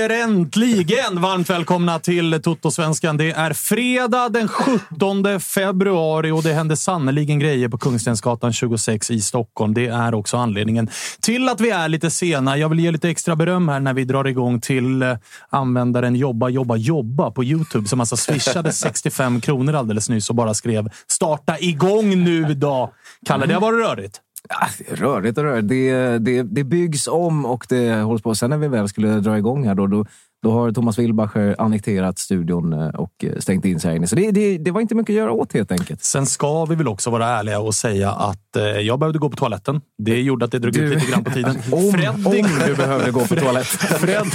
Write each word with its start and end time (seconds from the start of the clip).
säger 0.00 0.24
äntligen 0.24 1.20
varmt 1.20 1.50
välkomna 1.50 1.98
till 1.98 2.42
Toto-svenskan. 2.42 3.16
Det 3.16 3.30
är 3.30 3.52
fredag 3.52 4.28
den 4.28 4.48
17 4.48 5.40
februari 5.40 6.30
och 6.30 6.42
det 6.42 6.52
händer 6.52 6.76
sannoliken 6.76 7.38
grejer 7.38 7.68
på 7.68 7.78
Kungstensgatan 7.78 8.52
26 8.52 9.10
i 9.10 9.20
Stockholm. 9.20 9.74
Det 9.74 9.86
är 9.86 10.14
också 10.14 10.36
anledningen 10.36 10.88
till 11.20 11.48
att 11.48 11.60
vi 11.60 11.70
är 11.70 11.88
lite 11.88 12.10
sena. 12.10 12.56
Jag 12.56 12.68
vill 12.68 12.80
ge 12.80 12.90
lite 12.90 13.08
extra 13.08 13.36
beröm 13.36 13.68
här 13.68 13.80
när 13.80 13.94
vi 13.94 14.04
drar 14.04 14.26
igång 14.26 14.60
till 14.60 15.02
eh, 15.02 15.16
användaren 15.50 16.16
Jobba, 16.16 16.48
jobba, 16.48 16.76
jobba 16.76 17.30
på 17.30 17.44
Youtube 17.44 17.88
som 17.88 18.00
alltså 18.00 18.16
swishade 18.16 18.72
65 18.72 19.40
kronor 19.40 19.74
alldeles 19.74 20.08
nyss 20.08 20.30
och 20.30 20.36
bara 20.36 20.54
skrev 20.54 20.88
“Starta 21.06 21.58
igång 21.58 22.24
nu 22.24 22.54
då!” 22.54 22.92
Kalle, 23.26 23.46
det 23.46 23.54
har 23.54 23.60
varit 23.60 23.86
rörigt. 23.86 24.20
Ja, 24.50 24.68
det 24.78 24.90
är 24.90 24.96
rörigt 24.96 25.38
och 25.38 25.44
rörigt. 25.44 25.68
Det, 25.68 26.18
det, 26.18 26.42
det 26.42 26.64
byggs 26.64 27.06
om 27.08 27.46
och 27.46 27.66
det 27.68 27.94
hålls 27.94 28.22
på. 28.22 28.34
Sen 28.34 28.50
när 28.50 28.58
vi 28.58 28.68
väl 28.68 28.88
skulle 28.88 29.20
dra 29.20 29.38
igång 29.38 29.66
här 29.66 29.74
då, 29.74 29.86
då, 29.86 30.04
då 30.42 30.52
har 30.52 30.72
Thomas 30.72 30.98
Wilbacher 30.98 31.56
annekterat 31.58 32.18
studion 32.18 32.72
eh, 32.72 32.88
och 32.88 33.24
stängt 33.38 33.64
in 33.64 33.80
sig 33.80 33.88
här 33.90 33.96
inne. 33.96 34.06
Så 34.06 34.16
det, 34.16 34.30
det, 34.30 34.58
det 34.58 34.70
var 34.70 34.80
inte 34.80 34.94
mycket 34.94 35.12
att 35.12 35.16
göra 35.16 35.32
åt 35.32 35.52
helt 35.52 35.72
enkelt. 35.72 36.04
Sen 36.04 36.26
ska 36.26 36.64
vi 36.64 36.74
väl 36.74 36.88
också 36.88 37.10
vara 37.10 37.26
ärliga 37.26 37.60
och 37.60 37.74
säga 37.74 38.10
att 38.10 38.56
eh, 38.56 38.62
jag 38.64 38.98
behövde 38.98 39.18
gå 39.18 39.30
på 39.30 39.36
toaletten. 39.36 39.80
Det 39.98 40.20
gjorde 40.20 40.44
att 40.44 40.52
det 40.52 40.58
drog 40.58 40.76
ut 40.76 40.94
lite 40.94 41.10
grann 41.10 41.24
på 41.24 41.30
tiden. 41.30 41.56
Om, 41.72 41.92
Freddy, 41.92 42.42
om 42.42 42.48
du 42.66 42.74
behövde 42.74 43.10
gå 43.10 43.20
på 43.20 43.36
toalett. 43.36 43.66
Fred, 43.66 44.26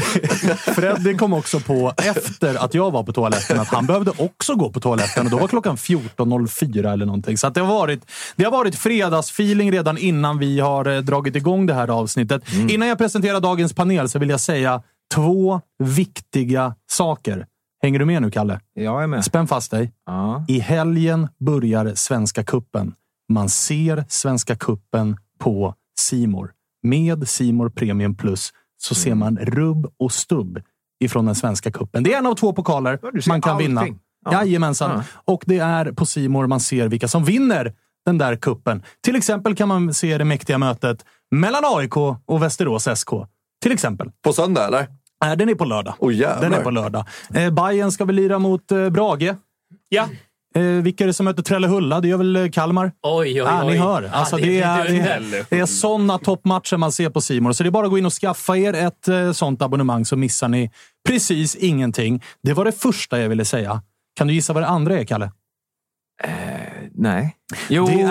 Freddy 0.58 1.18
kom 1.18 1.34
också 1.34 1.60
på, 1.60 1.94
efter 1.98 2.64
att 2.64 2.74
jag 2.74 2.92
var 2.92 3.04
på 3.04 3.14
toaletten, 3.14 3.60
att 3.60 3.68
han 3.68 3.86
behövde 3.86 4.12
också 4.18 4.56
gå 4.56 4.70
på 4.70 4.80
toaletten. 4.80 5.26
Och 5.26 5.32
då 5.32 5.38
var 5.38 5.48
klockan 5.48 5.76
14.04 5.76 6.94
eller 6.94 7.06
någonting. 7.06 7.38
Så 7.38 7.50
det, 7.50 7.60
har 7.60 7.68
varit, 7.68 8.12
det 8.36 8.44
har 8.44 8.52
varit 8.52 8.76
fredagsfeeling 8.76 9.72
redan 9.72 9.98
innan 9.98 10.40
vi 10.40 10.60
har 10.60 10.86
eh, 10.86 11.02
dragit 11.02 11.36
igång 11.36 11.66
det 11.66 11.74
här 11.74 11.88
avsnittet. 11.88 12.44
Innan 12.70 12.88
jag 12.88 12.98
presenterar 12.98 13.40
dagens 13.40 13.74
panel 13.74 14.10
så 14.10 14.20
vill 14.20 14.30
jag 14.30 14.40
säga 14.40 14.82
två 15.14 15.62
viktiga 15.84 16.76
saker. 16.92 17.48
Hänger 17.84 18.00
du 18.00 18.06
med 18.06 18.22
nu, 18.22 18.32
Kalle? 18.32 18.60
Jag 18.74 19.04
är 19.04 19.08
med. 19.08 19.26
Spänn 19.26 19.48
fast 19.48 19.72
dig. 19.72 19.94
Ja. 20.06 20.46
I 20.48 20.60
helgen 20.60 21.28
börjar 21.40 21.92
Svenska 21.96 22.44
Kuppen. 22.44 22.94
Man 23.34 23.50
ser 23.50 24.06
Svenska 24.10 24.56
Kuppen 24.56 25.18
på 25.40 25.74
Simor. 26.00 26.52
Med 26.84 27.28
Simor 27.28 27.70
Premium 27.70 28.16
Plus 28.16 28.54
så 28.78 28.96
ser 28.96 29.16
man 29.16 29.38
rubb 29.38 29.88
och 30.00 30.12
stubb 30.12 30.62
ifrån 31.04 31.26
den 31.26 31.36
svenska 31.36 31.72
kuppen. 31.72 32.04
Det 32.04 32.14
är 32.14 32.18
en 32.18 32.26
av 32.26 32.36
två 32.36 32.54
pokaler 32.54 33.00
Ja, 33.02 33.12
man 33.28 33.42
kan 33.42 33.58
vinna. 33.58 33.82
allting. 33.82 34.00
Ja. 34.26 34.32
Jajamensan. 34.32 34.92
Ja. 34.92 35.04
Och 35.34 35.44
det 35.46 35.58
är 35.60 35.92
på 35.92 36.06
Simor 36.06 36.48
man 36.48 36.60
ser 36.60 36.88
vilka 36.88 37.08
som 37.08 37.24
vinner 37.24 37.74
den 38.06 38.18
där 38.18 38.36
kuppen. 38.36 38.84
Till 39.04 39.16
exempel 39.16 39.56
kan 39.56 39.68
man 39.68 39.94
se 39.94 40.18
det 40.18 40.26
mäktiga 40.26 40.58
mötet 40.58 41.06
mellan 41.32 41.62
AIK 41.66 41.98
och 42.26 42.42
Västerås 42.44 42.88
SK. 43.00 43.10
Till 43.62 43.72
exempel. 43.72 44.12
På 44.24 44.34
söndag, 44.34 44.68
eller? 44.68 44.88
Nej, 45.26 45.38
den 45.38 45.50
är 45.50 45.56
på 45.56 45.66
lördag. 45.66 45.96
Jävlar. 46.12 46.42
den 46.42 46.54
är 46.54 46.64
på 46.64 46.72
lördag. 46.72 47.06
Eh, 47.34 47.50
Bayern 47.50 47.92
ska 47.92 48.06
väl 48.06 48.16
lira 48.16 48.40
mot 48.40 48.72
eh, 48.72 48.90
Brage. 48.90 49.36
Ja. 49.90 50.10
Eh, 50.56 50.62
vilka 50.64 51.04
är 51.04 51.08
det 51.08 51.14
som 51.14 51.24
möter 51.24 51.44
Trellehulla? 51.44 52.02
Det 52.02 52.08
gör 52.08 52.18
väl 52.18 52.36
eh, 52.36 52.50
Kalmar? 52.50 52.92
Oj, 53.02 53.12
oj, 53.12 53.42
oj. 53.42 53.48
Ja, 53.48 53.64
ni 53.64 53.78
hör. 53.78 54.10
Alltså, 54.14 54.38
det, 54.38 54.62
är, 54.62 54.84
det, 54.84 55.00
är, 55.00 55.46
det 55.50 55.60
är 55.60 55.66
sådana 55.66 56.18
toppmatcher 56.18 56.78
man 56.78 56.92
ser 56.92 57.10
på 57.10 57.22
Simor. 57.22 57.52
Så 57.52 57.64
det 57.64 57.70
är 57.70 57.72
bara 57.72 57.86
att 57.86 57.92
gå 57.92 57.98
in 57.98 58.06
och 58.06 58.14
skaffa 58.14 58.58
er 58.58 58.74
ett 58.74 59.08
eh, 59.08 59.32
sånt 59.32 59.62
abonnemang 59.62 60.06
så 60.06 60.16
missar 60.18 60.48
ni 60.48 60.72
precis 61.08 61.56
ingenting. 61.56 62.24
Det 62.44 62.54
var 62.54 62.66
det 62.66 62.72
första 62.72 63.20
jag 63.20 63.30
ville 63.30 63.46
säga. 63.46 63.82
Kan 64.16 64.28
du 64.28 64.34
gissa 64.34 64.54
vad 64.54 64.64
det 64.64 64.68
andra 64.68 65.00
är, 65.00 65.04
Kalle? 65.04 65.32
Nej. 66.98 67.36
Jo, 67.70 67.86
Det 67.86 67.94
jo, 67.94 68.00
jag 68.00 68.08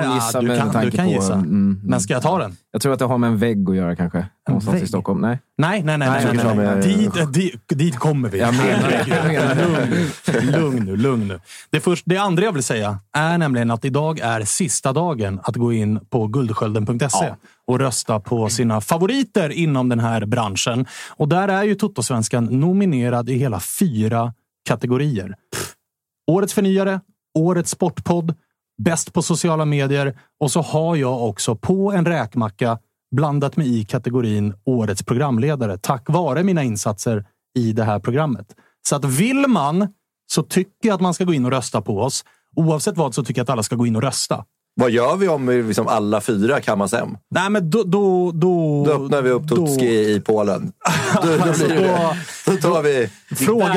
kan 0.00 0.04
ja, 0.04 0.14
gissa 0.14 0.40
du 0.40 0.46
med 0.48 0.58
kan- 0.72 0.84
du 0.84 0.90
kan 0.90 1.04
på... 1.06 1.12
gissa. 1.12 1.34
Mm, 1.34 1.80
Men 1.84 2.00
ska 2.00 2.12
jag 2.12 2.22
ta 2.22 2.38
den? 2.38 2.56
Jag 2.72 2.82
tror 2.82 2.92
att 2.92 2.98
det 2.98 3.04
har 3.04 3.18
med 3.18 3.28
en 3.30 3.38
vägg 3.38 3.70
att 3.70 3.76
göra 3.76 3.96
kanske. 3.96 4.26
Någonstans 4.48 4.82
i 4.82 4.86
Stockholm. 4.86 5.20
Nej. 5.20 5.38
Nej, 5.58 5.82
nej, 5.82 5.98
nej. 5.98 6.08
nej, 6.10 6.34
Nej, 6.34 6.44
nej, 6.44 6.56
med- 6.56 6.82
Dit, 6.82 7.32
dit, 7.32 7.62
dit 7.68 7.96
kommer 7.96 8.28
vi. 8.28 8.38
Jag 8.38 8.54
menar. 8.54 8.90
Jag 9.08 9.26
menar 9.26 9.54
lugn, 9.54 10.50
lugn 10.52 10.84
nu. 10.86 10.96
Lugn 10.96 11.28
nu. 11.28 11.40
Det, 11.70 11.80
först, 11.80 12.02
det 12.06 12.16
andra 12.16 12.44
jag 12.44 12.52
vill 12.52 12.62
säga 12.62 12.98
är 13.16 13.38
nämligen 13.38 13.70
att 13.70 13.84
idag 13.84 14.18
är 14.18 14.44
sista 14.44 14.92
dagen 14.92 15.40
att 15.42 15.56
gå 15.56 15.72
in 15.72 16.00
på 16.10 16.26
guldskölden.se 16.26 17.34
och 17.66 17.78
rösta 17.78 18.20
på 18.20 18.48
sina 18.48 18.80
favoriter 18.80 19.50
inom 19.50 19.88
den 19.88 20.00
här 20.00 20.26
branschen. 20.26 20.86
Och 21.16 21.28
där 21.28 21.48
är 21.48 21.62
ju 21.62 21.74
Toto-svenskan 21.74 22.44
nominerad 22.60 23.28
i 23.30 23.34
hela 23.34 23.60
fyra 23.60 24.32
kategorier. 24.68 25.34
Årets 26.30 26.52
förnyare, 26.54 27.00
Årets 27.34 27.70
sportpodd, 27.70 28.34
Bäst 28.82 29.12
på 29.12 29.22
sociala 29.22 29.64
medier 29.64 30.18
och 30.40 30.50
så 30.50 30.60
har 30.60 30.96
jag 30.96 31.28
också 31.28 31.56
på 31.56 31.92
en 31.92 32.06
räkmacka 32.06 32.78
blandat 33.16 33.56
mig 33.56 33.80
i 33.80 33.84
kategorin 33.84 34.54
Årets 34.64 35.02
programledare 35.02 35.78
tack 35.78 36.08
vare 36.08 36.42
mina 36.42 36.62
insatser 36.62 37.24
i 37.58 37.72
det 37.72 37.84
här 37.84 37.98
programmet. 37.98 38.46
Så 38.88 38.96
att 38.96 39.04
vill 39.04 39.46
man 39.48 39.88
så 40.26 40.42
tycker 40.42 40.88
jag 40.88 40.94
att 40.94 41.00
man 41.00 41.14
ska 41.14 41.24
gå 41.24 41.34
in 41.34 41.44
och 41.44 41.50
rösta 41.50 41.82
på 41.82 42.00
oss. 42.00 42.24
Oavsett 42.56 42.96
vad 42.96 43.14
så 43.14 43.24
tycker 43.24 43.38
jag 43.38 43.44
att 43.44 43.50
alla 43.50 43.62
ska 43.62 43.76
gå 43.76 43.86
in 43.86 43.96
och 43.96 44.02
rösta. 44.02 44.44
Vad 44.74 44.90
gör 44.90 45.16
vi 45.16 45.28
om 45.28 45.46
vi 45.46 45.62
liksom 45.62 45.88
alla 45.88 46.20
fyra 46.20 46.60
kammas 46.60 46.92
hem? 46.92 47.16
Nej, 47.30 47.50
men 47.50 47.70
då... 47.70 47.82
Då, 47.82 48.32
då, 48.32 48.84
Då 48.84 48.92
öppnar 49.04 49.22
vi 49.22 49.30
upp 49.30 49.42
då- 49.42 49.56
Tutski 49.56 49.86
i 49.86 50.20
Polen. 50.20 50.72
Då, 51.22 51.36
då, 51.36 51.42
Alltså, 51.42 51.66
blir 51.66 51.76
det. 51.76 52.16
då, 52.46 52.56
tar 52.56 52.82
vi... 52.82 53.08
frågan... 53.36 53.76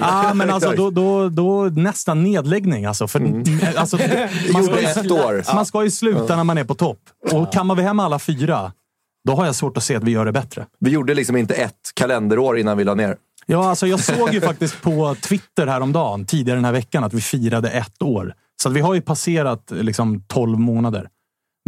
Ja, 0.00 0.34
men 0.34 0.50
alltså 0.50 0.70
då, 0.70 0.90
då, 0.90 1.28
då 1.28 1.62
nästan 1.64 2.22
nedläggning. 2.24 2.84
Alltså, 2.84 3.08
för, 3.08 3.20
alltså, 3.76 3.98
man, 4.52 4.64
ska 4.64 4.80
ju, 5.34 5.42
man 5.54 5.66
ska 5.66 5.84
ju 5.84 5.90
sluta 5.90 6.36
när 6.36 6.44
man 6.44 6.58
är 6.58 6.64
på 6.64 6.74
topp. 6.74 6.98
Och 7.32 7.52
kammar 7.52 7.74
vi 7.74 7.82
hem 7.82 8.00
alla 8.00 8.18
fyra, 8.18 8.72
då 9.28 9.34
har 9.34 9.46
jag 9.46 9.54
svårt 9.54 9.76
att 9.76 9.84
se 9.84 9.96
att 9.96 10.04
vi 10.04 10.10
gör 10.10 10.24
det 10.24 10.32
bättre. 10.32 10.66
Vi 10.80 10.90
gjorde 10.90 11.14
liksom 11.14 11.36
inte 11.36 11.54
ett 11.54 11.72
kalenderår 11.94 12.58
innan 12.58 12.78
vi 12.78 12.84
la 12.84 12.94
ner. 12.94 13.16
Ja, 13.46 13.68
alltså 13.68 13.86
jag 13.86 14.00
såg 14.00 14.34
ju 14.34 14.40
faktiskt 14.40 14.82
på 14.82 15.14
Twitter 15.20 15.66
häromdagen, 15.66 16.24
tidigare 16.26 16.56
den 16.58 16.64
här 16.64 16.72
veckan, 16.72 17.04
att 17.04 17.14
vi 17.14 17.20
firade 17.20 17.70
ett 17.70 18.02
år. 18.02 18.34
Så 18.64 18.70
vi 18.70 18.80
har 18.80 18.94
ju 18.94 19.00
passerat 19.00 19.70
liksom 19.70 20.24
12 20.26 20.58
månader. 20.58 21.08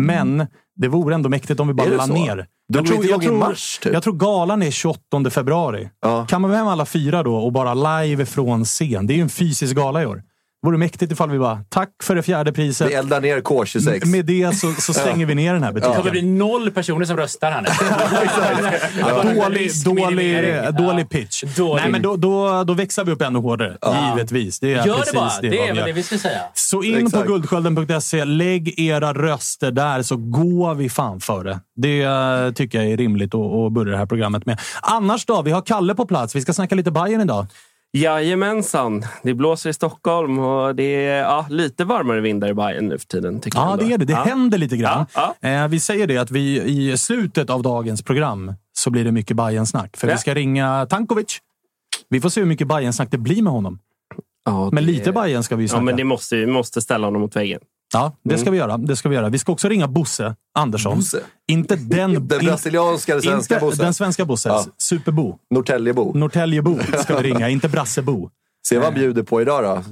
Men 0.03 0.47
det 0.77 0.89
vore 0.89 1.15
ändå 1.15 1.29
mäktigt 1.29 1.61
om 1.61 1.69
vi 1.69 1.75
bara 1.75 1.89
la 1.89 2.07
ner. 2.07 2.47
Inte 2.75 2.95
igång 2.95 3.23
i 3.23 3.27
tror, 3.27 3.39
mars, 3.39 3.79
typ? 3.83 3.93
jag 3.93 4.03
tror 4.03 4.15
galan 4.15 4.63
är 4.63 4.71
28 4.71 5.31
februari. 5.31 5.91
Ja. 6.01 6.27
Kan 6.27 6.41
man 6.41 6.51
vara 6.51 6.59
hem 6.59 6.69
alla 6.69 6.87
fyra 6.87 7.23
då 7.23 7.37
och 7.37 7.53
bara 7.53 7.75
live 7.75 8.27
från 8.27 8.65
scen? 8.65 9.07
Det 9.07 9.13
är 9.13 9.17
ju 9.17 9.23
en 9.23 9.29
fysisk 9.29 9.77
gala 9.77 10.03
i 10.03 10.07
år. 10.07 10.23
Vore 10.67 10.79
mäktigt 10.79 11.13
ifall 11.13 11.31
vi 11.31 11.39
bara, 11.39 11.61
tack 11.69 11.89
för 12.03 12.15
det 12.15 12.23
fjärde 12.23 12.53
priset. 12.53 12.89
Vi 12.91 12.95
eldar 12.95 13.21
ner 13.21 13.41
K26. 13.41 14.07
Med 14.07 14.25
det 14.27 14.57
så, 14.57 14.73
så 14.73 14.93
stänger 14.93 15.27
vi 15.27 15.35
ner 15.35 15.53
den 15.55 15.63
här 15.63 15.73
Det 15.73 15.81
kommer 15.81 15.97
butiken. 15.97 16.13
bli 16.13 16.23
noll 16.23 16.71
personer 16.71 17.05
som 17.05 17.17
röstar 17.17 17.51
här 17.51 17.63
nu. 17.63 17.69
Dålig, 19.35 19.71
dålig, 19.85 20.75
dålig 20.79 21.09
pitch. 21.11 21.43
Dålig. 21.57 21.83
Nej, 21.83 21.91
men 21.93 22.03
då, 22.03 22.17
då, 22.17 22.65
då 22.65 22.75
växlar 22.75 23.05
vi 23.05 23.13
upp 23.13 23.23
ännu 23.23 23.39
hårdare. 23.39 23.77
Givetvis. 24.15 24.61
Det 24.61 24.75
är 24.75 24.87
Gör 24.87 24.95
precis 24.97 25.13
det 25.13 25.19
bara. 25.19 25.31
det, 25.43 25.49
Det 25.49 25.57
vad 25.59 25.69
är 25.69 25.73
vi 25.73 25.79
väl 25.79 25.87
det 25.87 25.93
vi 25.93 26.03
ska 26.03 26.19
säga. 26.19 26.41
Så 26.55 26.83
in 26.83 26.95
på 27.01 27.07
Exakt. 27.07 27.27
guldskölden.se, 27.27 28.25
lägg 28.25 28.81
era 28.81 29.13
röster 29.13 29.71
där 29.71 30.03
så 30.03 30.17
går 30.17 30.75
vi 30.75 30.89
fan 30.89 31.21
för 31.21 31.45
det. 31.45 31.61
Det 31.77 32.03
eh, 32.03 32.53
tycker 32.53 32.83
jag 32.83 32.93
är 32.93 32.97
rimligt 32.97 33.35
att, 33.35 33.41
att 33.41 33.73
börja 33.73 33.93
det 33.93 33.99
här 33.99 34.07
programmet 34.07 34.47
med. 34.47 34.61
Annars 34.83 35.27
då? 35.27 35.43
Vi 35.43 35.51
har 35.51 35.63
Kalle 35.63 35.95
på 35.95 36.07
plats. 36.07 36.37
Vi 36.37 36.41
ska 36.41 36.53
snacka 36.53 36.75
lite 36.75 36.91
Bayern 36.91 37.21
idag. 37.21 37.47
Jajamensan. 38.03 39.03
Det 39.23 39.35
blåser 39.35 39.71
i 39.71 39.73
Stockholm 39.73 40.39
och 40.39 40.75
det 40.75 41.07
är 41.07 41.21
ja, 41.23 41.47
lite 41.51 41.85
varmare 41.85 42.21
vindar 42.21 42.49
i 42.49 42.55
Bayern 42.55 42.89
nu 42.89 42.99
för 42.99 43.07
tiden. 43.07 43.41
Tycker 43.41 43.59
jag 43.59 43.67
Ja, 43.69 43.73
ändå. 43.73 43.85
det 43.85 43.93
är 43.95 43.99
det. 43.99 44.05
Det 44.05 44.13
ja. 44.13 44.23
händer 44.25 44.59
lite 44.59 44.77
grann. 44.77 45.07
Ja, 45.15 45.35
Eh, 45.41 45.69
vi 45.69 45.81
säger 45.81 46.07
det 46.07 46.19
att 46.19 46.31
vi 46.31 46.63
i 46.63 46.99
slutet 46.99 47.51
av 47.51 47.63
dagens 47.63 48.03
program 48.03 48.53
så 48.73 48.91
blir 48.91 49.05
det 49.05 49.13
mycket 49.13 49.37
bayern 49.37 49.67
snack 49.67 49.97
För 49.97 50.09
Ja. 50.09 50.15
vi 50.15 50.19
ska 50.21 50.35
ringa 50.35 50.87
Tankovic. 50.91 51.39
Vi 52.09 52.21
får 52.21 52.29
se 52.29 52.41
hur 52.41 52.49
mycket 52.49 52.69
bayern 52.69 52.93
snack 52.93 53.11
det 53.11 53.19
blir 53.19 53.43
med 53.43 53.53
honom. 53.53 53.79
Ja, 54.45 54.69
Men 54.73 54.85
lite 54.85 55.13
Bayern 55.13 55.43
ska 55.43 55.57
vi 55.57 55.65
Ja, 55.65 55.69
snacka. 55.69 55.83
men 55.85 55.97
det 55.97 56.05
måste, 56.05 56.37
vi 56.37 56.47
måste 56.47 56.81
ställa 56.81 57.07
honom 57.07 57.21
mot 57.21 57.37
väggen. 57.37 57.61
Ja, 57.97 58.13
det 58.23 58.39
ska 58.39 58.51
vi 58.51 58.59
göra. 58.59 58.79
Det 58.79 58.97
ska 58.97 59.09
vi 59.09 59.15
göra. 59.15 59.29
Vi 59.29 59.39
ska 59.39 59.53
också 59.53 59.69
ringa 59.69 59.89
Bosse 59.89 60.35
Andersson. 60.59 60.97
Bosse? 60.97 61.21
Inte 61.49 61.77
den... 61.77 62.13
Den 62.13 62.27
brasilianska, 62.27 63.13
den 63.13 63.23
svenska 63.23 63.55
inte 63.55 63.67
Bosse. 63.67 63.83
Den 63.83 63.95
svenska 63.95 64.25
Bosse. 64.25 64.49
Ja. 64.49 64.65
Superbo. 64.79 65.39
Norrtäljebo. 65.51 66.13
Norrtäljebo 66.15 66.79
ska 66.99 67.17
vi 67.17 67.23
ringa, 67.33 67.49
inte 67.49 67.69
Brassebo. 67.69 68.31
Se 68.69 68.77
vad 68.77 68.85
han 68.85 68.95
bjuder 68.95 69.23
på 69.23 69.43
idag 69.43 69.85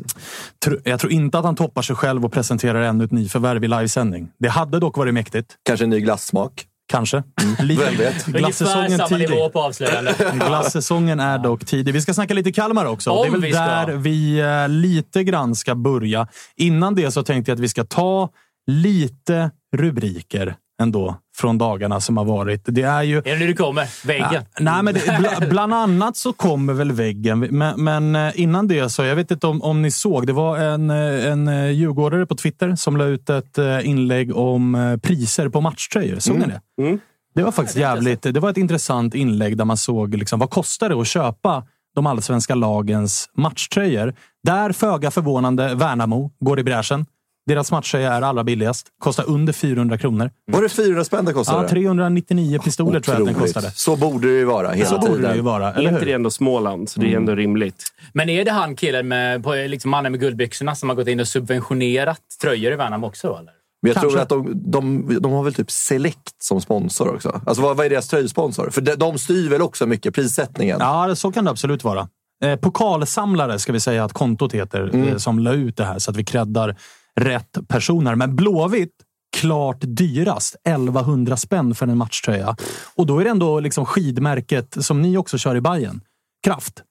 då. 0.65 0.71
Jag 0.85 1.01
tror 1.01 1.13
inte 1.13 1.39
att 1.39 1.45
han 1.45 1.57
toppar 1.57 1.83
sig 1.83 1.97
själv 1.97 2.25
och 2.25 2.33
presenterar 2.33 2.83
ännu 2.83 3.05
ett 3.05 3.13
nyförvärv 3.13 3.65
i 3.65 3.69
livesändning. 3.69 4.29
Det 4.39 4.49
hade 4.49 4.79
dock 4.79 4.97
varit 4.97 5.15
mäktigt. 5.15 5.57
Kanske 5.63 5.85
en 5.85 5.91
ny 5.91 6.01
glassmak. 6.01 6.67
Kanske. 6.87 7.23
Lite. 7.61 7.83
Ungefär 7.83 8.39
Glassäsongen 8.39 8.99
samma 8.99 9.09
tidig. 9.09 9.31
nivå 9.31 9.49
på 9.49 9.61
avslöjande. 9.61 10.15
Glassäsongen 10.35 11.21
är 11.21 11.39
dock 11.39 11.65
tidig. 11.65 11.93
Vi 11.93 12.01
ska 12.01 12.15
snacka 12.15 12.35
lite 12.35 12.53
Kalmar 12.53 12.85
också. 12.85 13.11
Om 13.11 13.23
det 13.23 13.29
är 13.29 13.31
väl 13.31 13.41
vi 13.41 13.53
där 13.53 13.93
vi 13.93 14.39
eh, 14.41 14.69
lite 14.69 15.25
grann 15.25 15.55
ska 15.55 15.75
börja. 15.75 16.29
Innan 16.57 16.95
det 16.95 17.11
så 17.11 17.23
tänkte 17.23 17.51
jag 17.51 17.57
att 17.57 17.61
vi 17.61 17.69
ska 17.69 17.85
ta 17.85 18.31
lite 18.67 19.51
rubriker 19.77 20.57
ändå 20.85 21.17
från 21.37 21.59
dagarna 21.59 22.01
som 22.01 22.17
har 22.17 22.25
varit. 22.25 22.63
Det 22.65 22.83
är 22.83 23.03
ju... 23.03 23.19
Är 23.19 23.23
det 23.23 23.37
nu 23.37 23.47
du 23.47 23.55
kommer? 23.55 24.07
Väggen. 24.07 24.43
Nej, 24.61 24.83
men 24.83 24.95
det, 24.95 25.19
bla, 25.19 25.49
bland 25.51 25.75
annat 25.75 26.17
så 26.17 26.33
kommer 26.33 26.73
väl 26.73 26.93
väggen. 26.93 27.39
Men, 27.41 27.85
men 27.85 28.17
eh, 28.17 28.41
innan 28.41 28.69
det 28.69 28.89
så, 28.89 29.05
jag 29.05 29.17
vet 29.17 29.31
inte 29.31 29.47
om, 29.47 29.63
om 29.63 29.83
ni 29.83 29.91
såg, 29.91 30.27
det 30.27 30.33
var 30.33 30.59
en, 30.59 30.91
eh, 30.91 31.27
en 31.33 31.49
eh, 31.49 31.71
djurgårdare 31.71 32.27
på 32.27 32.35
Twitter 32.35 32.75
som 32.77 32.97
la 32.97 33.05
ut 33.05 33.31
ett 33.31 33.59
inlägg 33.83 34.37
om 34.37 34.99
priser 35.03 35.49
på 35.49 35.61
matchtröjor. 35.61 36.19
Såg 36.19 36.39
ni 36.39 36.47
det? 36.47 36.83
Mm. 36.83 37.01
Det 37.35 37.43
var 37.43 37.53
faktiskt 37.53 37.79
jävligt. 37.79 38.23
Det 38.23 38.41
var 38.41 38.51
ett 38.51 38.57
intressant 38.57 39.15
inlägg 39.15 39.57
där 39.57 39.65
man 39.65 39.77
såg 39.77 40.15
liksom, 40.15 40.39
vad 40.41 40.51
kostar 40.51 40.89
det 40.89 41.01
att 41.01 41.07
köpa 41.07 41.65
de 41.95 42.07
allsvenska 42.07 42.55
lagens 42.55 43.31
matchtröjor. 43.37 44.15
Där, 44.45 44.73
föga 44.73 45.11
förvånande, 45.11 45.75
Värnamo 45.75 46.31
går 46.41 46.61
i 46.61 46.65
bräschen. 46.65 47.07
Deras 47.47 47.71
matchtröja 47.73 48.13
är 48.13 48.23
allra 48.23 48.45
billigast. 48.45 48.87
Kostar 48.99 49.25
under 49.29 49.53
400 49.53 49.99
kronor. 49.99 50.31
Var 50.53 50.63
det 50.63 50.69
400 50.69 51.05
spänn 51.05 51.25
det 51.25 51.31
Ja, 51.31 51.35
kostade? 51.35 51.69
399 51.69 52.59
pistoler 52.65 53.01
tror 53.01 53.15
jag 53.15 53.21
att 53.23 53.27
den 53.27 53.37
Otroligt. 53.37 53.55
kostade. 53.55 53.73
Så 53.77 53.97
borde 53.97 54.29
det 54.29 54.35
ju 54.39 54.45
vara 54.45 54.71
hela 54.71 54.89
Så 54.91 54.99
borde 54.99 55.13
tiden. 55.13 55.31
det 55.31 55.37
ju 55.37 55.43
vara, 55.43 55.73
Är 55.73 55.79
eller 55.79 55.89
inte 55.91 56.01
det 56.05 56.07
hur? 56.07 56.15
ändå 56.15 56.31
Småland? 56.31 56.89
Så 56.89 57.01
det 57.01 57.13
är 57.13 57.17
ändå 57.17 57.35
rimligt. 57.35 57.85
Men 58.13 58.29
är 58.29 58.45
det 58.45 58.51
han 58.51 58.77
killen 58.77 59.09
med, 59.09 59.45
på, 59.45 59.55
liksom 59.55 59.91
mannen 59.91 60.13
med 60.13 60.21
guldbyxorna 60.21 60.75
som 60.75 60.89
har 60.89 60.97
gått 60.97 61.09
in 61.09 61.21
och 61.21 61.29
subventionerat 61.29 62.21
tröjor 62.43 62.73
i 62.73 62.77
Värnamo 62.77 63.07
också? 63.07 63.27
Eller? 63.29 63.53
Men 63.83 63.93
jag 63.93 64.01
tror 64.01 64.11
Kanske. 64.11 64.23
att 64.23 64.29
de, 64.29 64.71
de, 64.71 65.19
de 65.21 65.33
har 65.33 65.43
väl 65.43 65.55
typ 65.55 65.71
Select 65.71 66.43
som 66.43 66.61
sponsor 66.61 67.15
också. 67.15 67.41
Alltså 67.47 67.63
vad, 67.63 67.77
vad 67.77 67.87
är 67.87 67.91
deras 67.91 68.09
tröjsponsor? 68.09 68.71
För 68.71 68.81
de, 68.81 68.95
de 68.95 69.19
styr 69.19 69.49
väl 69.51 69.63
också 69.63 69.87
mycket 69.87 70.15
prissättningen? 70.15 70.77
Ja, 70.81 71.17
så 71.17 71.33
kan 71.33 71.45
det 71.45 71.51
absolut 71.51 71.85
vara. 71.85 72.09
Eh, 72.45 72.57
pokalsamlare 72.57 73.59
ska 73.59 73.73
vi 73.73 73.81
säga 73.81 74.05
att 74.05 74.13
kontot 74.13 74.53
heter, 74.55 75.09
eh, 75.09 75.17
som 75.17 75.39
la 75.39 75.53
ut 75.53 75.77
det 75.77 75.85
här 75.85 75.99
så 75.99 76.11
att 76.11 76.17
vi 76.17 76.25
creddar 76.25 76.77
rätt 77.21 77.59
personer. 77.69 78.15
Men 78.15 78.37
Blåvitt, 78.37 78.95
klart 79.37 79.79
dyrast. 79.81 80.57
1100 80.65 81.37
spänn 81.37 81.75
för 81.75 81.87
en 81.87 81.97
matchtröja. 81.97 82.57
Och 82.95 83.07
då 83.07 83.19
är 83.19 83.25
det 83.25 83.31
ändå 83.31 83.61
liksom 83.61 83.87
skidmärket 83.87 84.77
som 84.81 85.03
ni 85.03 85.17
också 85.17 85.39
kör 85.39 85.57
i 85.57 85.61
Bayern. 85.61 86.01
Kraft. 86.45 86.83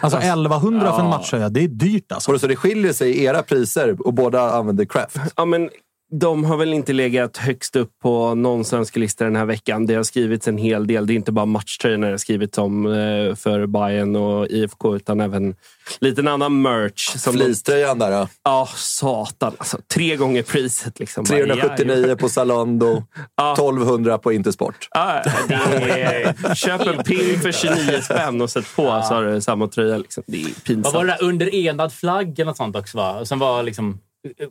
Alltså 0.00 0.18
1100 0.18 0.92
för 0.92 1.00
en 1.00 1.08
matchtröja, 1.08 1.48
det 1.48 1.60
är 1.60 1.68
dyrt 1.68 2.12
alltså. 2.12 2.32
Och 2.32 2.40
Så 2.40 2.46
det 2.46 2.56
skiljer 2.56 2.92
sig 2.92 3.10
i 3.10 3.24
era 3.24 3.42
priser 3.42 4.06
och 4.06 4.14
båda 4.14 4.50
använder 4.50 4.84
Craft? 4.84 5.16
Ja, 5.36 5.44
men 5.44 5.70
de 6.20 6.44
har 6.44 6.56
väl 6.56 6.72
inte 6.74 6.92
legat 6.92 7.36
högst 7.36 7.76
upp 7.76 7.90
på 8.02 8.34
någons 8.34 8.72
önskelista 8.72 9.24
den 9.24 9.36
här 9.36 9.44
veckan. 9.44 9.86
Det 9.86 9.94
har 9.94 10.02
skrivits 10.02 10.48
en 10.48 10.58
hel 10.58 10.86
del. 10.86 11.06
Det 11.06 11.12
är 11.12 11.14
inte 11.14 11.32
bara 11.32 11.46
matchtröjorna 11.46 12.06
det 12.06 12.12
har 12.12 12.18
skrivits 12.18 12.58
om 12.58 12.86
eh, 12.86 13.34
för 13.34 13.66
Bayern 13.66 14.16
och 14.16 14.46
IFK, 14.46 14.96
utan 14.96 15.20
även 15.20 15.54
lite 16.00 16.30
annan 16.30 16.62
merch. 16.62 17.16
Som 17.16 17.32
Fleecetröjan 17.32 17.98
där 17.98 18.10
då? 18.10 18.28
ja, 18.44 18.68
satan. 18.76 19.52
Alltså, 19.58 19.78
tre 19.94 20.16
gånger 20.16 20.42
priset. 20.42 20.98
Liksom. 20.98 21.24
Bara, 21.24 21.38
379 21.38 22.16
på 22.16 22.28
Zalando, 22.28 23.02
1200 23.54 24.18
på 24.18 24.32
Intersport. 24.32 24.88
Ja, 24.90 25.22
det 25.48 25.54
är, 25.54 26.54
köp 26.54 26.80
en 26.86 27.02
pin 27.04 27.40
för 27.40 27.52
29 27.52 28.00
spänn 28.02 28.40
och 28.40 28.50
sätt 28.50 28.66
på 28.76 28.82
så 28.82 29.14
har 29.14 29.24
du 29.24 29.40
samma 29.40 29.68
tröja. 29.68 29.98
Liksom. 29.98 30.22
Det 30.26 30.40
är 30.40 30.44
Vad 30.44 30.64
pinsamt. 30.64 30.94
var 30.94 31.04
det 31.04 31.16
där? 31.20 31.24
Under 31.28 31.54
enad 31.54 31.92
flagg 31.92 32.38
eller 32.38 32.44
något 32.44 32.56
sånt 32.56 32.76
också 32.76 32.98
va? 32.98 33.20
Och 33.20 33.28
sen 33.28 33.38
var 33.38 33.62
liksom... 33.62 33.98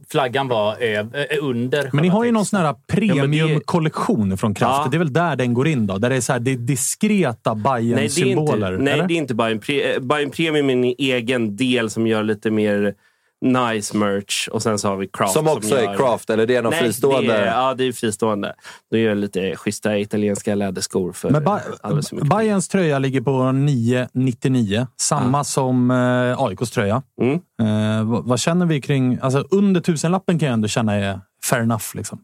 Flaggan 0.09 0.47
var 0.47 0.77
ö, 0.79 1.07
ö, 1.13 1.25
under. 1.41 1.89
Men 1.93 2.01
ni 2.01 2.07
har 2.09 2.23
ju 2.23 2.31
någon 2.31 2.45
sån 2.45 2.59
här 2.59 2.75
premiumkollektion 2.87 4.37
från 4.37 4.53
Kraft. 4.53 4.81
Ja. 4.85 4.87
Det 4.91 4.97
är 4.97 4.99
väl 4.99 5.13
där 5.13 5.35
den 5.35 5.53
går 5.53 5.67
in 5.67 5.87
då? 5.87 5.97
Där 5.97 6.09
det 6.09 6.15
är, 6.15 6.21
så 6.21 6.33
här, 6.33 6.39
det 6.39 6.51
är 6.51 6.55
diskreta 6.55 7.55
Nej, 7.95 8.09
det 8.15 8.21
är 8.21 8.25
inte, 8.25 8.77
nej 8.77 9.03
det 9.07 9.13
är 9.13 9.17
inte 9.17 9.33
Bayern, 9.33 9.61
eh, 9.67 9.99
Bayern 10.01 10.31
Premium 10.31 10.69
är 10.69 10.73
en 10.73 10.95
egen 10.97 11.55
del 11.55 11.89
som 11.89 12.07
gör 12.07 12.23
lite 12.23 12.51
mer 12.51 12.95
nice 13.41 13.97
merch. 13.97 14.47
Och 14.47 14.63
sen 14.63 14.79
så 14.79 14.87
har 14.87 14.95
vi 14.97 15.07
Craft. 15.07 15.33
Som 15.33 15.47
också 15.47 15.75
är 15.77 15.83
gör- 15.83 15.95
Craft, 15.97 16.29
eller 16.29 16.47
det 16.47 16.55
är 16.55 16.61
någon 16.61 16.71
Nej, 16.71 16.79
fristående? 16.81 17.33
Det 17.33 17.37
är, 17.39 17.45
ja, 17.45 17.73
det 17.73 17.83
är 17.83 17.91
fristående. 17.91 18.55
De 18.91 18.99
gör 18.99 19.15
lite 19.15 19.55
schyssta 19.55 19.97
italienska 19.97 20.55
läderskor 20.55 21.11
för 21.11 21.29
Men 21.29 21.43
ba 21.43 21.59
alldeles 21.81 22.09
för 22.09 22.15
mycket. 22.15 22.29
Bayerns 22.29 22.67
tröja 22.67 22.99
ligger 22.99 23.21
på 23.21 23.31
9,99. 23.31 24.87
Samma 24.97 25.43
som 25.43 25.91
eh, 25.91 26.41
AIKs 26.43 26.71
tröja. 26.71 27.03
Mm. 27.21 27.33
Eh, 27.61 28.03
vad, 28.11 28.25
vad 28.25 28.39
känner 28.39 28.65
vi 28.65 28.81
kring... 28.81 29.19
Alltså 29.21 29.45
under 29.51 29.81
tusenlappen 29.81 30.39
kan 30.39 30.45
jag 30.47 30.53
ändå 30.53 30.67
känna 30.67 30.93
är 30.95 31.19
fair 31.43 31.61
enough. 31.61 31.85
Liksom. 31.93 32.19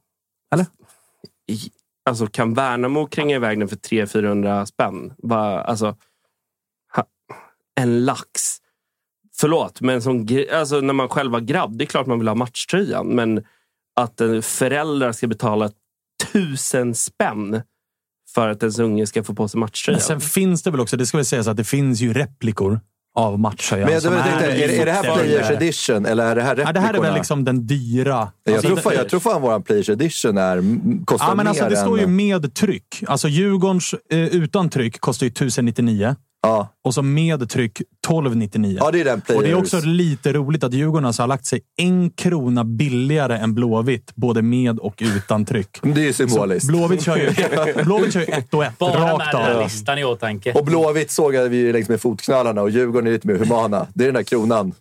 I- 1.48 1.72
Alltså, 2.10 2.28
kan 2.28 2.54
Värnamo 2.54 3.08
kränga 3.08 3.36
iväg 3.36 3.60
den 3.60 3.68
för 3.68 3.76
300-400 3.76 4.66
spänn? 4.66 5.14
Bara, 5.18 5.62
alltså, 5.64 5.86
ha, 6.96 7.04
en 7.80 8.06
lax. 8.06 8.58
Förlåt, 9.40 9.82
men 9.82 10.02
som, 10.02 10.28
alltså, 10.54 10.82
när 10.82 10.94
man 10.94 11.10
själv 11.10 11.32
var 11.32 11.40
grabb, 11.40 11.78
det 11.78 11.84
är 11.84 11.86
klart 11.86 12.08
man 12.08 12.20
vill 12.20 12.28
ha 12.28 12.36
matchtröjan. 12.36 13.08
Men 13.08 13.44
att 14.00 14.22
föräldrar 14.42 15.12
ska 15.12 15.28
betala 15.28 15.72
tusen 16.32 16.96
spänn 16.96 17.62
för 18.36 18.50
att 18.50 18.64
ens 18.64 18.80
unge 18.80 19.08
ska 19.08 19.24
få 19.24 19.34
på 19.34 19.48
sig 19.48 19.58
Men 19.58 19.66
matchtröjan. 19.66 20.02
sen 20.02 20.22
finns 20.22 20.64
det 20.64 20.72
väl 20.72 20.80
också, 20.80 20.98
det 20.98 21.06
ska 21.06 21.18
väl 21.18 21.26
sägas 21.26 21.48
att 21.48 21.58
det 21.58 21.64
finns 21.64 22.00
ju 22.02 22.14
replikor 22.14 22.80
av 23.16 23.40
matchtröjan. 23.40 23.86
Men 23.86 23.94
jag 23.94 24.02
som 24.04 24.12
tänkte, 24.14 24.46
är, 24.46 24.70
är, 24.70 24.82
är 24.82 24.86
det 24.86 24.92
här 24.92 25.04
Players 25.16 25.50
Edition 25.52 26.06
eller 26.06 26.26
är 26.26 26.36
det 26.36 26.42
här 26.42 26.48
Ja, 26.50 26.54
replikorna? 26.54 26.74
det 26.74 26.80
här 26.80 26.94
är 26.94 27.02
väl 27.02 27.14
liksom 27.14 27.44
den 27.46 27.68
dyra. 27.68 28.32
jag, 28.44 28.54
Alltså, 28.54 28.68
tror 28.68 28.76
det- 28.76 28.82
fan, 28.82 28.94
jag 28.96 29.10
tror 29.10 29.20
fan 29.20 29.42
våran 29.42 29.64
Players 29.64 29.90
Edition 29.90 30.38
är, 30.38 30.64
kostar 31.06 31.28
Ja, 31.28 31.36
men 31.36 31.44
mer 31.44 31.50
alltså, 31.50 31.70
det 31.70 31.76
än... 31.78 31.82
står 31.82 32.00
ju 32.00 32.08
med 32.08 32.54
tryck. 32.54 33.04
Alltså 33.08 33.28
Djurgårdens 33.28 33.96
eh, 34.12 34.20
utan 34.20 34.70
tryck 34.70 35.00
kostar 35.00 35.26
ju 35.26 35.30
1099 35.32 36.16
ja. 36.42 36.70
och 36.84 36.94
så 36.94 37.02
med 37.02 37.50
tryck 37.50 37.82
1299. 37.82 38.78
ja, 38.80 38.92
det 38.92 39.00
är 39.02 39.06
den. 39.06 39.22
Och 39.36 39.44
det 39.44 39.50
är 39.50 39.56
också 39.56 39.80
lite 39.80 40.34
roligt 40.34 40.64
att 40.64 40.74
Djurgården 40.74 41.06
alltså 41.06 41.24
har 41.24 41.28
lagt 41.28 41.46
sig 41.46 41.62
en 41.78 42.10
krona 42.10 42.64
billigare 42.64 43.38
än 43.38 43.54
Blåvitt, 43.56 44.12
både 44.16 44.42
med 44.42 44.80
och 44.80 45.04
utan 45.16 45.46
tryck. 45.46 45.80
Det 45.82 46.02
är 46.02 46.06
ju 46.06 46.14
Så 46.14 46.28
symboliskt. 46.28 46.68
Blåvitt 46.68 47.02
kör 47.02 47.18
ju, 47.18 47.30
Blåvitt 47.84 48.14
kör 48.14 48.20
ju 48.20 48.26
ett 48.28 48.54
och 48.54 48.66
ett, 48.66 48.78
Bara 48.78 49.00
med 49.00 49.10
rakt 49.10 49.32
den 49.32 49.56
av. 49.56 49.64
listan 49.64 49.98
i 50.00 50.04
åtanke. 50.04 50.54
Och 50.54 50.66
Blåvitt 50.66 51.12
sågade 51.12 51.50
vi 51.50 51.58
ju 51.58 51.74
längs 51.74 51.90
med 51.90 52.02
fotknölarna 52.02 52.62
och 52.62 52.70
Djurgården 52.70 53.08
är 53.08 53.12
lite 53.12 53.28
mer 53.28 53.36
humana. 53.36 53.88
Det 53.94 54.04
är 54.04 54.08
den 54.08 54.16
där 54.16 54.24
kronan. 54.24 54.74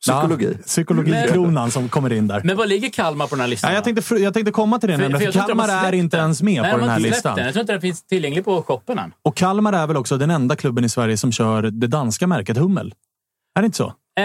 Psykologi. 0.00 0.56
Ja, 0.58 0.66
psykologikronan 0.66 1.70
som 1.70 1.88
kommer 1.88 2.12
in 2.12 2.28
där. 2.28 2.40
Men 2.44 2.56
vad 2.56 2.68
ligger 2.68 2.88
Kalmar 2.88 3.26
på 3.26 3.34
den 3.34 3.40
här 3.40 3.48
listan? 3.48 3.70
Ja, 3.70 3.74
jag, 3.74 3.84
tänkte, 3.84 4.14
jag 4.14 4.34
tänkte 4.34 4.52
komma 4.52 4.78
till 4.78 4.88
det, 4.88 4.94
För- 4.96 5.02
nämligen, 5.02 5.32
för 5.32 5.40
för 5.40 5.46
Kalmar 5.46 5.68
är 5.68 5.92
inte 5.92 6.16
den. 6.16 6.24
ens 6.24 6.42
med 6.42 6.62
Nej, 6.62 6.70
på 6.72 6.76
de 6.78 6.82
den 6.82 6.90
här 6.90 7.00
listan. 7.00 7.36
Den. 7.36 7.44
Jag 7.44 7.52
tror 7.54 7.60
inte 7.60 7.72
den 7.72 7.80
finns 7.80 8.02
tillgänglig 8.06 8.44
på 8.44 8.62
shoppen 8.62 8.98
än. 8.98 9.12
Och 9.22 9.36
Kalmar 9.36 9.72
är 9.72 9.86
väl 9.86 9.96
också 9.96 10.16
den 10.16 10.30
enda 10.30 10.56
klubben 10.56 10.84
i 10.84 10.88
Sverige 10.88 11.16
som 11.16 11.32
kör 11.32 11.62
det 11.62 11.86
danska 11.86 12.26
märket 12.26 12.56
Hummel? 12.56 12.94
Är 13.58 13.62
det 13.62 13.66
inte 13.66 13.76
så? 13.78 13.92
Eh, 14.20 14.24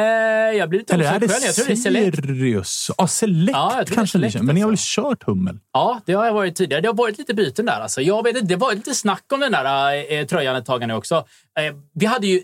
jag 0.57 0.69
blir 0.69 0.79
lite 0.79 0.93
Eller 0.93 1.05
är 1.05 1.19
det 1.19 1.27
själv. 1.27 1.43
Jag 1.45 1.55
tror 1.55 1.65
det 1.65 1.71
är 1.71 1.75
Select. 1.75 2.15
Sirius? 2.15 2.91
Ja, 2.97 3.07
Select 3.07 3.51
Ja, 3.57 3.69
tror 3.71 3.85
det 3.85 3.91
är 3.91 3.95
kanske 3.95 4.11
Select. 4.19 4.41
Men 4.41 4.55
ni 4.55 4.61
har 4.61 4.67
väl 4.67 4.73
alltså. 4.73 5.01
kört 5.01 5.23
Hummel? 5.23 5.59
Ja, 5.73 6.01
det 6.05 6.13
har 6.13 6.25
jag 6.25 6.33
varit 6.33 6.55
tidigare. 6.55 6.81
Det 6.81 6.87
har 6.87 6.93
varit 6.95 7.17
lite 7.17 7.33
byten 7.33 7.65
där. 7.65 7.79
Alltså. 7.81 8.01
Jag 8.01 8.23
vet 8.23 8.47
det 8.47 8.55
var 8.55 8.73
lite 8.73 8.93
snack 8.95 9.23
om 9.33 9.39
den 9.39 9.51
där 9.51 10.13
eh, 10.13 10.25
tröjan 10.25 10.55
ett 10.55 10.65
tag 10.65 10.87
nu 10.87 10.93
också. 10.93 11.15
Eh, 11.15 11.75
vi 11.93 12.05
hade 12.05 12.27
ju 12.27 12.41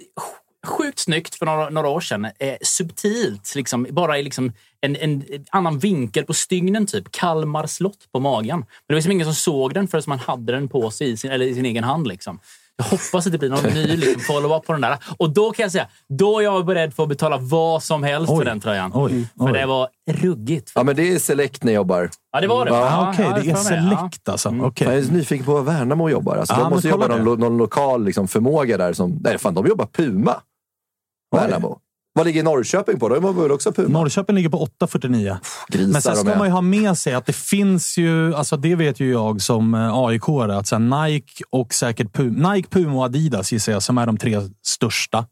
sjukt 0.67 0.99
snyggt 0.99 1.35
för 1.35 1.45
några, 1.45 1.69
några 1.69 1.87
år 1.89 2.01
sedan. 2.01 2.25
Eh, 2.25 2.31
subtilt, 2.61 3.55
liksom, 3.55 3.87
bara 3.91 4.17
i 4.19 4.23
liksom 4.23 4.51
en, 4.81 4.95
en 4.95 5.23
annan 5.51 5.79
vinkel 5.79 6.25
på 6.25 6.33
stygnen. 6.33 6.85
Typ. 6.85 7.11
Kalmar 7.11 7.67
slott 7.67 7.97
på 8.13 8.19
magen. 8.19 8.57
Men 8.59 8.65
det 8.87 8.93
var 8.93 8.95
liksom 8.95 9.11
ingen 9.11 9.25
som 9.25 9.35
såg 9.35 9.73
den 9.73 9.87
förrän 9.87 10.03
man 10.07 10.19
hade 10.19 10.53
den 10.53 10.67
på 10.67 10.91
sig 10.91 11.11
i 11.11 11.17
sin, 11.17 11.31
eller 11.31 11.45
i 11.45 11.53
sin 11.55 11.65
egen 11.65 11.83
hand. 11.83 12.07
Liksom. 12.07 12.39
Jag 12.77 12.85
hoppas 12.85 13.25
att 13.25 13.31
det 13.31 13.37
blir 13.37 13.49
någon 13.49 13.63
ny 13.73 13.87
liksom, 13.97 14.21
follow-up 14.21 14.65
på 14.65 14.71
den 14.71 14.81
där. 14.81 14.97
Och 15.17 15.29
då 15.33 15.51
kan 15.51 15.63
jag 15.63 15.71
säga, 15.71 15.87
då 16.09 16.39
är 16.39 16.43
jag 16.43 16.65
beredd 16.65 16.93
för 16.93 17.03
att 17.03 17.09
betala 17.09 17.37
vad 17.37 17.83
som 17.83 18.03
helst 18.03 18.31
Oj. 18.31 18.37
för 18.37 18.45
den 18.45 18.59
tröjan. 18.59 18.91
Oj, 18.95 19.27
För 19.37 19.45
oj. 19.45 19.53
det 19.53 19.65
var 19.65 19.87
ruggigt. 20.11 20.71
Ja, 20.75 20.83
men 20.83 20.95
det 20.95 21.11
är 21.13 21.19
Select 21.19 21.63
ni 21.63 21.71
jobbar. 21.71 22.09
Ja, 22.31 22.41
det 22.41 22.47
var 22.47 22.65
det. 22.65 22.71
Ja, 22.71 23.09
Okej, 23.13 23.25
ja, 23.29 23.39
det 23.43 23.49
är. 23.51 23.55
Select 23.55 24.29
alltså. 24.29 24.49
Mm. 24.49 24.63
Okej. 24.65 24.87
Jag 24.87 24.97
är 24.97 25.01
så 25.03 25.11
nyfiken 25.11 25.45
på 25.45 25.53
vad 25.53 25.65
Värnamo 25.65 26.09
jobbar. 26.09 26.37
Alltså, 26.37 26.53
Ja, 26.53 26.59
de 26.63 26.69
måste 26.69 26.87
jobba 26.87 27.07
någon, 27.07 27.23
lo- 27.23 27.35
någon 27.35 27.57
lokal 27.57 28.05
liksom, 28.05 28.27
förmåga 28.27 28.77
där. 28.77 28.93
Som, 28.93 29.19
nej, 29.23 29.37
fan, 29.37 29.53
de 29.53 29.67
jobbar 29.67 29.85
Puma. 29.85 30.35
Värnamo. 31.31 31.79
Vad 32.13 32.25
ligger 32.25 32.43
Norrköping 32.43 32.99
på? 32.99 33.09
De 33.09 33.15
jobbar 33.15 33.41
väl 33.41 33.51
också 33.51 33.71
Puma? 33.71 33.99
Norrköping 33.99 34.35
ligger 34.35 34.49
på 34.49 34.65
8,49. 34.65 35.37
Grisar 35.67 35.91
Men 35.91 36.01
sen 36.01 36.15
ska 36.15 36.31
är. 36.31 36.37
man 36.37 36.47
ju 36.47 36.53
ha 36.53 36.61
med 36.61 36.97
sig 36.97 37.13
att 37.13 37.25
det 37.25 37.33
finns 37.33 37.97
ju, 37.97 38.35
alltså 38.35 38.57
det 38.57 38.75
vet 38.75 38.99
ju 38.99 39.11
jag 39.11 39.41
som 39.41 39.73
aik 39.73 40.29
att 40.29 40.67
så 40.67 40.77
Nike 40.79 41.43
och 41.49 41.73
säkert 41.73 42.13
Puma, 42.13 42.53
Nike, 42.53 42.69
Puma 42.69 42.95
och 42.97 43.03
Adidas 43.05 43.51
gissar 43.51 43.71
jag, 43.71 43.83
som 43.83 43.97
är 43.97 44.05
de 44.05 44.17
tre 44.17 44.41
största 44.65 45.25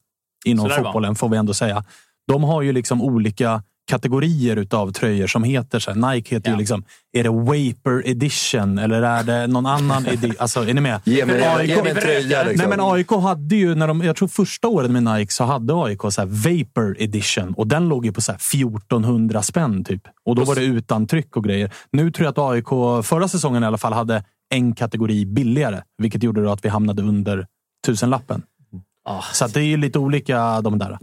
inom 0.46 0.70
fotbollen, 0.70 1.16
får 1.16 1.30
vi 1.30 1.38
ändå 1.38 1.54
säga. 1.54 1.84
De 2.28 2.44
har 2.44 2.62
ju 2.62 2.72
liksom 2.72 3.02
olika 3.02 3.64
kategorier 3.90 4.56
utav 4.56 4.92
tröjor 4.92 5.28
som 5.28 5.44
heter 5.44 5.80
så 5.80 5.92
här, 5.92 6.14
Nike 6.14 6.36
heter 6.36 6.50
Ja. 6.50 6.56
ju 6.56 6.60
liksom, 6.60 6.84
är 7.14 7.24
det 7.24 7.30
Vapor 7.30 8.08
Edition 8.08 8.78
eller 8.78 9.02
är 9.02 9.24
det 9.24 9.48
någon 9.48 9.66
annan 9.66 10.06
edition? 10.06 10.36
Alltså, 10.40 10.70
är 10.70 10.74
ni 10.74 10.82
med? 10.82 11.02
Ge 11.04 11.26
mig, 11.26 11.44
AIK 11.44 11.70
ge 11.70 11.84
mig 11.84 11.92
en 11.92 11.98
tröja. 11.98 12.44
Liksom. 12.44 12.70
Nej, 12.70 12.78
men 12.78 12.92
AIK 12.94 13.12
hade 13.12 13.56
ju, 13.56 13.76
när 13.76 13.88
de, 13.88 14.02
jag 14.02 14.16
tror 14.16 14.28
första 14.28 14.68
året 14.68 14.92
med 14.92 15.04
Nike, 15.04 15.34
så 15.34 15.44
hade 15.44 15.74
AIK 15.84 16.02
så 16.02 16.22
här 16.22 16.26
Vapor 16.26 16.96
Edition 17.00 17.54
och 17.54 17.68
den 17.68 17.90
låg 17.90 18.06
ju 18.06 18.12
på 18.12 18.22
så 18.22 18.32
här 18.32 18.40
1400 18.40 19.42
spänn 19.42 19.84
typ. 19.84 20.02
Och 20.26 20.36
då 20.36 20.44
var 20.44 20.56
det 20.56 20.64
utan 20.64 21.08
tryck 21.08 21.38
och 21.38 21.44
grejer. 21.44 21.72
Nu 21.92 22.12
tror 22.12 22.26
jag 22.26 22.32
att 22.32 22.52
AIK, 22.54 22.68
förra 23.06 23.28
säsongen 23.28 23.64
i 23.64 23.66
alla 23.66 23.78
fall, 23.78 23.94
hade 23.94 24.24
en 24.50 24.76
kategori 24.76 25.26
billigare, 25.26 25.82
vilket 25.98 26.24
gjorde 26.24 26.44
då 26.44 26.52
att 26.52 26.66
vi 26.66 26.70
hamnade 26.70 27.02
under 27.02 27.48
tusenlappen. 27.86 28.42
Ah. 29.06 29.22
Så 29.34 29.46
att 29.46 29.54
det 29.54 29.60
är 29.60 29.64
ju 29.66 29.78
lite 29.78 30.00
olika 30.00 30.62
de 30.62 30.80
där. 30.80 30.98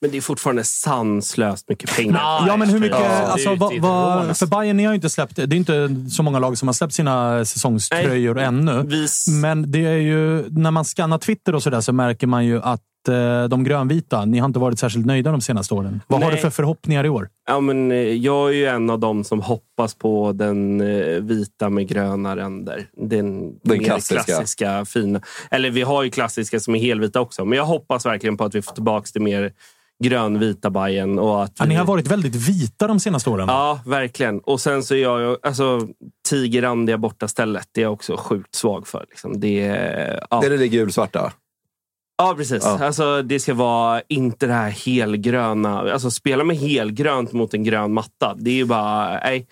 Men 0.00 0.10
det 0.10 0.16
är 0.16 0.20
fortfarande 0.20 0.64
sanslöst 0.64 1.68
mycket 1.68 1.96
pengar. 1.96 2.14
Ja, 2.20 2.44
Ja, 2.46 2.56
men 2.56 2.68
hur 2.68 2.78
mycket... 2.78 2.98
Ja. 2.98 3.06
Alltså, 3.06 3.54
vad, 3.54 3.72
rån, 3.72 4.34
för 4.34 4.46
Bayern 4.46 4.76
ni 4.76 4.84
har 4.84 4.92
ju 4.92 4.94
inte 4.96 5.10
släppt... 5.10 5.36
Det 5.36 5.42
är 5.42 5.54
inte 5.54 5.88
så 6.10 6.22
många 6.22 6.38
lag 6.38 6.58
som 6.58 6.68
har 6.68 6.72
släppt 6.72 6.92
sina 6.94 7.44
säsongströjor 7.44 8.38
ännu. 8.38 8.82
Vi 8.86 9.04
s- 9.04 9.28
Men 9.28 9.70
det 9.72 9.86
är 9.86 9.96
ju... 9.96 10.44
När 10.50 10.70
man 10.70 10.84
skannar 10.84 11.18
Twitter 11.18 11.54
och 11.54 11.62
sådär 11.62 11.80
så 11.80 11.92
märker 11.92 12.26
man 12.26 12.46
ju 12.46 12.62
att 12.62 12.80
eh, 13.08 13.44
de 13.48 13.64
grönvita, 13.64 14.24
ni 14.24 14.38
har 14.38 14.46
inte 14.46 14.58
varit 14.58 14.78
särskilt 14.78 15.06
nöjda 15.06 15.30
de 15.30 15.40
senaste 15.40 15.74
åren. 15.74 16.00
Vad 16.06 16.20
har 16.22 16.28
Nej. 16.28 16.36
du 16.36 16.42
för 16.42 16.50
förhoppningar 16.50 17.04
i 17.04 17.08
år? 17.08 17.28
Ja, 17.48 17.60
men, 17.60 17.90
eh, 17.92 17.96
jag 17.98 18.48
är 18.48 18.52
ju 18.54 18.66
en 18.66 18.90
av 18.90 18.98
dem 18.98 19.24
som 19.24 19.40
hoppas 19.40 19.94
på 19.94 20.32
den 20.32 20.80
eh, 20.80 21.06
vita 21.06 21.68
med 21.70 21.88
gröna 21.88 22.36
ränder. 22.36 22.86
Den, 22.96 23.58
Den 23.64 23.84
klassiska. 23.84 24.22
klassiska. 24.24 24.84
fina. 24.84 25.20
Eller 25.50 25.70
vi 25.70 25.82
har 25.82 26.02
ju 26.02 26.10
klassiska 26.10 26.60
som 26.60 26.74
är 26.74 26.78
helvita 26.80 27.20
också. 27.20 27.44
Men 27.44 27.56
jag 27.58 27.64
hoppas 27.64 28.06
verkligen 28.06 28.36
på 28.36 28.44
att 28.44 28.54
vi 28.54 28.62
får 28.62 28.72
tillbaka 28.74 29.06
det 29.14 29.20
mer 29.20 29.52
grönvita 30.04 30.70
Bajen 30.70 31.18
och 31.18 31.42
att 31.44 31.52
Ja, 31.58 31.64
ni 31.66 31.74
har 31.74 31.84
varit 31.84 32.06
väldigt 32.06 32.34
vita 32.34 32.86
de 32.86 33.00
senaste 33.00 33.30
åren. 33.30 33.48
Ja, 33.48 33.80
verkligen. 33.86 34.38
Och 34.40 34.60
sen 34.60 34.82
så 34.82 34.94
är 34.94 35.02
jag 35.02 35.20
ju... 35.20 35.36
Alltså, 35.42 35.88
tigerrandiga 36.28 36.98
borta 36.98 37.28
stället 37.28 37.68
det 37.72 37.80
är 37.80 37.82
jag 37.82 37.92
också 37.92 38.16
sjukt 38.16 38.54
svag 38.54 38.86
för. 38.86 39.06
Liksom. 39.10 39.40
Det, 39.40 39.60
är- 39.66 40.26
ja. 40.30 40.40
Det 40.40 40.46
är 40.46 40.58
det 40.58 40.68
gulsvarta. 40.68 41.32
Ja, 42.18 42.34
precis. 42.36 42.62
Ja. 42.64 42.84
Alltså, 42.86 43.22
det 43.22 43.40
ska 43.40 43.54
vara 43.54 44.02
inte 44.08 44.46
det 44.46 44.52
här 44.52 44.70
helgröna. 44.70 45.80
Alltså, 45.92 46.10
spela 46.10 46.44
med 46.44 46.56
helgrönt 46.56 47.32
mot 47.32 47.54
en 47.54 47.64
grön 47.64 47.92
matta. 47.92 48.34
Det 48.38 48.50
är 48.50 48.54
ju 48.54 48.64
bara... 48.64 49.20
Nej, 49.24 49.46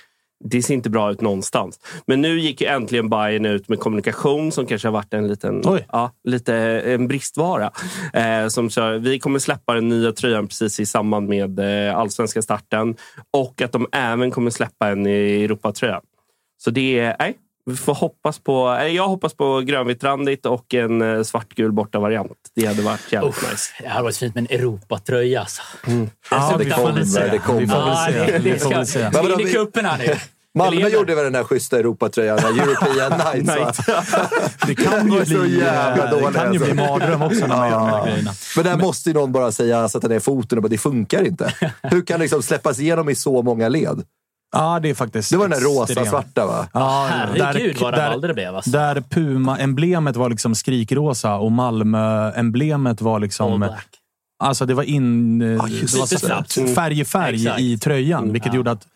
det 0.44 0.62
ser 0.62 0.74
inte 0.74 0.90
bra 0.90 1.10
ut 1.10 1.20
någonstans. 1.20 1.80
Men 2.06 2.22
nu 2.22 2.40
gick 2.40 2.60
ju 2.60 2.66
äntligen 2.66 3.08
Bayern 3.08 3.46
ut 3.46 3.68
med 3.68 3.80
kommunikation 3.80 4.52
som 4.52 4.66
kanske 4.66 4.88
har 4.88 4.92
varit 4.92 5.14
en 5.14 5.28
liten 5.28 5.62
ja, 5.92 6.10
lite 6.24 6.54
en 6.84 7.08
bristvara. 7.08 7.72
Eh, 8.12 8.48
som 8.48 8.70
kör, 8.70 8.98
vi 8.98 9.18
kommer 9.18 9.38
släppa 9.38 9.74
den 9.74 9.88
nya 9.88 10.12
tröjan 10.12 10.46
precis 10.46 10.80
i 10.80 10.86
samband 10.86 11.28
med 11.28 11.58
eh, 11.58 11.96
allsvenska 11.96 12.42
starten. 12.42 12.96
Och 13.30 13.62
att 13.62 13.72
de 13.72 13.86
även 13.92 14.30
kommer 14.30 14.50
släppa 14.50 14.88
en 14.88 15.06
Europatröja. 15.06 16.00
Så 16.58 16.70
det 16.70 16.98
är... 16.98 17.16
Nej, 17.18 17.36
vi 17.70 17.76
får 17.76 17.94
hoppas 17.94 18.38
på... 18.38 18.76
eh, 18.80 18.86
Jag 18.86 19.08
hoppas 19.08 19.34
på 19.34 19.60
grönvitt-randigt 19.60 20.46
och 20.46 20.74
en 20.74 21.02
eh, 21.16 21.22
svartgul 21.22 21.72
borta-variant. 21.72 22.32
Det 22.54 22.66
hade 22.66 22.82
varit 22.82 23.12
jävligt 23.12 23.30
Uff, 23.36 23.50
nice. 23.50 23.70
Det 23.82 23.88
hade 23.88 24.02
varit 24.04 24.16
fint 24.16 24.34
med 24.34 24.46
en 24.50 24.58
Europatröja. 24.60 25.40
Alltså. 25.40 25.62
Vi 25.86 25.92
vi 26.58 26.70
väl 26.70 26.80
emot. 26.90 27.08
se. 27.08 27.28
Det 27.28 27.38
kommer. 27.38 27.60
Vi 27.60 27.66
får 27.66 27.76
väl 27.78 27.88
Ja, 27.88 28.06
se. 28.26 28.32
det, 28.32 28.38
Vi 28.38 28.50
det 28.50 28.58
ska. 28.58 29.00
Men 29.00 29.12
vadå, 29.12 29.34
in 29.34 29.40
i 29.40 29.44
vi- 29.44 29.52
cupen 29.52 29.84
här 29.84 29.98
nu. 29.98 30.14
Malmö 30.58 30.88
gjorde 30.88 31.14
väl 31.14 31.24
den 31.24 31.32
där 31.32 31.44
schyssta 31.44 31.78
Europatröjan, 31.78 32.38
European 32.38 33.20
Nights. 33.34 33.88
va? 33.88 34.02
Det 34.66 34.74
kan 34.74 35.12
ju 35.12 35.24
bli, 35.24 35.58
jävla 35.58 36.04
det 36.04 36.10
dåliga, 36.10 36.32
kan 36.32 36.52
ju 36.52 36.58
bli 36.58 36.70
alltså. 36.70 36.84
mardröm 36.92 37.22
också 37.22 37.46
när 37.46 37.56
man 37.56 37.70
gör 37.70 37.78
de 37.80 37.88
här 37.90 38.06
grejerna. 38.06 38.30
Men 38.56 38.64
där 38.64 38.76
måste 38.76 39.10
ju 39.10 39.14
någon 39.14 39.32
bara 39.32 39.52
säga, 39.52 39.88
sätta 39.88 40.08
ner 40.08 40.20
foten 40.20 40.58
och 40.58 40.62
bara, 40.62 40.68
det 40.68 40.78
funkar 40.78 41.26
inte. 41.26 41.54
Hur 41.82 42.02
kan 42.06 42.18
det 42.18 42.24
liksom 42.24 42.42
släppas 42.42 42.78
igenom 42.80 43.08
i 43.08 43.14
så 43.14 43.42
många 43.42 43.68
led? 43.68 44.02
Ja, 44.58 44.80
det 44.80 44.90
är 44.90 44.94
faktiskt... 44.94 45.30
Det 45.30 45.36
var 45.36 45.48
den 45.48 45.58
där 45.60 45.66
rosa-svarta 45.66 46.46
va? 46.46 46.68
Ja, 46.72 47.06
Herregud 47.10 47.76
vad 47.80 47.94
där, 47.94 48.06
rabalder 48.06 48.28
det 48.28 48.34
blev. 48.34 48.56
Alltså. 48.56 48.70
där 48.70 49.00
Puma-emblemet 49.00 50.16
var 50.16 50.30
liksom 50.30 50.54
skrikrosa 50.54 51.34
och 51.34 51.52
Malmö-emblemet 51.52 53.00
var 53.00 53.14
All 53.14 53.20
liksom... 53.22 53.58
black. 53.60 53.86
Alltså 54.44 54.66
det 54.66 54.74
var 54.74 54.82
in... 54.82 55.38
det 55.38 55.56
var 55.56 55.68
Lite 55.68 55.88
så- 55.88 56.06
snabbt. 56.06 56.52
färg 56.74 57.00
i 57.00 57.04
färg 57.04 57.34
Exakt. 57.42 57.60
i 57.60 57.78
tröjan, 57.78 58.32
vilket 58.32 58.52
Ja. 58.52 58.56
gjorde 58.56 58.70
att 58.70 58.86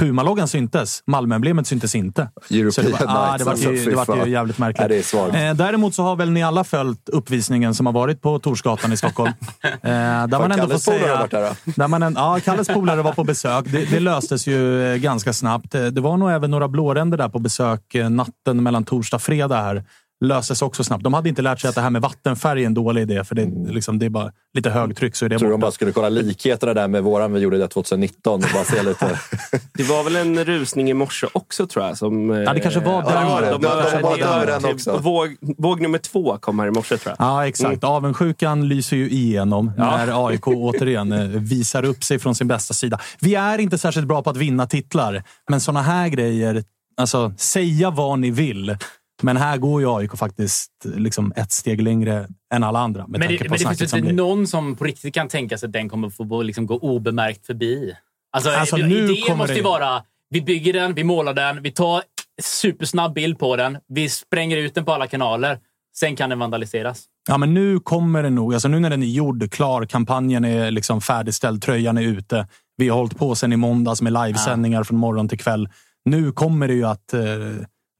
Puma-loggan 0.00 0.48
syntes. 0.48 1.02
Malmö-emblemet 1.06 1.66
syntes 1.66 1.94
inte. 1.94 2.28
European 2.50 2.72
Så 2.72 2.82
det 2.82 2.90
var, 2.90 2.98
ah, 3.08 3.38
det 3.38 3.44
var, 3.44 3.52
alltså, 3.52 3.72
ju, 3.72 3.84
fy 3.84 3.90
det 3.90 3.96
var 3.96 4.26
ju 4.26 4.32
jävligt 4.32 4.58
Nej, 4.58 4.74
märkligt. 4.78 5.06
svagt. 5.06 5.34
Eh, 5.34 5.54
däremot 5.54 5.94
så 5.94 6.02
har 6.02 6.16
väl 6.16 6.30
ni 6.30 6.42
alla 6.42 6.64
följt 6.64 7.08
uppvisningen 7.08 7.74
som 7.74 7.86
har 7.86 7.92
varit 7.92 8.22
på 8.22 8.38
Torsgatan 8.38 8.92
i 8.92 8.96
Stockholm. 8.96 9.32
Eh, 9.82 9.88
där 10.26 10.28
man 10.38 10.52
ändå 10.52 10.56
får 10.56 10.66
Kalles 10.68 10.82
säga... 10.84 11.16
varit 11.16 11.30
där? 11.30 11.56
Där 11.64 11.88
man 11.88 12.02
en, 12.02 12.14
ja, 12.16 12.40
Kalles 12.44 12.68
polare 12.68 13.02
var 13.02 13.12
på 13.12 13.24
besök. 13.24 13.64
Det, 13.68 13.84
det 13.90 14.00
löstes 14.00 14.46
ju 14.46 14.92
eh, 14.92 14.96
ganska 14.96 15.32
snabbt. 15.32 15.74
Eh, 15.74 15.84
Det 15.84 16.00
var 16.00 16.16
nog 16.16 16.30
även 16.30 16.50
några 16.50 16.68
blåränder 16.68 17.18
där 17.18 17.28
på 17.28 17.38
besök 17.38 17.94
eh, 17.94 18.10
natten 18.10 18.62
mellan 18.62 18.84
torsdag 18.84 19.16
och 19.16 19.22
fredag. 19.22 19.62
här. 19.62 19.84
Löstes 20.22 20.62
också 20.62 20.84
snabbt. 20.84 21.04
De 21.04 21.14
hade 21.14 21.28
inte 21.28 21.42
lärt 21.42 21.60
sig 21.60 21.68
att 21.68 21.74
det 21.74 21.80
här 21.80 21.90
med 21.90 22.02
vattenfärg 22.02 22.62
är 22.62 22.66
en 22.66 22.74
dålig 22.74 23.02
idé, 23.02 23.24
för 23.24 23.34
det, 23.34 23.42
är 23.42 23.72
liksom, 23.72 23.98
det 23.98 24.06
är 24.06 24.10
bara 24.10 24.32
lite 24.54 24.70
högtryck 24.70 25.16
så 25.16 25.24
är 25.24 25.28
det 25.28 25.38
Tror 25.38 25.48
de 25.48 25.52
borta. 25.54 25.60
bara 25.66 25.72
skulle 25.72 25.92
kolla 25.92 26.08
likheterna 26.08 26.74
där 26.74 26.88
med 26.88 27.02
våran 27.02 27.32
vi 27.32 27.40
gjorde 27.40 27.58
det 27.58 27.68
2019 27.68 28.34
och 28.34 28.40
bara 28.54 28.64
se 28.64 28.82
lite... 28.82 29.18
Det 29.74 29.82
var 29.82 30.04
väl 30.04 30.16
en 30.16 30.44
rusning 30.44 30.90
i 30.90 30.94
morse 30.94 31.26
också 31.32 31.66
tror 31.66 31.84
jag. 31.84 31.98
Som, 31.98 32.30
Ja, 32.30 32.52
det 32.54 32.60
kanske 32.60 32.80
var 32.80 33.02
där. 33.02 33.10
Ja, 33.14 33.40
de, 33.40 33.46
De- 33.46 33.52
de, 33.52 34.02
de 34.02 34.16
det- 34.18 34.24
där 34.24 34.46
den 34.46 34.64
också. 34.74 34.98
Våg, 34.98 35.36
våg 35.58 35.80
nummer 35.80 35.98
två 35.98 36.36
kom 36.40 36.58
här 36.58 36.66
i 36.66 36.70
morse 36.70 36.96
tror 36.96 37.14
jag. 37.18 37.26
Ja, 37.28 37.46
exakt. 37.46 37.84
Avundsjukan 37.84 38.68
lyser 38.68 38.96
ju 38.96 39.10
igenom 39.10 39.72
när 39.76 40.26
AIK 40.28 40.46
återigen 40.48 41.12
eh, 41.12 41.24
visar 41.26 41.84
upp 41.84 42.04
sig 42.04 42.18
från 42.18 42.34
sin 42.34 42.48
bästa 42.48 42.74
sida. 42.74 42.98
Vi 43.20 43.34
är 43.34 43.58
inte 43.58 43.78
särskilt 43.78 44.06
bra 44.08 44.22
på 44.22 44.30
att 44.30 44.36
vinna 44.36 44.66
titlar, 44.66 45.22
men 45.50 45.60
såna 45.60 45.82
här 45.82 46.08
grejer, 46.08 46.64
alltså 46.96 47.32
säga 47.36 47.90
vad 47.90 48.18
ni 48.18 48.30
vill. 48.30 48.76
Men 49.22 49.36
här 49.36 49.56
går 49.56 49.80
ju 49.80 49.96
AIK 49.96 50.16
faktiskt 50.16 50.70
liksom 50.84 51.32
ett 51.36 51.52
steg 51.52 51.82
längre 51.82 52.28
än 52.54 52.64
alla 52.64 52.78
andra. 52.78 53.06
Men 53.08 53.20
det, 53.20 53.28
men 53.28 53.38
det 53.38 53.58
finns 53.58 53.80
inte 53.80 54.00
blir. 54.00 54.12
någon 54.12 54.46
som 54.46 54.76
på 54.76 54.84
riktigt 54.84 55.14
kan 55.14 55.28
tänka 55.28 55.58
sig 55.58 55.66
att 55.66 55.72
den 55.72 55.88
kommer 55.88 56.10
få 56.10 56.42
liksom 56.42 56.66
gå 56.66 56.78
obemärkt 56.78 57.46
förbi. 57.46 57.94
Alltså, 58.32 58.50
Alltså, 58.50 58.78
idén 58.78 58.88
nu 58.88 59.16
kommer 59.16 59.36
måste 59.36 59.54
ju 59.54 59.62
vara, 59.62 60.02
vi 60.30 60.42
bygger 60.42 60.72
den, 60.72 60.94
vi 60.94 61.04
målar 61.04 61.34
den, 61.34 61.62
vi 61.62 61.70
tar 61.70 62.02
supersnabb 62.42 63.14
bild 63.14 63.38
på 63.38 63.56
den, 63.56 63.78
vi 63.88 64.08
spränger 64.08 64.56
ut 64.56 64.74
den 64.74 64.84
på 64.84 64.92
alla 64.92 65.06
kanaler. 65.06 65.58
Sen 65.96 66.16
kan 66.16 66.30
den 66.30 66.38
vandaliseras. 66.38 67.04
Ja, 67.28 67.38
men 67.38 67.54
nu 67.54 67.80
kommer 67.80 68.22
det 68.22 68.30
nog. 68.30 68.54
Alltså 68.54 68.68
nu 68.68 68.80
när 68.80 68.90
den 68.90 69.02
är 69.02 69.06
gjord, 69.06 69.52
klar, 69.52 69.84
kampanjen 69.84 70.44
är 70.44 70.70
liksom 70.70 71.00
färdigställd, 71.00 71.62
tröjan 71.62 71.98
är 71.98 72.02
ute. 72.02 72.46
Vi 72.76 72.88
har 72.88 72.98
hållit 72.98 73.18
på 73.18 73.34
sen 73.34 73.52
i 73.52 73.56
måndags 73.56 74.02
med 74.02 74.12
livesändningar 74.12 74.84
från 74.84 74.98
morgon 74.98 75.28
till 75.28 75.38
kväll. 75.38 75.68
Nu 76.04 76.32
kommer 76.32 76.68
det 76.68 76.74
ju 76.74 76.84
att... 76.84 77.14
Eh, 77.14 77.20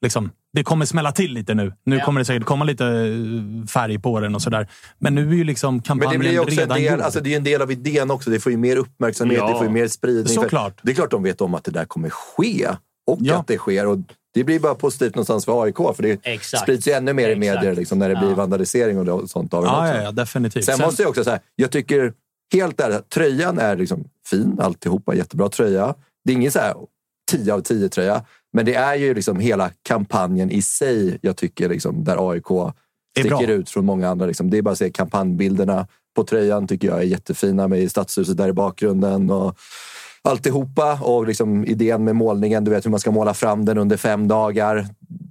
liksom, 0.02 0.30
det 0.52 0.64
kommer 0.64 0.86
smälla 0.86 1.12
till 1.12 1.32
lite 1.32 1.54
nu. 1.54 1.72
Nu 1.84 1.96
Ja. 1.96 2.04
kommer 2.04 2.20
det 2.20 2.24
säkert 2.24 2.44
komma 2.46 2.64
lite 2.64 2.86
eh, 2.86 3.66
färg 3.66 3.98
på 3.98 4.20
den 4.20 4.34
och 4.34 4.42
sådär. 4.42 4.68
Men 4.98 5.14
nu 5.14 5.28
är 5.30 5.34
ju 5.34 5.44
liksom 5.44 5.74
Men 5.74 5.82
kampanjen 5.82 6.12
det 6.12 6.18
blir 6.18 6.32
ju 6.32 6.38
också 6.38 6.52
en 6.52 6.58
redan 6.58 6.78
del, 6.78 6.92
gjord. 6.92 7.00
alltså 7.00 7.20
det 7.20 7.32
är 7.32 7.36
en 7.36 7.44
del 7.44 7.62
av 7.62 7.72
idén 7.72 8.10
också. 8.10 8.30
Det 8.30 8.40
får 8.40 8.52
ju 8.52 8.58
mer 8.58 8.76
uppmärksamhet, 8.76 9.38
Ja. 9.38 9.48
det 9.48 9.54
får 9.54 9.66
ju 9.66 9.72
mer 9.72 9.88
spridning. 9.88 10.26
För 10.26 10.34
Såklart. 10.34 10.80
Det 10.82 10.90
är 10.90 10.94
klart 10.94 11.10
de 11.10 11.22
vet 11.22 11.40
om 11.40 11.54
att 11.54 11.64
det 11.64 11.70
där 11.70 11.84
kommer 11.84 12.10
ske 12.10 12.68
och 13.06 13.18
Ja. 13.20 13.36
att 13.40 13.46
det 13.46 13.58
sker. 13.58 13.86
Och 13.86 13.98
det 14.34 14.44
blir 14.44 14.60
bara 14.60 14.74
positivt 14.74 15.14
någonstans 15.14 15.44
för 15.44 15.62
AIK, 15.62 15.76
för 15.76 16.02
det 16.02 16.20
Exakt. 16.22 16.62
sprids 16.62 16.88
ju 16.88 16.92
ännu 16.92 17.12
mer 17.12 17.28
i 17.28 17.32
Exakt. 17.32 17.40
medier 17.40 17.74
liksom, 17.76 17.98
när 17.98 18.08
det 18.08 18.16
blir 18.16 18.34
vandalisering 18.34 19.08
och 19.10 19.30
sånt 19.30 19.54
av 19.54 19.64
ja, 19.64 19.88
ja, 19.88 20.02
ja, 20.02 20.12
definitivt. 20.12 20.64
Sen, 20.64 20.78
måste 20.80 21.02
jag 21.02 21.08
också 21.10 21.24
säga, 21.24 21.40
jag 21.56 21.70
tycker 21.70 22.12
helt 22.52 22.80
ärligt, 22.80 23.08
tröjan 23.08 23.58
är 23.58 23.76
liksom 23.76 24.04
fin 24.30 24.58
alltihopa. 24.60 25.14
Jättebra 25.14 25.48
tröja. 25.48 25.94
Det 26.24 26.32
är 26.32 26.36
ingen 26.36 26.52
så 26.52 26.58
här 26.58 26.74
10 27.30 27.54
av 27.54 27.60
10 27.60 27.88
tröja, 27.88 28.24
men 28.52 28.64
det 28.64 28.74
är 28.74 28.94
ju 28.94 29.14
liksom 29.14 29.40
hela 29.40 29.70
kampanjen 29.82 30.50
i 30.50 30.62
sig 30.62 31.18
jag 31.22 31.36
tycker 31.36 31.68
liksom, 31.68 32.04
där 32.04 32.30
AIK 32.30 32.74
sticker 33.18 33.50
ut 33.50 33.70
från 33.70 33.84
många 33.84 34.08
andra. 34.08 34.26
Liksom. 34.26 34.50
Det 34.50 34.58
är 34.58 34.62
bara 34.62 34.70
att 34.72 34.78
se 34.78 34.90
kampanjbilderna 34.90 35.86
på 36.16 36.24
tröjan 36.24 36.66
tycker 36.66 36.88
jag 36.88 36.98
är 36.98 37.02
jättefina 37.02 37.68
med 37.68 37.90
stadshuset 37.90 38.36
där 38.36 38.48
i 38.48 38.52
bakgrunden. 38.52 39.30
Och 39.30 39.58
alltihopa 40.22 40.98
och 41.02 41.26
liksom 41.26 41.64
idén 41.64 42.04
med 42.04 42.16
målningen, 42.16 42.64
du 42.64 42.70
vet 42.70 42.86
hur 42.86 42.90
man 42.90 43.00
ska 43.00 43.10
måla 43.10 43.34
fram 43.34 43.64
den 43.64 43.78
under 43.78 43.96
fem 43.96 44.28
dagar. 44.28 44.86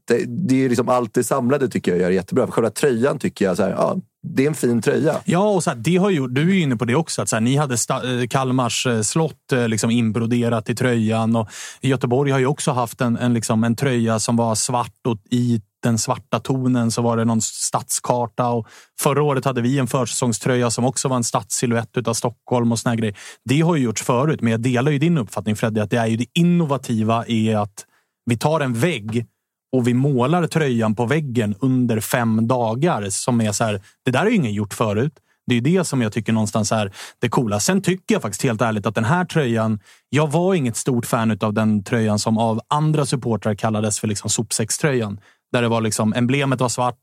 Det, 0.05 0.23
det 0.27 0.65
är 0.65 0.69
liksom 0.69 0.89
allt 0.89 1.13
det 1.13 1.23
samlade 1.23 1.69
tycker 1.69 1.91
jag 1.91 2.01
gör 2.01 2.09
jättebra. 2.11 2.45
För 2.45 2.53
själva 2.53 2.69
tröjan 2.69 3.19
tycker 3.19 3.45
jag, 3.45 3.57
så 3.57 3.63
här, 3.63 3.71
ja, 3.71 3.97
det 4.23 4.43
är 4.43 4.47
en 4.47 4.55
fin 4.55 4.81
tröja. 4.81 5.15
Ja, 5.25 5.49
och 5.49 5.63
så 5.63 5.69
här, 5.69 5.77
det 5.77 5.97
har 5.97 6.09
ju, 6.09 6.27
du 6.27 6.41
är 6.41 6.53
ju 6.53 6.61
inne 6.61 6.75
på 6.75 6.85
det 6.85 6.95
också. 6.95 7.21
Att 7.21 7.29
så 7.29 7.35
här, 7.35 7.41
ni 7.41 7.55
hade 7.55 7.77
sta, 7.77 8.19
eh, 8.19 8.27
Kalmars 8.27 8.85
eh, 8.87 9.01
slott 9.01 9.51
eh, 9.51 9.67
liksom 9.67 9.91
inbroderat 9.91 10.69
i 10.69 10.75
tröjan. 10.75 11.35
Och 11.35 11.49
Göteborg 11.81 12.31
har 12.31 12.39
ju 12.39 12.45
också 12.45 12.71
haft 12.71 13.01
en, 13.01 13.17
en, 13.17 13.33
liksom, 13.33 13.63
en 13.63 13.75
tröja 13.75 14.19
som 14.19 14.35
var 14.35 14.55
svart 14.55 15.07
och 15.07 15.17
i 15.29 15.61
den 15.83 15.97
svarta 15.97 16.39
tonen 16.39 16.91
så 16.91 17.01
var 17.01 17.17
det 17.17 17.25
någon 17.25 17.41
stadskarta. 17.41 18.47
Och 18.47 18.67
förra 18.99 19.23
året 19.23 19.45
hade 19.45 19.61
vi 19.61 19.79
en 19.79 19.87
försäsongströja 19.87 20.71
som 20.71 20.85
också 20.85 21.07
var 21.07 21.15
en 21.15 21.23
stadssilhuett 21.23 22.07
av 22.07 22.13
Stockholm 22.13 22.71
och 22.71 22.79
såna 22.79 22.95
grejer. 22.95 23.17
Det 23.45 23.61
har 23.61 23.75
ju 23.75 23.83
gjorts 23.83 24.03
förut, 24.03 24.41
men 24.41 24.51
jag 24.51 24.61
delar 24.61 24.91
ju 24.91 24.99
din 24.99 25.17
uppfattning 25.17 25.55
Freddy, 25.55 25.79
att 25.79 25.89
det 25.89 25.97
är 25.97 26.07
ju 26.07 26.17
det 26.17 26.25
innovativa 26.33 27.27
i 27.27 27.53
att 27.53 27.85
vi 28.25 28.37
tar 28.37 28.59
en 28.59 28.73
vägg 28.73 29.25
och 29.71 29.87
vi 29.87 29.93
målar 29.93 30.47
tröjan 30.47 30.95
på 30.95 31.05
väggen 31.05 31.55
under 31.59 31.99
fem 31.99 32.47
dagar. 32.47 33.09
Som 33.09 33.41
är 33.41 33.51
så 33.51 33.63
här, 33.63 33.81
det 34.05 34.11
där 34.11 34.19
har 34.19 34.29
ju 34.29 34.35
ingen 34.35 34.53
gjort 34.53 34.73
förut. 34.73 35.13
Det 35.47 35.57
är 35.57 35.61
det 35.61 35.83
som 35.83 36.01
jag 36.01 36.13
tycker 36.13 36.33
någonstans 36.33 36.71
är 36.71 36.91
det 37.19 37.29
coola. 37.29 37.59
Sen 37.59 37.81
tycker 37.81 38.15
jag 38.15 38.21
faktiskt 38.21 38.43
helt 38.43 38.61
ärligt 38.61 38.85
att 38.85 38.95
den 38.95 39.05
här 39.05 39.25
tröjan... 39.25 39.79
Jag 40.09 40.31
var 40.31 40.53
inget 40.53 40.77
stort 40.77 41.05
fan 41.05 41.37
av 41.41 41.53
den 41.53 41.83
tröjan 41.83 42.19
som 42.19 42.37
av 42.37 42.61
andra 42.67 43.05
supportrar 43.05 43.55
kallades 43.55 43.99
för 43.99 44.07
liksom 44.07 44.29
sopsäckströjan. 44.29 45.19
Där 45.51 45.61
det 45.61 45.67
var 45.67 45.81
liksom, 45.81 46.13
emblemet 46.13 46.59
var 46.59 46.69
svart, 46.69 46.97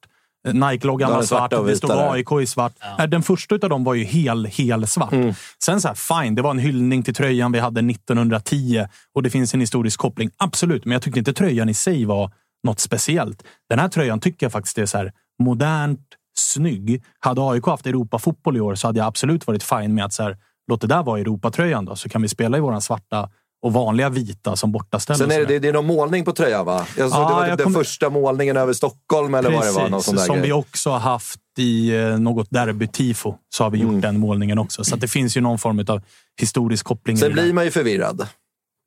eh, 0.48 0.54
Nike-loggan 0.54 1.10
Ja, 1.10 1.16
var 1.16 1.22
svart, 1.22 1.50
det 1.50 1.76
stod. 1.76 1.90
AIK 1.90 2.32
i 2.42 2.46
svart. 2.46 2.72
Nej, 2.98 3.08
Den 3.08 3.22
första 3.22 3.54
av 3.54 3.68
dem 3.68 3.84
var 3.84 3.94
ju 3.94 4.04
hel, 4.04 4.44
hel 4.44 4.86
svart. 4.86 5.12
Mm. 5.12 5.34
Sen 5.64 5.80
så 5.80 5.88
här, 5.88 5.94
fine, 5.94 6.34
det 6.34 6.42
var 6.42 6.50
en 6.50 6.58
hyllning 6.58 7.02
till 7.02 7.14
tröjan 7.14 7.52
vi 7.52 7.58
hade 7.58 7.80
1910 7.80 8.86
och 9.14 9.22
det 9.22 9.30
finns 9.30 9.54
en 9.54 9.60
historisk 9.60 10.00
koppling. 10.00 10.30
Absolut, 10.36 10.84
men 10.84 10.92
jag 10.92 11.02
tyckte 11.02 11.18
inte 11.18 11.32
tröjan 11.32 11.68
i 11.68 11.74
sig 11.74 12.04
var 12.04 12.30
något 12.64 12.80
speciellt. 12.80 13.42
Den 13.68 13.78
här 13.78 13.88
tröjan 13.88 14.20
tycker 14.20 14.46
jag 14.46 14.52
faktiskt 14.52 14.78
är 14.78 14.86
så 14.86 14.98
här 14.98 15.12
modernt, 15.42 16.00
snygg. 16.38 17.04
Hade 17.20 17.40
AIK 17.50 17.66
haft 17.66 17.86
Europa-fotboll 17.86 18.56
i 18.56 18.60
år 18.60 18.74
så 18.74 18.88
hade 18.88 18.98
jag 18.98 19.06
absolut 19.06 19.46
varit 19.46 19.62
fine 19.62 19.94
med 19.94 20.04
att 20.04 20.12
så 20.12 20.22
här, 20.22 20.36
låt 20.70 20.80
det 20.80 20.86
där 20.86 21.02
vara 21.02 21.20
Europatröjan 21.20 21.84
då, 21.84 21.96
så 21.96 22.08
kan 22.08 22.22
vi 22.22 22.28
spela 22.28 22.56
i 22.58 22.60
våran 22.60 22.82
svarta 22.82 23.30
och 23.62 23.72
vanliga 23.72 24.08
vita 24.08 24.56
som 24.56 24.72
bortaställe. 24.72 25.18
Sen 25.18 25.30
är 25.30 25.46
det, 25.46 25.58
det, 25.58 25.68
är 25.68 25.72
någon 25.72 25.86
målning 25.86 26.24
på 26.24 26.32
tröjan 26.32 26.66
va? 26.66 26.86
Jag 26.96 27.10
såg 27.10 27.20
Ja, 27.20 27.28
det 27.28 27.34
var 27.34 27.56
typ 27.56 27.64
den 27.64 27.74
första 27.74 28.10
målningen 28.10 28.56
över 28.56 28.72
Stockholm 28.72 29.34
eller 29.34 29.50
vad 29.50 29.66
det 29.66 29.72
var. 29.72 29.90
Där 29.90 30.24
som 30.24 30.42
vi 30.42 30.52
också 30.52 30.90
har 30.90 30.98
haft 30.98 31.40
i 31.58 31.96
eh, 31.96 32.18
något 32.18 32.50
derby-tifo. 32.50 33.34
Så 33.48 33.64
har 33.64 33.70
vi 33.70 33.78
gjort 33.78 33.88
Mm. 33.88 34.00
den 34.00 34.20
målningen 34.20 34.58
också. 34.58 34.84
Så 34.84 34.96
det 34.96 35.08
finns 35.08 35.36
ju 35.36 35.40
någon 35.40 35.58
form 35.58 35.84
av 35.88 36.02
historisk 36.40 36.86
koppling. 36.86 37.16
Sen 37.16 37.32
blir 37.32 37.52
man 37.52 37.64
ju 37.64 37.70
förvirrad. 37.70 38.28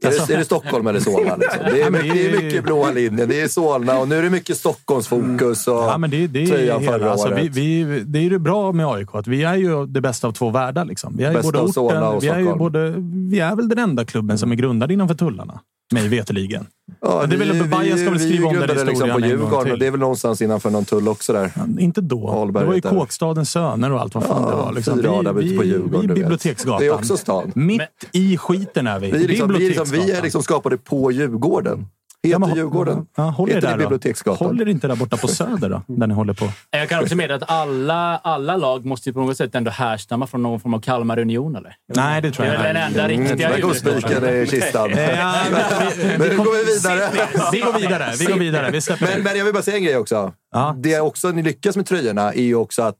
Är, 0.03 0.07
Alltså- 0.07 0.25
det, 0.27 0.33
är 0.33 0.37
det 0.37 0.45
Stockholm 0.45 0.87
eller 0.87 0.99
Solna? 0.99 1.35
Liksom? 1.35 1.59
Det, 1.71 1.81
är 1.81 1.85
Ja, 1.85 1.89
mycket, 1.89 2.13
det 2.13 2.25
är 2.25 2.31
det 2.31 2.37
är- 2.37 2.43
mycket 2.43 2.63
blåa 2.63 2.91
linjer. 2.91 3.27
Det 3.27 3.41
är 3.41 3.47
Solna 3.47 3.99
och 3.99 4.07
nu 4.07 4.15
är 4.17 4.23
det 4.23 4.29
mycket 4.29 4.57
Stockholmsfokus. 4.57 5.67
Och 5.67 5.73
Ja, 5.75 5.97
men 5.97 6.09
det, 6.09 6.27
det 6.27 6.43
är 6.43 6.79
hela, 6.79 7.11
alltså, 7.11 7.33
vi, 7.35 7.49
vi, 7.49 7.99
det 8.05 8.19
är 8.19 8.23
ju 8.23 8.39
bra 8.39 8.71
med 8.71 8.87
AIK, 8.87 9.07
att 9.13 9.27
vi 9.27 9.43
är 9.43 9.55
ju 9.55 9.85
det 9.85 10.01
bästa 10.01 10.27
av 10.27 10.31
två 10.31 10.49
världar. 10.49 10.85
Liksom. 10.85 11.15
Vi 11.17 11.23
är 11.23 11.33
Bästa 11.33 11.51
både 11.51 11.59
orten, 11.59 12.03
och 12.03 12.23
vi 12.23 12.27
är, 12.27 12.33
Stockholm. 12.33 12.57
både, 12.59 12.93
vi 13.31 13.39
är 13.39 13.55
väl 13.55 13.69
den 13.69 13.79
enda 13.79 14.05
klubben 14.05 14.37
som 14.37 14.51
är 14.51 14.55
grundad 14.55 14.91
innanför 14.91 15.15
tullarna. 15.15 15.59
Mig 15.91 16.07
veterligen. 16.07 16.65
Ja, 17.01 17.25
det 17.25 17.35
är 17.35 17.39
väl- 17.39 17.51
vi- 17.51 17.63
Bajen 17.69 17.97
ska 17.97 18.09
väl 18.09 18.19
skriva 18.19 18.47
om 18.47 18.53
den 18.53 18.61
liksom 18.69 18.87
historien 18.87 19.11
på 19.13 19.17
en 19.17 19.21
gång 19.21 19.29
Djurgården 19.29 19.71
och 19.71 19.79
det 19.79 19.87
är 19.87 19.91
väl 19.91 19.99
någonstans 19.99 20.41
innanför 20.41 20.69
någon 20.69 20.85
tull 20.85 21.07
också 21.07 21.33
där. 21.33 21.51
Ja, 21.55 21.61
inte 21.79 22.01
då. 22.01 22.29
Alberg 22.29 22.63
det 22.63 22.67
var 22.67 22.75
ju. 22.75 22.81
Kåkstadens 22.81 23.51
söner 23.51 23.91
och 23.91 23.99
allt 24.01 24.15
vad 24.15 24.23
fan 24.23 24.41
Ja, 24.43 24.49
det 24.49 24.55
var. 24.55 24.73
Liksom. 24.73 24.97
fyra 24.99 25.11
rader 25.11 25.33
vi, 25.33 25.45
ute 25.45 25.57
på 25.57 25.63
Djurgården, 25.63 26.01
vi 26.01 26.07
är. 26.07 26.15
Biblioteksgatan. 26.15 26.79
Det 26.79 26.85
är 26.87 26.93
också 26.93 27.17
stan. 27.17 27.51
Mitt 27.55 27.81
i 28.11 28.37
skiten 28.37 28.87
är 28.87 28.99
vi. 28.99 29.11
Vi 29.11 29.27
liksom, 29.27 29.53
vi, 29.53 29.67
liksom, 29.67 29.83
vi 29.85 29.89
är 29.89 29.91
Biblioteksgatan. 29.91 30.23
liksom 30.23 30.43
skapade 30.43 30.77
på 30.77 31.11
Djurgården. 31.11 31.85
Heter 32.23 32.31
Ja, 32.31 32.39
men 32.39 32.55
Djurgården. 32.55 33.05
Ja, 33.15 33.23
håll 33.23 33.49
er 33.49 33.55
Heter 33.55 33.71
det. 33.71 33.77
Biblioteksgatan? 33.77 34.47
Håll 34.47 34.61
er 34.61 34.67
inte 34.67 34.87
där 34.87 34.95
borta 34.95 35.17
på 35.17 35.27
Söder 35.27 35.69
då, 35.69 35.81
där 35.87 36.07
ni 36.07 36.13
håller 36.13 36.33
på. 36.33 36.49
Jag 36.71 36.89
kan 36.89 37.03
också 37.03 37.15
meddela 37.15 37.35
att 37.35 37.49
alla, 37.51 38.17
alla 38.17 38.57
lag 38.57 38.85
måste 38.85 39.09
ju 39.09 39.13
på 39.13 39.19
något 39.19 39.37
sätt 39.37 39.55
ändå 39.55 39.71
härstamma 39.71 40.27
från 40.27 40.43
någon 40.43 40.59
form 40.59 40.73
av 40.73 40.79
Kalmar 40.79 41.19
Union, 41.19 41.55
eller? 41.55 41.75
Nej, 41.95 42.21
det 42.21 42.31
tror 42.31 42.45
Det 42.45 42.51
jag 42.53 42.59
är 42.61 42.73
väl 42.73 42.75
den 42.75 42.87
inte. 42.87 43.01
enda 43.01 43.29
riktiga 43.31 43.49
Där 43.49 43.55
går 43.61 43.67
huvudstaden. 43.67 44.01
spiken 44.01 44.35
i 44.43 44.47
kistan. 44.47 44.89
Ja, 44.97 45.33
vi, 45.97 46.03
Men 46.17 46.27
nu 46.29 46.37
går 46.37 46.65
vi 46.65 46.73
vidare. 46.73 47.09
vi 47.51 47.59
går 47.59 47.79
vidare. 47.79 48.11
Vi 48.19 48.25
går 48.25 48.39
vidare. 48.39 48.71
Vi 48.71 48.79
Men, 48.89 48.97
det. 48.99 49.23
men 49.23 49.37
jag 49.37 49.45
vill 49.45 49.53
bara 49.53 49.63
säga 49.63 49.77
en 49.77 49.83
grej 49.83 49.97
också. 49.97 50.33
Ja. 50.51 50.75
Det 50.79 50.93
är 50.93 51.01
också 51.01 51.29
ni 51.31 51.43
lyckas 51.43 51.75
med 51.75 51.85
tröjorna 51.85 52.33
är 52.33 52.41
ju 52.43 52.55
också 52.55 52.81
att 52.83 52.97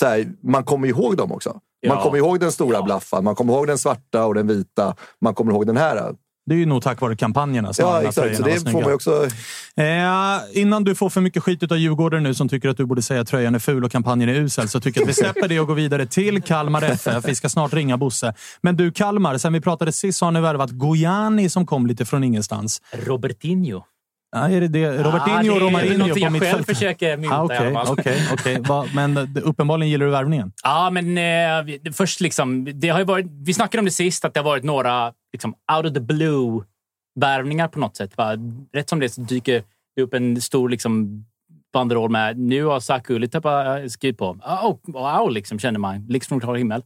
så 0.00 0.06
här, 0.06 0.26
man 0.42 0.64
kommer 0.64 0.88
ihåg 0.88 1.16
dem 1.16 1.32
också. 1.32 1.50
Man 1.50 1.96
Ja. 1.96 2.02
kommer 2.02 2.18
ihåg 2.18 2.40
den 2.40 2.52
stora 2.52 2.82
blaffan, 2.82 3.24
man 3.24 3.34
kommer 3.34 3.52
ihåg 3.52 3.66
den 3.66 3.78
svarta 3.78 4.24
och 4.26 4.34
den 4.34 4.46
vita. 4.46 4.96
Man 5.20 5.34
kommer 5.34 5.52
ihåg 5.52 5.66
den 5.66 5.76
här. 5.76 6.12
Det 6.46 6.54
är 6.54 6.58
ju 6.58 6.66
nog 6.66 6.82
tack 6.82 7.00
vare 7.00 7.16
kampanjerna 7.16 7.72
Ja, 7.78 7.96
alla 7.96 8.08
exakt. 8.08 8.36
Så 8.36 8.42
det 8.42 8.70
får 8.70 8.82
man 8.82 8.92
också... 8.92 9.28
Eh, 9.76 10.60
innan 10.60 10.84
du 10.84 10.94
får 10.94 11.10
för 11.10 11.20
mycket 11.20 11.42
skit 11.42 11.72
av 11.72 11.78
Djurgården 11.78 12.22
nu 12.22 12.34
som 12.34 12.48
tycker 12.48 12.68
att 12.68 12.76
du 12.76 12.86
borde 12.86 13.02
säga 13.02 13.20
att 13.20 13.28
tröjan 13.28 13.54
är 13.54 13.58
ful 13.58 13.84
och 13.84 13.92
kampanjen 13.92 14.28
är 14.28 14.34
usel 14.34 14.68
så 14.68 14.80
tycker 14.80 15.00
jag 15.00 15.04
att 15.04 15.08
vi 15.08 15.14
släpper 15.14 15.48
det 15.48 15.60
och 15.60 15.66
går 15.66 15.74
vidare 15.74 16.06
till 16.06 16.42
Kalmar 16.42 16.82
FF. 16.82 17.28
Vi 17.28 17.34
ska 17.34 17.48
snart 17.48 17.72
ringa 17.72 17.96
Bosse. 17.96 18.34
Men 18.60 18.76
du 18.76 18.92
Kalmar, 18.92 19.38
sen 19.38 19.52
vi 19.52 19.60
pratade 19.60 19.92
sist 19.92 20.18
så 20.18 20.24
har 20.24 20.32
ni 20.32 20.40
värvat 20.40 20.70
Gojani 20.70 21.48
som 21.48 21.66
kom 21.66 21.86
lite 21.86 22.04
från 22.04 22.24
ingenstans. 22.24 22.82
Robertinho. 22.92 23.84
Ja, 24.34 24.48
är 24.48 24.60
det 24.60 24.68
det? 24.68 24.88
Robertinho 25.02 25.34
ah, 25.34 25.38
och 25.38 25.44
det 25.44 25.50
är 25.50 25.60
Romarinho 25.60 25.98
någonting 25.98 26.14
på 26.14 26.18
jag 26.20 26.32
själv 26.32 26.32
mittfältet? 26.32 26.66
försöker 26.76 27.16
mynta 27.16 27.36
Ah, 27.36 27.40
alla 27.56 27.72
fall. 27.84 27.86
okej, 27.98 28.28
okej. 28.32 28.60
Va- 28.60 28.86
Men 28.94 29.16
eh, 29.16 29.24
uppenbarligen 29.42 29.90
gillar 29.90 30.06
du 30.06 30.12
värvningen. 30.12 30.52
Ja, 30.64 30.90
men 30.90 31.18
eh, 31.18 31.92
först 31.92 32.20
liksom... 32.20 32.68
Det 32.74 32.88
har 32.88 33.04
varit, 33.04 33.26
vi 33.30 33.54
snackade 33.54 33.78
om 33.78 33.84
det 33.84 33.90
sist, 33.90 34.24
att 34.24 34.34
det 34.34 34.40
har 34.40 34.44
varit 34.44 34.64
några 34.64 35.12
liksom, 35.32 35.54
out 35.76 35.86
of 35.86 35.92
the 35.92 36.00
blue-värvningar 36.00 37.68
på 37.68 37.78
något 37.78 37.96
sätt. 37.96 38.16
Va? 38.16 38.32
Rätt 38.72 38.88
som 38.88 39.00
det 39.00 39.08
så 39.08 39.20
dyker 39.20 39.62
det 39.96 40.02
upp 40.02 40.14
en 40.14 40.40
stor 40.40 40.68
liksom, 40.68 41.24
banderoll 41.72 42.10
med 42.10 42.38
nu 42.38 42.64
har 42.64 42.80
Saku 42.80 43.18
lite 43.18 43.40
skrivit 43.88 44.18
på. 44.18 44.26
Oh, 44.62 44.76
wow, 44.86 45.30
liksom, 45.30 45.58
känner 45.58 45.78
man. 45.78 46.06
Liksom 46.08 46.28
från 46.28 46.40
klar 46.40 46.54
himmel. 46.54 46.82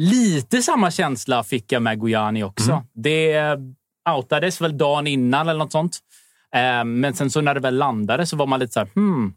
Lite 0.00 0.62
samma 0.62 0.90
känsla 0.90 1.44
fick 1.44 1.72
jag 1.72 1.82
med 1.82 1.98
Gojani 1.98 2.42
också. 2.42 2.82
Det 2.94 3.36
outades 4.16 4.60
väl 4.60 4.78
dagen 4.78 5.06
innan 5.06 5.48
eller 5.48 5.58
något 5.58 5.72
sånt. 5.72 5.98
Ehm, 6.56 7.00
men 7.00 7.14
sen 7.14 7.30
så 7.30 7.40
när 7.40 7.54
det 7.54 7.60
väl 7.60 7.76
landade 7.76 8.26
så 8.26 8.36
var 8.36 8.46
man 8.46 8.60
lite 8.60 8.72
så 8.72 8.80
här, 8.80 8.88
hmm, 8.94 9.34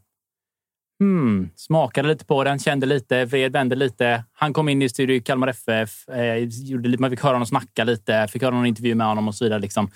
Hmm, 0.99 1.49
smakade 1.55 2.07
lite 2.07 2.25
på 2.25 2.43
den, 2.43 2.59
kände 2.59 2.85
lite, 2.85 3.25
vred, 3.25 3.51
vände 3.51 3.75
lite. 3.75 4.23
Han 4.33 4.53
kom 4.53 4.69
in 4.69 4.81
i 4.81 4.89
Studio 4.89 5.21
Kalmar 5.21 5.47
FF, 5.47 6.09
eh, 6.09 6.35
gjorde 6.35 6.89
lite, 6.89 7.01
man 7.01 7.09
fick 7.09 7.23
höra 7.23 7.33
honom 7.33 7.45
snacka 7.45 7.83
lite, 7.83 8.27
fick 8.27 8.41
höra 8.41 8.55
någon 8.55 8.65
intervju 8.65 8.95
med 8.95 9.07
honom 9.07 9.27
och 9.27 9.35
så 9.35 9.45
vidare. 9.45 9.59
Liksom. 9.59 9.91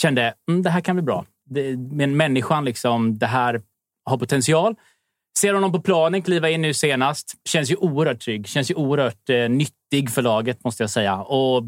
Kände, 0.00 0.34
mm, 0.48 0.62
det 0.62 0.70
här 0.70 0.80
kan 0.80 0.96
bli 0.96 1.02
bra. 1.02 1.24
Det, 1.44 1.76
men 1.76 2.16
människan, 2.16 2.64
liksom, 2.64 3.18
det 3.18 3.26
här 3.26 3.62
har 4.04 4.18
potential. 4.18 4.74
Ser 5.38 5.54
honom 5.54 5.72
på 5.72 5.80
planen 5.80 6.22
kliva 6.22 6.50
in 6.50 6.62
nu 6.62 6.74
senast. 6.74 7.34
Känns 7.44 7.70
ju 7.70 7.76
oerhört 7.76 8.20
trygg. 8.20 8.48
Känns 8.48 8.70
ju 8.70 8.74
oerhört 8.74 9.30
eh, 9.30 9.48
nyttig 9.48 10.10
för 10.10 10.22
laget, 10.22 10.64
måste 10.64 10.82
jag 10.82 10.90
säga. 10.90 11.16
Och 11.16 11.62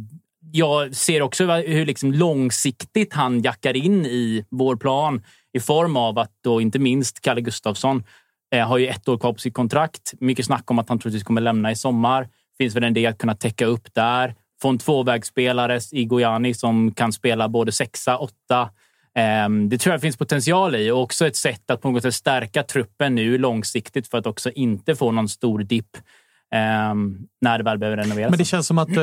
jag 0.53 0.95
ser 0.95 1.23
också 1.23 1.47
hur 1.47 1.87
liksom 1.87 2.13
långsiktigt 2.13 3.15
han 3.15 3.43
jackar 3.43 3.77
in 3.77 4.07
i 4.07 4.45
vår 4.51 4.77
plan 4.77 5.23
i 5.53 5.61
form 5.61 5.97
av 5.97 6.19
att 6.19 6.31
då 6.45 6.61
inte 6.61 6.79
minst 6.79 7.21
Kalle 7.21 7.41
Gustafsson 7.41 8.05
eh, 8.55 8.69
har 8.69 8.79
ju 8.79 8.87
ett 8.87 9.09
år 9.09 9.19
kvar 9.19 9.33
på 9.33 9.39
sitt 9.39 9.55
kontrakt. 9.55 10.15
Mycket 10.21 10.47
snack 10.47 10.71
om 10.71 10.79
att 10.79 10.89
han 10.89 10.99
troligtvis 10.99 11.25
kommer 11.25 11.41
lämna 11.41 11.71
i 11.71 11.77
sommar. 11.77 12.29
Finns 12.59 12.77
väl 12.77 12.85
en 12.85 12.95
del 12.95 13.07
att 13.13 13.19
kunna 13.19 13.35
täcka 13.35 13.67
upp 13.67 13.95
där. 13.95 14.35
Få 14.63 14.69
en 14.69 14.79
tvåvägsspelare 14.79 15.81
i 15.93 16.05
Gojani 16.05 16.55
som 16.55 16.95
kan 16.95 17.13
spela 17.13 17.49
både 17.49 17.73
sexa, 17.73 18.19
åtta. 18.19 18.71
Eh, 19.15 19.49
Det 19.69 19.79
tror 19.79 19.93
jag 19.93 20.01
finns 20.01 20.17
potential 20.17 20.77
i 20.77 20.91
och 20.91 21.03
också 21.03 21.27
ett 21.27 21.37
sätt 21.37 21.71
att 21.71 21.81
på 21.81 21.91
något 21.91 22.03
sätt 22.03 22.15
stärka 22.15 22.63
truppen 22.63 23.15
nu 23.15 23.39
långsiktigt 23.39 24.09
för 24.09 24.19
att 24.19 24.27
också 24.27 24.51
inte 24.51 24.97
få 24.97 25.13
någon 25.13 25.29
stor 25.29 25.59
dipp 25.59 25.97
när 26.51 27.59
det 27.59 27.65
väl 27.65 27.79
behöver 27.79 27.97
renoveras. 27.97 28.31
Men 28.31 28.39
det 28.39 28.45
känns 28.45 28.67
som 28.67 28.79
att 28.79 28.89
uh, 28.89 28.95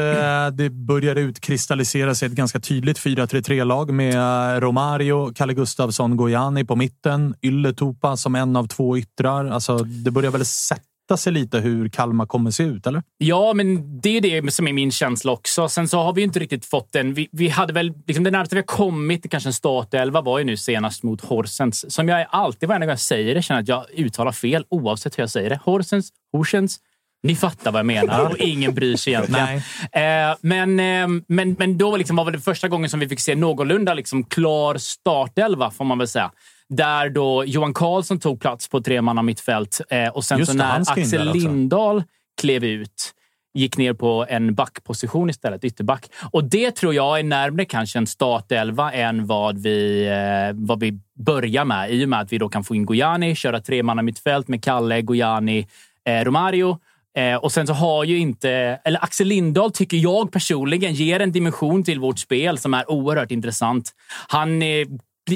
det 0.53 0.69
börjar 0.69 1.15
utkristallisera 1.15 2.15
sig 2.15 2.25
ett 2.25 2.34
ganska 2.34 2.60
tydligt 2.60 2.99
4-3-3-lag 2.99 3.93
med 3.93 4.15
Romario, 4.63 5.34
Kalle 5.34 5.53
Gustafsson, 5.53 6.17
Gojani 6.17 6.65
på 6.65 6.75
mitten, 6.75 7.36
Ylletupa 7.41 8.17
som 8.17 8.36
en 8.36 8.55
av 8.55 8.67
två 8.67 8.97
yttrar. 8.97 9.45
Alltså, 9.45 9.77
det 9.77 10.12
börjar 10.12 10.31
väl 10.31 10.45
sätta 10.45 11.17
sig 11.17 11.34
lite 11.34 11.60
hur 11.60 11.89
Kalmar 11.89 12.25
kommer 12.25 12.51
se 12.51 12.63
ut, 12.63 12.88
eller? 12.88 13.03
Ja, 13.17 13.53
men 13.53 14.01
det 14.01 14.17
är 14.17 14.21
det 14.21 14.53
som 14.53 14.67
är 14.67 14.73
min 14.73 14.91
känsla 14.91 15.31
också. 15.31 15.69
Sen 15.69 15.88
så 15.88 15.97
har 15.97 16.13
vi 16.13 16.21
inte 16.21 16.39
riktigt 16.39 16.65
fått 16.65 16.91
den. 16.91 17.13
Vi, 17.13 17.29
vi 17.31 17.49
hade 17.49 17.73
väl 17.73 17.93
liksom 18.08 18.23
det 18.23 18.31
närmaste 18.31 18.55
vi 18.55 18.62
har 18.62 18.65
kommit 18.65 19.29
kanske 19.31 19.49
en 19.49 19.53
startelva 19.53 20.21
var 20.21 20.39
ju 20.39 20.45
nu 20.45 20.58
senast 20.58 21.03
mot 21.03 21.21
Horsens. 21.21 21.93
Som 21.93 22.10
jag 22.10 22.27
alltid 22.29 22.69
varje 22.69 22.79
gång 22.79 22.89
jag 22.89 22.99
säger 22.99 23.36
det 23.36 23.41
känner 23.41 23.62
att 23.62 23.67
jag 23.67 23.86
uttalar 23.97 24.31
fel 24.31 24.65
oavsett 24.69 25.17
hur 25.17 25.23
jag 25.23 25.29
säger 25.29 25.49
det. 25.49 25.60
Horsens, 25.63 26.10
Horsens. 26.34 26.79
Ni 27.25 27.35
fattar 27.35 27.71
vad 27.71 27.79
jag 27.79 27.85
menar 27.85 28.29
och 28.29 28.38
ingen 28.38 28.73
bryr 28.73 28.95
sig 28.95 29.13
egentligen. 29.13 29.47
Eh, 29.91 30.38
men, 30.41 30.79
eh, 30.79 31.23
men, 31.27 31.55
men 31.59 31.77
då 31.77 31.97
liksom 31.97 32.15
var 32.15 32.31
det 32.31 32.39
första 32.39 32.67
gången 32.67 32.89
som 32.89 32.99
vi 32.99 33.09
fick 33.09 33.19
se 33.19 33.35
någorlunda 33.35 33.93
liksom 33.93 34.23
klar 34.23 34.77
startelva, 34.77 35.71
får 35.71 35.85
man 35.85 35.97
väl 35.97 36.07
säga. 36.07 36.31
Där 36.69 37.09
då 37.09 37.43
Johan 37.45 37.73
Karlsson 37.73 38.19
tog 38.19 38.41
plats 38.41 38.67
på 38.67 38.81
tremanna 38.81 39.21
mittfält 39.21 39.81
eh, 39.89 40.07
och 40.07 40.23
sen 40.23 40.39
Just 40.39 40.51
så 40.51 40.57
det, 40.57 40.63
när 40.63 40.79
Axel. 40.79 41.31
Lindahl 41.33 42.03
klev 42.41 42.63
ut 42.63 43.11
gick 43.53 43.77
ner 43.77 43.93
på 43.93 44.25
en 44.29 44.55
backposition 44.55 45.29
istället, 45.29 45.63
ytterback. 45.63 46.09
Och 46.31 46.43
det 46.43 46.71
tror 46.71 46.93
jag 46.93 47.19
är 47.19 47.23
närmare 47.23 47.65
kanske 47.65 47.99
en 47.99 48.07
startelva 48.07 48.91
än 48.91 49.25
vad 49.25 49.57
vi, 49.57 50.07
eh, 50.07 50.65
vad 50.65 50.79
vi 50.79 50.99
börjar 51.25 51.65
med. 51.65 51.91
I 51.91 52.05
och 52.05 52.09
med 52.09 52.19
att 52.19 52.33
vi 52.33 52.38
då 52.38 52.49
kan 52.49 52.63
få 52.63 52.75
in 52.75 52.85
Gojani, 52.85 53.35
köra 53.35 53.61
tremanna 53.61 54.01
mittfält 54.01 54.47
med 54.47 54.63
Kalle, 54.63 55.01
Gojani, 55.01 55.67
eh, 56.05 56.23
Romario. 56.23 56.79
Eh, 57.15 57.36
och 57.36 57.51
sen 57.51 57.67
så 57.67 57.73
har 57.73 58.04
ju 58.04 58.17
inte... 58.17 58.49
Eller 58.84 59.04
Axel 59.04 59.28
Lindahl 59.28 59.71
tycker 59.71 59.97
jag 59.97 60.32
personligen 60.32 60.93
ger 60.93 61.19
en 61.19 61.32
dimension 61.32 61.84
till 61.84 61.99
vårt 61.99 62.19
spel 62.19 62.58
som 62.58 62.73
är 62.73 62.91
oerhört 62.91 63.32
intressant. 63.32 63.91
Han 64.28 64.62
är, 64.62 64.88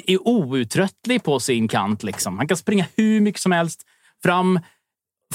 är 0.06 0.28
outtröttlig 0.28 1.24
på 1.24 1.40
sin 1.40 1.68
kant. 1.68 2.04
Liksom. 2.04 2.38
Han 2.38 2.48
kan 2.48 2.58
springa 2.58 2.86
hur 2.96 3.22
mycket 3.22 3.42
som 3.42 3.52
helst. 3.52 3.82
Fram, 4.24 4.60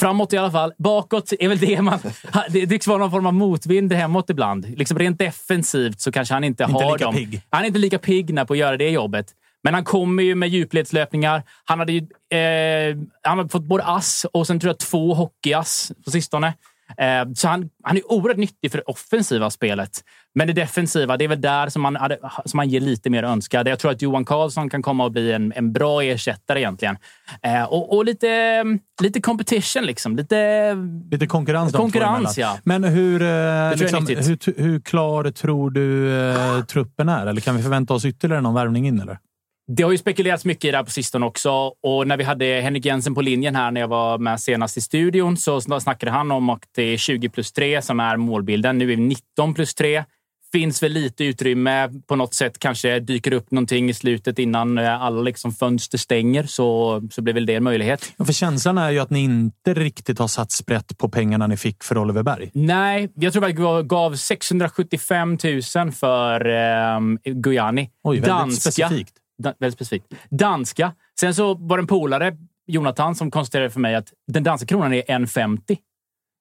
framåt 0.01 0.33
i 0.33 0.37
alla 0.37 0.51
fall. 0.51 0.73
Bakåt 0.79 1.33
är 1.41 1.49
väl 1.49 1.59
det 1.59 1.83
man... 1.83 1.99
Det 2.51 2.67
tycks 2.67 2.87
vara 2.87 2.99
någon 2.99 3.11
form 3.11 3.27
av 3.27 3.35
motvind 3.35 3.93
hemåt 3.93 4.31
ibland. 4.31 4.79
Liksom 4.79 4.99
rent 4.99 5.19
defensivt 5.19 6.01
så 6.01 6.13
kanske 6.13 6.35
han 6.35 6.45
inte, 6.45 6.65
Inte 6.65 6.85
har 6.85 6.99
dem. 6.99 7.15
pigg. 7.15 7.43
Han 7.51 7.63
är 7.63 7.67
inte 7.67 7.79
lika 7.79 7.99
pigg 7.99 8.47
på 8.47 8.53
att 8.53 8.59
göra 8.59 8.77
det 8.77 8.91
jobbet. 8.91 9.27
Men 9.65 9.75
han 9.75 9.85
kommer 9.85 10.23
ju 10.23 10.35
med 10.35 10.49
djupledslöpningar. 10.49 11.43
Han, 11.65 11.79
hade 11.79 11.93
ju, 11.93 11.99
eh, 12.39 12.97
han 13.23 13.39
har 13.39 13.49
fått 13.49 13.65
både 13.65 13.85
ass 13.85 14.27
och 14.33 14.47
sen 14.47 14.61
tror 14.61 14.69
jag 14.69 14.79
två 14.79 15.15
hockeyass 15.15 15.93
på 16.05 16.11
sistone. 16.11 16.55
Eh, 16.99 17.33
så 17.35 17.49
han, 17.49 17.71
han 17.83 17.97
är 17.97 18.13
oerhört 18.13 18.37
nyttig 18.37 18.71
för 18.71 18.79
det 18.79 18.85
offensiva 18.85 19.51
spelet. 19.51 19.91
Men 20.35 20.47
det 20.47 20.53
defensiva, 20.53 21.17
det 21.17 21.25
är 21.25 21.29
väl 21.29 21.41
där 21.41 21.69
som 21.69 21.83
man, 21.83 21.97
hade, 21.97 22.19
som 22.45 22.57
man 22.57 22.69
ger 22.69 22.81
lite 22.81 23.11
mer 23.11 23.23
att 23.23 23.31
önska. 23.31 23.63
Jag 23.67 23.79
tror 23.79 23.91
att 23.91 24.03
Johan 24.03 24.25
Karlsson 24.25 24.71
kan 24.71 24.83
komma 24.83 25.07
att 25.07 25.13
bli 25.13 25.33
en, 25.33 25.53
en 25.57 25.73
bra 25.73 26.03
ersättare 26.03 26.61
egentligen. 26.61 26.97
Eh, 27.43 27.63
och, 27.63 27.97
och 27.97 28.05
lite, 28.05 28.65
lite 29.03 29.21
competition, 29.21 29.83
liksom. 29.85 30.17
Lite, 30.17 30.75
Lite 31.11 31.27
konkurrens 31.27 31.73
Konkurrens, 31.73 32.39
ja. 32.39 32.59
Men 32.65 32.85
hur, 32.85 33.23
eh, 33.23 33.77
liksom, 33.77 34.07
hur, 34.07 34.63
hur 34.63 34.81
klar 34.81 35.31
tror 35.31 35.71
du 35.71 36.19
eh, 36.21 36.65
truppen 36.65 37.09
är? 37.09 37.27
Eller 37.27 37.41
kan 37.41 37.57
vi 37.57 37.63
förvänta 37.63 37.95
oss 37.95 38.05
ytterligare 38.05 38.43
någon 38.43 38.55
värvning 38.55 38.87
in? 38.87 39.01
Eller? 39.01 39.19
Det 39.67 39.83
har 39.83 39.93
ju 39.93 39.99
spekulerats 39.99 40.45
mycket 40.45 40.65
i 40.65 40.71
det 40.71 40.77
här 40.77 40.85
på 40.85 40.91
sistone 40.91 41.27
också. 41.27 41.51
Och 41.83 42.07
när 42.07 42.17
vi 42.17 42.25
hade 42.25 42.45
Henrik 42.45 42.85
Jensen 42.85 43.15
på 43.15 43.23
linjen 43.23 43.57
här 43.57 43.71
när 43.71 43.81
jag 43.81 43.89
var 43.89 44.19
med 44.19 44.41
senast 44.41 44.77
i 44.77 44.81
studion 44.81 45.37
så 45.37 45.61
snackade 45.61 46.11
han 46.11 46.31
om 46.31 46.51
att 46.51 46.63
det 46.75 46.83
är 46.83 46.97
20 46.97 47.29
plus 47.29 47.53
3 47.53 47.83
som 47.83 48.01
är 48.01 48.17
målbilden. 48.17 48.79
Nu 48.79 48.85
är 48.85 48.89
vi 48.89 48.97
19 48.97 49.55
plus 49.55 49.75
3. 49.75 50.05
Finns 50.53 50.83
väl 50.83 50.93
lite 50.93 51.25
utrymme. 51.25 51.91
På 52.07 52.17
något 52.17 52.35
sätt 52.35 52.59
kanske 52.59 53.01
dyker 53.01 53.33
upp 53.33 53.51
någonting 53.51 53.91
i 53.91 53.95
slutet 53.95 54.39
innan 54.39 54.79
eh, 54.79 55.03
alla 55.03 55.23
liksom 55.23 55.53
fönster 55.53 55.99
stänger 55.99 56.45
så, 56.45 57.03
så 57.11 57.23
blir 57.23 57.35
väl 57.35 57.47
det 57.47 57.55
en 57.55 57.65
möjlighet. 57.65 58.13
Ja, 58.17 58.25
För 58.25 58.33
känslan 58.33 58.79
är 58.79 58.91
ju 58.91 58.99
att 58.99 59.11
ni 59.11 59.21
inte 59.21 59.75
riktigt 59.75 60.19
har 60.19 60.29
satt 60.29 60.53
sprätt 60.53 60.99
på 60.99 61.09
pengarna 61.09 61.47
ni 61.47 61.57
fick 61.57 61.85
för 61.85 61.99
Oliver 61.99 62.23
Berg. 62.23 62.51
Nej, 62.55 63.13
jag 63.15 63.33
tror 63.33 63.45
att 63.45 63.51
vi 63.51 63.87
gav 63.87 64.17
675 64.17 65.39
000 65.77 65.93
för 65.93 66.49
eh, 66.49 67.01
Guyani. 67.25 67.91
Oj, 68.03 68.21
väldigt 68.21 68.61
specifikt. 68.61 69.15
Da, 69.43 69.55
väldigt 69.59 69.75
specifikt. 69.75 70.07
Danska. 70.31 70.93
Sen 71.21 71.35
så 71.35 71.55
var 71.55 71.77
det 71.77 71.83
en 71.83 71.87
polare, 71.87 72.37
Jonathan, 72.67 73.15
som 73.15 73.31
konstaterade 73.31 73.71
för 73.71 73.81
mig 73.81 73.95
att 73.95 74.13
den 74.27 74.43
danska 74.43 74.67
kronan 74.67 74.93
är 74.93 75.03
1,50. 75.03 75.79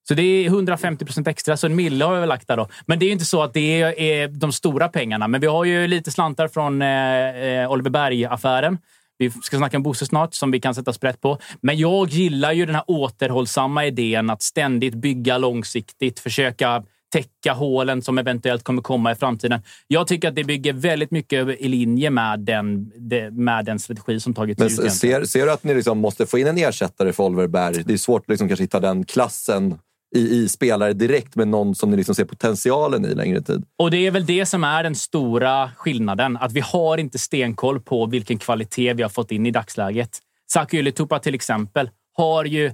Så 0.07 0.13
det 0.13 0.23
är 0.23 0.45
150 0.45 1.05
procent 1.05 1.27
extra, 1.27 1.57
så 1.57 1.67
en 1.67 1.75
mille 1.75 2.05
har 2.05 2.13
jag 2.13 2.19
väl 2.19 2.29
lagt 2.29 2.47
där 2.47 2.57
då. 2.57 2.67
Men 2.85 2.99
det 2.99 3.05
är 3.05 3.07
ju 3.07 3.13
inte 3.13 3.25
så 3.25 3.43
att 3.43 3.53
det 3.53 3.81
är, 3.81 4.27
de 4.27 4.51
stora 4.51 4.87
pengarna. 4.89 5.27
Men 5.27 5.41
vi 5.41 5.47
har 5.47 5.65
ju 5.65 5.87
lite 5.87 6.11
slantar 6.11 6.47
från 6.47 6.81
eh, 6.81 6.89
eh, 6.89 7.71
Oliver 7.71 7.89
Berg-affären. 7.89 8.77
Vi 9.17 9.29
ska 9.29 9.57
snacka 9.57 9.77
om 9.77 9.83
Bosse 9.83 10.05
snart, 10.05 10.33
som 10.33 10.51
vi 10.51 10.59
kan 10.59 10.75
sätta 10.75 10.93
sprätt 10.93 11.21
på. 11.21 11.37
Men 11.61 11.77
jag 11.77 12.09
gillar 12.09 12.51
ju 12.51 12.65
den 12.65 12.75
här 12.75 12.83
återhållsamma 12.87 13.85
idén 13.85 14.29
att 14.29 14.41
ständigt 14.41 14.93
bygga 14.93 15.37
långsiktigt, 15.37 16.19
försöka 16.19 16.83
täcka 17.13 17.53
hålen 17.53 18.01
som 18.01 18.17
eventuellt 18.17 18.63
kommer 18.63 18.81
komma 18.81 19.11
i 19.11 19.15
framtiden. 19.15 19.61
Jag 19.87 20.07
tycker 20.07 20.27
att 20.27 20.35
det 20.35 20.43
bygger 20.43 20.73
väldigt 20.73 21.11
mycket 21.11 21.47
i 21.61 21.67
linje 21.67 22.09
med 22.09 22.39
den, 22.39 22.91
med 23.31 23.65
den 23.65 23.79
strategi 23.79 24.19
som 24.19 24.33
tagits 24.33 24.59
Men 24.59 24.85
ut. 24.85 24.93
ser, 24.93 25.25
ser 25.25 25.45
du 25.45 25.51
att 25.51 25.63
ni 25.63 25.73
liksom 25.73 25.97
måste 25.97 26.25
få 26.25 26.37
in 26.37 26.47
en 26.47 26.57
ersättare 26.57 27.13
för 27.13 27.23
Oliver 27.23 27.47
Berg? 27.47 27.83
Det 27.85 27.93
är 27.93 27.97
svårt 27.97 28.21
att 28.21 28.29
liksom 28.29 28.47
kanske 28.47 28.63
hitta 28.63 28.79
den 28.79 29.05
klassen 29.05 29.79
i, 30.15 30.19
i 30.19 30.49
spelare 30.49 30.93
direkt 30.93 31.35
med 31.35 31.47
någon 31.47 31.75
som 31.75 31.91
ni 31.91 31.97
liksom 31.97 32.15
ser 32.15 32.25
potentialen 32.25 33.05
i 33.05 33.15
längre 33.15 33.41
tid. 33.41 33.63
Och 33.77 33.91
det 33.91 34.07
är 34.07 34.11
väl 34.11 34.25
det 34.25 34.45
som 34.45 34.63
är 34.63 34.83
den 34.83 34.95
stora 34.95 35.71
skillnaden. 35.75 36.37
Att 36.37 36.53
vi 36.53 36.59
har 36.59 36.97
inte 36.97 37.19
stenkoll 37.19 37.81
på 37.81 38.05
vilken 38.05 38.37
kvalitet 38.37 38.93
vi 38.93 39.03
har 39.03 39.09
fått 39.09 39.31
in 39.31 39.45
i 39.45 39.51
dagsläget. 39.51 40.19
Saku 40.51 40.77
Ylitupa 40.77 41.19
till 41.19 41.35
exempel 41.35 41.89
har 42.13 42.45
ju 42.45 42.71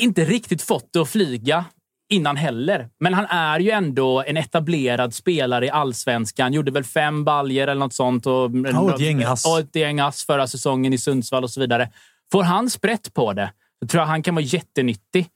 inte 0.00 0.24
riktigt 0.24 0.62
fått 0.62 0.88
det 0.92 1.00
att 1.00 1.08
flyga 1.08 1.64
innan 2.12 2.36
heller. 2.36 2.88
Men 3.00 3.14
han 3.14 3.24
är 3.24 3.60
ju 3.60 3.70
ändå 3.70 4.22
en 4.26 4.36
etablerad 4.36 5.14
spelare 5.14 5.66
i 5.66 5.70
allsvenskan. 5.70 6.52
Gjorde 6.52 6.70
väl 6.70 6.84
fem 6.84 7.24
baljer 7.24 7.68
eller 7.68 7.78
något 7.80 7.94
sånt. 7.94 8.26
Och, 8.26 8.44
och 8.44 8.94
ett 8.94 9.00
gäng 9.00 9.22
ass. 9.22 9.46
Och 9.46 9.58
ett 9.58 9.76
gäng 9.76 10.00
ass 10.00 10.26
förra 10.26 10.46
säsongen 10.46 10.92
i 10.92 10.98
Sundsvall 10.98 11.44
och 11.44 11.50
så 11.50 11.60
vidare. 11.60 11.90
Får 12.32 12.42
han 12.42 12.70
sprätt 12.70 13.14
på 13.14 13.32
det, 13.32 13.52
så 13.80 13.88
tror 13.88 14.00
jag 14.00 14.08
han 14.08 14.22
kan 14.22 14.34
vara 14.34 14.44
jättenyttig. 14.44 15.26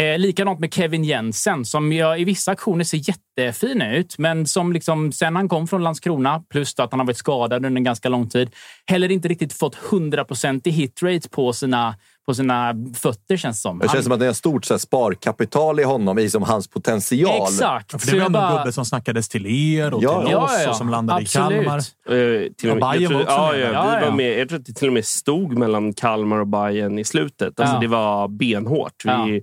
Eh, 0.00 0.18
likadant 0.18 0.60
med 0.60 0.74
Kevin 0.74 1.04
Jensen 1.04 1.64
som 1.64 1.92
jag, 1.92 2.20
i 2.20 2.24
vissa 2.24 2.50
aktioner 2.50 2.84
ser 2.84 3.08
jättefin 3.08 3.82
ut, 3.82 4.18
men 4.18 4.46
som 4.46 4.72
liksom, 4.72 5.12
sen 5.12 5.36
han 5.36 5.48
kom 5.48 5.68
från 5.68 5.82
Landskrona, 5.82 6.42
plus 6.50 6.74
då 6.74 6.82
att 6.82 6.90
han 6.90 7.00
har 7.00 7.06
varit 7.06 7.16
skadad 7.16 7.66
under 7.66 7.78
en 7.78 7.84
ganska 7.84 8.08
lång 8.08 8.28
tid, 8.28 8.50
heller 8.86 9.10
inte 9.10 9.28
riktigt 9.28 9.52
fått 9.52 9.76
100% 9.76 10.60
i 10.64 10.70
hitrate 10.70 11.28
på 11.28 11.52
sina, 11.52 11.94
på 12.26 12.34
sina 12.34 12.74
fötter 12.94 13.36
känns 13.36 13.56
det 13.56 13.60
som. 13.60 13.78
Det 13.78 13.84
känns 13.84 13.92
Han- 13.94 14.02
som 14.02 14.12
att 14.12 14.18
det 14.18 14.24
är 14.26 14.28
en 14.28 14.34
stort 14.34 14.64
så 14.64 14.74
här, 14.74 14.78
sparkapital 14.78 15.80
i 15.80 15.82
honom, 15.82 16.18
i 16.18 16.30
som 16.30 16.42
hans 16.42 16.68
potential. 16.68 17.42
Exakt! 17.42 17.90
För 17.90 17.98
Så 17.98 18.06
det 18.10 18.18
var 18.18 18.26
ändå 18.26 18.38
en 18.38 18.44
bara- 18.50 18.58
gubbe 18.58 18.72
som 18.72 18.84
snackades 18.84 19.28
till 19.28 19.46
er 19.46 19.94
och 19.94 20.02
Ja. 20.02 20.22
till 20.22 20.30
Ja, 20.32 20.38
oss 20.44 20.50
ja, 20.54 20.62
ja. 20.62 20.70
och 20.70 20.76
som 20.76 20.88
landade 20.88 21.20
Absolut. 21.22 21.50
i 21.52 21.64
Kalmar. 21.64 21.78
Eh, 21.78 22.52
till 22.58 22.70
och 22.70 22.76
med, 22.76 22.82
Bayern 22.90 23.02
jag 23.02 23.08
tror, 23.10 23.18
var 23.18 23.22
också 23.24 23.34
ja, 23.34 23.56
ja, 23.56 23.68
vi 23.68 23.74
Ja, 23.74 24.00
ja. 24.00 24.06
var 24.10 24.16
med. 24.16 24.38
Jag 24.38 24.48
tror 24.48 24.58
att 24.58 24.66
det 24.66 24.72
till 24.72 24.86
och 24.88 24.94
med 24.94 25.04
stod 25.04 25.58
mellan 25.58 25.92
Kalmar 25.92 26.38
och 26.38 26.46
Bayern 26.46 26.98
i 26.98 27.04
slutet. 27.04 27.60
Alltså, 27.60 27.74
Ja. 27.74 27.80
Det 27.80 27.86
var 27.86 28.28
benhårt. 28.28 29.04
Vi, 29.04 29.10
Ja. 29.10 29.40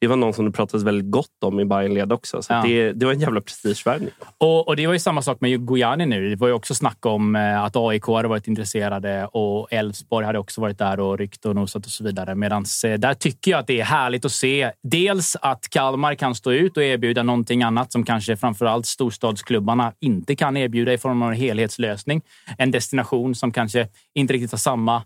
Det 0.00 0.06
var 0.06 0.16
någon 0.16 0.32
som 0.34 0.44
det 0.44 0.52
pratades 0.52 0.84
väldigt 0.86 1.10
gott 1.10 1.44
om 1.44 1.60
i 1.60 1.64
Bayern 1.64 1.94
led 1.94 2.12
också. 2.12 2.42
Så 2.42 2.52
Ja. 2.52 2.62
det, 2.62 2.92
det 2.92 3.06
var 3.06 3.12
en 3.12 3.20
jävla 3.20 3.40
prestigevärvning. 3.40 4.10
Och, 4.38 4.68
och 4.68 4.76
det 4.76 4.86
var 4.86 4.94
ju 4.94 5.00
samma 5.00 5.22
sak 5.22 5.40
med 5.40 5.66
Gojani 5.66 6.06
nu. 6.06 6.30
Det 6.30 6.36
var 6.36 6.48
ju 6.48 6.54
också 6.54 6.74
snack 6.74 7.06
om 7.06 7.36
eh, 7.36 7.62
att 7.64 7.76
AIK 7.76 8.06
hade 8.06 8.28
varit 8.28 8.48
intresserade 8.48 9.26
och 9.26 9.72
Elfsborg 9.72 10.26
hade 10.26 10.38
också 10.38 10.60
varit 10.60 10.78
där 10.78 11.00
och 11.00 11.18
ryckt 11.18 11.44
och 11.46 11.54
nosat 11.54 11.86
och 11.86 11.92
så 11.92 12.04
vidare. 12.04 12.34
Medan 12.34 12.64
där 12.82 13.14
tycker 13.14 13.50
jag 13.50 13.60
att 13.60 13.66
det 13.66 13.80
är 13.80 13.84
härligt 13.84 14.24
att 14.24 14.32
se 14.32 14.70
dels 14.82 15.36
att 15.42 15.68
Kalmar 15.70 16.14
kan 16.14 16.34
stå 16.34 16.52
ut 16.52 16.76
och 16.76 16.82
erbjuda 16.82 17.22
någonting 17.22 17.62
annat 17.62 17.92
som 17.92 18.04
kanske 18.04 18.36
framförallt 18.36 18.86
storstadsklubbarna 18.86 19.92
inte 20.00 20.36
kan 20.36 20.56
erbjuda 20.56 20.92
i 20.92 20.98
form 20.98 21.22
av 21.22 21.28
en 21.30 21.36
helhetslösning. 21.36 22.22
En 22.58 22.70
destination 22.70 23.34
som 23.34 23.52
kanske 23.52 23.88
inte 24.14 24.32
riktigt 24.34 24.50
har 24.50 24.58
samma 24.58 25.02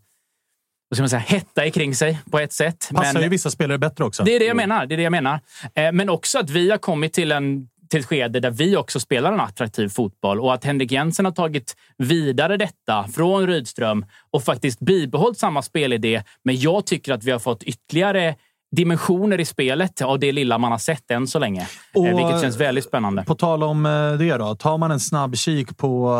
vad 1.00 1.10
ska 1.10 1.16
man 1.16 1.22
säga, 1.22 1.38
hetta 1.38 1.70
kring 1.70 1.94
sig 1.94 2.18
på 2.30 2.38
ett 2.38 2.52
sätt. 2.52 2.88
Passar 2.94 3.12
Men- 3.12 3.22
ju 3.22 3.28
vissa 3.28 3.50
spelare 3.50 3.78
bättre 3.78 4.04
också. 4.04 4.24
det 4.24 4.34
är 4.36 4.38
det 4.38 4.44
jag 4.44 4.56
menar. 4.56 4.86
Det 4.86 4.94
är 4.94 4.96
det 4.96 5.02
jag 5.02 5.10
menar. 5.10 5.40
Eh, 5.74 5.92
Men 5.92 6.08
också 6.10 6.38
att 6.38 6.50
vi 6.50 6.70
har 6.70 6.78
kommit 6.78 7.12
till, 7.12 7.32
en, 7.32 7.68
till 7.90 8.00
ett 8.00 8.06
skede 8.06 8.40
där 8.40 8.50
vi 8.50 8.76
också 8.76 9.00
spelar 9.00 9.32
en 9.32 9.40
attraktiv 9.40 9.88
fotboll 9.88 10.40
och 10.40 10.54
att 10.54 10.64
Henrik 10.64 10.92
Jensen 10.92 11.24
har 11.24 11.32
tagit 11.32 11.76
vidare 11.98 12.56
detta 12.56 13.08
från 13.14 13.46
Rydström 13.46 14.06
och 14.30 14.44
faktiskt 14.44 14.80
bibehållit 14.80 15.38
samma 15.38 15.62
spelidé. 15.62 16.22
Men 16.44 16.56
jag 16.60 16.86
tycker 16.86 17.12
att 17.12 17.24
vi 17.24 17.30
har 17.30 17.38
fått 17.38 17.62
ytterligare 17.62 18.34
dimensioner 18.74 19.40
i 19.40 19.44
spelet 19.44 20.02
av 20.02 20.18
det 20.18 20.32
lilla 20.32 20.58
man 20.58 20.70
har 20.72 20.78
sett 20.78 21.10
än 21.10 21.26
så 21.26 21.38
länge. 21.38 21.66
Och- 21.94 22.06
eh, 22.08 22.16
vilket 22.16 22.40
känns 22.40 22.56
väldigt 22.56 22.84
spännande. 22.84 23.24
På 23.24 23.34
tal 23.34 23.62
om 23.62 23.86
eh, 23.86 24.12
det 24.12 24.36
då. 24.36 24.54
Tar 24.54 24.78
man 24.78 24.90
en 24.90 25.00
snabb 25.00 25.36
kik 25.36 25.76
på 25.76 26.10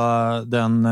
eh, 0.40 0.46
den 0.46 0.82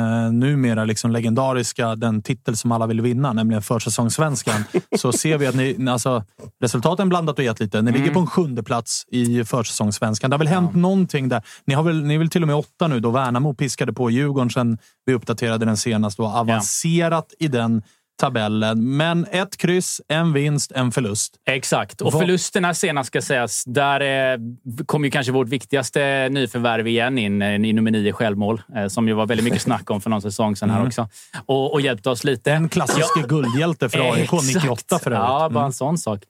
numera 0.41 0.85
liksom 0.85 1.11
legendariska, 1.11 1.95
den 1.97 2.23
titel 2.23 2.57
som 2.57 2.73
alla 2.73 2.87
vill 2.87 3.01
vinna, 3.01 3.33
nämligen 3.33 3.63
försäsongssvenskan, 3.63 4.65
så 4.99 5.13
ser 5.13 5.39
vi 5.39 5.47
att 5.47 5.55
ni, 5.55 5.89
alltså, 5.91 6.25
resultaten 6.61 7.09
blandat 7.09 7.39
och 7.39 7.45
gett 7.45 7.61
lite. 7.61 7.83
Ni 7.83 7.91
Mm. 7.91 8.01
ligger 8.03 8.15
på 8.15 8.21
en 8.21 8.27
sjunde 8.27 8.63
plats 8.63 9.05
i 9.11 9.45
försäsongssvenskan. 9.45 10.31
Det 10.31 10.35
har 10.35 10.39
väl 10.39 10.49
hänt 10.49 10.75
någonting 10.75 11.29
där. 11.29 11.43
Ni, 11.67 11.75
har 11.75 11.83
väl, 11.83 12.03
ni 12.05 12.15
är 12.15 12.19
väl 12.19 12.29
till 12.31 12.43
och 12.43 12.47
med 12.49 12.57
åtta 12.57 12.89
nu 12.89 13.01
då 13.01 13.11
Värnamo 13.11 13.55
piskade 13.55 13.93
på 13.93 14.11
Djurgården 14.11 14.51
sen 14.51 14.79
vi 15.07 15.15
uppdaterade 15.15 15.65
den 15.65 15.77
senast 15.77 16.21
och 16.21 16.27
avancerat 16.27 17.27
i 17.39 17.49
den 17.49 17.83
tabellen. 18.21 18.97
Men 18.97 19.27
ett 19.31 19.57
kryss, 19.57 20.01
en 20.09 20.33
vinst, 20.33 20.73
en 20.73 20.93
förlust. 20.93 21.37
Exakt. 21.47 22.01
Och 22.01 22.13
förlusterna 22.13 22.75
senast 22.75 23.07
ska 23.07 23.23
sägas. 23.23 23.65
Där 23.65 24.01
eh, 24.35 24.39
kom 24.87 25.05
ju 25.05 25.11
kanske 25.11 25.33
vårt 25.33 25.49
viktigaste 25.49 26.29
nyförvärv 26.31 26.87
igen 26.89 27.19
in 27.19 27.43
eh, 27.43 27.55
i 27.55 27.73
nummer 27.73 27.91
nio 27.91 28.13
självmål. 28.13 28.63
Eh, 28.77 28.87
som 28.89 29.09
ju 29.09 29.15
var 29.15 29.27
väldigt 29.27 29.45
mycket 29.45 29.63
snack 29.63 29.91
om 29.91 30.01
för 30.01 30.11
någon 30.11 30.23
säsong 30.23 30.57
sedan 30.57 30.71
här 30.71 30.87
också. 30.87 31.09
Och, 31.47 31.73
och 31.73 31.81
hjälpte 31.81 32.11
oss 32.11 32.25
lite. 32.25 32.53
En 32.53 32.69
klassisk 32.69 33.29
guldhjälte 33.29 33.89
för 33.89 34.13
AIK, 34.13 34.23
Exakt. 34.23 34.55
98 34.55 34.99
för 34.99 35.11
övrigt. 35.11 35.29
Ja, 35.29 35.49
bara 35.49 35.61
Mm. 35.63 35.67
en 35.67 35.73
sån 35.73 35.99
sak. 35.99 36.23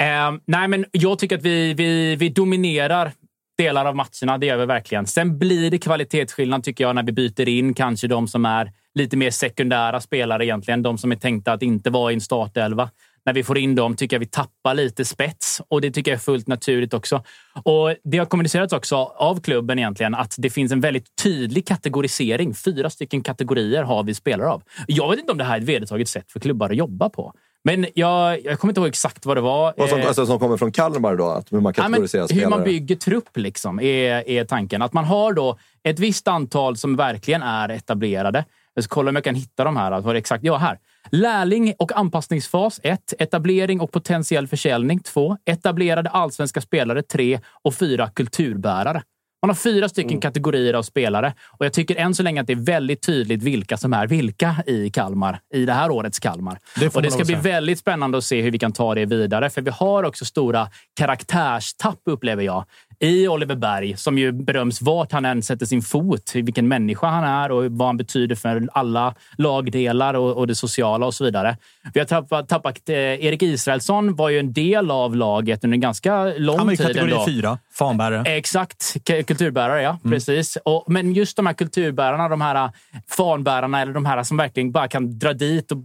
Eh, 0.00 0.06
nej, 0.46 0.68
men 0.68 0.84
jag 0.92 1.18
tycker 1.18 1.36
att 1.36 1.42
vi, 1.42 1.74
vi, 1.74 2.16
vi 2.16 2.28
dominerar 2.28 3.12
delar 3.58 3.84
av 3.84 3.96
matcherna. 3.96 4.38
Det 4.38 4.46
gör 4.46 4.56
vi 4.56 4.66
verkligen. 4.66 5.06
Sen 5.06 5.38
blir 5.38 5.70
det 5.70 5.78
kvalitetsskillnad 5.78 6.64
tycker 6.64 6.84
jag 6.84 6.94
när 6.94 7.02
vi 7.02 7.12
byter 7.12 7.48
in 7.48 7.74
kanske 7.74 8.06
de 8.08 8.28
som 8.28 8.44
är 8.44 8.72
lite 8.98 9.16
mer 9.16 9.30
sekundära 9.30 10.00
spelare 10.00 10.46
egentligen. 10.46 10.82
De 10.82 10.98
som 10.98 11.12
är 11.12 11.16
tänkta 11.16 11.52
att 11.52 11.62
inte 11.62 11.90
vara 11.90 12.10
i 12.10 12.14
en 12.14 12.20
startelva. 12.20 12.90
När 13.26 13.32
vi 13.32 13.44
får 13.44 13.58
in 13.58 13.74
dem 13.74 13.96
tycker 13.96 14.16
jag 14.16 14.20
vi 14.20 14.26
tappar 14.26 14.74
lite 14.74 15.04
spets 15.04 15.62
och 15.68 15.80
det 15.80 15.90
tycker 15.90 16.10
jag 16.10 16.16
är 16.16 16.20
fullt 16.20 16.46
naturligt 16.46 16.94
också. 16.94 17.22
Och 17.62 17.94
Det 18.04 18.18
har 18.18 18.26
kommunicerats 18.26 18.72
också 18.72 18.96
av 18.96 19.40
klubben 19.40 19.78
egentligen 19.78 20.14
att 20.14 20.34
det 20.38 20.50
finns 20.50 20.72
en 20.72 20.80
väldigt 20.80 21.06
tydlig 21.22 21.66
kategorisering. 21.66 22.54
Fyra 22.54 22.90
stycken 22.90 23.22
kategorier 23.22 23.82
har 23.82 24.02
vi 24.02 24.14
spelare 24.14 24.48
av. 24.48 24.62
Jag 24.86 25.10
vet 25.10 25.18
inte 25.18 25.32
om 25.32 25.38
det 25.38 25.44
här 25.44 25.56
är 25.56 25.60
ett 25.60 25.68
vedertaget 25.68 26.08
sätt 26.08 26.32
för 26.32 26.40
klubbar 26.40 26.70
att 26.70 26.76
jobba 26.76 27.08
på. 27.08 27.32
Men 27.64 27.86
jag, 27.94 28.44
jag 28.44 28.58
kommer 28.58 28.70
inte 28.70 28.80
ihåg 28.80 28.88
exakt 28.88 29.26
vad 29.26 29.36
det 29.36 29.40
var. 29.40 29.80
Och 29.80 29.88
som, 29.88 29.98
Eh, 30.00 30.06
alltså, 30.06 30.26
som 30.26 30.38
kommer 30.38 30.56
från 30.56 30.72
Kalmar 30.72 31.16
då? 31.16 31.26
Att 31.28 31.52
hur 31.52 31.60
man 31.60 31.72
Ja, 31.76 31.82
kategoriserar 31.82 32.22
hur 32.22 32.28
spelare? 32.28 32.50
man 32.50 32.64
bygger 32.64 32.96
trupp 32.96 33.36
liksom, 33.36 33.80
är, 33.80 34.28
är 34.28 34.44
tanken. 34.44 34.82
Att 34.82 34.92
man 34.92 35.04
har 35.04 35.32
då 35.32 35.58
ett 35.82 35.98
visst 35.98 36.28
antal 36.28 36.76
som 36.76 36.96
verkligen 36.96 37.42
är 37.42 37.68
etablerade. 37.68 38.44
Jag 38.78 38.84
ska 38.84 38.94
kolla 38.94 39.08
om 39.08 39.14
jag 39.14 39.24
kan 39.24 39.34
hitta 39.34 39.64
de 39.64 39.76
här. 39.76 40.00
Vad 40.00 40.14
det 40.14 40.18
exakt? 40.18 40.44
Ja, 40.44 40.56
här. 40.56 40.78
Lärling 41.10 41.74
och 41.78 41.92
anpassningsfas 41.98 42.80
1. 42.82 43.14
Etablering 43.18 43.80
och 43.80 43.92
potentiell 43.92 44.46
försäljning 44.48 45.00
2. 45.00 45.36
Etablerade 45.44 46.10
allsvenska 46.10 46.60
spelare 46.60 47.02
3. 47.02 47.40
Och 47.64 47.74
4. 47.74 48.10
Kulturbärare. 48.14 49.02
Man 49.42 49.50
har 49.50 49.54
fyra 49.54 49.88
stycken 49.88 50.10
Mm. 50.10 50.20
kategorier 50.20 50.74
av 50.74 50.82
spelare 50.82 51.34
och 51.58 51.66
jag 51.66 51.72
tycker 51.72 51.96
än 51.96 52.14
så 52.14 52.22
länge 52.22 52.40
att 52.40 52.46
det 52.46 52.52
är 52.52 52.64
väldigt 52.64 53.02
tydligt 53.02 53.42
vilka 53.42 53.76
som 53.76 53.92
är 53.92 54.06
vilka 54.06 54.56
i 54.66 54.90
Kalmar, 54.90 55.40
i 55.54 55.64
det 55.64 55.72
här 55.72 55.90
årets 55.90 56.18
Kalmar. 56.18 56.58
Det 56.80 56.96
och 56.96 57.02
det 57.02 57.10
ska 57.10 57.24
bli 57.24 57.34
väldigt 57.34 57.78
spännande 57.78 58.18
att 58.18 58.24
se 58.24 58.42
hur 58.42 58.50
vi 58.50 58.58
kan 58.58 58.72
ta 58.72 58.94
det 58.94 59.06
vidare, 59.06 59.50
för 59.50 59.62
vi 59.62 59.70
har 59.70 60.02
också 60.04 60.24
stora 60.24 60.68
karaktärstapp 61.00 62.00
upplever 62.04 62.42
jag 62.42 62.64
i 63.00 63.28
Oliver 63.28 63.54
Berg, 63.56 63.96
som 63.96 64.18
ju 64.18 64.32
beröms 64.32 64.82
vart 64.82 65.12
han 65.12 65.24
än 65.24 65.42
sätter 65.42 65.66
sin 65.66 65.82
fot, 65.82 66.32
vilken 66.34 66.68
människa 66.68 67.06
han 67.06 67.24
är 67.24 67.50
och 67.50 67.64
vad 67.64 67.88
han 67.88 67.96
betyder 67.96 68.36
för 68.36 68.68
alla 68.72 69.14
lagdelar 69.36 70.14
och, 70.14 70.36
och 70.36 70.46
det 70.46 70.54
sociala 70.54 71.06
och 71.06 71.14
så 71.14 71.24
vidare. 71.24 71.56
Vi 71.94 72.00
har 72.00 72.06
tappat, 72.06 72.48
tappat 72.48 72.88
eh, 72.88 72.96
Erik 72.96 73.42
Israelsson 73.42 74.16
var 74.16 74.28
ju 74.28 74.38
en 74.38 74.52
del 74.52 74.90
av 74.90 75.16
laget 75.16 75.64
under 75.64 75.76
en 75.76 75.80
ganska 75.80 76.24
lång 76.24 76.58
Han 76.58 76.66
var 76.66 76.74
tid. 76.74 76.86
kategori 76.86 77.12
ändå. 77.12 77.26
fyra, 77.26 77.58
fanbärare. 77.72 78.22
Exakt, 78.36 78.96
kulturbärare 79.04 79.82
ja. 79.82 79.98
Mm. 80.04 80.14
Precis. 80.14 80.58
Och, 80.64 80.84
men 80.86 81.12
just 81.12 81.36
de 81.36 81.46
här 81.46 81.54
kulturbärarna, 81.54 82.28
de 82.28 82.40
här 82.40 82.64
äh, 82.64 82.70
fanbärarna 83.16 83.82
eller 83.82 83.92
de 83.92 84.06
här 84.06 84.22
som 84.22 84.36
verkligen 84.36 84.72
bara 84.72 84.88
kan 84.88 85.18
dra 85.18 85.32
dit 85.32 85.72
och 85.72 85.78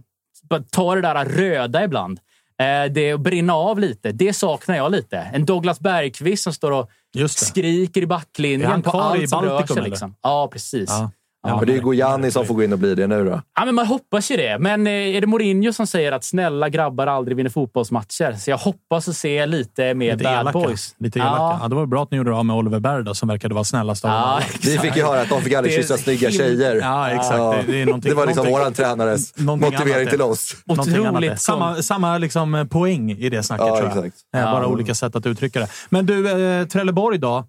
ta 0.70 0.94
det 0.94 1.00
där 1.00 1.24
röda 1.24 1.84
ibland. 1.84 2.20
Eh, 2.62 2.92
det 2.92 3.14
och 3.14 3.20
brinna 3.20 3.54
av 3.54 3.78
lite. 3.78 4.12
Det 4.12 4.32
saknar 4.32 4.76
jag 4.76 4.92
lite. 4.92 5.18
En 5.18 5.44
Douglas 5.44 5.80
Bergqvist 5.80 6.42
som 6.42 6.52
står 6.52 6.70
och 6.70 6.90
skriker 7.28 8.00
i 8.00 8.04
Är 8.04 8.06
backlinjen 8.06 8.82
på 8.82 8.90
allt 9.00 9.28
som 9.28 9.44
rör 9.44 9.66
sig. 9.66 9.82
Liksom. 9.82 10.16
Ja, 10.22 10.48
precis. 10.52 10.88
Ja. 10.88 11.10
Ja. 11.46 11.56
Men 11.56 11.66
det 11.66 11.72
är 11.72 11.74
ju 11.74 11.80
Gojani 11.80 12.30
som 12.30 12.46
får 12.46 12.54
gå 12.54 12.62
in 12.64 12.72
och 12.72 12.78
bli 12.78 12.94
det 12.94 13.06
nu 13.06 13.24
då. 13.24 13.40
Ja, 13.58 13.64
men 13.64 13.74
man 13.74 13.86
hoppas 13.86 14.30
ju 14.30 14.36
det. 14.36 14.58
Men 14.58 14.86
eh, 14.86 14.92
är 14.92 15.20
det 15.20 15.26
Mourinho 15.26 15.72
som 15.72 15.86
säger 15.86 16.12
att 16.12 16.24
snälla 16.24 16.68
grabbar 16.68 17.06
aldrig 17.06 17.36
vinner 17.36 17.50
fotbollsmatcher? 17.50 18.32
Så 18.38 18.50
jag 18.50 18.58
hoppas 18.58 19.08
att 19.08 19.16
se 19.16 19.46
lite 19.46 19.94
mer 19.94 20.12
Lite 20.12 20.24
bad 20.24 20.32
elaka. 20.40 20.58
boys. 20.58 20.94
Lite 20.98 21.18
elaka. 21.18 21.34
Ja. 21.36 21.58
Ja. 21.62 21.68
det 21.68 21.74
var 21.74 21.86
bra 21.86 22.02
att 22.02 22.10
ni 22.10 22.16
gjorde 22.16 22.30
det 22.30 22.36
av 22.36 22.44
med 22.44 22.56
Oliver 22.56 22.80
Berg 22.80 23.04
då, 23.04 23.14
som 23.14 23.28
verkade 23.28 23.54
vara 23.54 23.64
snällast 23.64 24.04
av 24.04 24.10
Ja, 24.10 24.16
alla. 24.16 24.44
Vi 24.62 24.78
fick 24.78 24.96
ju 24.96 25.02
höra 25.02 25.20
att 25.20 25.28
de 25.28 25.42
fick 25.42 25.52
aldrig 25.54 25.74
Det 25.78 25.82
kyssa 25.82 25.96
snygga 25.96 26.28
him- 26.28 26.32
tjejer. 26.38 26.76
Ja, 26.76 27.10
exakt. 27.10 27.66
Det, 27.66 27.72
det, 27.72 27.82
är 27.82 27.86
någonting, 27.86 28.10
det 28.10 28.16
var 28.16 28.26
liksom 28.26 28.46
våran 28.46 28.72
tränares 28.72 29.38
motivering 29.38 29.94
annat, 29.94 30.08
till 30.08 30.18
det. 30.18 30.24
oss. 30.24 30.56
Otroligt 30.66 31.30
det. 31.30 31.36
Samma, 31.36 31.74
samma 31.82 32.18
liksom, 32.18 32.54
eh, 32.54 32.64
poäng 32.64 33.10
i 33.12 33.28
det 33.28 33.42
snacket, 33.42 33.66
Ja, 33.66 33.76
tror 33.78 33.88
jag. 33.96 34.06
exakt. 34.06 34.16
Eh, 34.36 34.42
Bara 34.52 34.62
Ja. 34.62 34.66
olika 34.68 34.94
sätt 34.94 35.16
att 35.16 35.26
uttrycka 35.26 35.60
det. 35.60 35.68
Men 35.90 36.06
du, 36.06 36.30
eh, 36.60 36.66
Trelleborg 36.66 37.18
då, 37.18 37.44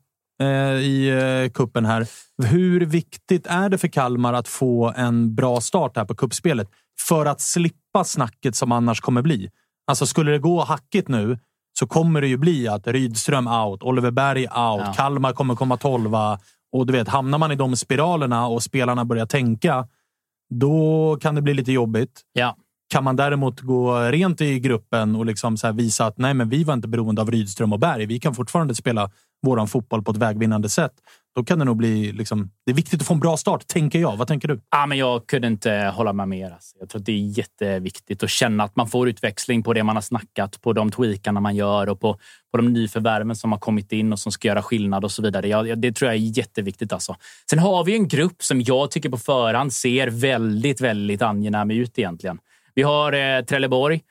i 0.81 1.09
eh, 1.09 1.51
kuppen 1.51 1.85
här. 1.85 2.07
Hur 2.43 2.85
viktigt 2.85 3.47
är 3.47 3.69
det 3.69 3.77
för 3.77 3.87
Kalmar 3.87 4.33
att 4.33 4.47
få 4.47 4.93
en 4.97 5.35
bra 5.35 5.61
start 5.61 5.97
här 5.97 6.05
på 6.05 6.15
kuppspelet 6.15 6.69
för 7.07 7.25
att 7.25 7.41
slippa 7.41 8.03
snacket 8.03 8.55
som 8.55 8.71
annars 8.71 9.01
kommer 9.01 9.21
bli? 9.21 9.49
Alltså, 9.87 10.05
skulle 10.05 10.31
det 10.31 10.39
gå 10.39 10.63
hackigt 10.63 11.07
nu 11.07 11.39
så 11.79 11.87
kommer 11.87 12.21
det 12.21 12.27
ju 12.27 12.37
bli 12.37 12.67
att 12.67 12.87
Rydström 12.87 13.47
out, 13.47 13.83
Oliver 13.83 14.11
Berg 14.11 14.41
out, 14.41 14.51
Ja. 14.85 14.93
Kalmar 14.95 15.33
kommer 15.33 15.55
komma 15.55 15.77
tolva. 15.77 16.39
Och 16.71 16.85
du 16.85 16.93
vet, 16.93 17.07
hamnar 17.07 17.37
man 17.37 17.51
i 17.51 17.55
de 17.55 17.75
spiralerna 17.75 18.47
och 18.47 18.63
spelarna 18.63 19.05
börjar 19.05 19.25
tänka, 19.25 19.87
då 20.49 21.17
kan 21.21 21.35
det 21.35 21.41
bli 21.41 21.53
lite 21.53 21.71
jobbigt. 21.71 22.21
Ja. 22.33 22.55
Kan 22.89 23.03
man 23.03 23.15
däremot 23.15 23.61
gå 23.61 23.99
rent 23.99 24.41
i 24.41 24.59
gruppen 24.59 25.15
och 25.15 25.25
liksom 25.25 25.57
så 25.57 25.67
här 25.67 25.73
visa 25.73 26.05
att 26.05 26.17
nej, 26.17 26.33
men 26.33 26.49
vi 26.49 26.63
var 26.63 26.73
inte 26.73 26.87
beroende 26.87 27.21
av 27.21 27.31
Rydström 27.31 27.73
och 27.73 27.79
Berg. 27.79 28.05
Vi 28.05 28.19
kan 28.19 28.35
fortfarande 28.35 28.75
spela 28.75 29.11
våran 29.45 29.67
fotboll 29.67 30.03
på 30.03 30.11
ett 30.11 30.17
vägvinnande 30.17 30.69
sätt. 30.69 30.91
Då 31.35 31.43
kan 31.43 31.59
det 31.59 31.65
nog 31.65 31.77
bli... 31.77 32.11
Liksom, 32.11 32.51
det 32.65 32.71
är 32.71 32.75
viktigt 32.75 33.01
att 33.01 33.07
få 33.07 33.13
en 33.13 33.19
bra 33.19 33.37
start, 33.37 33.67
tänker 33.67 33.99
jag. 33.99 34.17
Vad 34.17 34.27
tänker 34.27 34.47
du? 34.47 34.61
Ja, 34.71 34.85
men 34.85 34.97
jag 34.97 35.27
kunde 35.27 35.47
inte 35.47 35.93
hålla 35.95 36.13
med 36.13 36.27
mer. 36.27 36.51
Alltså. 36.51 36.77
Jag 36.79 36.89
tror 36.89 36.99
att 36.99 37.05
det 37.05 37.11
är 37.11 37.37
jätteviktigt 37.37 38.23
att 38.23 38.29
känna 38.29 38.63
att 38.63 38.75
man 38.75 38.87
får 38.87 39.09
utväxling 39.09 39.63
på 39.63 39.73
det 39.73 39.83
man 39.83 39.95
har 39.95 40.01
snackat, 40.01 40.61
på 40.61 40.73
de 40.73 40.91
tweakarna 40.91 41.39
man 41.39 41.55
gör 41.55 41.89
och 41.89 41.99
på, 41.99 42.13
på 42.51 42.57
de 42.57 42.73
nyförvärven 42.73 43.35
som 43.35 43.51
har 43.51 43.59
kommit 43.59 43.91
in 43.91 44.13
och 44.13 44.19
som 44.19 44.31
ska 44.31 44.47
göra 44.47 44.61
skillnad 44.61 45.03
och 45.03 45.11
så 45.11 45.21
vidare. 45.21 45.47
Jag, 45.47 45.81
det 45.81 45.91
tror 45.91 46.11
jag 46.11 46.15
är 46.15 46.37
jätteviktigt. 46.37 46.93
Alltså. 46.93 47.15
Sen 47.49 47.59
har 47.59 47.83
vi 47.83 47.95
en 47.95 48.07
grupp 48.07 48.43
som 48.43 48.61
jag 48.61 48.91
tycker 48.91 49.09
på 49.09 49.17
förhand 49.17 49.73
ser 49.73 50.07
väldigt, 50.07 50.81
väldigt 50.81 51.21
angenäm 51.21 51.71
ut 51.71 51.99
egentligen. 51.99 52.39
Vi 52.75 52.81
har 52.83 53.13
eh, 53.13 53.41
Trelleborg 53.43 54.01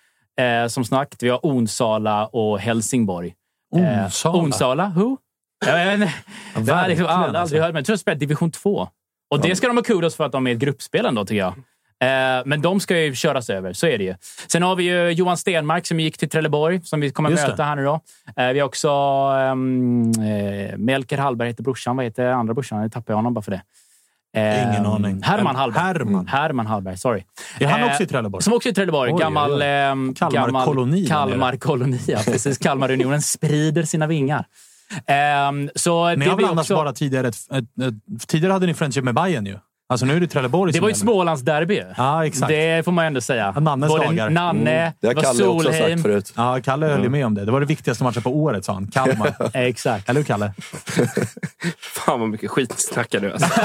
eh, 0.40 0.66
som 0.68 0.85
sagt. 0.85 1.22
Vi 1.22 1.29
har 1.29 1.40
Onsala 1.42 2.27
och 2.27 2.59
Helsingborg. 2.61 3.35
Eh, 3.77 4.05
Onsala? 4.05 4.38
Onsala? 4.38 4.92
Who? 4.96 5.16
Jag 5.66 5.85
vet 5.85 5.94
inte. 6.57 6.72
Har 6.72 6.81
jag 6.81 6.88
liksom 6.88 7.07
alltså. 7.07 7.38
aldrig 7.38 7.62
hört, 7.62 7.68
men 7.72 7.77
jag 7.77 7.87
tror 7.87 7.96
de 7.96 7.98
spelar 8.00 8.18
division 8.18 8.50
2. 8.50 8.88
Och 9.31 9.40
det 9.40 9.57
ska 9.57 9.66
de 9.66 9.77
ha 9.77 9.85
kudos 9.85 10.16
för 10.16 10.24
att 10.24 10.33
de 10.33 10.46
är 10.46 10.53
ett 10.53 10.59
gruppspel 10.59 11.07
ändå, 11.07 11.24
tycker 11.24 11.38
jag. 11.38 11.55
Eh, 12.00 12.42
Men 12.46 12.62
de 12.62 12.81
ska 12.81 12.98
ju 13.00 13.14
köras 13.14 13.50
över, 13.50 13.72
så 13.72 13.87
är 13.87 13.98
det 13.98 14.05
ju. 14.05 14.14
Sen 14.46 14.62
har 14.62 14.77
vi 14.77 14.85
ju 14.85 15.11
Johan 15.11 15.37
Stenmark 15.37 15.87
som 15.87 16.00
gick 16.00 16.18
till 16.18 16.29
Trelleborg, 16.31 16.81
som 16.85 17.00
vi 17.00 17.11
kommer 17.11 17.31
Just 17.31 17.42
det. 17.42 17.48
möta 17.50 17.64
här 17.64 17.77
nu. 17.77 17.85
Då. 17.85 18.00
Eh, 18.37 18.53
Vi 18.53 18.61
har 18.61 18.66
också 18.66 18.90
um, 19.53 20.11
eh, 20.11 20.77
Melker 20.77 21.18
Hallberg, 21.18 21.48
heter 21.48 21.62
brorsan. 21.62 21.96
Vad 21.96 22.05
heter 22.05 22.27
andra 22.27 22.55
brorsan? 22.55 22.83
Jag 22.83 22.92
tappade 22.92 23.16
honom 23.16 23.35
bara 23.35 23.42
för 23.42 23.50
det. 23.50 23.62
Ingen 24.37 24.87
aning. 24.87 25.23
Herman 25.23 25.57
Hallberg. 25.57 25.83
Herman. 25.83 26.27
Herman 26.29 26.66
Hallberg, 26.66 26.97
sorry. 26.97 27.25
Är 27.61 27.66
han 27.66 27.81
Eh, 27.81 27.87
också 27.87 28.03
i 28.03 28.07
Trelleborg? 28.07 28.42
Som 28.42 28.53
också 28.53 28.68
i 28.68 28.75
Trelleborg. 28.75 29.12
Oj, 29.12 29.20
gammal... 29.20 29.51
oj, 29.53 29.57
oj. 29.59 29.62
ehm, 29.66 30.14
Kalmar 30.14 30.47
gammal- 30.47 30.64
koloni 30.64 31.01
där 31.03 31.09
Kalmar 31.09 31.57
koloni, 31.57 32.01
ja. 32.07 32.18
Precis. 32.25 32.59
Kalmarunionen 32.59 33.23
sprider 33.23 33.83
sina 33.83 34.07
vingar. 34.07 34.44
Ehm, 35.07 35.70
så 35.75 36.09
Ni 36.11 36.16
det 36.25 36.31
har 36.31 36.37
väl 36.37 36.44
annars 36.44 36.59
också- 36.61 36.75
bara 36.75 36.92
tidigare... 36.92 37.29
Ett, 37.29 37.37
ett, 37.53 37.64
ett, 37.83 38.29
tidigare 38.29 38.53
hade 38.53 38.66
ni 38.66 38.75
friendship 38.75 39.05
med 39.05 39.14
Bayern 39.14 39.47
ju. 39.47 39.59
Alltså 39.88 40.07
nu 40.07 40.16
är 40.16 40.20
det 40.20 40.27
Trelleborg 40.27 40.73
Det 40.73 40.81
var 40.81 40.88
ju. 40.88 40.94
Smålandsderby. 40.94 41.83
Ja, 41.97 42.27
exakt. 42.27 42.49
Det 42.49 42.85
får 42.85 42.92
man 42.92 43.05
ändå 43.05 43.20
säga. 43.20 43.53
Nannes 43.61 43.88
Både 43.90 44.05
dagar. 44.05 44.31
Nanne, 44.31 44.70
Mm. 44.75 44.92
Det 45.01 45.07
har 45.07 45.14
var 45.14 45.23
Kalle 45.23 45.44
också 45.44 45.62
Solheim. 45.73 45.99
sagt 45.99 46.03
förut. 46.03 46.33
Ja, 46.37 46.61
Kalle 46.64 46.87
höll 46.87 47.03
ju 47.03 47.09
med 47.09 47.27
om 47.27 47.35
det. 47.35 47.44
Det 47.44 47.53
var 47.53 47.61
det 47.61 47.66
viktigaste 47.66 48.05
matchen 48.05 48.23
på 48.23 48.31
året, 48.37 48.64
sa 48.64 48.73
han. 48.73 48.87
Kalmar. 48.87 49.35
Exakt. 49.57 50.09
Eller 50.09 50.20
hur, 50.20 50.25
Kalle? 50.27 50.53
Fan 51.81 52.20
vad 52.20 52.29
mycket 52.29 52.51
skit 52.51 52.75
snackar 52.79 53.20
du. 53.20 53.33
Alltså. 53.33 53.49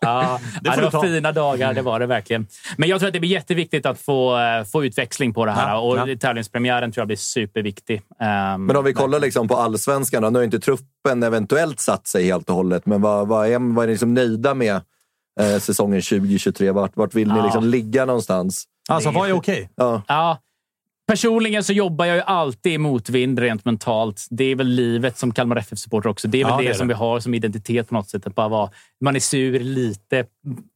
Ja, 0.00 0.40
Det 0.62 0.70
får 0.72 0.82
det 0.82 0.90
ta. 0.90 0.98
var 0.98 1.04
fina 1.06 1.32
dagar, 1.32 1.74
det 1.74 1.82
var 1.82 2.00
det 2.00 2.06
verkligen. 2.06 2.46
Men 2.76 2.88
jag 2.88 2.98
tror 3.00 3.06
att 3.08 3.12
det 3.12 3.20
blir 3.20 3.30
jätteviktigt 3.30 3.86
att 3.86 3.98
få, 4.00 4.38
eh, 4.38 4.64
få 4.64 4.84
utväxling 4.84 5.34
på 5.34 5.44
det 5.46 5.52
här. 5.52 5.68
Ja, 5.68 5.78
och 5.78 5.98
ja. 6.10 6.16
tävlingspremiären 6.20 6.92
tror 6.92 7.00
jag 7.00 7.06
blir 7.06 7.16
superviktig. 7.16 8.02
Ehm, 8.20 8.66
Men 8.66 8.76
om 8.76 8.84
vi 8.84 8.92
kollar 8.92 9.20
liksom 9.20 9.48
på 9.48 9.56
allsvenskan, 9.56 10.22
då, 10.22 10.30
nu 10.30 10.38
har 10.38 10.44
inte 10.44 10.60
truppen 10.60 11.22
eventuellt 11.22 11.80
satt 11.80 12.06
sig 12.06 12.24
helt 12.24 12.50
och 12.50 12.56
hållet, 12.56 12.86
men 12.86 13.02
vad, 13.02 13.28
vad 13.28 13.46
är, 13.48 13.74
vad 13.74 13.82
är 13.82 13.86
ni 13.86 13.92
liksom 13.92 14.14
nöjda 14.14 14.45
med 14.54 14.80
eh, 15.40 15.58
säsongen 15.58 16.02
2023? 16.02 16.70
Vart, 16.70 16.96
vart 16.96 17.14
vill 17.14 17.28
ni 17.32 17.38
Ja. 17.38 17.44
liksom 17.44 17.64
ligga 17.64 18.04
någonstans? 18.04 18.64
Alltså, 18.88 19.10
vad 19.10 19.28
är 19.28 19.32
okej? 19.32 19.70
Ja. 19.76 20.02
Ja, 20.08 20.38
Personligen 21.08 21.64
så 21.64 21.72
jobbar 21.72 22.04
jag 22.06 22.16
ju 22.16 22.22
alltid 22.22 22.72
i 22.72 22.78
motvind 22.78 23.38
rent 23.38 23.64
mentalt. 23.64 24.26
Det 24.30 24.44
är 24.44 24.54
väl 24.56 24.66
livet 24.66 25.18
som 25.18 25.32
Kalmar 25.32 25.56
FF-supporter 25.56 26.08
också. 26.10 26.28
Det 26.28 26.40
är 26.40 26.44
väl 26.44 26.52
Ja, 26.52 26.56
det, 26.58 26.62
det 26.64 26.70
är 26.70 26.74
som 26.74 26.88
det. 26.88 26.94
vi 26.94 26.98
har 26.98 27.20
som 27.20 27.34
identitet 27.34 27.88
på 27.88 27.94
något 27.94 28.08
sätt. 28.10 28.26
Att 28.26 28.34
bara 28.34 28.48
vara, 28.48 28.70
man 29.00 29.16
är 29.16 29.20
sur 29.20 29.60
lite 29.60 30.26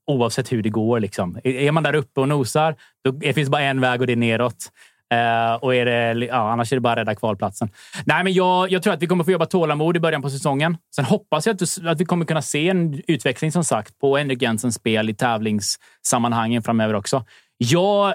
oavsett 0.06 0.52
hur 0.52 0.62
det 0.62 0.68
går. 0.68 1.00
Liksom. 1.00 1.38
Är- 1.44 1.72
man 1.72 1.82
där 1.82 1.94
uppe 1.94 2.20
och 2.20 2.28
nosar, 2.28 2.76
då 3.04 3.10
det 3.10 3.32
finns 3.32 3.48
bara 3.48 3.62
en 3.62 3.80
väg 3.80 4.00
och 4.00 4.06
det 4.06 4.12
är 4.12 4.16
neråt. 4.16 4.70
Eh, 5.12 5.54
och 5.54 5.74
är 5.74 5.84
det, 5.84 6.26
ja, 6.26 6.52
annars 6.52 6.72
är 6.72 6.76
det 6.76 6.80
bara 6.80 6.92
att 6.92 6.98
rädda 6.98 7.14
kvalplatsen. 7.14 7.70
Nej, 8.04 8.24
men 8.24 8.32
jag, 8.32 8.70
jag 8.70 8.82
tror 8.82 8.92
att 8.94 9.02
vi 9.02 9.06
kommer 9.06 9.24
få 9.24 9.30
jobba 9.30 9.46
tålamod 9.46 9.96
i 9.96 10.00
början 10.00 10.22
på 10.22 10.30
säsongen. 10.30 10.76
Sen 10.94 11.04
hoppas 11.04 11.46
jag 11.46 11.54
att, 11.54 11.86
att 11.86 12.00
vi 12.00 12.04
kommer 12.04 12.24
kunna 12.24 12.42
se 12.42 12.68
en 12.68 13.02
utveckling 13.06 13.52
som 13.52 13.64
sagt 13.64 13.98
på 13.98 14.16
Henrik 14.16 14.42
Jensens 14.42 14.74
spel 14.74 15.10
i 15.10 15.14
tävlingssammanhangen 15.14 16.62
framöver 16.62 16.94
också. 16.94 17.24
Jag, 17.56 18.14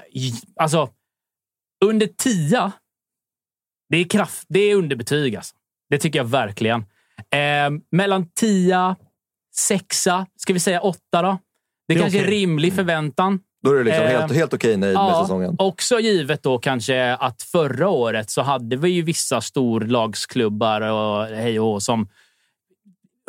alltså, 0.55 0.89
under 1.85 2.07
tia, 2.07 2.71
det 3.89 3.97
är 3.97 4.03
kraft. 4.03 4.45
Det 4.49 4.59
är 4.59 4.75
underbetyg 4.75 5.35
alltså. 5.35 5.55
Det 5.89 5.97
tycker 5.97 6.19
jag 6.19 6.25
verkligen. 6.25 6.85
Eh, 7.31 7.69
mellan 7.91 8.29
tia, 8.29 8.95
sexa, 9.55 10.25
ska 10.35 10.53
vi 10.53 10.59
säga 10.59 10.81
åtta 10.81 11.21
då? 11.21 11.37
Det, 11.87 11.93
Det 11.93 11.93
är 11.93 12.01
kanske 12.01 12.19
är 12.19 12.23
okej. 12.23 12.33
rimlig 12.35 12.73
förväntan. 12.73 13.39
Då 13.65 13.71
är 13.71 13.75
du 13.75 13.83
liksom 13.83 14.03
Eh, 14.03 14.09
helt, 14.09 14.33
helt 14.33 14.53
okej 14.53 14.77
nöjd 14.77 14.93
med 14.95 15.15
säsongen. 15.15 15.55
Också 15.59 15.99
givet 15.99 16.43
då 16.43 16.57
kanske 16.57 17.13
att 17.13 17.41
förra 17.41 17.89
året 17.89 18.29
så 18.29 18.41
hade 18.41 18.75
vi 18.75 18.89
ju 18.89 19.01
vissa 19.01 19.41
storlagsklubbar 19.41 20.81
och 20.81 21.25
hej 21.25 21.59
och 21.59 21.83
som 21.83 22.07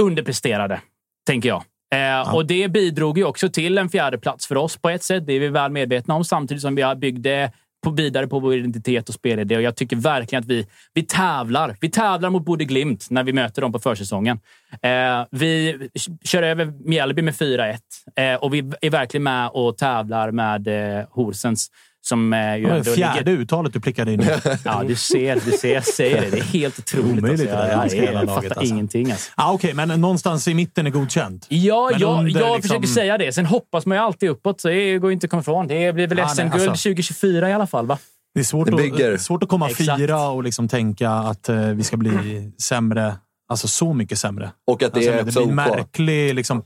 underpresterade, 0.02 0.80
tänker 1.26 1.48
jag. 1.48 1.62
Eh, 1.94 2.34
Och 2.34 2.46
det 2.46 2.68
bidrog 2.68 3.18
ju 3.18 3.24
också 3.24 3.48
till 3.48 3.78
en 3.78 3.88
fjärde 3.88 4.18
plats 4.18 4.46
för 4.46 4.56
oss 4.56 4.76
på 4.76 4.90
ett 4.90 5.02
sätt. 5.02 5.26
Det 5.26 5.32
är 5.32 5.40
vi 5.40 5.48
väl 5.48 5.72
medvetna 5.72 6.14
om, 6.14 6.24
samtidigt 6.24 6.62
som 6.62 6.74
vi 6.74 6.94
byggde 6.96 7.52
på, 7.86 7.90
vidare 7.90 8.26
på 8.26 8.38
vår 8.38 8.54
identitet 8.54 9.08
och 9.08 9.14
spelidé. 9.14 9.56
Och 9.56 9.62
jag 9.62 9.76
tycker 9.76 9.96
verkligen 9.96 10.42
att 10.42 10.48
vi, 10.48 10.66
vi 10.94 11.02
tävlar. 11.02 11.76
Vi 11.80 11.90
tävlar 11.90 12.30
mot 12.30 12.44
Bode 12.44 12.64
Glimt 12.64 13.06
när 13.10 13.24
vi 13.24 13.32
möter 13.32 13.62
dem 13.62 13.72
på 13.72 13.78
försäsongen. 13.78 14.40
Eh, 14.82 15.24
vi 15.30 15.78
kör 16.24 16.42
över 16.42 16.88
Mjällby 16.88 17.22
med 17.22 17.34
4-1 17.34 17.78
eh, 18.16 18.34
och 18.34 18.54
vi 18.54 18.58
är 18.80 18.90
verkligen 18.90 19.22
med 19.22 19.48
och 19.48 19.78
tävlar 19.78 20.30
med 20.30 20.68
eh, 20.68 21.06
Horsens. 21.10 21.70
Som 22.08 22.32
eh, 22.32 22.56
ju 22.56 22.64
ändå 22.64 22.76
det 22.82 22.84
fjärde 22.84 23.18
ligger- 23.30 23.42
uttalet 23.42 23.72
du 23.72 23.80
plickade 23.80 24.12
in. 24.12 24.22
Ja, 24.64 24.82
du 24.88 24.96
ser, 24.96 25.40
du 25.44 25.50
ser. 25.50 25.74
Jag 25.74 25.84
säger 25.84 26.20
det. 26.20 26.30
Det 26.30 26.38
är 26.38 26.42
helt 26.42 26.78
otroligt. 26.78 27.18
Omöjligt 27.18 27.52
alltså. 27.52 27.96
jag, 27.96 28.04
jag, 28.04 28.14
jag 28.14 28.14
laget, 28.26 28.30
fattar 28.30 28.48
alltså. 28.60 28.74
ingenting. 28.74 29.10
Alltså. 29.10 29.30
Ah, 29.34 29.52
Okej, 29.52 29.74
men 29.74 30.00
någonstans 30.00 30.48
i 30.48 30.54
mitten 30.54 30.86
är 30.86 30.90
godkänt. 30.90 31.46
Ja, 31.48 31.88
Men 31.92 32.00
jag, 32.00 32.18
under 32.18 32.40
jag 32.40 32.56
liksom- 32.56 32.62
försöker 32.62 32.86
säga 32.86 33.18
det. 33.18 33.32
Sen 33.32 33.46
hoppas 33.46 33.86
man 33.86 33.96
ju 33.98 34.02
alltid 34.02 34.30
uppåt, 34.30 34.60
så 34.60 34.68
det 34.68 34.98
går 34.98 35.12
inte 35.12 35.24
att 35.26 35.30
komma 35.30 35.40
ifrån. 35.40 35.66
Det 35.66 35.92
blir 35.92 36.06
väl 36.06 36.18
Ja, 36.18 36.24
nej, 36.24 36.34
SM-guld 36.34 36.68
alltså. 36.68 36.88
2024 36.88 37.50
i 37.50 37.52
alla 37.52 37.66
fall, 37.66 37.86
va? 37.86 37.98
Det 38.34 38.40
är 38.40 38.44
svårt, 38.44 38.68
att, 38.68 39.20
svårt 39.20 39.42
att 39.42 39.48
komma 39.48 39.70
Exakt. 39.70 39.98
fyra 40.00 40.28
och 40.28 40.42
liksom 40.44 40.68
tänka 40.68 41.10
att 41.10 41.48
eh, 41.48 41.56
vi 41.60 41.82
ska 41.82 41.96
bli 41.96 42.50
sämre. 42.62 43.14
Alltså 43.48 43.68
så 43.68 43.92
mycket 43.92 44.18
sämre. 44.18 44.50
Och 44.66 44.82
att 44.82 44.94
det 44.94 44.98
Alltså, 44.98 45.12
är 45.12 45.16
det 45.24 45.32
blir 45.32 45.42
en 45.48 45.54
märklig 45.54 46.34
liksom, 46.34 46.62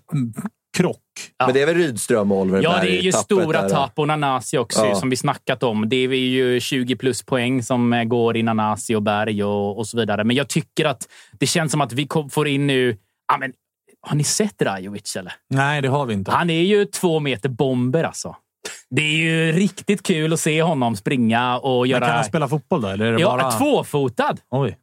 krock. 0.77 0.99
Men 1.45 1.55
det 1.55 1.63
är 1.63 1.67
väl 1.67 1.75
Rydström 1.77 2.33
och 2.33 2.39
Oliver 2.39 2.63
Ja, 2.63 2.79
det 2.83 2.99
är 2.99 3.03
ju 3.03 3.13
stora 3.13 3.69
tapp 3.69 3.93
och 3.99 4.07
Nanasi 4.07 4.59
också, 4.59 4.87
Ja. 4.87 4.95
som 4.95 5.11
vi 5.11 5.17
snackat 5.17 5.63
om. 5.63 5.89
Det 5.89 5.97
är 5.97 6.09
ju 6.15 6.61
20 6.61 6.97
plus 6.97 7.23
poäng 7.23 7.63
som 7.63 7.93
eh, 7.93 8.05
går 8.05 8.37
i 8.37 8.43
Nanasi 8.43 8.95
och 8.95 9.03
Berg 9.03 9.45
och, 9.45 9.79
och 9.79 9.87
så 9.87 9.97
vidare. 9.97 10.25
Men 10.25 10.37
jag 10.37 10.49
tycker 10.49 10.85
att 10.85 11.09
det 11.39 11.47
känns 11.47 11.73
som 11.73 11.81
att 11.81 11.93
vi 11.93 12.09
får 12.31 12.49
in 12.49 12.67
nu... 12.67 12.97
Ja, 13.29 13.37
men, 13.39 13.53
har 14.03 14.17
ni 14.17 14.25
sett 14.25 14.63
Rajovic, 14.63 15.17
eller? 15.17 15.33
Nej, 15.51 15.83
det 15.83 15.89
har 15.89 16.07
vi 16.07 16.15
inte. 16.15 16.31
Han 16.31 16.51
är 16.51 16.63
ju 16.63 16.85
två 16.85 17.21
meter 17.21 17.49
bomber, 17.49 18.05
alltså. 18.05 18.37
Det 18.91 19.03
är 19.03 19.17
ju 19.17 19.53
riktigt 19.53 20.03
kul 20.03 20.33
att 20.33 20.41
se 20.41 20.63
honom 20.63 20.97
springa 20.97 21.59
och 21.59 21.81
Men 21.81 21.91
göra... 21.91 22.07
kan 22.07 22.15
han 22.17 22.25
spela 22.25 22.49
fotboll 22.49 22.81
då? 22.81 22.89
Eller 22.89 23.07
är 23.07 23.13
det 23.13 23.21
Ja, 23.21 23.37
bara... 23.37 23.51
tvåfotad. 23.53 24.37
Oj. 24.51 24.77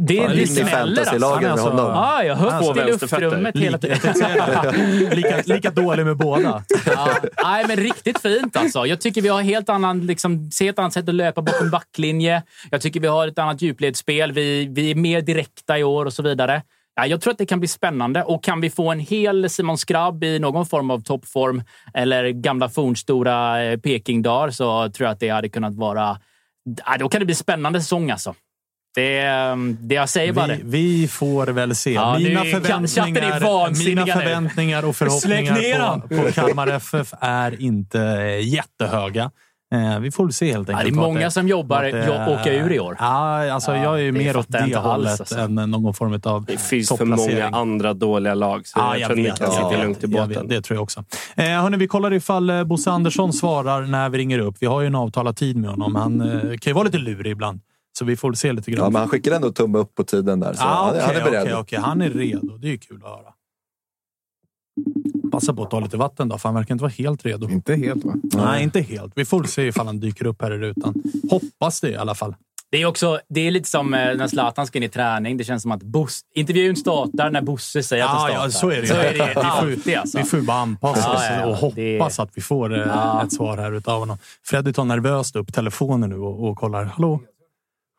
Det, 0.00 0.16
Fan, 0.16 0.36
det 0.36 0.46
smäller 0.46 1.00
alltså. 1.00 1.28
Han 1.28 1.44
är 1.44 1.48
alltså- 1.50 1.68
honom. 1.68 1.86
Ja, 1.86 2.24
jag 2.24 2.36
höll 2.36 2.48
Alltså, 2.48 2.82
i 2.82 2.86
luftrummet 2.86 3.58
hela 3.58 3.78
Lika, 3.82 4.12
tiden. 4.12 5.10
lika, 5.10 5.42
lika 5.46 5.70
dålig 5.70 6.06
med 6.06 6.16
båda. 6.16 6.64
Ja, 6.86 7.08
nej, 7.44 7.64
men 7.68 7.76
riktigt 7.76 8.18
fint 8.20 8.56
alltså. 8.56 8.86
Jag 8.86 9.00
tycker 9.00 9.22
vi 9.22 9.28
har 9.28 9.42
helt 9.42 9.68
annan, 9.68 10.06
liksom, 10.06 10.50
ser 10.50 10.70
ett 10.70 10.78
annat 10.78 10.92
sätt 10.92 11.08
att 11.08 11.14
löpa 11.14 11.42
bakom 11.42 11.70
backlinje. 11.70 12.42
Jag 12.70 12.80
tycker 12.80 13.00
vi 13.00 13.06
har 13.06 13.28
ett 13.28 13.38
annat 13.38 13.62
djupledsspel. 13.62 14.32
Vi, 14.32 14.66
vi 14.70 14.90
är 14.90 14.94
mer 14.94 15.20
direkta 15.20 15.78
i 15.78 15.84
år 15.84 16.04
och 16.06 16.12
så 16.12 16.22
vidare. 16.22 16.62
Ja, 16.96 17.06
jag 17.06 17.20
tror 17.20 17.32
att 17.32 17.38
det 17.38 17.46
kan 17.46 17.58
bli 17.60 17.68
spännande 17.68 18.22
och 18.22 18.44
kan 18.44 18.60
vi 18.60 18.70
få 18.70 18.92
en 18.92 19.00
hel 19.00 19.50
Simon 19.50 19.78
Skrabb 19.78 20.24
i 20.24 20.38
någon 20.38 20.66
form 20.66 20.90
av 20.90 21.00
toppform 21.02 21.62
eller 21.94 22.28
gamla 22.28 22.68
fornstora 22.68 23.64
eh, 23.64 23.78
Pekingdagar 23.78 24.50
så 24.50 24.88
tror 24.90 25.06
jag 25.06 25.12
att 25.12 25.20
det 25.20 25.28
hade 25.28 25.48
kunnat 25.48 25.74
vara... 25.74 26.18
Ja, 26.86 26.96
då 26.98 27.08
kan 27.08 27.20
det 27.20 27.26
bli 27.26 27.34
spännande 27.34 27.80
säsong 27.80 28.10
alltså. 28.10 28.34
Det, 28.94 29.18
eh, 29.18 29.56
det 29.80 29.94
jag 29.94 30.08
säger 30.08 30.32
bara 30.32 30.46
Vi, 30.46 30.52
det. 30.56 30.60
vi 30.64 31.08
får 31.08 31.46
väl 31.46 31.74
se. 31.74 31.92
Ja, 31.92 32.18
mina, 32.18 32.44
förväntningar, 32.44 33.84
mina 33.84 34.06
förväntningar 34.06 34.84
och 34.84 34.96
förhoppningar 34.96 36.00
på, 36.00 36.08
på 36.22 36.32
Kalmar 36.32 36.66
FF 36.66 37.14
är 37.20 37.62
inte 37.62 38.00
eh, 38.02 38.48
jättehöga. 38.48 39.30
Eh, 39.74 39.98
vi 40.00 40.10
får 40.10 40.28
se 40.30 40.52
helt 40.52 40.68
Ja, 40.68 40.74
enkelt. 40.78 40.94
det 40.94 41.00
är 41.00 41.06
många 41.06 41.30
som 41.30 41.48
jobbar 41.48 41.82
det- 41.82 42.06
jo- 42.26 42.32
åka 42.34 42.52
ur 42.52 42.72
i 42.72 42.80
år. 42.80 42.96
Ja, 43.00 43.52
alltså, 43.52 43.76
Ja, 43.76 43.82
jag 43.82 43.94
är 43.94 43.98
ju 44.02 44.12
det 44.12 44.18
mer 44.18 44.36
åt 44.36 44.46
det 44.48 44.58
alls, 44.58 44.76
hållet 44.76 45.20
alltså. 45.20 45.38
än 45.38 45.54
någon 45.54 45.94
form 45.94 46.20
av 46.24 46.44
Det 46.44 46.60
finns 46.60 46.88
för 46.88 47.04
många 47.04 47.48
andra 47.48 47.94
dåliga 47.94 48.34
lag, 48.34 48.66
så 48.66 48.78
Ja, 48.78 48.96
jag, 48.96 49.00
jag 49.00 49.06
tror 49.06 49.12
att 49.12 49.16
ni 49.16 49.22
vet. 49.30 49.38
kan 49.38 49.50
sitta 49.50 49.68
vet, 49.70 49.78
lugnt 49.80 50.04
i 50.04 50.06
båten. 50.06 50.28
vet, 50.28 50.48
det 50.48 50.62
tror 50.62 50.76
jag 50.76 50.82
också. 50.82 51.04
Eh, 51.36 51.44
hörni, 51.44 51.76
vi 51.76 51.88
kollar 51.88 52.12
ifall 52.12 52.50
eh, 52.50 52.64
Bosse 52.64 52.90
Andersson 52.90 53.32
svarar 53.32 53.82
när 53.82 54.08
vi 54.08 54.18
ringer 54.18 54.38
upp. 54.38 54.56
Vi 54.60 54.66
har 54.66 54.80
ju 54.80 54.86
en 54.86 54.94
avtalad 54.94 55.36
tid 55.36 55.56
med 55.56 55.70
honom. 55.70 55.94
Han 55.94 56.20
eh, 56.20 56.40
kan 56.40 56.58
ju 56.70 56.72
vara 56.72 56.84
lite 56.84 56.98
lurig 56.98 57.32
ibland. 57.32 57.60
Så 57.98 58.04
vi 58.04 58.16
får 58.16 58.32
se 58.32 58.52
lite 58.52 58.70
grann. 58.70 58.84
Ja, 58.84 58.90
men 58.90 59.00
han 59.00 59.08
skickar 59.08 59.32
ändå 59.32 59.52
tumme 59.52 59.78
upp 59.78 59.94
på 59.94 60.04
tiden 60.04 60.40
där. 60.40 60.52
Så 60.54 60.62
ah, 60.64 60.66
han, 60.66 60.90
okej, 60.90 61.02
han 61.06 61.16
är 61.16 61.24
beredd. 61.24 61.42
okej, 61.42 61.54
okej. 61.54 61.78
Han 61.78 62.00
är 62.02 62.10
redo. 62.10 62.56
Det 62.58 62.66
är 62.68 62.70
ju 62.72 62.78
kul 62.78 63.00
att 63.04 63.10
höra. 63.10 63.32
Passa 65.32 65.54
på 65.54 65.62
att 65.62 65.70
ta 65.70 65.80
lite 65.80 65.96
vatten 65.96 66.28
då, 66.28 66.38
för 66.38 66.48
han 66.48 66.54
verkar 66.54 66.74
inte 66.74 66.82
vara 66.82 66.92
helt 66.98 67.24
redo. 67.26 67.48
Inte 67.50 67.74
helt, 67.74 68.04
va? 68.04 68.14
Nej, 68.22 68.62
inte 68.62 68.80
helt. 68.80 69.12
Vi 69.16 69.24
får 69.24 69.44
se 69.44 69.62
ifall 69.66 69.86
han 69.86 70.00
dyker 70.00 70.26
upp 70.26 70.42
här 70.42 70.50
i 70.52 70.58
rutan. 70.58 70.94
Hoppas 71.30 71.80
det 71.80 71.90
i 71.90 71.96
alla 71.96 72.14
fall. 72.14 72.34
Det 72.70 72.82
är, 72.82 72.86
också, 72.86 73.20
det 73.28 73.40
är 73.40 73.50
lite 73.50 73.68
som 73.68 73.94
eh, 73.94 74.14
när 74.16 74.26
Zlatan 74.28 74.66
ska 74.66 74.78
in 74.78 74.82
i 74.82 74.88
träning. 74.88 75.36
Det 75.36 75.44
känns 75.44 75.62
som 75.62 75.72
att 75.72 75.82
Bos, 75.82 76.20
intervjun 76.34 76.76
startar 76.76 77.30
när 77.30 77.42
Bosse 77.42 77.82
säger 77.82 78.04
att 78.04 78.10
den 78.10 78.20
Ja, 78.20 78.28
startar. 78.28 78.44
ja, 78.44 78.50
så 78.50 78.70
är 78.70 78.80
det. 78.80 78.86
Så 78.86 78.94
är 78.94 79.18
det 79.18 79.26
Vi 79.28 79.34
får- 79.34 79.40
alltid 79.44 79.96
alltså. 79.96 80.18
Vi 80.18 80.24
får 80.24 80.38
ju 80.40 80.46
bara 80.46 80.56
anpassa 80.58 81.12
oss 81.12 81.22
ja, 81.30 81.40
ja. 81.40 81.66
och 81.66 81.74
Det- 81.74 81.98
hoppas 81.98 82.18
att 82.20 82.30
vi 82.34 82.42
får 82.42 82.72
eh, 82.74 82.78
Ja. 82.80 83.22
ett 83.24 83.32
svar 83.32 83.56
här 83.56 83.72
utav 83.72 84.00
honom. 84.00 84.18
Freddy 84.44 84.72
tar 84.72 84.84
nervöst 84.84 85.36
upp 85.36 85.54
telefonen 85.54 86.10
nu 86.10 86.16
och, 86.16 86.48
och 86.48 86.56
kollar. 86.56 86.84
Hallå? 86.84 87.20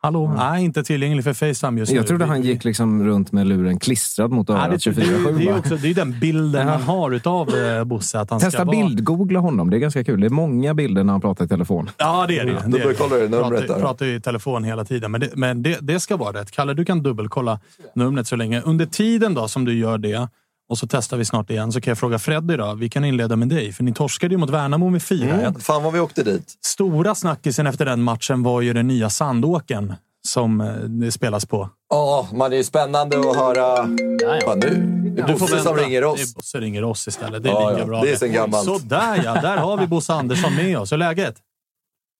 Hallå? 0.06 0.34
Nej, 0.36 0.64
inte 0.64 0.82
tillgänglig 0.82 1.24
för 1.24 1.32
Facetime 1.32 1.80
just 1.80 1.92
nu. 1.92 1.98
Jag 1.98 2.06
trodde 2.06 2.24
han 2.24 2.42
gick 2.42 2.64
liksom 2.64 3.04
runt 3.04 3.32
med 3.32 3.46
luren 3.46 3.78
klistrad 3.78 4.30
mot 4.30 4.48
Ja, 4.48 4.54
örat 4.54 4.84
det, 4.84 4.90
det, 4.90 5.00
det, 5.00 5.06
24-7. 5.06 5.38
det, 5.38 5.44
är 5.44 5.52
va? 5.52 5.58
också, 5.58 5.76
det 5.76 5.90
är 5.90 5.94
den 5.94 6.20
bilden 6.20 6.66
man 6.66 6.82
har 6.82 7.10
utav 7.10 7.56
eh, 7.56 7.84
Bosse. 7.84 8.20
Att 8.20 8.30
han 8.30 8.40
Testa 8.40 8.64
vara... 8.64 8.76
bildgoogla 8.76 9.40
honom. 9.40 9.70
Det 9.70 9.76
är 9.76 9.78
ganska 9.78 10.04
kul. 10.04 10.20
Det 10.20 10.26
är 10.26 10.30
många 10.30 10.74
bilder 10.74 11.04
när 11.04 11.12
han 11.12 11.20
pratar 11.20 11.44
i 11.44 11.48
telefon. 11.48 11.90
Ja, 11.96 12.26
det 12.28 12.38
är 12.38 12.44
det. 12.44 12.52
det, 12.52 12.58
är 12.58 12.62
det. 12.62 12.78
Dubbelkollar 12.78 13.16
du 13.16 13.28
numret 13.28 13.50
pratar, 13.50 13.74
där? 13.74 13.80
pratar 13.80 14.06
ju 14.06 14.14
i 14.14 14.20
telefon 14.20 14.64
hela 14.64 14.84
tiden, 14.84 15.10
men, 15.10 15.20
det, 15.20 15.30
men 15.34 15.62
det, 15.62 15.78
det 15.80 16.00
ska 16.00 16.16
vara 16.16 16.40
rätt. 16.40 16.50
Kalle, 16.50 16.74
du 16.74 16.84
kan 16.84 17.02
dubbelkolla 17.02 17.60
numret 17.94 18.26
så 18.26 18.36
länge. 18.36 18.60
Under 18.60 18.86
tiden 18.86 19.34
då 19.34 19.48
som 19.48 19.64
du 19.64 19.78
gör 19.78 19.98
det, 19.98 20.28
och 20.68 20.78
så 20.78 20.86
testar 20.86 21.16
vi 21.16 21.24
snart 21.24 21.50
igen, 21.50 21.72
så 21.72 21.80
kan 21.80 21.90
jag 21.90 21.98
fråga 21.98 22.18
Freddy 22.18 22.56
då. 22.56 22.74
Vi 22.74 22.88
kan 22.88 23.04
inleda 23.04 23.36
med 23.36 23.48
dig, 23.48 23.72
för 23.72 23.84
ni 23.84 23.92
torskade 23.94 24.34
ju 24.34 24.38
mot 24.38 24.50
Värnamo 24.50 24.90
med 24.90 25.00
4-1. 25.00 25.32
Mm, 25.40 25.54
fan 25.60 25.82
vad 25.82 25.92
vi 25.92 26.00
åkte 26.00 26.22
dit. 26.22 26.54
Stora 26.66 27.14
snackisen 27.14 27.66
efter 27.66 27.84
den 27.84 28.02
matchen 28.02 28.42
var 28.42 28.60
ju 28.60 28.72
den 28.72 28.86
nya 28.86 29.10
Sandåken 29.10 29.94
som 30.28 30.60
eh, 30.60 30.74
det 30.74 31.12
spelas 31.12 31.46
på. 31.46 31.68
Ja, 31.90 32.28
man 32.32 32.52
är 32.52 32.56
ju 32.56 32.64
spännande 32.64 33.18
att 33.30 33.36
höra... 33.36 33.88
Ja, 34.22 34.38
ja. 34.40 34.54
Nu 34.54 35.12
det 35.16 35.22
är 35.22 35.38
Bosse 35.38 35.60
som 35.60 35.76
ringer 35.76 36.00
Det 36.00 36.06
oss. 36.06 36.30
är 36.30 36.34
Bosse 36.34 36.60
ringer 36.60 36.84
oss 36.84 37.08
istället. 37.08 37.42
Det 37.42 37.48
är 37.48 37.52
Ja, 37.52 37.68
lika 37.70 37.80
ja. 37.80 37.86
bra. 37.86 38.02
Det 38.02 38.12
är 38.12 38.16
sen 38.16 38.32
gammalt. 38.32 38.64
Sådär 38.64 39.20
ja, 39.24 39.40
där 39.40 39.56
har 39.56 39.78
vi 39.78 39.86
Bosse 39.86 40.12
Andersson 40.14 40.54
med 40.56 40.78
oss. 40.78 40.92
Hur 40.92 40.96
är 40.96 40.98
läget? 40.98 41.36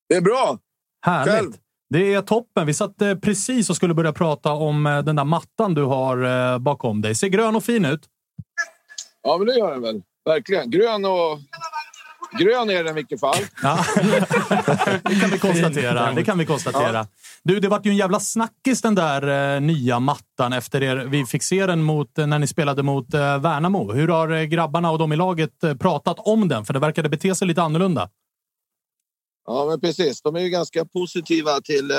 Det 0.09 0.15
är 0.15 0.21
bra. 0.21 0.59
Härligt. 1.07 1.35
Själv? 1.35 1.53
Det 1.91 2.15
är 2.15 2.23
toppen. 2.23 2.67
Vi 2.67 2.75
satt 2.75 3.03
eh, 3.03 3.15
precis 3.15 3.71
och 3.71 3.77
skulle 3.77 3.95
börja 3.95 4.13
prata 4.13 4.53
om 4.53 4.87
eh, 4.87 4.99
den 5.03 5.17
där 5.17 5.25
mattan 5.25 5.75
du 5.75 5.83
har 5.85 6.59
bakom 6.59 7.03
dig. 7.03 7.15
Ser 7.15 7.29
grön 7.29 7.57
och 7.57 7.65
fin 7.65 7.85
ut. 7.85 8.01
Ja, 9.27 9.39
men 9.39 9.47
det 9.47 9.59
gör 9.59 9.71
den 9.71 9.83
väl. 9.83 10.03
Verkligen. 10.25 10.71
Grön 10.71 11.05
och... 11.05 11.39
Grön 12.39 12.71
är 12.71 12.85
den 12.85 12.89
i 12.89 12.93
vilket 12.93 13.21
fall. 13.21 13.39
Ja. 13.63 13.85
det 15.03 15.21
kan 15.21 15.31
vi 15.31 15.39
konstatera. 15.39 16.13
Det 16.13 16.25
kan 16.25 16.39
vi 16.39 16.47
konstatera. 16.47 17.07
Du, 17.43 17.61
det 17.61 17.69
vart 17.69 17.87
ju 17.87 17.91
en 17.91 17.97
jävla 17.97 18.21
snackis 18.21 18.83
den 18.83 18.95
där 18.95 19.55
eh, 19.57 19.61
nya 19.61 20.01
mattan 20.01 20.53
efter 20.53 20.83
er. 20.83 20.97
Vi 20.97 21.27
fick 21.27 21.43
se 21.43 21.67
den 21.67 21.83
mot, 21.83 22.19
eh, 22.19 22.27
när 22.27 22.39
ni 22.39 22.47
spelade 22.47 22.83
mot 22.83 23.15
eh, 23.15 23.39
Värnamo. 23.39 23.93
Hur 23.93 24.09
har 24.09 24.45
grabbarna 24.45 24.91
och 24.91 24.99
de 24.99 25.13
i 25.13 25.17
laget 25.17 25.61
pratat 25.81 26.17
om 26.19 26.49
den? 26.49 26.65
För 26.65 26.73
det 26.73 26.79
verkade 26.79 27.09
bete 27.09 27.35
sig 27.35 27.49
lite 27.49 27.63
annorlunda. 27.63 28.11
Ja, 29.47 29.67
men 29.71 29.81
precis. 29.81 30.23
De 30.23 30.37
är 30.37 30.41
ju 30.41 30.49
ganska 30.49 30.85
positiva 30.85 31.61
till 31.61 31.91
eh, 31.91 31.97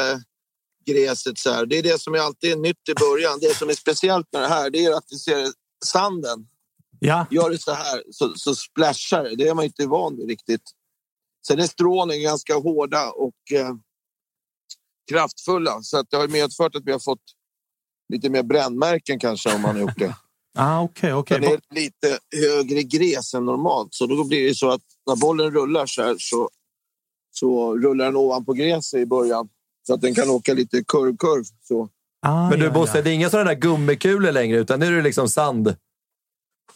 gräset. 0.86 1.38
Så 1.38 1.54
här. 1.54 1.66
Det 1.66 1.78
är 1.78 1.84
det 1.84 2.02
som 2.02 2.14
är 2.14 2.20
alltid 2.20 2.60
nytt 2.60 2.90
i 2.90 2.94
början. 2.94 3.40
Det 3.42 3.56
som 3.56 3.70
är 3.70 3.74
speciellt 3.74 4.28
med 4.34 4.42
det 4.42 4.48
här 4.48 4.70
det 4.70 4.86
är 4.86 4.98
att 4.98 5.06
vi 5.12 5.18
ser 5.18 5.48
sanden. 5.86 6.48
Ja, 7.00 7.26
Gör 7.32 7.50
det 7.50 7.58
så 7.58 7.72
här 7.72 8.04
så, 8.12 8.34
så 8.36 8.56
splashar 8.56 9.24
det. 9.24 9.36
Det 9.36 9.48
är 9.48 9.54
man 9.54 9.66
inte 9.66 9.88
van 9.88 10.18
vid 10.18 10.30
riktigt. 10.30 10.62
Sen 11.48 11.60
är 11.60 11.68
strålen 11.68 12.22
ganska 12.22 12.56
hårda 12.56 13.10
och 13.10 13.52
eh, 13.54 13.76
kraftfulla. 15.12 15.82
Så 15.82 15.98
att 15.98 16.06
det 16.10 16.18
har 16.18 16.28
medfört 16.28 16.76
att 16.76 16.84
vi 16.86 16.92
har 16.92 17.00
fått 17.00 17.24
lite 18.14 18.30
mer 18.30 18.44
brännmärken 18.44 19.20
kanske 19.20 19.56
om 19.56 19.62
man 19.62 19.76
har 19.76 19.82
gjort 19.82 20.00
det. 20.00 20.16
ah, 20.58 20.84
okay, 20.84 21.14
okay. 21.14 21.40
Den 21.40 21.52
är 21.52 21.60
lite 21.76 22.20
högre 22.36 22.84
gräs 22.84 23.34
än 23.34 23.46
normalt. 23.46 23.94
Så 23.94 24.06
då 24.06 24.24
blir 24.24 24.48
det 24.48 24.56
så 24.56 24.70
att 24.70 24.82
när 25.08 25.16
bollen 25.16 25.52
rullar 25.52 25.86
så 25.86 26.04
här 26.04 26.16
så, 26.20 26.50
så 27.32 27.78
rullar 27.78 28.06
den 28.06 28.16
ovanpå 28.16 28.54
gräset 28.54 29.00
i 29.00 29.06
början. 29.06 29.50
Så 29.88 29.94
att 29.94 30.02
den 30.02 30.16
kan 30.16 30.30
åka 30.30 30.54
lite 30.54 30.84
kurv-kurv. 30.84 31.44
Ah, 32.22 32.50
Men 32.50 32.60
du 32.60 32.66
ja, 32.66 32.72
Bosse, 32.72 32.98
ja. 32.98 33.02
det 33.02 33.10
är 33.10 33.14
inga 33.14 33.30
sådana 33.30 33.50
där 33.50 33.60
gummikulor 33.60 34.32
längre 34.32 34.58
utan 34.58 34.80
nu 34.80 34.86
är 34.86 34.92
det 34.92 35.02
liksom 35.02 35.30
sand? 35.30 35.76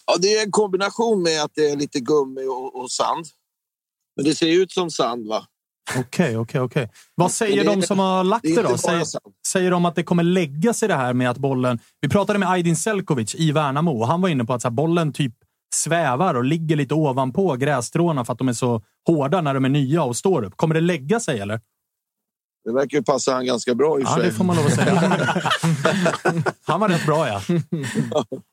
Ja, 0.05 0.17
det 0.19 0.37
är 0.37 0.45
en 0.45 0.51
kombination 0.51 1.23
med 1.23 1.43
att 1.43 1.51
det 1.55 1.69
är 1.69 1.75
lite 1.75 1.99
gummi 1.99 2.45
och, 2.45 2.81
och 2.81 2.91
sand. 2.91 3.25
Men 4.15 4.25
det 4.25 4.35
ser 4.35 4.61
ut 4.61 4.71
som 4.71 4.91
sand 4.91 5.27
va? 5.27 5.45
Okej, 5.99 6.37
okej, 6.37 6.61
okej. 6.61 6.89
Vad 7.15 7.31
säger 7.31 7.65
de 7.65 7.81
som 7.81 7.99
har 7.99 8.23
lagt 8.23 8.43
det, 8.43 8.55
det 8.55 8.61
då? 8.61 8.77
Säger, 8.77 9.05
säger 9.47 9.71
de 9.71 9.85
att 9.85 9.95
det 9.95 10.03
kommer 10.03 10.23
lägga 10.23 10.73
sig 10.73 10.87
det 10.87 10.95
här 10.95 11.13
med 11.13 11.29
att 11.29 11.37
bollen... 11.37 11.79
Vi 12.01 12.09
pratade 12.09 12.39
med 12.39 12.49
Aydin 12.49 12.75
Selkovic 12.75 13.35
i 13.35 13.51
Värnamo 13.51 13.99
och 13.99 14.07
han 14.07 14.21
var 14.21 14.29
inne 14.29 14.45
på 14.45 14.53
att 14.53 14.61
så 14.61 14.67
här, 14.67 14.73
bollen 14.73 15.13
typ 15.13 15.33
svävar 15.75 16.35
och 16.35 16.43
ligger 16.43 16.75
lite 16.75 16.93
ovanpå 16.93 17.55
grässtråna 17.55 18.25
för 18.25 18.33
att 18.33 18.39
de 18.39 18.49
är 18.49 18.53
så 18.53 18.83
hårda 19.07 19.41
när 19.41 19.53
de 19.53 19.65
är 19.65 19.69
nya 19.69 20.03
och 20.03 20.15
står 20.17 20.43
upp. 20.43 20.57
Kommer 20.57 20.75
det 20.75 20.81
lägga 20.81 21.19
sig 21.19 21.39
eller? 21.39 21.61
Det 22.63 22.73
verkar 22.73 22.97
ju 22.97 23.03
passa 23.03 23.33
han 23.33 23.45
ganska 23.45 23.75
bra 23.75 23.99
i 23.99 24.03
Ja, 24.03 24.15
det 24.15 24.31
får 24.31 24.43
man 24.43 24.55
lov 24.55 24.65
att 24.65 24.73
säga. 24.73 24.95
han 26.63 26.79
var 26.79 26.89
rätt 26.89 27.05
bra, 27.05 27.27
ja. 27.27 27.41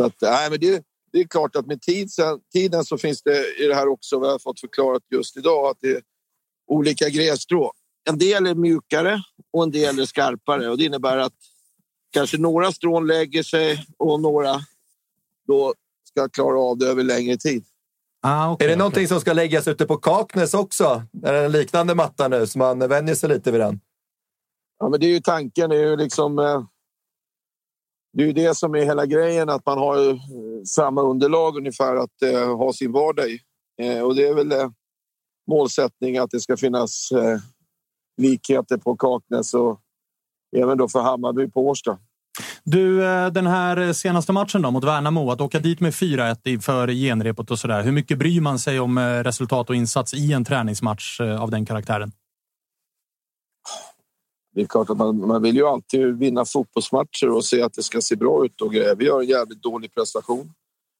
så 0.00 0.06
att, 0.06 0.20
nej, 0.20 0.50
men 0.50 0.60
det, 0.60 0.82
det 1.12 1.20
är 1.20 1.24
klart 1.24 1.56
att 1.56 1.66
med 1.66 1.82
tid, 1.82 2.08
tiden 2.52 2.84
så 2.84 2.98
finns 2.98 3.22
det 3.22 3.62
i 3.64 3.66
det 3.66 3.74
här 3.74 3.88
också, 3.88 4.18
vad 4.18 4.28
jag 4.28 4.34
har 4.34 4.38
fått 4.38 4.60
förklarat 4.60 5.02
just 5.10 5.36
idag, 5.36 5.70
att 5.70 5.76
det 5.80 5.90
är 5.90 6.02
olika 6.66 7.08
grässtrå. 7.08 7.72
En 8.10 8.18
del 8.18 8.46
är 8.46 8.54
mjukare 8.54 9.22
och 9.52 9.62
en 9.62 9.70
del 9.70 9.98
är 9.98 10.04
skarpare 10.04 10.70
och 10.70 10.78
det 10.78 10.84
innebär 10.84 11.16
att 11.16 11.32
kanske 12.12 12.38
några 12.38 12.72
strån 12.72 13.06
lägger 13.06 13.42
sig 13.42 13.86
och 13.98 14.20
några 14.20 14.60
då 15.46 15.74
ska 16.08 16.28
klara 16.28 16.60
av 16.60 16.78
det 16.78 16.86
över 16.86 17.02
längre 17.02 17.36
tid. 17.36 17.64
Ah, 18.22 18.52
okay, 18.52 18.66
är 18.66 18.70
det 18.70 18.76
någonting 18.76 19.08
som 19.08 19.20
ska 19.20 19.32
läggas 19.32 19.68
ute 19.68 19.86
på 19.86 19.96
Kaknäs 19.96 20.54
också? 20.54 21.02
Är 21.22 21.32
det 21.32 21.44
en 21.44 21.52
liknande 21.52 21.94
matta 21.94 22.28
nu 22.28 22.46
så 22.46 22.58
man 22.58 22.78
vänjer 22.78 23.14
sig 23.14 23.28
lite 23.28 23.50
vid 23.50 23.60
den? 23.60 23.80
Ja, 24.78 24.88
men 24.88 25.00
det 25.00 25.06
är 25.06 25.10
ju 25.10 25.20
tanken. 25.20 25.70
Det 25.70 25.76
är 25.76 25.86
ju 25.86 25.96
liksom... 25.96 26.38
Det 28.12 28.22
är 28.22 28.26
ju 28.26 28.32
det 28.32 28.56
som 28.56 28.74
är 28.74 28.84
hela 28.84 29.06
grejen, 29.06 29.48
att 29.48 29.66
man 29.66 29.78
har 29.78 30.10
eh, 30.10 30.16
samma 30.66 31.02
underlag 31.02 31.56
ungefär 31.56 31.96
att 31.96 32.22
eh, 32.22 32.56
ha 32.56 32.72
sin 32.72 32.92
vardag 32.92 33.26
i. 33.28 33.40
Eh, 33.82 34.02
och 34.02 34.14
det 34.14 34.26
är 34.26 34.34
väl 34.34 34.52
eh, 34.52 34.70
målsättning 35.50 36.18
att 36.18 36.30
det 36.30 36.40
ska 36.40 36.56
finnas 36.56 37.12
eh, 37.12 37.38
likheter 38.22 38.76
på 38.76 38.96
Kaknäs 38.96 39.54
och 39.54 39.80
även 40.56 40.78
då 40.78 40.88
för 40.88 41.00
Hammarby 41.00 41.50
på 41.50 41.68
Årsta. 41.68 41.98
Du, 42.64 43.04
eh, 43.04 43.26
den 43.26 43.46
här 43.46 43.92
senaste 43.92 44.32
matchen 44.32 44.62
då 44.62 44.70
mot 44.70 44.84
Värnamo, 44.84 45.30
att 45.30 45.40
åka 45.40 45.58
dit 45.58 45.80
med 45.80 45.92
4-1 45.92 46.36
inför 46.44 46.88
genrepet 46.88 47.50
och 47.50 47.58
sådär. 47.58 47.82
Hur 47.82 47.92
mycket 47.92 48.18
bryr 48.18 48.40
man 48.40 48.58
sig 48.58 48.80
om 48.80 48.98
eh, 48.98 49.02
resultat 49.02 49.70
och 49.70 49.76
insats 49.76 50.14
i 50.14 50.32
en 50.32 50.44
träningsmatch 50.44 51.20
av 51.20 51.50
den 51.50 51.66
karaktären? 51.66 52.12
Det 54.54 54.60
är 54.60 54.66
klart 54.66 54.90
att 54.90 54.96
man, 54.96 55.26
man 55.26 55.42
vill 55.42 55.56
ju 55.56 55.66
alltid 55.66 56.18
vinna 56.18 56.44
fotbollsmatcher 56.44 57.30
och 57.30 57.44
se 57.44 57.62
att 57.62 57.72
det 57.72 57.82
ska 57.82 58.00
se 58.00 58.16
bra 58.16 58.44
ut. 58.44 58.60
Och 58.60 58.72
grejer. 58.72 58.96
Vi 58.96 59.08
har 59.08 59.20
en 59.20 59.28
jävligt 59.28 59.62
dålig 59.62 59.94
prestation. 59.94 60.52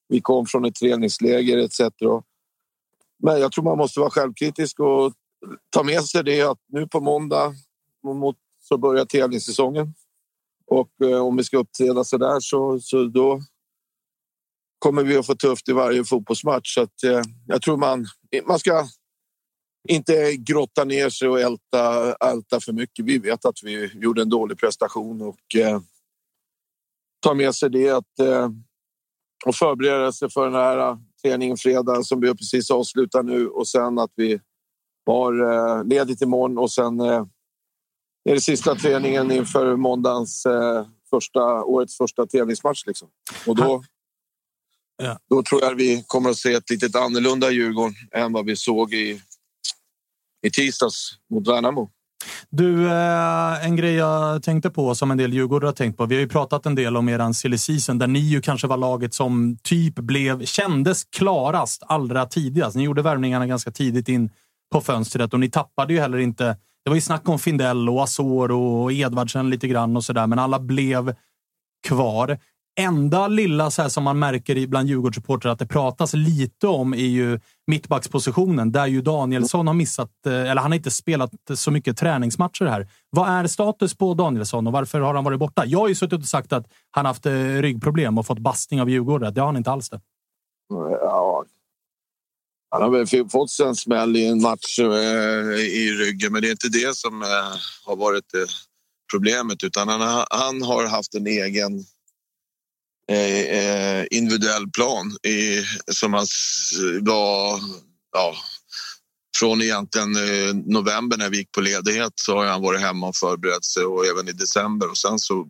Vi 0.07 0.21
kom 0.21 0.45
från 0.45 0.65
ett 0.65 0.75
träningsläger 0.75 1.57
etc. 1.57 1.79
Men 3.23 3.39
jag 3.39 3.51
tror 3.51 3.63
man 3.63 3.77
måste 3.77 3.99
vara 3.99 4.09
självkritisk 4.09 4.79
och 4.79 5.13
ta 5.69 5.83
med 5.83 6.03
sig 6.03 6.23
det 6.23 6.41
att 6.41 6.59
nu 6.67 6.87
på 6.87 6.99
måndag 6.99 7.53
mot, 8.03 8.37
så 8.59 8.77
börjar 8.77 9.05
tävlingssäsongen. 9.05 9.93
Och 10.67 10.89
eh, 11.03 11.25
om 11.25 11.37
vi 11.37 11.43
ska 11.43 11.57
uppträda 11.57 12.03
så 12.03 12.17
där 12.17 12.39
så, 12.39 12.79
så 12.79 13.03
då 13.03 13.41
kommer 14.79 15.03
vi 15.03 15.17
att 15.17 15.25
få 15.25 15.35
tufft 15.35 15.69
i 15.69 15.73
varje 15.73 16.03
fotbollsmatch. 16.03 16.73
Så 16.73 16.81
att, 16.81 17.03
eh, 17.03 17.21
jag 17.47 17.61
tror 17.61 17.77
man, 17.77 18.05
man 18.45 18.59
ska 18.59 18.87
inte 19.89 20.35
grotta 20.35 20.83
ner 20.83 21.09
sig 21.09 21.27
och 21.27 21.39
älta, 21.39 22.13
älta 22.13 22.59
för 22.59 22.73
mycket. 22.73 23.05
Vi 23.05 23.17
vet 23.17 23.45
att 23.45 23.63
vi 23.63 23.91
gjorde 23.93 24.21
en 24.21 24.29
dålig 24.29 24.57
prestation 24.57 25.21
och 25.21 25.55
eh, 25.55 25.79
ta 27.21 27.33
med 27.33 27.55
sig 27.55 27.69
det 27.69 27.89
att, 27.89 28.19
eh, 28.19 28.49
och 29.45 29.55
förbereda 29.55 30.11
sig 30.11 30.29
för 30.29 30.45
den 30.45 30.55
här 30.55 30.97
träningen 31.23 31.57
fredag 31.57 32.03
som 32.03 32.21
vi 32.21 32.35
precis 32.35 32.71
avslutat 32.71 33.25
nu 33.25 33.47
och 33.47 33.67
sen 33.67 33.99
att 33.99 34.11
vi 34.15 34.39
har 35.05 35.51
eh, 35.51 35.83
ledigt 35.83 36.21
imorgon 36.21 36.57
och 36.57 36.71
sen 36.71 36.99
eh, 36.99 37.25
är 38.23 38.35
det 38.35 38.41
sista 38.41 38.75
träningen 38.75 39.31
inför 39.31 39.75
måndagens 39.75 40.45
eh, 40.45 40.85
första, 41.09 41.63
årets 41.63 41.97
första 41.97 42.25
tävlingsmatch. 42.25 42.85
Liksom. 42.85 43.07
Och 43.47 43.55
då, 43.55 43.83
ja. 44.97 45.19
då 45.29 45.43
tror 45.43 45.61
jag 45.61 45.75
vi 45.75 46.03
kommer 46.07 46.29
att 46.29 46.37
se 46.37 46.53
ett 46.53 46.69
lite 46.69 46.99
annorlunda 46.99 47.51
Djurgården 47.51 47.93
än 48.11 48.33
vad 48.33 48.45
vi 48.45 48.55
såg 48.55 48.93
i, 48.93 49.21
i 50.41 50.51
tisdags 50.51 51.11
mot 51.29 51.47
Värnamo. 51.47 51.89
Du, 52.49 52.87
eh, 52.87 53.65
en 53.65 53.75
grej 53.75 53.93
jag 53.93 54.43
tänkte 54.43 54.69
på 54.69 54.95
som 54.95 55.11
en 55.11 55.17
del 55.17 55.33
djurgårdare 55.33 55.67
har 55.67 55.73
tänkt 55.73 55.97
på. 55.97 56.05
Vi 56.05 56.15
har 56.15 56.21
ju 56.21 56.29
pratat 56.29 56.65
en 56.65 56.75
del 56.75 56.97
om 56.97 57.09
eran 57.09 57.33
silly 57.33 57.57
season 57.57 57.97
där 57.97 58.07
ni 58.07 58.19
ju 58.19 58.41
kanske 58.41 58.67
var 58.67 58.77
laget 58.77 59.13
som 59.13 59.57
typ 59.63 59.95
blev, 59.95 60.45
kändes 60.45 61.03
klarast 61.03 61.83
allra 61.85 62.25
tidigast. 62.25 62.75
Ni 62.75 62.83
gjorde 62.83 63.01
värvningarna 63.01 63.47
ganska 63.47 63.71
tidigt 63.71 64.09
in 64.09 64.29
på 64.71 64.81
fönstret 64.81 65.33
och 65.33 65.39
ni 65.39 65.49
tappade 65.49 65.93
ju 65.93 65.99
heller 65.99 66.17
inte. 66.17 66.57
Det 66.83 66.89
var 66.89 66.95
ju 66.95 67.01
snack 67.01 67.29
om 67.29 67.39
Findell 67.39 67.89
och 67.89 68.03
Asor 68.03 68.51
och 68.51 68.91
Edvardsen 68.91 69.49
lite 69.49 69.67
grann 69.67 69.97
och 69.97 70.03
sådär, 70.03 70.27
men 70.27 70.39
alla 70.39 70.59
blev 70.59 71.15
kvar 71.87 72.37
enda 72.81 73.27
lilla 73.27 73.71
så 73.71 73.89
som 73.89 74.03
man 74.03 74.19
märker 74.19 74.67
bland 74.67 74.89
Djurgårdssupportrar 74.89 75.51
att 75.51 75.59
det 75.59 75.67
pratas 75.67 76.13
lite 76.13 76.67
om 76.67 76.93
är 76.93 76.97
ju 76.97 77.39
mittbackspositionen 77.67 78.71
där 78.71 78.87
ju 78.87 79.01
Danielsson 79.01 79.67
har 79.67 79.73
missat, 79.73 80.09
eh, 80.25 80.33
eller 80.33 80.61
han 80.61 80.71
har 80.71 80.75
inte 80.75 80.91
spelat 80.91 81.31
så 81.55 81.71
mycket 81.71 81.97
träningsmatcher 81.97 82.65
här. 82.65 82.87
Vad 83.09 83.29
är 83.29 83.47
status 83.47 83.97
på 83.97 84.13
Danielsson 84.13 84.67
och 84.67 84.73
varför 84.73 84.99
har 84.99 85.13
han 85.13 85.23
varit 85.23 85.39
borta? 85.39 85.65
Jag 85.65 85.79
har 85.79 85.87
ju 85.87 85.95
suttit 85.95 86.19
och 86.19 86.25
sagt 86.25 86.53
att 86.53 86.67
han 86.91 87.05
haft 87.05 87.25
eh, 87.25 87.33
ryggproblem 87.33 88.17
och 88.17 88.25
fått 88.25 88.39
bastning 88.39 88.81
av 88.81 88.89
Djurgården. 88.89 89.33
Det 89.33 89.41
har 89.41 89.45
han 89.45 89.57
inte 89.57 89.71
alls 89.71 89.89
det. 89.89 90.01
Ja. 91.01 91.45
Han 92.69 92.81
har 92.81 92.89
väl 92.89 93.29
fått 93.29 93.51
sig 93.51 93.65
en 93.65 93.75
smäll 93.75 94.15
i 94.15 94.27
en 94.27 94.41
match 94.41 94.79
eh, 94.79 94.85
i 95.59 95.91
ryggen, 95.99 96.33
men 96.33 96.41
det 96.41 96.47
är 96.47 96.51
inte 96.51 96.69
det 96.69 96.95
som 96.95 97.21
har 97.85 97.95
varit 97.95 98.25
problemet 99.11 99.63
utan 99.63 99.87
han 99.87 100.25
han 100.29 100.61
har 100.61 100.87
haft 100.87 101.15
en 101.15 101.27
egen 101.27 101.83
Eh, 103.11 103.57
eh, 103.57 104.05
individuell 104.11 104.69
plan 104.69 105.17
i, 105.23 105.65
som 105.91 106.13
han 106.13 106.27
var 107.01 107.59
ja, 108.11 108.35
från 109.37 109.61
egentligen 109.61 110.15
eh, 110.15 110.53
november 110.53 111.17
när 111.17 111.29
vi 111.29 111.37
gick 111.37 111.51
på 111.51 111.61
ledighet 111.61 112.13
så 112.15 112.37
har 112.37 112.45
han 112.45 112.61
varit 112.61 112.81
hemma 112.81 113.07
och 113.07 113.15
förberett 113.15 113.65
sig 113.65 113.83
och 113.83 114.05
även 114.05 114.27
i 114.27 114.31
december 114.31 114.89
och 114.89 114.97
sen 114.97 115.19
så 115.19 115.47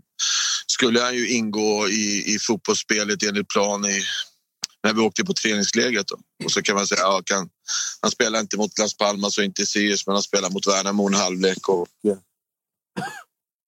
skulle 0.68 1.02
han 1.02 1.16
ju 1.16 1.30
ingå 1.30 1.88
i, 1.88 2.36
i 2.36 2.40
fotbollsspelet 2.40 3.24
enligt 3.24 3.48
plan 3.48 3.86
i, 3.86 4.02
när 4.84 4.94
vi 4.94 5.02
åkte 5.02 5.26
på 5.26 5.34
träningslägret. 5.34 6.08
Då. 6.08 6.46
Och 6.46 6.52
så 6.52 6.62
kan 6.62 6.76
man 6.76 6.88
säga 6.88 7.02
ja, 7.02 7.22
kan, 7.26 7.50
han 8.02 8.12
spelar 8.12 8.40
inte 8.40 8.58
mot 8.58 8.80
Las 8.80 8.98
Palmas 8.98 9.38
och 9.38 9.44
inte 9.44 9.66
Sirius 9.66 10.08
men 10.08 10.16
han 10.16 10.24
spelar 10.24 10.50
mot 10.50 10.68
Värnamo 10.68 11.08
en 11.08 11.14
halvlek 11.14 11.70
och 11.70 11.88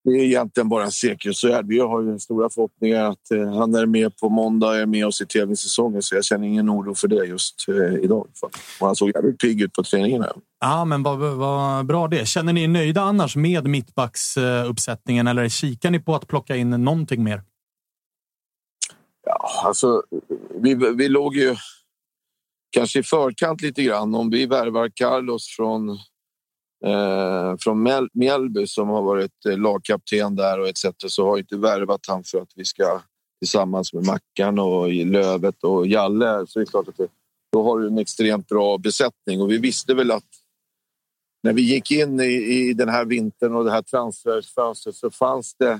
det 0.04 0.12
är 0.12 0.24
egentligen 0.24 0.70
bara 0.70 0.92
säkerhetsvärd. 0.92 1.68
Vi 1.68 1.80
har 1.80 2.02
ju 2.02 2.20
stora 2.20 2.50
förhoppningar 2.50 3.10
att 3.10 3.32
eh, 3.32 3.54
han 3.54 3.76
är 3.76 3.86
med 3.86 4.18
på 4.18 4.30
måndag 4.30 4.82
är 4.82 4.86
med 4.86 5.08
oss 5.08 5.22
i 5.22 5.26
tävlingssäsongen 5.26 6.02
så 6.02 6.16
jag 6.16 6.26
känner 6.26 6.48
ingen 6.48 6.70
oro 6.70 6.96
för 6.96 7.08
det 7.08 7.26
just 7.26 7.66
eh, 7.68 8.04
idag. 8.04 8.28
Och 8.80 8.88
han 8.88 8.96
såg 8.96 9.12
jävligt 9.16 9.40
pigg 9.40 9.62
ut 9.62 9.74
på 9.74 9.84
träningen. 9.84 10.24
Ja, 10.60 10.86
men 10.86 11.04
vad, 11.04 11.20
vad 11.20 11.86
bra 11.86 12.08
det. 12.08 12.28
Känner 12.28 12.54
ni 12.54 12.64
er 12.64 12.68
nöjda 12.68 13.02
annars 13.02 13.36
med 13.36 13.68
mittbacksuppsättningen 13.68 15.28
eller 15.28 15.50
kikar 15.50 15.92
ni 15.92 16.00
på 16.00 16.16
att 16.16 16.28
plocka 16.28 16.56
in 16.56 16.70
någonting 16.70 17.24
mer? 17.24 17.42
Ja, 19.26 19.64
alltså, 19.66 20.04
vi, 20.56 20.76
vi 20.76 21.10
låg 21.10 21.36
ju 21.36 21.56
kanske 22.72 23.00
i 23.00 23.04
förkant 23.04 23.62
lite 23.62 23.84
grann. 23.84 24.16
Om 24.16 24.30
vi 24.30 24.46
värvar 24.46 24.92
Carlos 24.96 25.48
från 25.48 26.00
eh, 26.86 27.56
från 27.60 28.08
Mjällby 28.14 28.68
som 28.68 28.90
har 28.90 29.02
varit 29.02 29.46
eh, 29.50 29.58
lagkapten 29.58 30.36
där 30.36 30.60
och 30.60 30.68
etc. 30.68 30.86
så 30.98 31.30
har 31.30 31.38
inte 31.38 31.58
värvat 31.58 32.02
han 32.08 32.24
för 32.24 32.42
att 32.42 32.52
vi 32.56 32.66
ska 32.66 33.02
tillsammans 33.40 33.94
med 33.94 34.06
Mackan 34.06 34.60
och 34.60 34.94
Lövet 34.94 35.64
och 35.64 35.88
Jalle. 35.88 36.46
Så 36.48 36.60
det 36.60 36.64
är 36.64 36.66
klart 36.66 36.88
att 36.88 36.98
det, 36.98 37.08
då 37.52 37.64
har 37.64 37.80
du 37.80 37.88
en 37.88 37.98
extremt 37.98 38.48
bra 38.48 38.78
besättning 38.78 39.42
och 39.42 39.52
vi 39.52 39.58
visste 39.58 39.94
väl 39.94 40.12
att 40.12 40.24
när 41.44 41.54
vi 41.54 41.62
gick 41.62 41.92
in 41.92 42.20
i, 42.20 42.34
i 42.34 42.74
den 42.74 42.90
här 42.90 43.06
vintern 43.06 43.56
och 43.56 43.66
det 43.66 43.72
här 43.72 43.82
transferfönstret 43.82 44.96
så 44.96 45.12
fanns 45.12 45.56
det 45.56 45.80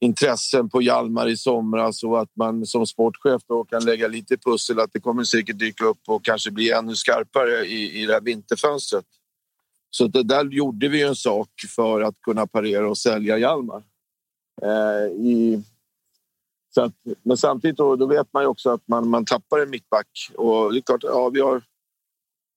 intressen 0.00 0.70
på 0.70 0.82
Hjalmar 0.82 1.28
i 1.28 1.36
somras 1.36 2.02
och 2.02 2.20
att 2.20 2.36
man 2.36 2.66
som 2.66 2.86
sportchef 2.86 3.42
då 3.48 3.64
kan 3.64 3.84
lägga 3.84 4.08
lite 4.08 4.36
pussel 4.36 4.80
att 4.80 4.92
det 4.92 5.00
kommer 5.00 5.24
säkert 5.24 5.58
dyka 5.58 5.84
upp 5.84 6.00
och 6.06 6.24
kanske 6.24 6.50
bli 6.50 6.70
ännu 6.70 6.94
skarpare 6.94 7.66
i, 7.66 8.02
i 8.02 8.06
det 8.06 8.12
här 8.12 8.20
vinterfönstret. 8.20 9.04
Så 9.90 10.06
det 10.06 10.22
där 10.22 10.44
gjorde 10.44 10.88
vi 10.88 11.02
en 11.02 11.16
sak 11.16 11.48
för 11.76 12.00
att 12.00 12.20
kunna 12.20 12.46
parera 12.46 12.90
och 12.90 12.98
sälja 12.98 13.38
Hjalmar. 13.38 13.82
Eh, 14.62 15.12
i, 15.12 15.62
så 16.74 16.82
att, 16.82 16.92
men 17.22 17.36
samtidigt 17.36 17.76
då, 17.76 17.96
då, 17.96 18.06
vet 18.06 18.32
man 18.32 18.42
ju 18.42 18.46
också 18.46 18.70
att 18.70 18.88
man, 18.88 19.08
man 19.08 19.24
tappar 19.24 19.58
en 19.58 19.70
mittback. 19.70 20.30
Och 20.36 20.72
det 20.72 20.78
är 20.78 20.82
klart, 20.82 21.04
ja, 21.04 21.28
vi, 21.28 21.40
har, 21.40 21.62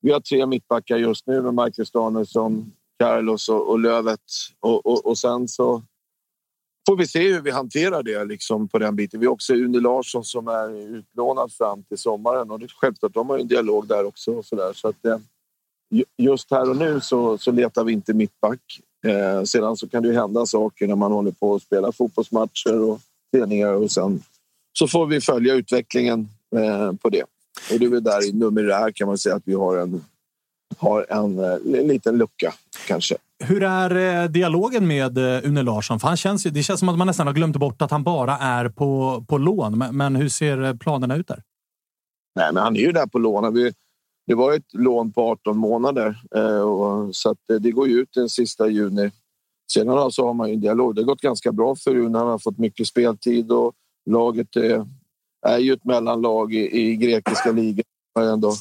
vi 0.02 0.12
har 0.12 0.20
tre 0.20 0.46
mittbackar 0.46 0.98
just 0.98 1.28
nu 1.28 1.42
med 1.42 1.54
Marcus 1.54 1.92
Danielsson, 1.92 2.72
Carlos 3.00 3.50
och, 3.50 3.70
och 3.70 3.80
Lövet. 3.80 4.20
Och, 4.60 4.86
och, 4.86 5.06
och 5.06 5.18
sen 5.18 5.48
så 5.48 5.84
får 6.88 6.98
vi 6.98 7.08
se 7.08 7.34
hur 7.34 7.42
vi 7.42 7.52
hanterar 7.52 8.04
det 8.04 8.26
liksom 8.26 8.68
på 8.68 8.80
den 8.80 8.96
biten. 8.96 9.20
Vi 9.20 9.26
har 9.26 9.34
också 9.34 9.54
Une 9.54 9.80
Larsson 9.80 10.24
som 10.24 10.48
är 10.48 10.96
utlånad 10.98 11.54
fram 11.54 11.84
till 11.84 11.98
sommaren 11.98 12.52
och 12.52 12.60
det 12.60 12.66
är 12.66 12.74
självklart, 12.76 13.14
de 13.14 13.30
har 13.30 13.40
en 13.40 13.48
dialog 13.48 13.88
där 13.88 14.06
också. 14.06 14.32
Och 14.32 14.46
så 14.46 14.56
där. 14.56 14.74
Så 14.74 14.88
att, 14.88 15.06
eh, 15.06 15.18
just 16.18 16.52
här 16.52 16.70
och 16.70 16.78
nu 16.78 17.02
så, 17.02 17.38
så 17.38 17.52
letar 17.52 17.84
vi 17.84 17.94
inte 17.94 18.14
mittback. 18.14 18.60
Eh, 19.06 19.44
sedan 19.44 19.78
så 19.78 19.88
kan 19.88 20.04
det 20.04 20.10
ju 20.10 20.16
hända 20.16 20.46
saker 20.46 20.88
när 20.88 20.96
man 20.96 21.12
håller 21.12 21.32
på 21.32 21.56
att 21.56 21.62
spela 21.62 21.92
fotbollsmatcher 21.92 22.80
och 22.82 23.00
träningar 23.34 23.74
och 23.74 23.92
sen 23.92 24.24
så 24.74 24.88
får 24.88 25.06
vi 25.06 25.22
följa 25.22 25.54
utvecklingen 25.54 26.30
eh, 26.56 26.94
på 26.94 27.10
det. 27.10 27.24
Och 27.72 27.80
det 27.80 27.86
är 27.86 27.90
väl 27.90 28.04
där 28.04 28.30
i 28.30 28.34
numerär 28.34 28.92
kan 28.92 29.08
man 29.08 29.18
säga 29.18 29.36
att 29.36 29.44
vi 29.46 29.54
har 29.54 29.78
en, 29.78 30.06
har 30.78 31.06
en, 31.10 31.40
en 31.40 31.76
eh, 31.76 31.86
liten 31.86 32.18
lucka 32.18 32.54
kanske. 32.88 33.16
Hur 33.44 33.64
är 33.64 34.24
eh, 34.24 34.30
dialogen 34.30 34.88
med 34.88 35.18
eh, 35.18 35.48
Une 35.50 35.64
Larsson? 35.64 36.00
För 36.00 36.08
han 36.08 36.18
känns, 36.18 36.44
det 36.44 36.64
känns 36.64 36.80
som 36.80 36.90
att 36.90 36.98
man 36.98 37.08
nästan 37.08 37.28
har 37.28 37.34
glömt 37.34 37.58
bort 37.58 37.82
att 37.82 37.92
han 37.92 38.04
bara 38.04 38.38
är 38.38 38.70
på, 38.70 39.24
på 39.28 39.38
lån. 39.38 39.78
Men 39.92 40.16
hur 40.16 40.30
ser 40.30 40.74
planerna 40.74 41.16
ut 41.16 41.28
där? 41.28 41.42
Nej, 42.36 42.54
men 42.54 42.64
han 42.64 42.76
är 42.76 42.80
ju 42.80 42.92
där 42.92 43.08
på 43.08 43.20
lån. 43.20 43.54
Vi, 43.54 43.74
det 44.28 44.36
var 44.36 44.54
ett 44.54 44.74
lån 44.74 45.12
på 45.12 45.22
18 45.32 45.58
månader 45.58 46.22
eh, 46.36 47.10
så 47.12 47.30
att 47.30 47.50
eh, 47.50 47.56
det 47.56 47.72
går 47.72 47.88
ju 47.88 48.00
ut 48.00 48.14
den 48.14 48.30
sista 48.30 48.68
juni. 48.68 49.12
Sedan 49.74 49.88
så 49.88 50.00
alltså, 50.00 50.26
har 50.26 50.34
man 50.34 50.50
ju 50.50 50.54
en 50.54 50.62
dialog. 50.62 50.96
Det 50.96 51.02
har 51.02 51.06
gått 51.06 51.22
ganska 51.22 51.52
bra 51.52 51.76
för 51.76 51.94
Rune. 51.94 52.18
Han 52.18 52.28
har 52.28 52.40
fått 52.40 52.58
mycket 52.58 52.88
speltid 52.88 53.52
och 53.52 53.74
laget 54.10 54.56
är, 54.56 54.88
är 55.46 55.58
ju 55.58 55.74
ett 55.74 55.86
mellanlag 55.86 56.54
i, 56.54 56.82
i 56.82 56.96
grekiska 56.96 57.52
ligan. 57.52 57.84
Ändå, 58.20 58.54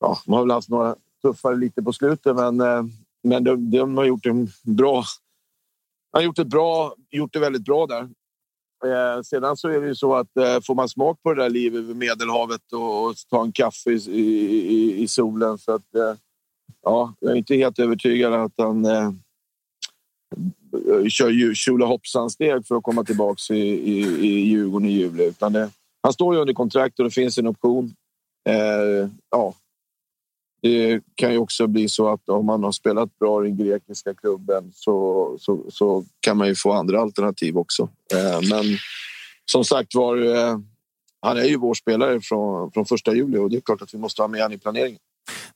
ja, 0.00 0.18
man 0.26 0.36
har 0.36 0.44
väl 0.44 0.50
haft 0.50 0.68
några 0.68 0.96
tuffare 1.22 1.56
lite 1.56 1.82
på 1.82 1.92
slutet, 1.92 2.36
men 2.36 2.60
men 3.26 3.44
de, 3.44 3.70
de 3.70 3.96
har 3.96 4.04
gjort 4.04 4.26
en 4.26 4.48
bra... 4.62 4.94
Han 6.12 6.22
har 6.22 6.22
gjort, 6.22 6.38
ett 6.38 6.46
bra, 6.46 6.94
gjort 7.10 7.32
det 7.32 7.38
väldigt 7.38 7.64
bra 7.64 7.86
där. 7.86 8.08
Eh, 8.92 9.22
sedan 9.22 9.56
så 9.56 9.68
är 9.68 9.80
det 9.80 9.86
ju 9.86 9.94
så 9.94 10.14
att 10.14 10.36
eh, 10.36 10.60
får 10.66 10.74
man 10.74 10.88
smak 10.88 11.22
på 11.22 11.34
det 11.34 11.42
där 11.42 11.50
livet 11.50 11.84
vid 11.84 11.96
Medelhavet 11.96 12.72
och, 12.72 13.06
och 13.06 13.14
ta 13.30 13.42
en 13.42 13.52
kaffe 13.52 13.90
i, 13.90 14.10
i, 14.10 15.02
i 15.02 15.08
solen 15.08 15.58
så 15.58 15.72
att 15.72 15.94
eh, 15.94 16.14
ja, 16.82 17.14
jag 17.20 17.32
är 17.32 17.36
inte 17.36 17.54
helt 17.54 17.78
övertygad 17.78 18.32
att 18.32 18.52
han 18.58 18.84
eh, 18.84 19.10
kör 21.08 21.54
tjolahoppsan-steg 21.54 22.66
för 22.66 22.76
att 22.76 22.82
komma 22.82 23.04
tillbaka 23.04 23.54
i, 23.54 23.58
i, 23.58 24.26
i 24.26 24.40
Djurgården 24.40 24.88
i 24.88 24.92
juli. 24.92 25.24
Utan 25.24 25.52
det, 25.52 25.70
han 26.02 26.12
står 26.12 26.34
ju 26.34 26.40
under 26.40 26.54
kontrakt 26.54 26.98
och 26.98 27.04
det 27.04 27.10
finns 27.10 27.38
en 27.38 27.46
option. 27.46 27.94
Eh, 28.48 29.10
ja, 29.30 29.54
det 30.62 31.00
kan 31.14 31.32
ju 31.32 31.38
också 31.38 31.66
bli 31.66 31.88
så 31.88 32.08
att 32.08 32.28
om 32.28 32.46
man 32.46 32.64
har 32.64 32.72
spelat 32.72 33.18
bra 33.18 33.44
i 33.44 33.48
den 33.48 33.56
grekiska 33.56 34.14
klubben 34.14 34.72
så, 34.74 35.36
så, 35.40 35.64
så 35.68 36.04
kan 36.20 36.36
man 36.36 36.48
ju 36.48 36.54
få 36.54 36.72
andra 36.72 37.00
alternativ 37.00 37.58
också. 37.58 37.88
Eh, 38.14 38.48
men 38.50 38.64
som 39.50 39.64
sagt 39.64 39.94
var, 39.94 40.16
eh, 40.16 40.58
han 41.20 41.36
är 41.36 41.44
ju 41.44 41.56
vår 41.56 41.74
spelare 41.74 42.20
från, 42.20 42.70
från 42.72 42.86
första 42.86 43.14
juli 43.14 43.38
och 43.38 43.50
det 43.50 43.56
är 43.56 43.60
klart 43.60 43.82
att 43.82 43.94
vi 43.94 43.98
måste 43.98 44.22
ha 44.22 44.28
med 44.28 44.42
honom 44.42 44.56
i 44.56 44.58
planeringen. 44.58 44.98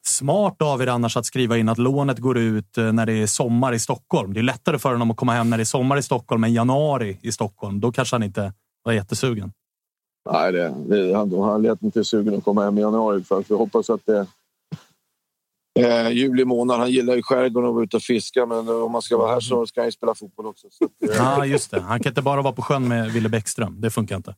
Smart 0.02 0.62
av 0.62 0.82
er 0.82 0.86
annars 0.86 1.16
att 1.16 1.26
skriva 1.26 1.58
in 1.58 1.68
att 1.68 1.78
lånet 1.78 2.18
går 2.18 2.38
ut 2.38 2.78
eh, 2.78 2.92
när 2.92 3.06
det 3.06 3.12
är 3.12 3.26
sommar 3.26 3.72
i 3.72 3.78
Stockholm. 3.78 4.32
Det 4.32 4.40
är 4.40 4.42
lättare 4.42 4.78
för 4.78 4.92
honom 4.92 5.10
att 5.10 5.16
komma 5.16 5.32
hem 5.32 5.50
när 5.50 5.56
det 5.56 5.62
är 5.62 5.64
sommar 5.64 5.96
i 5.96 6.02
Stockholm 6.02 6.44
än 6.44 6.52
januari 6.52 7.18
i 7.22 7.32
Stockholm. 7.32 7.80
Då 7.80 7.92
kanske 7.92 8.14
han 8.14 8.22
inte 8.22 8.52
var 8.82 8.92
jättesugen. 8.92 9.52
Nej, 10.32 10.52
det, 10.52 10.74
det, 10.88 11.14
han, 11.14 11.32
han 11.42 11.62
lät 11.62 11.82
inte 11.82 12.04
sugen 12.04 12.34
att 12.34 12.44
komma 12.44 12.64
hem 12.64 12.78
i 12.78 12.80
januari. 12.80 13.24
För 13.24 13.44
vi 13.48 13.54
hoppas 13.54 13.90
att 13.90 14.06
det, 14.06 14.26
Eh, 15.78 16.10
juli 16.10 16.44
månad. 16.44 16.78
Han 16.80 16.90
gillar 16.90 17.16
ju 17.16 17.22
skärgården 17.22 17.68
och 17.68 17.74
vara 17.74 17.84
ute 17.84 17.96
och 17.96 18.02
fiska, 18.02 18.46
men 18.46 18.68
om 18.68 18.92
man 18.92 19.02
ska 19.02 19.16
vara 19.16 19.32
här 19.32 19.40
så 19.40 19.66
ska 19.66 19.80
han 19.80 19.88
ju 19.88 19.92
spela 19.92 20.14
fotboll 20.14 20.46
också. 20.46 20.66
Så 20.70 20.84
eh. 20.84 21.16
Ja, 21.16 21.46
just 21.46 21.70
det. 21.70 21.80
Han 21.80 22.00
kan 22.00 22.10
inte 22.10 22.22
bara 22.22 22.42
vara 22.42 22.54
på 22.54 22.62
sjön 22.62 22.88
med 22.88 23.12
Ville 23.12 23.28
Bäckström. 23.28 23.80
Det 23.80 23.90
funkar 23.90 24.16
inte. 24.16 24.34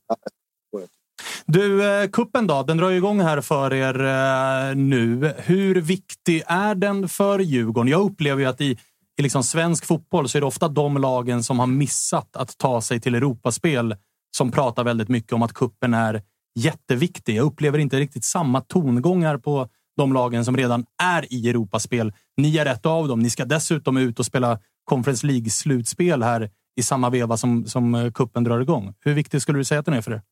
Du, 1.46 1.84
eh, 2.02 2.08
kuppen 2.08 2.46
då? 2.46 2.62
Den 2.62 2.76
drar 2.76 2.90
ju 2.90 2.96
igång 2.96 3.20
här 3.20 3.40
för 3.40 3.72
er 3.72 4.00
eh, 4.04 4.76
nu. 4.76 5.34
Hur 5.38 5.80
viktig 5.80 6.42
är 6.46 6.74
den 6.74 7.08
för 7.08 7.38
Djurgården? 7.38 7.88
Jag 7.88 8.00
upplever 8.00 8.42
ju 8.42 8.48
att 8.48 8.60
i, 8.60 8.78
i 9.18 9.22
liksom 9.22 9.42
svensk 9.42 9.86
fotboll 9.86 10.28
så 10.28 10.38
är 10.38 10.40
det 10.40 10.46
ofta 10.46 10.68
de 10.68 10.96
lagen 10.96 11.42
som 11.42 11.58
har 11.58 11.66
missat 11.66 12.36
att 12.36 12.58
ta 12.58 12.80
sig 12.80 13.00
till 13.00 13.14
Europaspel 13.14 13.96
som 14.36 14.50
pratar 14.50 14.84
väldigt 14.84 15.08
mycket 15.08 15.32
om 15.32 15.42
att 15.42 15.52
kuppen 15.52 15.94
är 15.94 16.22
jätteviktig. 16.58 17.36
Jag 17.36 17.46
upplever 17.46 17.78
inte 17.78 17.96
riktigt 17.96 18.24
samma 18.24 18.60
tongångar 18.60 19.38
på 19.38 19.68
de 19.96 20.12
lagen 20.12 20.44
som 20.44 20.56
redan 20.56 20.84
är 21.02 21.32
i 21.32 21.48
Europaspel. 21.48 22.12
Ni 22.36 22.56
är 22.56 22.66
ett 22.66 22.86
av 22.86 23.08
dem. 23.08 23.20
Ni 23.20 23.30
ska 23.30 23.44
dessutom 23.44 23.96
ut 23.96 24.18
och 24.18 24.26
spela 24.26 24.58
Conference 24.84 25.26
League-slutspel 25.26 26.22
här 26.22 26.50
i 26.76 26.82
samma 26.82 27.10
veva 27.10 27.36
som, 27.36 27.66
som 27.66 27.94
eh, 27.94 28.12
kuppen 28.12 28.44
drar 28.44 28.60
igång. 28.60 28.94
Hur 29.00 29.14
viktigt 29.14 29.42
skulle 29.42 29.58
du 29.58 29.64
säga 29.64 29.80
att 29.80 29.86
den 29.86 29.94
är 29.94 30.02
för 30.02 30.12
er? 30.12 30.22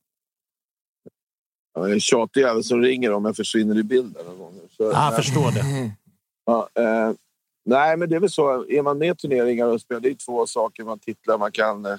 Ja, 1.73 1.81
det 1.81 1.89
är 1.89 1.93
en 1.93 1.99
tjatig 1.99 2.41
jävel 2.41 2.63
som 2.63 2.81
ringer 2.81 3.11
om 3.11 3.25
jag 3.25 3.35
försvinner 3.35 3.77
i 3.77 3.83
bilden. 3.83 4.23
Så, 4.77 4.83
jag 4.83 5.15
förstår 5.15 5.51
det. 5.51 5.91
Ja, 6.45 6.69
eh, 6.75 7.11
nej, 7.65 7.97
men 7.97 8.09
det 8.09 8.15
är 8.15 8.19
väl 8.19 8.29
så. 8.29 8.65
Är 8.69 8.81
man 8.81 8.97
med 8.97 9.11
i 9.11 9.15
turneringar 9.15 9.67
och 9.67 9.81
spelar, 9.81 10.01
det 10.01 10.09
är 10.09 10.15
två 10.25 10.47
saker 10.47 10.83
man 10.83 10.99
titlar 10.99 11.37
man 11.37 11.51
kan 11.51 11.85
eh, 11.85 11.97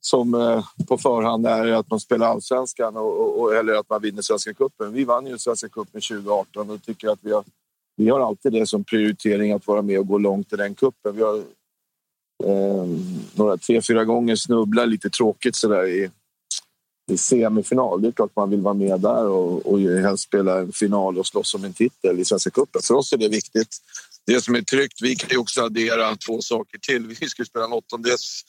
som 0.00 0.34
eh, 0.34 0.64
på 0.88 0.98
förhand 0.98 1.46
är 1.46 1.72
att 1.72 1.90
man 1.90 2.00
spelar 2.00 2.26
allsvenskan 2.26 2.96
och, 2.96 3.40
och, 3.40 3.54
eller 3.54 3.74
att 3.74 3.90
man 3.90 4.02
vinner 4.02 4.22
Svenska 4.22 4.54
cupen. 4.54 4.92
Vi 4.92 5.04
vann 5.04 5.26
ju 5.26 5.38
Svenska 5.38 5.68
cupen 5.68 6.00
2018 6.00 6.70
och 6.70 6.82
tycker 6.82 7.08
att 7.08 7.18
vi 7.22 7.32
har, 7.32 7.44
vi 7.96 8.10
har 8.10 8.20
alltid 8.20 8.52
det 8.52 8.66
som 8.66 8.84
prioritering 8.84 9.52
att 9.52 9.66
vara 9.66 9.82
med 9.82 9.98
och 9.98 10.06
gå 10.06 10.18
långt 10.18 10.52
i 10.52 10.56
den 10.56 10.74
cupen. 10.74 11.16
Vi 11.16 11.22
har 11.22 11.36
eh, 12.44 12.86
några 13.34 13.56
tre, 13.56 13.82
fyra 13.82 14.04
gånger 14.04 14.36
snubblat 14.36 14.88
lite 14.88 15.10
tråkigt 15.10 15.56
sådär 15.56 15.86
i, 15.86 16.10
i 17.10 17.16
semifinal. 17.16 18.02
Det 18.02 18.08
är 18.08 18.12
klart 18.12 18.36
man 18.36 18.50
vill 18.50 18.60
vara 18.60 18.74
med 18.74 19.00
där 19.00 19.26
och, 19.26 19.66
och 19.66 19.80
helst 19.80 20.24
spela 20.24 20.58
en 20.58 20.72
final 20.72 21.18
och 21.18 21.26
slåss 21.26 21.54
om 21.54 21.64
en 21.64 21.72
titel 21.72 22.20
i 22.20 22.24
Svenska 22.24 22.50
cupen. 22.50 22.82
För 22.82 22.94
oss 22.94 23.12
är 23.12 23.16
det 23.16 23.28
viktigt. 23.28 23.76
Det 24.26 24.40
som 24.40 24.54
är 24.54 24.62
tryggt, 24.62 25.02
vi 25.02 25.16
kan 25.16 25.30
ju 25.30 25.38
också 25.38 25.62
addera 25.62 26.16
två 26.16 26.40
saker 26.42 26.78
till. 26.78 27.06
Vi 27.06 27.28
ska 27.28 27.44
spela 27.44 27.64
en 27.64 27.72
åttondels 27.72 28.44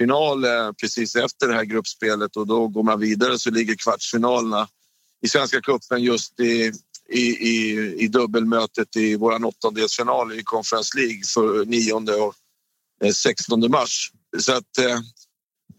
final 0.00 0.44
eh, 0.44 0.72
precis 0.72 1.16
efter 1.16 1.48
det 1.48 1.54
här 1.54 1.64
gruppspelet 1.64 2.36
och 2.36 2.46
då 2.46 2.68
går 2.68 2.82
man 2.82 3.00
vidare 3.00 3.38
så 3.38 3.50
ligger 3.50 3.74
kvartsfinalerna 3.74 4.68
i 5.22 5.28
Svenska 5.28 5.60
cupen 5.60 6.02
just 6.02 6.40
i, 6.40 6.72
i, 7.08 7.20
i, 7.20 7.94
i 7.98 8.08
dubbelmötet 8.08 8.96
i 8.96 9.16
vår 9.16 9.44
åttondelsfinal 9.44 10.32
i 10.32 10.42
Conference 10.42 10.98
League 10.98 11.22
för 11.34 11.64
9 11.64 11.92
och 11.92 12.34
eh, 13.04 13.12
16 13.12 13.70
mars. 13.70 14.12
Så 14.38 14.52
att, 14.52 14.78
eh, 14.78 15.00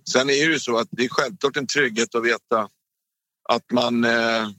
sen 0.10 0.30
är 0.30 0.48
det 0.48 0.54
ju 0.54 0.60
så 0.60 0.78
att 0.78 0.88
det 0.92 1.06
är 1.06 1.10
självklart 1.10 1.58
en 1.58 1.68
trygghet 1.68 2.16
att 2.16 2.26
veta 2.26 2.70
att 3.50 3.72
man 3.72 4.04
eh, 4.04 4.50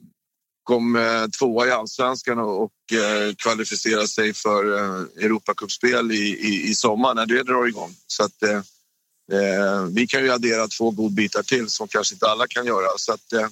kom 0.62 0.96
eh, 0.96 1.26
tvåa 1.38 1.66
i 1.66 1.70
allsvenskan 1.70 2.38
och, 2.38 2.62
och 2.62 2.92
eh, 2.92 3.34
kvalificerar 3.34 4.06
sig 4.06 4.34
för 4.34 4.78
eh, 4.78 5.24
Europacupspel 5.24 6.12
i, 6.12 6.24
i, 6.24 6.70
i 6.70 6.74
sommar 6.74 7.14
när 7.14 7.26
det 7.26 7.42
drar 7.42 7.66
igång. 7.66 7.94
Så 8.06 8.24
att, 8.24 8.42
eh, 8.42 8.62
eh, 9.32 9.84
vi 9.84 10.06
kan 10.06 10.24
ju 10.24 10.32
addera 10.32 10.68
två 10.68 10.90
godbitar 10.90 11.42
till 11.42 11.68
som 11.68 11.88
kanske 11.88 12.14
inte 12.14 12.26
alla 12.26 12.46
kan 12.46 12.66
göra. 12.66 12.98
Så 12.98 13.12
att, 13.12 13.32
eh, 13.32 13.48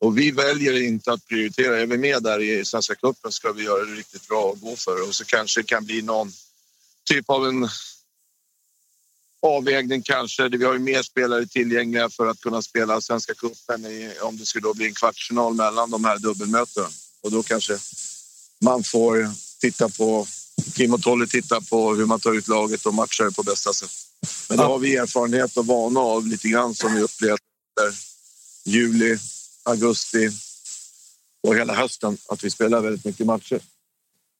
och 0.00 0.18
vi 0.18 0.30
väljer 0.30 0.82
inte 0.82 1.12
att 1.12 1.26
prioritera. 1.26 1.80
Är 1.80 1.86
vi 1.86 1.98
med 1.98 2.22
där 2.22 2.40
i 2.40 2.64
Svenska 2.64 2.94
cupen 2.94 3.32
ska 3.32 3.52
vi 3.52 3.64
göra 3.64 3.84
det 3.84 3.94
riktigt 3.94 4.28
bra 4.28 4.42
och 4.42 4.60
gå 4.60 4.76
för 4.76 4.96
det. 4.96 5.02
Och 5.02 5.14
så 5.14 5.24
kanske 5.24 5.60
det 5.60 5.66
kan 5.66 5.84
bli 5.84 6.02
någon 6.02 6.32
typ 7.04 7.30
av 7.30 7.46
en 7.46 7.68
avvägning 9.42 10.02
kanske. 10.02 10.48
Vi 10.48 10.64
har 10.64 10.72
ju 10.72 10.78
mer 10.78 11.02
spelare 11.02 11.46
tillgängliga 11.46 12.10
för 12.10 12.26
att 12.26 12.40
kunna 12.40 12.62
spela 12.62 13.00
Svenska 13.00 13.34
cupen 13.34 13.86
om 14.22 14.38
det 14.38 14.46
skulle 14.46 14.62
då 14.62 14.74
bli 14.74 14.86
en 14.86 14.94
kvartsfinal 14.94 15.54
mellan 15.54 15.90
de 15.90 16.04
här 16.04 16.18
dubbelmötena. 16.18 16.88
Och 17.20 17.30
då 17.30 17.42
kanske 17.42 17.78
man 18.60 18.84
får 18.84 19.30
titta 19.60 19.88
på, 19.88 20.26
Kim 20.74 20.94
och 20.94 21.02
Tolle 21.02 21.26
tittar 21.26 21.60
på 21.60 21.94
hur 21.94 22.06
man 22.06 22.20
tar 22.20 22.34
ut 22.34 22.48
laget 22.48 22.86
och 22.86 22.94
matchar 22.94 23.24
det 23.24 23.32
på 23.32 23.42
bästa 23.42 23.72
sätt. 23.72 24.05
Men 24.48 24.58
det 24.58 24.64
har 24.64 24.78
vi 24.78 24.96
erfarenhet 24.96 25.56
och 25.56 25.66
vana 25.66 26.00
av 26.00 26.26
lite 26.26 26.48
grann 26.48 26.74
som 26.74 26.94
vi 26.94 27.00
upplevt 27.00 27.40
juli, 28.64 29.18
augusti 29.64 30.28
och 31.42 31.56
hela 31.56 31.74
hösten 31.74 32.16
att 32.28 32.44
vi 32.44 32.50
spelar 32.50 32.80
väldigt 32.80 33.04
mycket 33.04 33.26
matcher. 33.26 33.60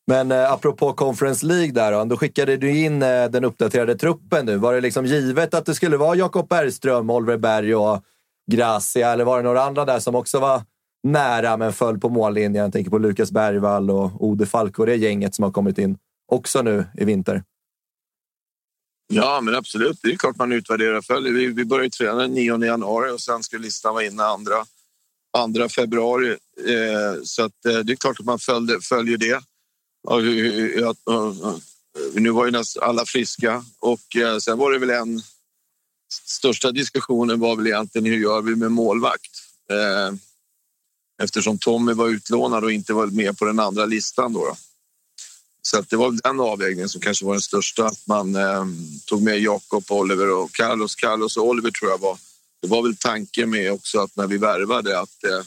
Men 0.07 0.33
eh, 0.33 0.53
apropå 0.53 0.93
Conference 0.93 1.47
League 1.47 1.72
där 1.72 1.93
då, 1.93 2.05
då 2.05 2.16
skickade 2.16 2.57
du 2.57 2.79
in 2.79 3.03
eh, 3.03 3.24
den 3.24 3.45
uppdaterade 3.45 3.99
truppen 3.99 4.47
nu. 4.47 4.57
Var 4.57 4.74
det 4.74 4.81
liksom 4.81 5.07
givet 5.07 5.55
att 5.55 5.66
det 5.66 5.74
skulle 5.74 5.97
vara 5.97 6.16
Jakob 6.16 6.49
Bergström, 6.49 7.11
Oliver 7.11 7.37
Berg 7.37 7.74
och 7.74 8.03
Gracia 8.51 9.12
eller 9.12 9.24
var 9.24 9.37
det 9.37 9.43
några 9.43 9.62
andra 9.62 9.85
där 9.85 9.99
som 9.99 10.14
också 10.14 10.39
var 10.39 10.62
nära 11.03 11.57
men 11.57 11.72
föll 11.72 11.99
på 11.99 12.09
mållinjen. 12.09 12.55
Jag 12.55 12.72
tänker 12.72 12.91
på 12.91 12.99
Lukas 12.99 13.33
Bergvall 13.33 13.91
och 13.91 14.24
Ode 14.24 14.47
Falk 14.47 14.79
och 14.79 14.87
det 14.87 14.97
gänget 14.97 15.35
som 15.35 15.43
har 15.43 15.53
kommit 15.53 15.79
in 15.79 15.99
också 16.33 16.62
nu 16.62 16.85
i 16.99 17.05
vinter. 17.05 17.43
Ja, 19.09 19.41
men 19.41 19.55
absolut. 19.55 19.99
Det 20.03 20.13
är 20.13 20.17
klart 20.17 20.37
man 20.37 20.53
utvärderar 20.53 21.03
följer. 21.03 21.33
Vi, 21.33 21.47
vi 21.47 21.65
började 21.65 21.91
träna 21.91 22.15
den 22.15 22.33
9 22.35 22.65
januari 22.65 23.11
och 23.11 23.21
sen 23.21 23.43
skulle 23.43 23.63
listan 23.63 23.95
vara 23.95 24.05
inne 24.05 24.25
andra, 24.25 24.67
andra 25.39 25.69
februari. 25.69 26.31
Eh, 26.67 27.23
så 27.25 27.45
att, 27.45 27.67
eh, 27.67 27.79
det 27.79 27.93
är 27.93 27.97
klart 27.97 28.21
att 28.21 28.27
man 28.27 28.39
följde, 28.39 28.81
följer 28.81 29.17
det. 29.17 29.41
Och, 30.09 30.23
nu 32.15 32.31
var 32.31 32.45
ju 32.45 32.51
nästan 32.51 32.83
alla 32.83 33.07
friska 33.07 33.65
och 33.79 34.17
eh, 34.17 34.39
sen 34.39 34.59
var 34.59 34.73
det 34.73 34.79
väl 34.79 34.91
en... 34.91 35.23
Största 36.25 36.73
diskussionen 36.73 37.41
var 37.41 37.57
väl 37.57 37.67
egentligen 37.67 38.07
hur 38.07 38.19
gör 38.19 38.43
vi 38.43 38.57
med 38.57 38.73
målvakt? 38.73 39.31
Eh, 39.71 40.15
eftersom 41.23 41.59
Tommy 41.59 41.93
var 41.93 42.09
utlånad 42.09 42.65
och 42.65 42.73
inte 42.73 42.93
var 42.93 43.07
med 43.07 43.39
på 43.39 43.45
den 43.45 43.61
andra 43.61 43.87
listan. 43.87 44.33
Då, 44.33 44.45
då. 44.45 44.57
Så 45.67 45.79
att 45.79 45.91
det 45.91 45.97
var 45.97 46.11
den 46.25 46.41
avvägningen 46.41 46.89
som 46.89 47.01
kanske 47.01 47.25
var 47.25 47.33
den 47.33 47.41
största. 47.41 47.87
Att 47.87 48.07
man 48.07 48.37
eh, 48.37 48.64
tog 49.07 49.23
med 49.23 49.41
Jakob, 49.41 49.85
Oliver 49.89 50.31
och 50.31 50.53
Carlos. 50.53 50.95
Carlos 50.95 51.37
och 51.37 51.47
Oliver 51.47 51.71
tror 51.71 51.91
jag 51.91 51.99
var... 51.99 52.19
Det 52.62 52.69
var 52.69 52.83
väl 52.83 52.97
tanken 52.97 53.51
med 53.51 53.73
också 53.73 54.01
att 54.01 54.17
när 54.17 54.27
vi 54.27 54.39
värvade 54.39 55.01
att 55.01 55.25
eh, 55.25 55.47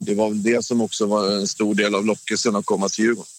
det 0.00 0.14
var 0.14 0.30
det 0.30 0.64
som 0.64 0.80
också 0.80 1.06
var 1.06 1.30
en 1.30 1.46
stor 1.46 1.74
del 1.74 1.94
av 1.94 2.06
lockelsen 2.06 2.56
att 2.56 2.66
komma 2.66 2.88
till 2.88 3.04
Djurgården. 3.04 3.30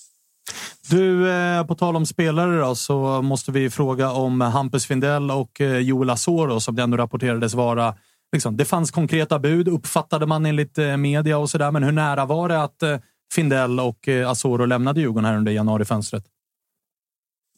Du, 0.89 1.31
eh, 1.31 1.65
på 1.65 1.75
tal 1.75 1.95
om 1.95 2.05
spelare 2.05 2.59
då, 2.59 2.75
så 2.75 3.21
måste 3.21 3.51
vi 3.51 3.69
fråga 3.69 4.11
om 4.11 4.41
Hampus 4.41 4.85
Findell 4.85 5.31
och 5.31 5.61
eh, 5.61 5.77
Joel 5.77 6.09
Asoro 6.09 6.59
som 6.59 6.75
det 6.75 6.83
ändå 6.83 6.97
rapporterades 6.97 7.53
vara. 7.53 7.95
Liksom, 8.33 8.57
det 8.57 8.65
fanns 8.65 8.91
konkreta 8.91 9.39
bud, 9.39 9.67
uppfattade 9.67 10.25
man 10.25 10.45
enligt 10.45 10.77
eh, 10.77 10.97
media 10.97 11.37
och 11.37 11.49
sådär. 11.49 11.71
Men 11.71 11.83
hur 11.83 11.91
nära 11.91 12.25
var 12.25 12.49
det 12.49 12.63
att 12.63 12.83
eh, 12.83 12.97
Findell 13.33 13.79
och 13.79 14.07
eh, 14.07 14.29
Asoro 14.29 14.65
lämnade 14.65 15.01
Djurgården 15.01 15.25
här 15.25 15.37
under 15.37 15.51
januarifönstret? 15.51 16.23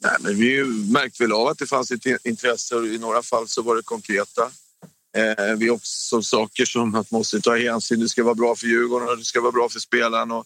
Nej, 0.03 0.15
men 0.19 0.35
vi 0.35 0.63
märkte 0.91 1.23
väl 1.23 1.31
av 1.31 1.47
att 1.47 1.57
det 1.57 1.65
fanns 1.65 1.91
ett 1.91 2.25
intresse 2.25 2.75
och 2.75 2.85
i 2.85 2.97
några 2.97 3.21
fall 3.21 3.47
så 3.47 3.61
var 3.61 3.75
det 3.75 3.81
konkreta. 3.81 4.41
Eh, 5.17 5.55
vi 5.57 5.69
också 5.69 6.21
saker 6.21 6.65
som 6.65 6.95
att 6.95 7.11
man 7.11 7.19
måste 7.19 7.41
ta 7.41 7.57
hänsyn. 7.57 7.99
Det 7.99 8.09
ska 8.09 8.23
vara 8.23 8.35
bra 8.35 8.55
för 8.55 8.67
Djurgården 8.67 9.09
och 9.09 9.17
det 9.17 9.23
ska 9.23 9.41
vara 9.41 9.51
bra 9.51 9.69
för 9.69 9.79
spelaren. 9.79 10.31
Och 10.31 10.45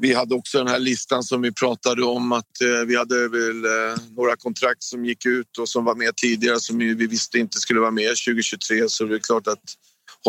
vi 0.00 0.14
hade 0.14 0.34
också 0.34 0.58
den 0.58 0.68
här 0.68 0.78
listan 0.78 1.22
som 1.22 1.42
vi 1.42 1.52
pratade 1.52 2.04
om 2.04 2.32
att 2.32 2.60
eh, 2.60 2.86
vi 2.86 2.96
hade 2.96 3.28
väl 3.28 3.64
eh, 3.64 3.98
några 4.16 4.36
kontrakt 4.36 4.82
som 4.82 5.04
gick 5.04 5.26
ut 5.26 5.58
och 5.58 5.68
som 5.68 5.84
var 5.84 5.94
med 5.94 6.16
tidigare 6.16 6.60
som 6.60 6.78
vi 6.78 6.94
visste 6.94 7.38
inte 7.38 7.58
skulle 7.58 7.80
vara 7.80 7.90
med 7.90 8.08
2023 8.08 8.88
så 8.88 9.04
det 9.04 9.14
är 9.14 9.18
klart 9.18 9.46
att 9.46 9.74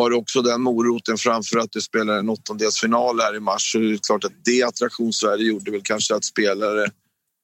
har 0.01 0.13
också 0.13 0.41
den 0.41 0.61
moroten 0.61 1.17
framför 1.17 1.59
att 1.59 1.71
du 1.71 1.81
spelar 1.81 2.17
en 2.17 2.29
åttondelsfinal 2.29 3.19
här 3.19 3.35
i 3.35 3.39
mars 3.39 3.71
så 3.71 3.77
det 3.77 3.93
är 3.93 3.97
klart 3.97 4.23
att 4.23 4.45
det 4.45 4.63
attraktionsvärde 4.63 5.43
gjorde 5.43 5.71
väl 5.71 5.81
kanske 5.83 6.15
att 6.15 6.25
spelare 6.25 6.87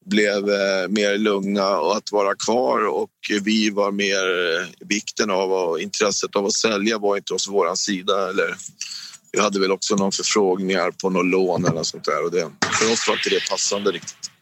blev 0.06 0.50
eh, 0.50 0.88
mer 0.90 1.18
lugna 1.18 1.80
och 1.80 1.98
att 1.98 2.12
vara 2.12 2.36
kvar 2.36 2.88
och 2.88 3.10
vi 3.44 3.70
var 3.70 3.92
mer 3.92 4.58
eh, 4.60 4.88
vikten 4.88 5.32
av 5.32 5.52
och 5.52 5.80
intresset 5.80 6.36
av 6.36 6.46
att 6.46 6.54
sälja 6.54 6.98
var 6.98 7.18
inte 7.18 7.34
hos 7.34 7.50
våran 7.50 7.78
sida 7.78 8.30
eller 8.30 8.56
vi 9.32 9.40
hade 9.40 9.60
väl 9.60 9.72
också 9.72 9.96
någon 9.96 10.12
förfrågningar 10.12 10.92
på 10.92 11.10
något 11.10 11.26
lån 11.26 11.66
eller 11.66 11.84
sånt 11.84 12.04
där 12.04 12.24
och 12.24 12.32
det, 12.32 12.52
för 12.80 12.94
oss 12.94 13.08
var 13.08 13.16
inte 13.16 13.30
det 13.30 13.50
passande 13.50 13.92
riktigt. 13.92 14.33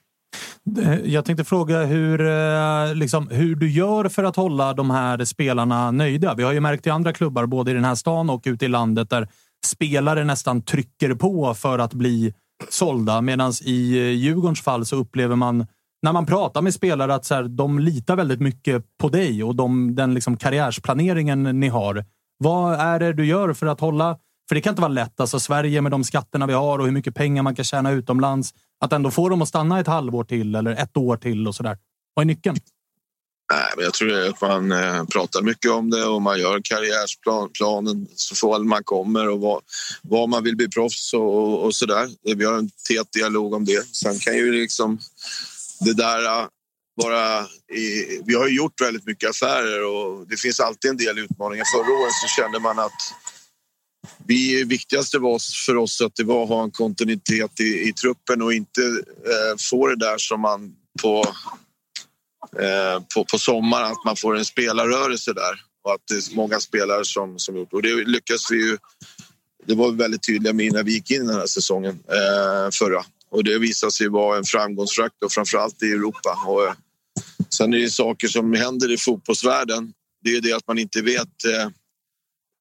Eh, 0.78 1.00
jag 1.06 1.26
tänkte 1.26 1.44
fråga 1.44 1.84
hur, 1.84 2.22
eh, 2.22 2.96
liksom, 2.96 3.28
hur 3.28 3.56
du 3.56 3.72
gör 3.72 4.10
för 4.10 4.24
att 4.24 4.36
hålla 4.36 4.74
de 4.74 4.90
här 4.90 5.26
spelarna 5.26 5.92
nöjda. 5.92 6.34
Vi 6.34 6.44
har 6.44 6.52
ju 6.52 6.60
märkt 6.60 6.88
i 6.88 6.90
andra 6.90 7.14
klubbar, 7.14 7.46
både 7.46 7.72
i 7.72 7.74
den 7.74 7.86
här 7.86 7.96
stan 7.96 8.30
och 8.30 8.42
ute 8.46 8.66
i 8.66 8.68
landet, 8.68 9.10
där 9.10 9.28
spelare 9.66 10.24
nästan 10.24 10.62
trycker 10.62 11.14
på 11.14 11.54
för 11.54 11.80
att 11.80 11.94
bli 11.94 12.34
sålda. 12.70 13.22
Medan 13.22 13.54
i 13.62 13.98
eh, 13.98 14.04
Djurgårdens 14.04 14.62
fall 14.62 14.86
så 14.86 14.96
upplever 14.96 15.36
man, 15.36 15.68
när 16.02 16.14
man 16.14 16.26
pratar 16.26 16.62
med 16.62 16.74
spelare, 16.74 17.16
att 17.16 17.26
så 17.26 17.36
här, 17.36 17.44
de 17.44 17.80
litar 17.80 18.16
väldigt 18.16 18.42
mycket 18.42 18.84
på 18.98 19.10
dig 19.10 19.44
och 19.44 19.56
de, 19.56 19.96
den 19.96 20.14
liksom 20.14 20.38
karriärsplaneringen 20.38 21.60
ni 21.60 21.68
har. 21.68 22.06
Vad 22.38 22.74
är 22.74 23.00
det 23.00 23.14
du 23.14 23.26
gör 23.26 23.54
för 23.54 23.68
att 23.68 23.80
hålla 23.80 24.18
för 24.52 24.56
det 24.56 24.62
kan 24.62 24.72
inte 24.72 24.82
vara 24.82 24.92
lätt. 24.92 25.20
Alltså 25.20 25.40
Sverige 25.40 25.82
med 25.82 25.92
de 25.92 26.04
skatterna 26.04 26.46
vi 26.46 26.54
har 26.54 26.80
och 26.80 26.86
hur 26.86 26.92
mycket 26.92 27.16
pengar 27.16 27.44
man 27.44 27.56
kan 27.56 27.66
tjäna 27.66 27.92
utomlands. 27.92 28.54
Att 28.82 28.94
ändå 28.94 29.12
få 29.12 29.30
dem 29.30 29.42
att 29.42 29.48
stanna 29.48 29.80
ett 29.80 29.88
halvår 29.88 30.24
till 30.24 30.56
eller 30.56 30.72
ett 30.72 30.98
år 30.98 31.18
till 31.18 31.48
och 31.48 31.56
så 31.56 31.64
där. 31.64 31.78
Vad 32.14 32.24
är 32.24 32.28
nyckeln? 32.28 32.58
Nej, 33.54 33.74
men 33.76 33.86
jag 33.86 33.94
tror 33.94 34.30
att 34.30 34.42
man 34.42 34.72
eh, 34.72 35.06
pratar 35.06 35.42
mycket 35.42 35.72
om 35.72 35.90
det 35.90 36.04
och 36.06 36.22
man 36.22 36.40
gör 36.40 36.62
karriärsplanen 36.64 38.08
så 38.16 38.36
fall 38.36 38.64
man 38.64 38.84
kommer 38.84 39.30
och 39.30 39.40
vad, 39.40 39.62
vad 40.02 40.30
man 40.30 40.44
vill 40.44 40.56
bli 40.56 40.68
proffs 40.68 41.14
och, 41.14 41.64
och 41.64 41.76
sådär. 41.76 42.04
Eh, 42.04 42.36
vi 42.36 42.46
har 42.46 42.58
en 42.58 42.70
tät 42.70 43.12
dialog 43.14 43.54
om 43.54 43.66
det. 43.66 43.96
Sen 43.96 44.20
kan 44.20 44.38
ju 44.38 44.52
liksom 44.52 45.00
det 45.80 45.94
där 45.94 46.26
eh, 46.26 46.48
vara... 46.96 47.42
I, 47.74 48.22
vi 48.26 48.36
har 48.36 48.48
ju 48.48 48.56
gjort 48.56 48.82
väldigt 48.82 49.06
mycket 49.06 49.30
affärer 49.30 49.86
och 49.86 50.28
det 50.28 50.38
finns 50.38 50.60
alltid 50.60 50.92
en 50.92 50.98
del 50.98 51.20
utmaningar. 51.20 51.66
Förra 51.76 51.94
året 52.02 52.14
så 52.14 52.42
kände 52.42 52.60
man 52.60 52.80
att 52.80 53.02
vi, 54.28 54.64
viktigaste 54.64 55.20
var 55.20 55.66
för 55.66 55.78
oss 55.78 56.02
att 56.02 56.16
det 56.16 56.24
var 56.24 56.44
att 56.44 56.50
ha 56.50 56.64
en 56.64 56.72
kontinuitet 56.72 57.60
i, 57.60 57.88
i 57.90 57.94
truppen 57.94 58.42
och 58.42 58.54
inte 58.54 58.82
eh, 59.26 59.58
få 59.70 59.88
det 59.88 59.96
där 59.96 60.18
som 60.18 60.42
man 60.42 60.76
på, 61.02 61.24
eh, 62.60 63.04
på, 63.16 63.26
på 63.26 63.38
sommaren, 63.40 63.92
att 63.92 64.06
man 64.06 64.16
får 64.16 64.38
en 64.38 64.46
spelarrörelse 64.46 65.34
där 65.34 65.62
och 65.84 65.94
att 65.94 66.02
det 66.08 66.14
är 66.14 66.36
många 66.36 66.60
spelare 66.60 67.06
som, 67.06 67.40
som 67.40 67.58
gjort. 67.58 67.74
Och 67.74 67.82
det 67.82 67.96
lyckas 67.96 68.52
vi 68.52 68.56
ju. 68.56 68.78
Det 69.66 69.76
var 69.76 69.92
väldigt 69.92 70.24
tydliga 70.24 70.54
med 70.54 70.74
när 70.74 70.84
vi 70.84 70.92
gick 70.92 71.12
in 71.12 71.28
den 71.28 71.36
här 71.36 71.48
säsongen 71.48 72.00
eh, 72.08 72.70
förra 72.74 73.04
och 73.32 73.44
det 73.44 73.60
visade 73.60 73.92
sig 73.92 74.08
vara 74.08 74.38
en 74.38 74.44
framgångsfaktor, 74.44 75.30
framförallt 75.30 75.84
i 75.84 75.92
Europa. 75.92 76.38
Och, 76.48 76.68
eh, 76.68 76.74
sen 77.50 77.74
är 77.74 77.78
det 77.78 77.90
saker 77.90 78.28
som 78.28 78.54
händer 78.54 78.92
i 78.92 78.98
fotbollsvärlden. 78.98 79.94
Det 80.24 80.30
är 80.30 80.42
det 80.42 80.54
att 80.54 80.68
man 80.68 80.78
inte 80.78 81.02
vet 81.02 81.46
eh, 81.46 81.70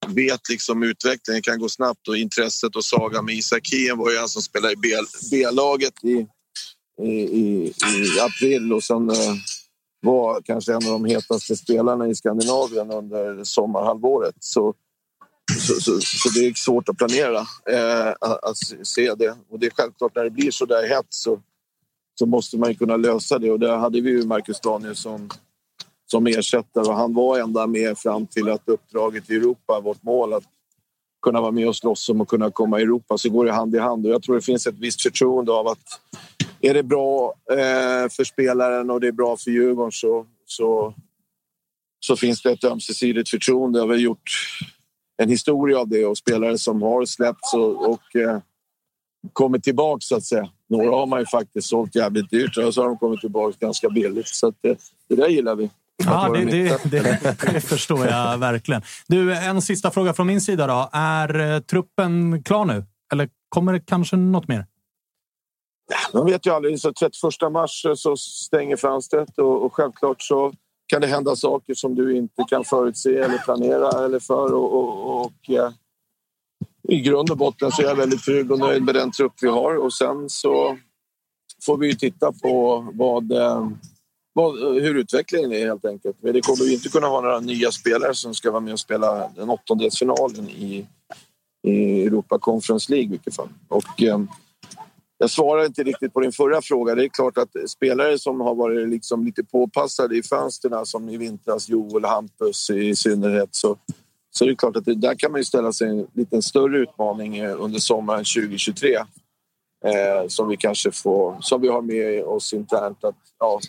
vet 0.07 0.49
liksom 0.49 0.83
utvecklingen 0.83 1.41
kan 1.41 1.59
gå 1.59 1.69
snabbt 1.69 2.07
och 2.07 2.17
intresset 2.17 2.75
och 2.75 2.85
saga 2.85 3.21
med 3.21 3.35
Isak 3.35 3.69
Hien 3.71 3.97
var 3.97 4.11
ju 4.11 4.17
han 4.17 4.29
som 4.29 4.41
spelade 4.41 4.73
i 4.73 4.77
B-laget 5.31 6.03
i, 6.03 6.27
i, 7.03 7.11
i, 7.11 7.73
april 8.21 8.73
och 8.73 8.83
sen 8.83 9.09
eh, 9.09 9.35
var 10.01 10.41
kanske 10.41 10.71
en 10.71 10.85
av 10.85 10.91
de 10.91 11.05
hetaste 11.05 11.55
spelarna 11.55 12.07
i 12.07 12.15
Skandinavien 12.15 12.91
under 12.91 13.43
sommarhalvåret. 13.43 14.35
Så, 14.39 14.73
så, 15.59 15.73
så, 15.73 16.01
så 16.01 16.29
det 16.29 16.45
är 16.45 16.53
svårt 16.53 16.89
att 16.89 16.97
planera 16.97 17.39
eh, 17.69 18.09
att, 18.09 18.43
att, 18.43 18.57
se 18.83 19.15
det. 19.15 19.35
Och 19.49 19.59
det 19.59 19.65
är 19.65 19.71
självklart 19.71 20.15
när 20.15 20.23
det 20.23 20.29
blir 20.29 20.51
så 20.51 20.65
där 20.65 20.87
hett 20.87 21.07
så, 21.09 21.41
så 22.19 22.25
måste 22.25 22.57
man 22.57 22.75
kunna 22.75 22.97
lösa 22.97 23.39
det 23.39 23.51
och 23.51 23.59
där 23.59 23.77
hade 23.77 24.01
vi 24.01 24.09
ju 24.09 24.25
Marcus 24.25 24.59
Danielsson 24.59 25.29
som 26.11 26.27
ersättare 26.27 26.85
och 26.85 26.95
han 26.95 27.13
var 27.13 27.39
ända 27.39 27.67
med 27.67 27.97
fram 27.97 28.27
till 28.27 28.49
att 28.49 28.61
uppdraget 28.65 29.29
i 29.29 29.35
Europa, 29.35 29.79
vårt 29.79 30.03
mål 30.03 30.33
att 30.33 30.43
kunna 31.21 31.41
vara 31.41 31.51
med 31.51 31.67
och 31.67 31.75
slåss 31.75 32.09
om 32.09 32.21
att 32.21 32.27
kunna 32.27 32.51
komma 32.51 32.79
i 32.79 32.83
Europa 32.83 33.17
så 33.17 33.29
går 33.29 33.45
det 33.45 33.51
hand 33.51 33.75
i 33.75 33.79
hand 33.79 34.05
och 34.05 34.11
jag 34.11 34.23
tror 34.23 34.35
det 34.35 34.41
finns 34.41 34.67
ett 34.67 34.75
visst 34.79 35.01
förtroende 35.01 35.51
av 35.51 35.67
att 35.67 36.01
är 36.61 36.73
det 36.73 36.83
bra 36.83 37.33
eh, 37.51 38.09
för 38.09 38.23
spelaren 38.23 38.89
och 38.89 38.99
det 38.99 39.07
är 39.07 39.11
bra 39.11 39.37
för 39.37 39.51
Djurgården 39.51 39.91
så, 39.91 40.25
så, 40.45 40.93
så 41.99 42.15
finns 42.15 42.41
det 42.41 42.51
ett 42.51 42.63
ömsesidigt 42.63 43.29
förtroende. 43.29 43.81
Vi 43.81 43.87
har 43.87 43.95
gjort 43.95 44.29
en 45.17 45.29
historia 45.29 45.79
av 45.79 45.87
det 45.87 46.05
och 46.05 46.17
spelare 46.17 46.57
som 46.57 46.81
har 46.81 47.05
släppts 47.05 47.53
och, 47.53 47.89
och 47.89 48.15
eh, 48.15 48.39
kommit 49.33 49.63
tillbaka 49.63 50.01
så 50.01 50.15
att 50.15 50.23
säga. 50.23 50.49
Några 50.69 50.89
har 50.89 51.05
man 51.05 51.19
ju 51.19 51.25
faktiskt 51.25 51.67
sålt 51.67 51.95
jävligt 51.95 52.29
dyrt 52.29 52.57
och 52.57 52.73
så 52.73 52.81
har 52.81 52.87
de 52.87 52.97
kommit 52.97 53.21
tillbaka 53.21 53.57
ganska 53.59 53.89
billigt. 53.89 54.27
Så 54.27 54.47
att, 54.47 54.55
det, 54.61 54.77
det 55.07 55.15
där 55.15 55.27
gillar 55.27 55.55
vi. 55.55 55.69
Ja, 56.05 56.29
det, 56.29 56.45
det, 56.45 56.91
det, 56.91 57.35
det, 57.53 57.61
förstår 57.61 58.07
jag 58.07 58.37
verkligen. 58.37 58.81
Du, 59.07 59.35
en 59.35 59.61
sista 59.61 59.91
fråga 59.91 60.13
från 60.13 60.27
min 60.27 60.41
sida. 60.41 60.67
Då. 60.67 60.89
Är 60.93 61.53
eh, 61.53 61.59
truppen 61.59 62.43
klar 62.43 62.65
nu? 62.65 62.85
Eller 63.13 63.29
kommer 63.49 63.73
det 63.73 63.79
kanske 63.79 64.15
något 64.15 64.47
mer? 64.47 64.65
Man 66.13 66.25
vet 66.25 66.45
ju 66.45 66.51
aldrig. 66.51 66.79
Så 66.79 66.93
31 66.93 67.51
mars 67.51 67.85
eh, 67.85 67.93
så 67.93 68.17
stänger 68.17 68.75
fönstret 68.75 69.37
och, 69.37 69.65
och 69.65 69.73
självklart 69.73 70.21
så 70.21 70.53
kan 70.87 71.01
det 71.01 71.07
hända 71.07 71.35
saker 71.35 71.73
som 71.73 71.95
du 71.95 72.17
inte 72.17 72.43
kan 72.49 72.63
förutse 72.63 73.17
eller 73.17 73.37
planera 73.37 74.05
eller 74.05 74.19
för. 74.19 74.53
Och, 74.53 74.73
och, 74.73 75.21
och 75.21 75.33
ja, 75.41 75.73
I 76.87 76.99
grund 76.99 77.31
och 77.31 77.37
botten 77.37 77.71
så 77.71 77.81
är 77.81 77.85
jag 77.85 77.95
väldigt 77.95 78.23
trygg 78.23 78.51
och 78.51 78.59
nöjd 78.59 78.83
med 78.83 78.95
den 78.95 79.11
trupp 79.11 79.33
vi 79.41 79.47
har. 79.47 79.75
Och 79.75 79.93
sen 79.93 80.29
så 80.29 80.77
får 81.65 81.77
vi 81.77 81.97
titta 81.97 82.31
på 82.31 82.87
vad 82.93 83.31
eh, 83.31 83.67
vad, 83.67 83.77
hur 84.81 84.95
utvecklingen 84.95 85.51
är 85.51 85.65
helt 85.65 85.85
enkelt. 85.85 86.17
Men 86.19 86.33
det 86.33 86.41
kommer 86.41 86.65
vi 86.65 86.73
inte 86.73 86.89
kunna 86.89 87.07
ha 87.07 87.21
några 87.21 87.39
nya 87.39 87.71
spelare 87.71 88.13
som 88.13 88.33
ska 88.33 88.51
vara 88.51 88.61
med 88.61 88.73
och 88.73 88.79
spela 88.79 89.31
den 89.35 89.49
åttondelsfinalen 89.49 90.49
i, 90.49 90.87
i 91.67 92.03
Europa 92.03 92.39
Conference 92.39 92.91
League 92.91 93.05
i 93.05 93.09
vilket 93.09 93.35
fall. 93.35 93.49
Och, 93.67 94.03
eh, 94.03 94.19
jag 95.17 95.29
svarar 95.29 95.65
inte 95.65 95.83
riktigt 95.83 96.13
på 96.13 96.19
din 96.19 96.31
förra 96.31 96.61
fråga. 96.61 96.95
Det 96.95 97.03
är 97.03 97.09
klart 97.09 97.37
att 97.37 97.69
spelare 97.69 98.19
som 98.19 98.41
har 98.41 98.55
varit 98.55 98.89
liksom 98.89 99.25
lite 99.25 99.43
påpassade 99.43 100.17
i 100.17 100.23
fönstren 100.23 100.85
som 100.85 101.09
i 101.09 101.17
vintras, 101.17 101.69
Joel 101.69 102.05
Hampus 102.05 102.69
i 102.69 102.95
synnerhet, 102.95 103.49
så 103.51 103.77
Så 104.33 104.45
det 104.45 104.51
är 104.51 104.55
klart 104.55 104.75
att 104.75 104.85
det, 104.85 104.95
där 104.95 105.15
kan 105.15 105.31
man 105.31 105.41
ju 105.41 105.45
ställa 105.45 105.73
sig 105.73 105.89
en 105.89 106.07
lite 106.13 106.41
större 106.41 106.77
utmaning 106.77 107.37
eh, 107.37 107.61
under 107.61 107.79
sommaren 107.79 108.25
2023. 108.35 108.95
Eh, 109.85 110.27
som 110.27 110.47
vi 110.47 110.57
kanske 110.57 110.91
får, 110.91 111.37
som 111.41 111.61
vi 111.61 111.67
har 111.67 111.81
med 111.81 112.23
oss 112.23 112.53
internt. 112.53 113.03
Att, 113.03 113.15
ja, 113.39 113.59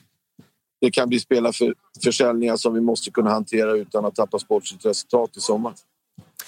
det 0.83 0.91
kan 0.91 1.09
bli 1.09 1.21
spelarförsäljningar 1.21 2.57
som 2.57 2.75
vi 2.75 2.81
måste 2.81 3.11
kunna 3.11 3.31
hantera 3.31 3.73
utan 3.73 4.05
att 4.05 4.15
tappa 4.15 4.39
sportsligt 4.39 4.87
resultat 4.87 5.37
i 5.37 5.41
sommar. 5.41 5.73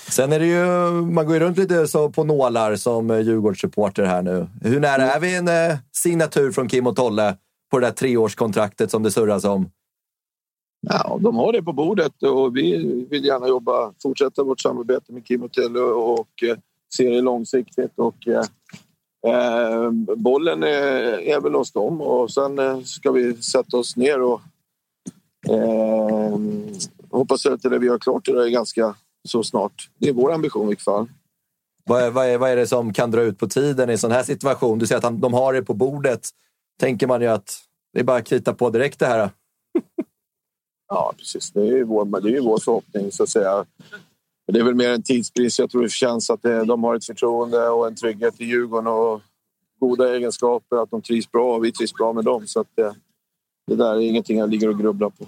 Sen 0.08 0.32
är 0.32 0.40
det 0.40 0.46
ju, 0.46 0.66
man 0.92 1.26
går 1.26 1.34
ju 1.34 1.40
runt 1.40 1.58
lite 1.58 1.88
så 1.88 2.10
på 2.10 2.24
nålar 2.24 2.76
som 2.76 3.10
eh, 3.10 3.20
Djurgårdssupporter 3.20 4.04
här 4.04 4.22
nu. 4.22 4.46
Hur 4.62 4.80
nära 4.80 5.02
är 5.02 5.20
vi 5.20 5.36
en 5.36 5.48
eh, 5.48 5.76
signatur 5.92 6.52
från 6.52 6.68
Kim 6.68 6.86
och 6.86 6.96
Tolle 6.96 7.36
på 7.70 7.78
det 7.78 7.86
där 7.86 7.92
treårskontraktet 7.92 8.90
som 8.90 9.02
det 9.02 9.10
surras 9.10 9.44
om? 9.44 9.70
Ja, 10.80 11.18
de 11.20 11.36
har 11.36 11.52
det 11.52 11.62
på 11.62 11.72
bordet 11.72 12.22
och 12.22 12.56
vi 12.56 12.76
vill 13.10 13.24
gärna 13.24 13.48
jobba, 13.48 13.92
fortsätta 14.02 14.42
vårt 14.42 14.60
samarbete 14.60 15.12
med 15.12 15.26
Kim 15.26 15.42
och 15.42 15.52
Tolle 15.52 15.80
och 15.80 16.42
eh, 16.42 16.56
se 16.96 17.10
det 17.10 17.20
långsiktigt. 17.20 17.92
Och, 17.96 18.28
eh, 19.26 19.90
bollen 20.16 20.62
är, 20.62 21.20
är 21.20 21.40
väl 21.40 21.54
hos 21.54 21.72
dem 21.72 22.00
och 22.00 22.30
sen 22.30 22.58
eh, 22.58 22.80
ska 22.80 23.10
vi 23.10 23.42
sätta 23.42 23.76
oss 23.76 23.96
ner 23.96 24.22
och 24.22 24.40
eh, 25.48 26.38
hoppas 27.10 27.46
att 27.46 27.62
det 27.62 27.78
vi 27.78 27.88
har 27.88 27.98
klart 27.98 28.24
det 28.24 28.44
är 28.44 28.48
ganska 28.48 28.94
så 29.28 29.42
snart. 29.42 29.90
Det 29.98 30.08
är 30.08 30.12
vår 30.12 30.32
ambition 30.32 30.64
i 30.64 30.68
vilket 30.68 30.84
fall. 30.84 31.08
Vad 31.84 32.02
är, 32.02 32.10
vad, 32.10 32.26
är, 32.26 32.38
vad 32.38 32.50
är 32.50 32.56
det 32.56 32.66
som 32.66 32.92
kan 32.92 33.10
dra 33.10 33.22
ut 33.22 33.38
på 33.38 33.46
tiden 33.46 33.90
i 33.90 33.92
en 33.92 33.98
sån 33.98 34.10
här 34.10 34.22
situation? 34.22 34.78
Du 34.78 34.86
säger 34.86 34.98
att 34.98 35.04
han, 35.04 35.20
de 35.20 35.34
har 35.34 35.52
det 35.52 35.62
på 35.62 35.74
bordet. 35.74 36.28
Tänker 36.80 37.06
man 37.06 37.20
ju 37.20 37.26
att 37.26 37.60
det 37.92 38.00
är 38.00 38.04
bara 38.04 38.16
att 38.16 38.26
krita 38.26 38.54
på 38.54 38.70
direkt 38.70 38.98
det 38.98 39.06
här. 39.06 39.30
Ja, 40.88 41.14
precis. 41.18 41.50
Det 41.50 41.60
är 41.60 41.64
ju 41.64 41.84
vår, 41.84 42.20
det 42.20 42.28
är 42.28 42.32
ju 42.32 42.40
vår 42.40 42.58
förhoppning, 42.58 43.12
så 43.12 43.22
att 43.22 43.28
säga. 43.28 43.64
Det 44.52 44.60
är 44.60 44.64
väl 44.64 44.74
mer 44.74 44.90
en 44.90 45.02
tidsbrist. 45.02 45.58
Jag 45.58 45.70
tror 45.70 45.82
det 45.82 45.88
känns 45.88 46.30
att 46.30 46.42
det, 46.42 46.64
de 46.64 46.84
har 46.84 46.96
ett 46.96 47.04
förtroende 47.04 47.68
och 47.68 47.86
en 47.86 47.94
trygghet 47.94 48.40
i 48.40 48.44
Djurgården 48.44 48.86
och 48.86 49.22
goda 49.80 50.14
egenskaper, 50.14 50.76
att 50.82 50.90
de 50.90 51.02
trivs 51.02 51.32
bra 51.32 51.54
och 51.54 51.64
vi 51.64 51.72
trivs 51.72 51.94
bra 51.94 52.12
med 52.12 52.24
dem. 52.24 52.46
Så 52.46 52.60
att 52.60 52.66
det, 52.74 52.94
det 53.66 53.76
där 53.76 53.94
är 53.94 54.00
ingenting 54.00 54.38
jag 54.38 54.50
ligger 54.50 54.68
och 54.68 54.78
grubblar 54.78 55.10
på. 55.10 55.26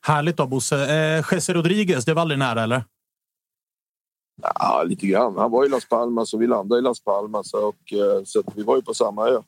Härligt 0.00 0.36
då, 0.36 0.46
Bosse. 0.46 0.76
Eh, 0.76 1.24
Jesse 1.32 1.52
Rodriguez, 1.52 2.04
det 2.04 2.14
var 2.14 2.22
aldrig 2.22 2.38
nära, 2.38 2.62
eller? 2.62 2.84
Ja, 4.42 4.82
lite 4.86 5.06
grann. 5.06 5.36
Han 5.36 5.50
var 5.50 5.64
i 5.64 5.68
Las 5.68 5.88
Palmas 5.88 6.34
och 6.34 6.42
vi 6.42 6.46
landade 6.46 6.78
i 6.78 6.82
Las 6.82 7.00
Palmas. 7.00 7.54
Och, 7.54 7.92
eh, 7.92 8.24
så 8.24 8.42
vi 8.54 8.62
var 8.62 8.76
ju 8.76 8.82
på 8.82 8.94
samma 8.94 9.28
ö. 9.28 9.42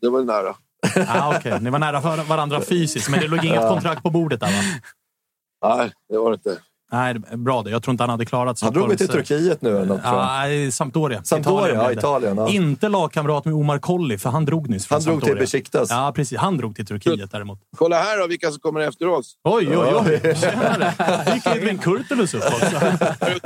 Det 0.00 0.08
var 0.08 0.24
nära. 0.24 0.56
Ah, 1.08 1.38
okay. 1.38 1.60
Ni 1.60 1.70
var 1.70 1.78
nära 1.78 2.00
för 2.02 2.24
varandra 2.24 2.60
fysiskt, 2.60 3.10
men 3.10 3.20
det 3.20 3.28
låg 3.28 3.44
inget 3.44 3.68
kontrakt 3.68 4.02
på 4.02 4.10
bordet 4.10 4.40
där, 4.40 4.46
va? 4.46 5.76
Nej, 5.76 5.92
det 6.08 6.18
var 6.18 6.30
det 6.30 6.34
inte. 6.34 6.58
Nej, 6.92 7.14
bra 7.14 7.62
det. 7.62 7.70
Jag 7.70 7.82
tror 7.82 7.92
inte 7.92 8.02
han 8.02 8.10
hade 8.10 8.24
klarat 8.24 8.60
Han 8.60 8.72
drog 8.72 8.98
till 8.98 9.08
Turkiet 9.08 9.62
nu 9.62 9.70
eller 9.70 9.86
något, 9.86 10.02
tror 10.02 10.14
jag. 10.14 10.54
Ja, 10.54 10.70
Sampdoria. 10.70 11.24
Sampdoria, 11.24 11.68
Italien 11.68 11.84
ja. 11.84 11.92
Italien, 11.92 12.36
ja. 12.36 12.48
Inte 12.48 12.88
lagkamrat 12.88 13.44
med 13.44 13.54
Omar 13.54 13.78
Colley, 13.78 14.18
för 14.18 14.30
han 14.30 14.44
drog 14.44 14.68
nyss 14.70 14.86
från 14.86 14.96
Han 14.96 15.02
drog 15.02 15.14
till 15.14 15.20
Sampdoria. 15.20 15.40
Besiktas. 15.42 15.90
Ja, 15.90 16.12
precis. 16.16 16.38
Han 16.38 16.56
drog 16.56 16.76
till 16.76 16.86
Turkiet 16.86 17.30
däremot. 17.30 17.58
Kolla 17.76 17.96
här 17.96 18.18
då, 18.18 18.26
vilka 18.26 18.50
som 18.50 18.60
kommer 18.60 18.80
efter 18.80 19.08
oss. 19.08 19.34
Oj, 19.44 19.76
oj, 19.78 19.94
oj! 19.94 20.34
Tjenare! 20.36 20.92
Dyker 21.34 21.56
Edvin 21.56 21.78
Kurtulus 21.78 22.34
upp 22.34 22.44
också. 22.44 22.78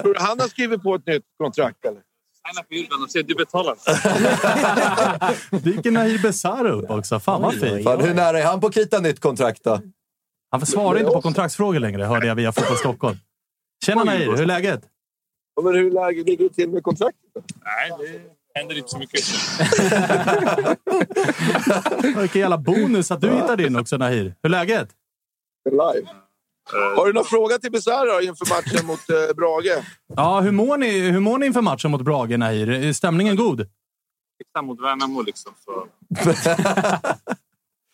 Tror 0.02 0.14
du 0.14 0.20
han 0.20 0.40
har 0.40 0.48
skrivit 0.48 0.82
på 0.82 0.94
ett 0.94 1.06
nytt 1.06 1.22
kontrakt, 1.42 1.84
eller? 1.84 2.00
Signa 2.48 2.62
på 2.68 2.74
Ylvan 2.74 3.02
och 3.02 3.10
se 3.10 3.22
du 3.22 3.34
betalar. 3.34 3.74
Dyker 5.58 5.90
Nahir 5.90 6.22
Besara 6.22 6.70
upp 6.70 6.90
också. 6.90 7.20
Fan 7.20 7.42
vad 7.42 7.54
fint. 7.54 7.84
Fan, 7.84 8.00
hur 8.00 8.14
nära 8.14 8.38
är 8.38 8.44
han 8.44 8.60
på 8.60 8.66
att 8.66 8.74
krita 8.74 9.00
nytt 9.00 9.20
kontrakt 9.20 9.64
då? 9.64 9.80
Han 10.50 10.66
svarar 10.66 10.98
inte 11.00 11.12
på 11.12 11.22
kontraktsfrågor 11.22 11.80
längre, 11.80 12.04
hörde 12.04 12.26
jag 12.26 12.34
via 12.34 12.52
Fotboll 12.52 12.76
Stockholm. 12.76 13.16
Tjena 13.84 14.04
Nahir, 14.04 14.26
hur 14.26 14.40
är 14.40 14.46
läget? 14.46 14.82
Ja, 15.56 15.62
men 15.62 15.74
hur 15.74 15.90
läge 15.90 16.22
ligger 16.22 16.48
det 16.48 16.54
till 16.54 16.70
med 16.70 16.82
kontraktet? 16.82 17.22
Nej, 17.64 17.92
det 17.98 18.20
händer 18.60 18.78
inte 18.78 18.88
så 18.88 18.98
mycket. 18.98 19.20
Vilken 22.20 22.40
jävla 22.40 22.58
bonus 22.58 23.10
att 23.10 23.20
du 23.20 23.30
hittade 23.30 23.66
in 23.66 23.76
också 23.76 23.96
Nahir. 23.96 24.24
Hur 24.24 24.34
är 24.42 24.48
läget? 24.48 24.88
Live. 25.70 26.08
Har 26.96 27.06
du 27.06 27.12
någon 27.12 27.24
fråga 27.24 27.58
till 27.58 27.72
Besara 27.72 28.22
inför 28.22 28.48
matchen 28.48 28.86
mot 28.86 29.10
eh, 29.10 29.34
Brage? 29.36 29.84
Ja, 30.16 30.40
hur 30.40 30.52
mår, 30.52 30.76
ni, 30.76 31.00
hur 31.00 31.20
mår 31.20 31.38
ni 31.38 31.46
inför 31.46 31.62
matchen 31.62 31.90
mot 31.90 32.02
Brage, 32.02 32.38
Nahir? 32.38 32.70
Är 32.70 32.92
stämningen 32.92 33.36
god? 33.36 33.60
Extra 34.40 34.62
mot 34.62 34.80
Värnamo 34.80 35.22
liksom. 35.22 35.52
Så. 35.64 35.86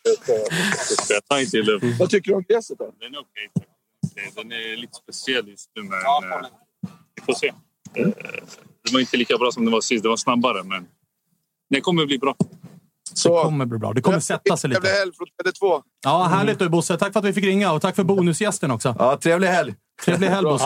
Jag 1.09 1.25
tar 1.25 1.39
inte 1.39 1.57
illa 1.57 1.71
upp. 1.71 1.83
Vad 1.99 2.09
tycker 2.09 2.31
du 2.31 2.35
om 2.37 2.43
gräset 2.49 2.77
då? 2.77 2.91
Den 2.99 3.15
är 3.15 3.19
okej. 3.19 3.49
Den 4.35 4.51
är 4.51 4.77
lite 4.77 4.93
speciell 4.93 5.47
just 5.49 5.71
nu, 5.75 5.83
men 5.83 5.93
eh, 5.93 6.47
vi 7.15 7.21
får 7.25 7.33
se. 7.33 7.47
Eh, 7.47 8.07
Den 8.83 8.93
var 8.93 8.99
inte 8.99 9.17
lika 9.17 9.37
bra 9.37 9.51
som 9.51 9.65
den 9.65 9.71
var 9.73 9.81
sist. 9.81 10.03
Den 10.03 10.09
var 10.09 10.17
snabbare, 10.17 10.63
men 10.63 10.87
den 11.69 11.81
kommer 11.81 12.05
bli 12.05 12.17
bra. 12.19 12.35
Det 13.23 13.29
kommer 13.29 13.65
bli 13.65 13.77
bra. 13.79 13.93
Det 13.93 14.01
kommer 14.01 14.19
sätta 14.19 14.57
sig 14.57 14.69
Trevlig 14.71 14.89
lite. 14.89 14.99
helg 14.99 15.11
från 15.13 15.27
Tele2. 15.27 15.81
Ja, 16.03 16.23
härligt 16.23 16.59
du 16.59 16.69
Bosse. 16.69 16.97
Tack 16.97 17.13
för 17.13 17.19
att 17.19 17.25
vi 17.25 17.33
fick 17.33 17.43
ringa 17.45 17.71
och 17.71 17.81
tack 17.81 17.95
för 17.95 18.03
bonusgästen 18.03 18.71
också. 18.71 18.95
Ja, 18.99 19.17
trevlig 19.17 19.47
helg! 19.47 19.75
Trevlig 20.05 20.27
helg 20.27 20.43
Bosse. 20.43 20.65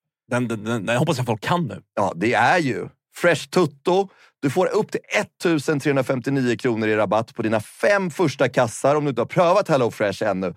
Den, 0.31 0.47
den, 0.47 0.63
den, 0.63 0.85
den 0.85 0.97
hoppas 0.97 1.17
jag 1.17 1.25
folk 1.25 1.41
kan 1.41 1.67
nu. 1.67 1.81
Ja, 1.95 2.13
det 2.15 2.33
är 2.33 2.57
ju 2.59 2.87
Fresh 3.15 3.49
Tutto. 3.49 4.09
Du 4.41 4.49
får 4.49 4.65
upp 4.65 4.91
till 4.91 5.01
1359 5.19 6.57
kronor 6.57 6.87
i 6.87 6.95
rabatt 6.95 7.35
på 7.35 7.41
dina 7.41 7.59
fem 7.59 8.09
första 8.09 8.49
kassar 8.49 8.95
om 8.95 9.03
du 9.03 9.09
inte 9.09 9.21
har 9.21 9.25
prövat 9.25 9.67
HelloFresh 9.67 10.23
ännu. 10.23 10.53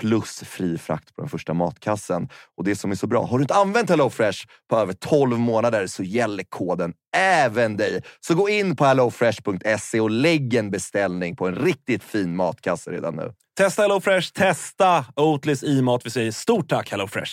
Plus 0.00 0.38
fri 0.38 0.78
frakt 0.78 1.14
på 1.14 1.22
den 1.22 1.30
första 1.30 1.54
matkassen. 1.54 2.28
Och 2.56 2.64
det 2.64 2.76
som 2.76 2.90
är 2.90 2.94
så 2.94 3.06
bra, 3.06 3.26
har 3.26 3.38
du 3.38 3.42
inte 3.42 3.54
använt 3.54 3.90
HelloFresh 3.90 4.38
på 4.70 4.76
över 4.76 4.92
12 4.92 5.38
månader 5.38 5.86
så 5.86 6.02
gäller 6.02 6.44
koden 6.48 6.92
även 7.16 7.76
dig. 7.76 8.02
Så 8.20 8.34
gå 8.34 8.48
in 8.48 8.76
på 8.76 8.84
hellofresh.se 8.84 10.00
och 10.00 10.10
lägg 10.10 10.54
en 10.54 10.70
beställning 10.70 11.36
på 11.36 11.46
en 11.46 11.54
riktigt 11.54 12.04
fin 12.04 12.36
matkasse 12.36 12.90
redan 12.90 13.16
nu. 13.16 13.32
Testa 13.58 13.82
HelloFresh, 13.82 14.32
testa 14.32 15.04
Oatlys 15.16 15.62
i-mat. 15.62 16.06
Vi 16.06 16.10
säger 16.10 16.32
stort 16.32 16.68
tack 16.68 16.90
HelloFresh. 16.90 17.32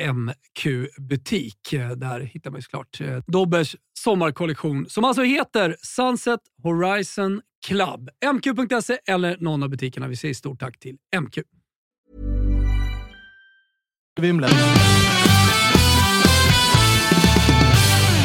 MQ-butik. 0.00 1.72
Eh, 1.72 1.90
där 1.90 2.20
hittar 2.20 2.50
man 2.50 2.58
ju 2.58 2.62
såklart 2.62 3.00
eh, 3.00 3.18
Dobbers 3.26 3.76
sommarkollektion 3.98 4.86
som 4.88 5.04
alltså 5.04 5.22
heter 5.22 5.76
Sunset 5.82 6.40
Horizon 6.62 7.40
Club. 7.66 8.10
MQ.se 8.34 8.98
eller 9.06 9.36
någon 9.40 9.62
av 9.62 9.68
butikerna. 9.68 10.08
Vi 10.08 10.16
säger 10.16 10.34
stort 10.34 10.60
tack 10.60 10.78
till 10.78 10.96
MQ. 11.20 11.38
Vimlen. 14.20 14.50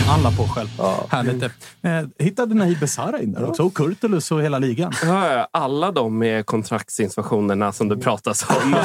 Alla 0.09 0.31
på 0.31 0.43
själv. 0.47 0.67
Härligt. 1.09 1.43
Eh, 1.43 2.25
hittade 2.25 2.55
Nahid 2.55 2.79
Besara 2.79 3.21
in 3.21 3.33
där 3.33 3.49
också. 3.49 3.63
Och 3.63 3.73
Kurtulus 3.73 4.31
och 4.31 4.41
hela 4.41 4.59
ligan. 4.59 4.91
Ja, 5.03 5.47
alla 5.51 5.91
de 5.91 6.17
med 6.17 6.45
kontraktsinformationerna 6.45 7.71
som 7.71 7.87
det 7.89 7.97
pratas 7.97 8.45
om. 8.49 8.75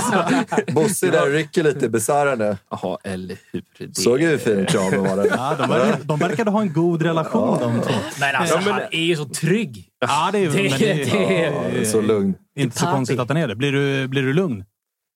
Bosse 0.74 1.10
där 1.10 1.26
rycker 1.30 1.62
lite 1.62 1.88
bisarra 1.88 2.34
nu. 2.34 2.56
Jaha, 2.70 2.98
eller 3.04 3.36
hur? 3.52 3.62
Det... 3.78 3.96
Såg 3.96 4.20
ju 4.20 4.26
hur 4.28 4.38
fin 4.38 4.66
kramen 4.66 5.00
var. 5.02 5.26
Ja, 5.30 5.54
de, 5.58 5.68
verkade, 5.68 5.98
de 6.04 6.18
verkade 6.18 6.50
ha 6.50 6.60
en 6.60 6.72
god 6.72 7.02
relation 7.02 7.58
de 7.60 7.80
två. 7.82 7.94
Men 8.20 8.34
alltså, 8.36 8.54
Ja, 8.54 8.60
men- 8.64 8.72
han 8.72 8.82
är 8.90 9.00
ju 9.04 9.16
så 9.16 9.24
trygg. 9.24 9.88
Ja, 10.00 10.28
det 10.32 10.38
är, 10.38 10.50
Det- 10.50 10.70
men 10.70 10.78
det, 10.80 10.94
det- 10.94 11.42
Ja, 11.54 11.62
det 11.72 11.80
är 11.80 11.84
så 11.84 12.00
lugn. 12.00 12.34
inte 12.56 12.78
så 12.78 12.84
Papi. 12.84 12.94
konstigt 12.96 13.20
att 13.20 13.28
han 13.28 13.36
är 13.36 13.48
det. 13.48 13.56
Blir 13.56 13.72
du, 13.72 14.08
blir 14.08 14.22
du 14.22 14.32
lugn? 14.32 14.64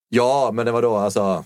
Ja, 0.09 0.51
men 0.53 0.67
det 0.67 0.73
var 0.73 0.83
då 0.83 0.97
alltså 0.97 1.45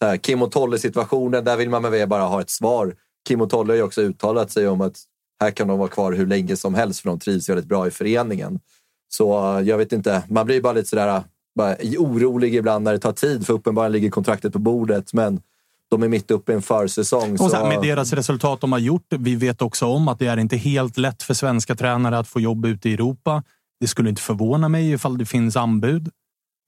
här, 0.00 0.16
Kim 0.16 0.42
och 0.42 0.52
Tolle-situationen. 0.52 1.44
Där 1.44 1.56
vill 1.56 1.70
man 1.70 1.82
med 1.82 1.90
väl 1.90 2.08
bara 2.08 2.22
ha 2.22 2.40
ett 2.40 2.50
svar. 2.50 2.94
Kim 3.26 3.40
och 3.40 3.50
Tolle 3.50 3.72
har 3.72 3.76
ju 3.76 3.82
också 3.82 4.02
uttalat 4.02 4.50
sig 4.50 4.68
om 4.68 4.80
att 4.80 4.96
här 5.40 5.50
kan 5.50 5.68
de 5.68 5.78
vara 5.78 5.88
kvar 5.88 6.12
hur 6.12 6.26
länge 6.26 6.56
som 6.56 6.74
helst 6.74 7.00
för 7.00 7.08
de 7.08 7.18
trivs 7.18 7.48
väldigt 7.48 7.66
bra 7.66 7.86
i 7.86 7.90
föreningen. 7.90 8.60
Så 9.08 9.58
eh, 9.58 9.68
jag 9.68 9.78
vet 9.78 9.92
inte, 9.92 10.22
man 10.28 10.46
blir 10.46 10.60
bara 10.60 10.72
lite 10.72 10.88
sådär, 10.88 11.22
bara 11.56 11.76
orolig 11.98 12.54
ibland 12.54 12.84
när 12.84 12.92
det 12.92 12.98
tar 12.98 13.12
tid, 13.12 13.46
för 13.46 13.54
uppenbarligen 13.54 13.92
ligger 13.92 14.10
kontraktet 14.10 14.52
på 14.52 14.58
bordet. 14.58 15.12
Men 15.12 15.40
de 15.88 16.02
är 16.02 16.08
mitt 16.08 16.30
uppe 16.30 16.52
i 16.52 16.54
en 16.54 16.62
försäsong. 16.62 17.32
Och 17.32 17.50
så 17.50 17.56
här, 17.56 17.68
med 17.68 17.82
deras 17.82 18.12
resultat 18.12 18.60
de 18.60 18.72
har 18.72 18.78
gjort. 18.78 19.06
Vi 19.18 19.36
vet 19.36 19.62
också 19.62 19.86
om 19.86 20.08
att 20.08 20.18
det 20.18 20.26
är 20.26 20.36
inte 20.36 20.56
helt 20.56 20.98
lätt 20.98 21.22
för 21.22 21.34
svenska 21.34 21.74
tränare 21.74 22.18
att 22.18 22.28
få 22.28 22.40
jobb 22.40 22.66
ute 22.66 22.88
i 22.88 22.94
Europa. 22.94 23.42
Det 23.80 23.86
skulle 23.86 24.08
inte 24.08 24.22
förvåna 24.22 24.68
mig 24.68 24.92
ifall 24.92 25.18
det 25.18 25.26
finns 25.26 25.56
anbud. 25.56 26.10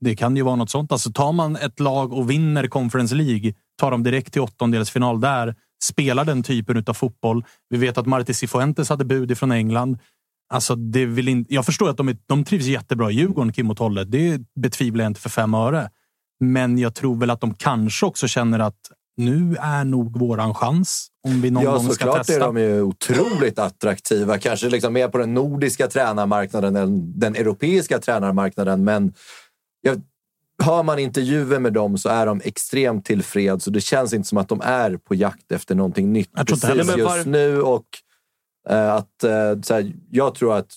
Det 0.01 0.17
kan 0.17 0.37
ju 0.37 0.43
vara 0.43 0.57
något 0.57 0.71
sånt. 0.71 0.93
Alltså 0.93 1.13
tar 1.13 1.33
man 1.33 1.57
ett 1.57 1.81
lag 1.81 2.13
och 2.13 2.31
vinner 2.31 2.67
Conference 2.67 3.15
League, 3.15 3.55
tar 3.79 3.91
dem 3.91 4.03
direkt 4.03 4.33
till 4.33 4.43
åttondelsfinal 4.43 5.21
där, 5.21 5.55
spelar 5.83 6.25
den 6.25 6.43
typen 6.43 6.85
av 6.87 6.95
fotboll. 6.95 7.45
Vi 7.69 7.79
vet 7.79 7.99
att 7.99 8.07
Marti 8.07 8.35
Cifuentes 8.35 8.89
hade 8.89 9.05
bud 9.05 9.39
från 9.39 9.53
England. 9.53 9.99
Alltså, 10.51 10.75
det 10.75 11.07
vill 11.07 11.29
in... 11.29 11.47
Jag 11.49 11.67
förstår 11.67 11.91
att 11.91 11.97
de, 11.97 12.09
är, 12.09 12.17
de 12.27 12.45
trivs 12.45 12.67
jättebra 12.67 13.11
i 13.11 13.15
Djurgården, 13.15 13.53
Kim 13.53 13.71
och 13.71 13.77
Tolle. 13.77 14.05
Det 14.05 14.41
betvivlar 14.61 15.05
jag 15.05 15.11
inte 15.11 15.21
för 15.21 15.31
fem 15.31 15.55
öre. 15.55 15.91
Men 16.41 16.79
jag 16.79 16.95
tror 16.95 17.17
väl 17.17 17.31
att 17.31 17.41
de 17.41 17.55
kanske 17.55 18.07
också 18.07 18.29
känner 18.29 18.59
att 18.59 18.79
nu 19.17 19.57
är 19.61 19.85
nog 19.85 20.19
våran 20.19 20.55
chans 20.55 21.09
om 21.29 21.41
vi 21.41 21.51
någon 21.51 21.63
ja, 21.63 21.73
gång 21.73 21.85
ska 21.85 21.93
såklart 21.93 22.17
testa. 22.17 22.35
är 22.35 22.41
de 22.41 22.57
ju 22.57 22.83
otroligt 22.83 23.59
attraktiva. 23.59 24.39
Kanske 24.39 24.69
liksom 24.69 24.93
mer 24.93 25.09
på 25.09 25.19
den 25.19 25.35
nordiska 25.35 25.89
tränarmarknaden 25.89 26.77
än 26.77 27.19
den 27.21 27.37
europeiska 27.37 27.99
tränarmarknaden. 27.99 28.85
Men 28.85 29.13
jag, 29.81 30.03
hör 30.63 30.83
man 30.83 30.99
intervjuer 30.99 31.59
med 31.59 31.73
dem 31.73 31.99
så 31.99 32.09
är 32.09 32.27
de 32.27 32.41
extremt 32.45 33.05
tillfreds 33.05 33.67
och 33.67 33.73
det 33.73 33.81
känns 33.81 34.13
inte 34.13 34.29
som 34.29 34.39
att 34.39 34.49
de 34.49 34.61
är 34.65 34.97
på 34.97 35.15
jakt 35.15 35.53
efter 35.53 35.75
någonting 35.75 36.13
nytt 36.13 36.31
precis 36.47 36.97
just 36.97 37.27
nu. 37.27 37.63
Och, 37.63 37.87
eh, 38.69 38.95
att, 38.95 39.25
eh, 39.25 39.61
så 39.63 39.75
här, 39.75 39.93
jag 40.11 40.35
tror 40.35 40.57
att 40.57 40.77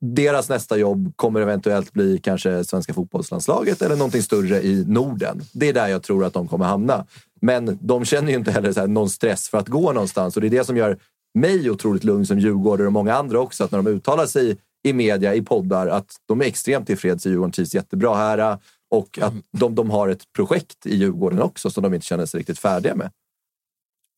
deras 0.00 0.48
nästa 0.48 0.76
jobb 0.76 1.12
kommer 1.16 1.40
eventuellt 1.40 1.92
bli 1.92 2.18
kanske 2.18 2.64
svenska 2.64 2.94
fotbollslandslaget 2.94 3.82
eller 3.82 3.96
någonting 3.96 4.22
större 4.22 4.62
i 4.62 4.84
Norden. 4.86 5.42
Det 5.52 5.68
är 5.68 5.72
där 5.72 5.88
jag 5.88 6.02
tror 6.02 6.24
att 6.24 6.32
de 6.32 6.48
kommer 6.48 6.64
hamna. 6.64 7.06
Men 7.40 7.78
de 7.80 8.04
känner 8.04 8.28
ju 8.28 8.38
inte 8.38 8.50
heller 8.50 8.72
så 8.72 8.80
här 8.80 8.86
någon 8.86 9.10
stress 9.10 9.48
för 9.48 9.58
att 9.58 9.68
gå 9.68 9.92
någonstans 9.92 10.36
och 10.36 10.40
det 10.40 10.48
är 10.48 10.50
det 10.50 10.64
som 10.64 10.76
gör 10.76 10.98
mig 11.38 11.70
otroligt 11.70 12.04
lugn 12.04 12.26
som 12.26 12.38
djurgårdare 12.38 12.86
och 12.86 12.92
många 12.92 13.14
andra 13.14 13.40
också. 13.40 13.64
Att 13.64 13.70
när 13.70 13.82
de 13.82 13.90
uttalar 13.90 14.26
sig 14.26 14.56
i 14.84 14.92
media, 14.92 15.34
i 15.34 15.42
poddar, 15.42 15.86
att 15.86 16.16
de 16.26 16.40
är 16.40 16.44
extremt 16.44 16.86
tillfreds 16.86 17.26
i 17.26 17.28
Djurgården, 17.28 17.52
trivs 17.52 17.74
jättebra 17.74 18.14
här 18.14 18.58
och 18.90 19.18
att 19.22 19.34
de, 19.58 19.74
de 19.74 19.90
har 19.90 20.08
ett 20.08 20.22
projekt 20.36 20.86
i 20.86 20.96
Djurgården 20.96 21.42
också 21.42 21.70
som 21.70 21.82
de 21.82 21.94
inte 21.94 22.06
känner 22.06 22.26
sig 22.26 22.40
riktigt 22.40 22.58
färdiga 22.58 22.94
med. 22.94 23.10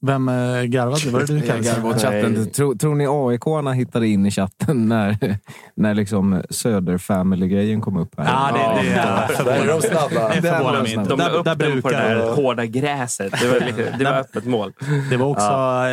Vem 0.07 0.29
eh, 0.29 0.63
garvade? 0.63 1.11
Var 1.11 1.21
det 1.21 1.27
du 1.27 1.67
Jag 1.67 1.85
åt 1.85 2.03
chatten. 2.03 2.51
Tror, 2.51 2.75
tror 2.75 2.95
ni 2.95 3.07
AIK-arna 3.09 3.73
hittade 3.73 4.09
in 4.09 4.27
i 4.27 4.31
chatten 4.31 4.89
när, 4.89 5.39
när 5.77 5.95
liksom 5.95 6.43
Söder-family-grejen 6.51 7.81
kom 7.81 7.97
upp? 7.97 8.19
Här? 8.19 8.25
Ja, 8.25 8.77
det, 8.83 8.89
det, 8.89 9.45
Där 9.45 9.63
är 9.63 9.67
de 9.67 9.83
snabba. 9.83 10.29
Det 10.35 10.43
förvånar 10.43 10.83
mig 10.83 10.95
inte. 10.95 11.09
De 11.11 11.19
la 11.19 11.29
Där, 11.29 11.35
upp 11.39 11.45
där 11.45 11.57
den 11.57 11.83
på 11.83 11.89
det 11.89 11.97
där 11.97 12.15
brukar... 12.17 12.35
hårda 12.43 12.67
gräset. 12.67 13.33
Det 13.41 13.49
var, 13.49 13.61
lite- 13.67 13.97
det 13.99 14.05
var 14.05 14.13
öppet 14.13 14.45
mål. 14.45 14.73
Det 15.11 15.17
var 15.17 15.27
också 15.27 15.51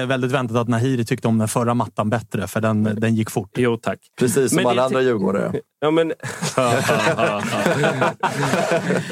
väldigt 0.07 0.31
väntat 0.31 0.57
att 0.57 0.67
Nahiri 0.67 1.05
tyckte 1.05 1.27
om 1.27 1.37
den 1.37 1.47
förra 1.47 1.73
mattan 1.73 2.09
bättre, 2.09 2.47
för 2.47 2.61
den, 2.61 2.83
den 2.83 3.15
gick 3.15 3.29
fort. 3.29 3.51
Jo, 3.57 3.77
tack. 3.77 3.99
Precis 4.19 4.49
som 4.49 4.55
Men 4.55 4.67
alla 4.67 4.83
andra 4.85 5.01
djurgårdare. 5.01 5.51
Ja, 5.83 5.91
men... 5.91 6.07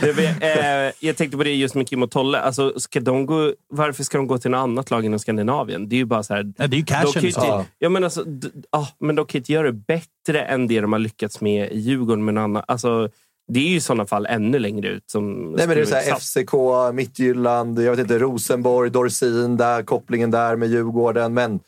det, 0.01 0.25
eh, 0.41 0.93
jag 0.99 1.17
tänkte 1.17 1.37
på 1.37 1.43
det 1.43 1.55
just 1.55 1.75
med 1.75 1.89
Kim 1.89 2.03
och 2.03 2.11
Tolle. 2.11 2.39
Alltså, 2.39 2.79
ska 2.79 2.99
de 2.99 3.25
gå, 3.25 3.53
varför 3.69 4.03
ska 4.03 4.17
de 4.17 4.27
gå 4.27 4.37
till 4.37 4.51
något 4.51 4.59
annat 4.59 4.91
lag 4.91 5.05
inom 5.05 5.19
Skandinavien? 5.19 5.89
Det 5.89 5.95
är 5.95 5.97
ju 5.97 6.05
bara 6.05 6.23
så 6.23 6.33
här... 6.33 6.53
Ja, 6.57 6.67
det 6.67 6.75
är 6.75 6.77
ju 6.77 6.85
cashen. 6.85 7.21
ju 7.21 7.27
inte, 7.27 7.65
ja, 7.79 7.89
men 7.89 8.03
alltså, 8.03 8.25
ja, 8.71 8.87
men 8.99 9.15
de 9.15 9.25
kan 9.25 9.39
inte 9.39 9.51
göra 9.53 9.67
det 9.67 9.73
bättre 9.73 10.41
än 10.41 10.67
det 10.67 10.81
de 10.81 10.91
har 10.91 10.99
lyckats 10.99 11.41
med 11.41 11.71
i 11.71 11.79
Djurgården. 11.79 12.25
Men 12.25 12.37
annan, 12.37 12.63
alltså, 12.67 13.09
det 13.47 13.59
är 13.59 13.67
ju 13.67 13.75
i 13.75 13.81
sådana 13.81 14.05
fall 14.05 14.25
ännu 14.25 14.59
längre 14.59 14.87
ut. 14.87 15.09
Som 15.09 15.51
Nej, 15.51 15.67
men 15.67 15.77
det 15.77 15.81
är 15.81 15.85
så 15.85 15.95
här. 15.95 16.19
FCK, 16.19 16.53
Midtjylland, 16.93 17.81
jag 17.81 17.91
vet 17.91 17.99
inte, 17.99 18.19
Rosenborg, 18.19 18.89
Dorsin, 18.89 19.57
där, 19.57 19.83
kopplingen 19.83 20.31
där 20.31 20.55
med 20.55 20.69
Djurgården. 20.69 21.33
Men 21.33 21.59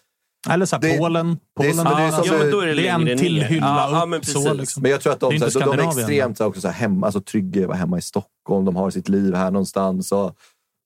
Eller 0.49 0.65
så 0.65 0.75
här, 0.75 0.81
Det- 0.81 0.97
Polen. 0.97 1.27
det 1.27 1.67
är 1.67 1.71
Polen 1.71 1.85
det 1.85 1.91
är 2.03 2.11
som- 2.11 2.23
Ja, 2.25 2.33
men 2.37 2.51
då 2.51 2.59
är 2.59 2.67
det, 2.67 2.73
det 2.73 2.87
är 2.87 2.93
en 3.11 3.17
till 3.17 3.35
ner. 3.35 3.43
hylla 3.43 3.65
ja, 3.65 3.89
ja, 3.91 4.03
upp. 4.03 4.09
men 4.09 4.23
så, 4.23 4.53
liksom. 4.53 4.81
Men 4.81 4.91
jag 4.91 5.01
tror 5.01 5.13
att 5.13 5.19
Det 5.19 5.25
är 5.25 5.29
de, 5.29 5.35
inte 5.35 5.51
så 5.51 5.59
här, 5.59 5.65
de 5.77 5.79
är 5.79 5.87
extremt 5.87 6.37
så 6.37 6.43
här, 6.43 6.49
också 6.49 6.61
så 6.61 6.67
här, 6.67 6.75
hemma, 6.75 7.07
alltså, 7.07 7.19
att 7.19 7.65
vara 7.67 7.77
hemma 7.77 7.97
i 7.97 8.01
Stockholm. 8.01 8.65
De 8.65 8.75
har 8.75 8.89
sitt 8.89 9.09
liv 9.09 9.33
här 9.35 9.51
någonstans. 9.51 10.11
Och 10.11 10.35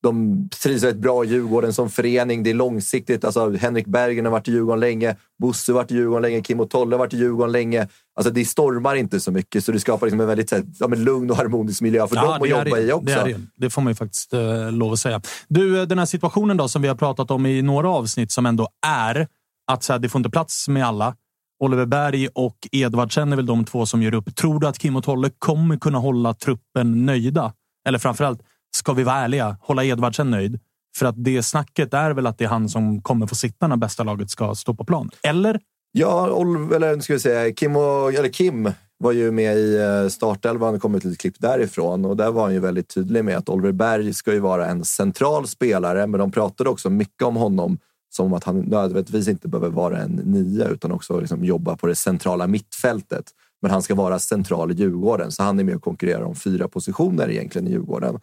de 0.03 0.49
trivs 0.63 0.83
väldigt 0.83 1.01
bra 1.01 1.25
i 1.25 1.27
Djurgården 1.27 1.73
som 1.73 1.89
förening. 1.89 2.43
Det 2.43 2.49
är 2.49 2.53
långsiktigt. 2.53 3.25
Alltså, 3.25 3.51
Henrik 3.51 3.85
Bergen 3.87 4.25
har 4.25 4.31
varit 4.31 4.47
i 4.47 4.51
Djurgården 4.51 4.79
länge. 4.79 5.15
Bosse 5.41 5.71
har 5.71 5.75
varit 5.75 5.91
i 5.91 5.95
Djurgården 5.95 6.21
länge. 6.21 6.41
Kim 6.41 6.59
och 6.59 6.69
Tolle 6.69 6.93
har 6.95 6.99
varit 6.99 7.13
i 7.13 7.17
Djurgården 7.17 7.51
länge. 7.51 7.87
Alltså, 8.15 8.33
det 8.33 8.45
stormar 8.45 8.95
inte 8.95 9.19
så 9.19 9.31
mycket, 9.31 9.65
så 9.65 9.71
det 9.71 9.79
skapar 9.79 10.05
liksom 10.07 10.19
en 10.21 10.27
väldigt 10.27 10.49
så 10.49 10.55
här, 10.55 10.63
ja, 10.79 10.87
men 10.87 11.03
lugn 11.03 11.31
och 11.31 11.37
harmonisk 11.37 11.81
miljö 11.81 12.07
för 12.07 12.15
dem 12.15 12.29
att 12.29 12.41
det 12.41 12.47
är 12.47 12.49
jobba 12.49 12.75
det. 12.75 12.81
i 12.81 12.91
också. 12.91 13.05
Det, 13.05 13.13
är 13.13 13.25
det. 13.25 13.39
det 13.55 13.69
får 13.69 13.81
man 13.81 13.91
ju 13.91 13.95
faktiskt 13.95 14.33
eh, 14.33 14.71
lov 14.71 14.93
att 14.93 14.99
säga. 14.99 15.21
Du, 15.47 15.79
eh, 15.81 15.87
den 15.87 15.99
här 15.99 16.05
situationen 16.05 16.57
då 16.57 16.67
som 16.67 16.81
vi 16.81 16.87
har 16.87 16.95
pratat 16.95 17.31
om 17.31 17.45
i 17.45 17.61
några 17.61 17.89
avsnitt 17.89 18.31
som 18.31 18.45
ändå 18.45 18.67
är 18.87 19.27
att 19.67 19.83
så 19.83 19.93
här, 19.93 19.99
det 19.99 20.09
får 20.09 20.19
inte 20.19 20.29
plats 20.29 20.67
med 20.67 20.85
alla. 20.85 21.15
Oliver 21.59 21.85
Berg 21.85 22.27
och 22.27 22.57
Edvardsen 22.71 23.31
är 23.31 23.35
väl 23.35 23.45
de 23.45 23.65
två 23.65 23.85
som 23.85 24.03
gör 24.03 24.13
upp. 24.13 24.35
Tror 24.35 24.59
du 24.59 24.67
att 24.67 24.79
Kim 24.79 24.95
och 24.95 25.03
Tolle 25.03 25.29
kommer 25.39 25.77
kunna 25.77 25.97
hålla 25.97 26.33
truppen 26.33 27.05
nöjda? 27.05 27.53
Eller 27.87 27.99
framförallt, 27.99 28.41
ska 28.75 28.93
vi 28.93 29.03
vara 29.03 29.15
ärliga, 29.15 29.57
hålla 29.61 29.83
Edvardsen 29.83 30.31
nöjd? 30.31 30.59
För 30.97 31.05
att 31.05 31.23
det 31.23 31.43
snacket 31.43 31.93
är 31.93 32.11
väl 32.11 32.27
att 32.27 32.37
det 32.37 32.43
är 32.43 32.49
han 32.49 32.69
som 32.69 33.01
kommer 33.01 33.27
få 33.27 33.35
sitta 33.35 33.67
när 33.67 33.77
bästa 33.77 34.03
laget 34.03 34.29
ska 34.29 34.55
stå 34.55 34.73
på 34.73 34.83
plan. 34.85 35.09
Eller? 35.23 35.59
Ja, 35.91 36.29
Oliver, 36.31 36.75
eller 36.75 36.99
ska 36.99 37.13
vi 37.13 37.19
säga, 37.19 37.53
Kim, 37.53 37.75
och, 37.75 38.13
eller 38.13 38.29
Kim 38.29 38.71
var 38.97 39.11
ju 39.11 39.31
med 39.31 39.57
i 39.57 39.77
eh, 39.77 40.09
startelvan. 40.09 40.73
Det 40.73 40.79
kom 40.79 40.95
ett 40.95 41.03
litet 41.03 41.19
klipp 41.19 41.39
därifrån 41.39 42.05
och 42.05 42.17
där 42.17 42.31
var 42.31 42.43
han 42.43 42.53
ju 42.53 42.59
väldigt 42.59 42.87
tydlig 42.87 43.25
med 43.25 43.37
att 43.37 43.49
Oliver 43.49 43.71
Berg 43.71 44.13
ska 44.13 44.33
ju 44.33 44.39
vara 44.39 44.67
en 44.67 44.85
central 44.85 45.47
spelare, 45.47 46.07
men 46.07 46.19
de 46.19 46.31
pratade 46.31 46.69
också 46.69 46.89
mycket 46.89 47.23
om 47.23 47.35
honom 47.35 47.77
som 48.17 48.33
att 48.33 48.43
han 48.43 48.59
nödvändigtvis 48.59 49.27
inte 49.27 49.47
behöver 49.47 49.69
vara 49.69 49.97
en 49.97 50.11
nia 50.11 50.67
utan 50.67 50.91
också 50.91 51.19
liksom 51.19 51.45
jobba 51.45 51.75
på 51.75 51.87
det 51.87 51.95
centrala 51.95 52.47
mittfältet. 52.47 53.25
Men 53.61 53.71
han 53.71 53.81
ska 53.81 53.95
vara 53.95 54.19
central 54.19 54.71
i 54.71 54.73
Djurgården, 54.73 55.31
så 55.31 55.43
han 55.43 55.59
är 55.59 55.63
med 55.63 55.75
och 55.75 55.81
konkurrerar 55.81 56.23
om 56.23 56.35
fyra 56.35 56.67
positioner 56.67 57.29
egentligen 57.29 57.67
i 57.67 57.71
Djurgården. 57.71 58.19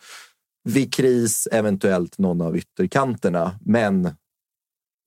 Vid 0.64 0.95
kris 0.95 1.49
eventuellt 1.53 2.18
någon 2.18 2.40
av 2.40 2.57
ytterkanterna, 2.57 3.59
men 3.61 4.11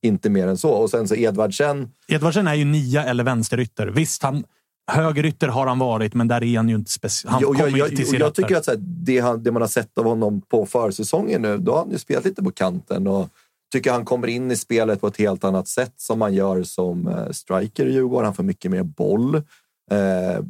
inte 0.06 0.30
mer 0.30 0.48
än 0.48 0.58
så. 0.58 0.70
Och 0.70 0.90
sen 0.90 1.08
så 1.08 1.16
Edvardsen 1.16 1.92
Edvardsen 2.08 2.48
är 2.48 2.54
ju 2.54 2.66
nia 2.66 3.04
eller 3.04 3.24
vänsterytter. 3.24 3.88
Visst, 3.88 4.24
han, 4.24 4.44
högerytter 4.92 5.48
har 5.48 5.68
han 5.68 5.80
varit, 5.80 6.14
men 6.14 6.28
där 6.28 6.44
är 6.44 6.58
han 6.58 6.70
ju 6.70 6.76
inte 6.76 6.92
speciellt. 6.92 7.34
Han 7.34 7.42
Jo, 7.42 7.54
kommer 7.54 7.70
jag, 7.70 7.78
jag, 7.78 7.88
inte 7.88 7.96
till 7.96 8.08
sin 8.08 8.20
jag 8.20 8.36
tycker 8.36 8.56
att 8.56 8.68
här, 8.68 8.78
det, 8.80 9.20
han, 9.20 9.44
det 9.44 9.52
man 9.52 9.62
har 9.62 9.70
sett 9.70 9.98
av 9.98 10.06
honom 10.06 10.42
på 10.42 10.66
försäsongen 10.66 11.42
nu, 11.42 11.58
då 11.58 11.72
har 11.72 11.80
han 11.80 11.92
ju 11.92 11.98
spelat 11.98 12.26
lite 12.26 12.44
på 12.44 12.52
kanten 12.52 13.08
och 13.08 13.30
tycker 13.74 13.92
han 13.92 14.06
kommer 14.06 14.28
in 14.28 14.52
i 14.52 14.56
spelet 14.56 15.02
på 15.02 15.08
ett 15.08 15.18
helt 15.18 15.44
annat 15.44 15.68
sätt 15.68 15.94
som 15.98 16.20
man 16.20 16.34
gör 16.34 16.64
som 16.64 17.08
eh, 17.08 17.30
striker 17.32 17.86
i 17.86 17.94
Djurgården. 17.94 18.26
Han 18.26 18.34
får 18.36 18.44
mycket 18.44 18.72
mer 18.72 18.84
boll, 18.84 19.36
eh, 19.92 20.44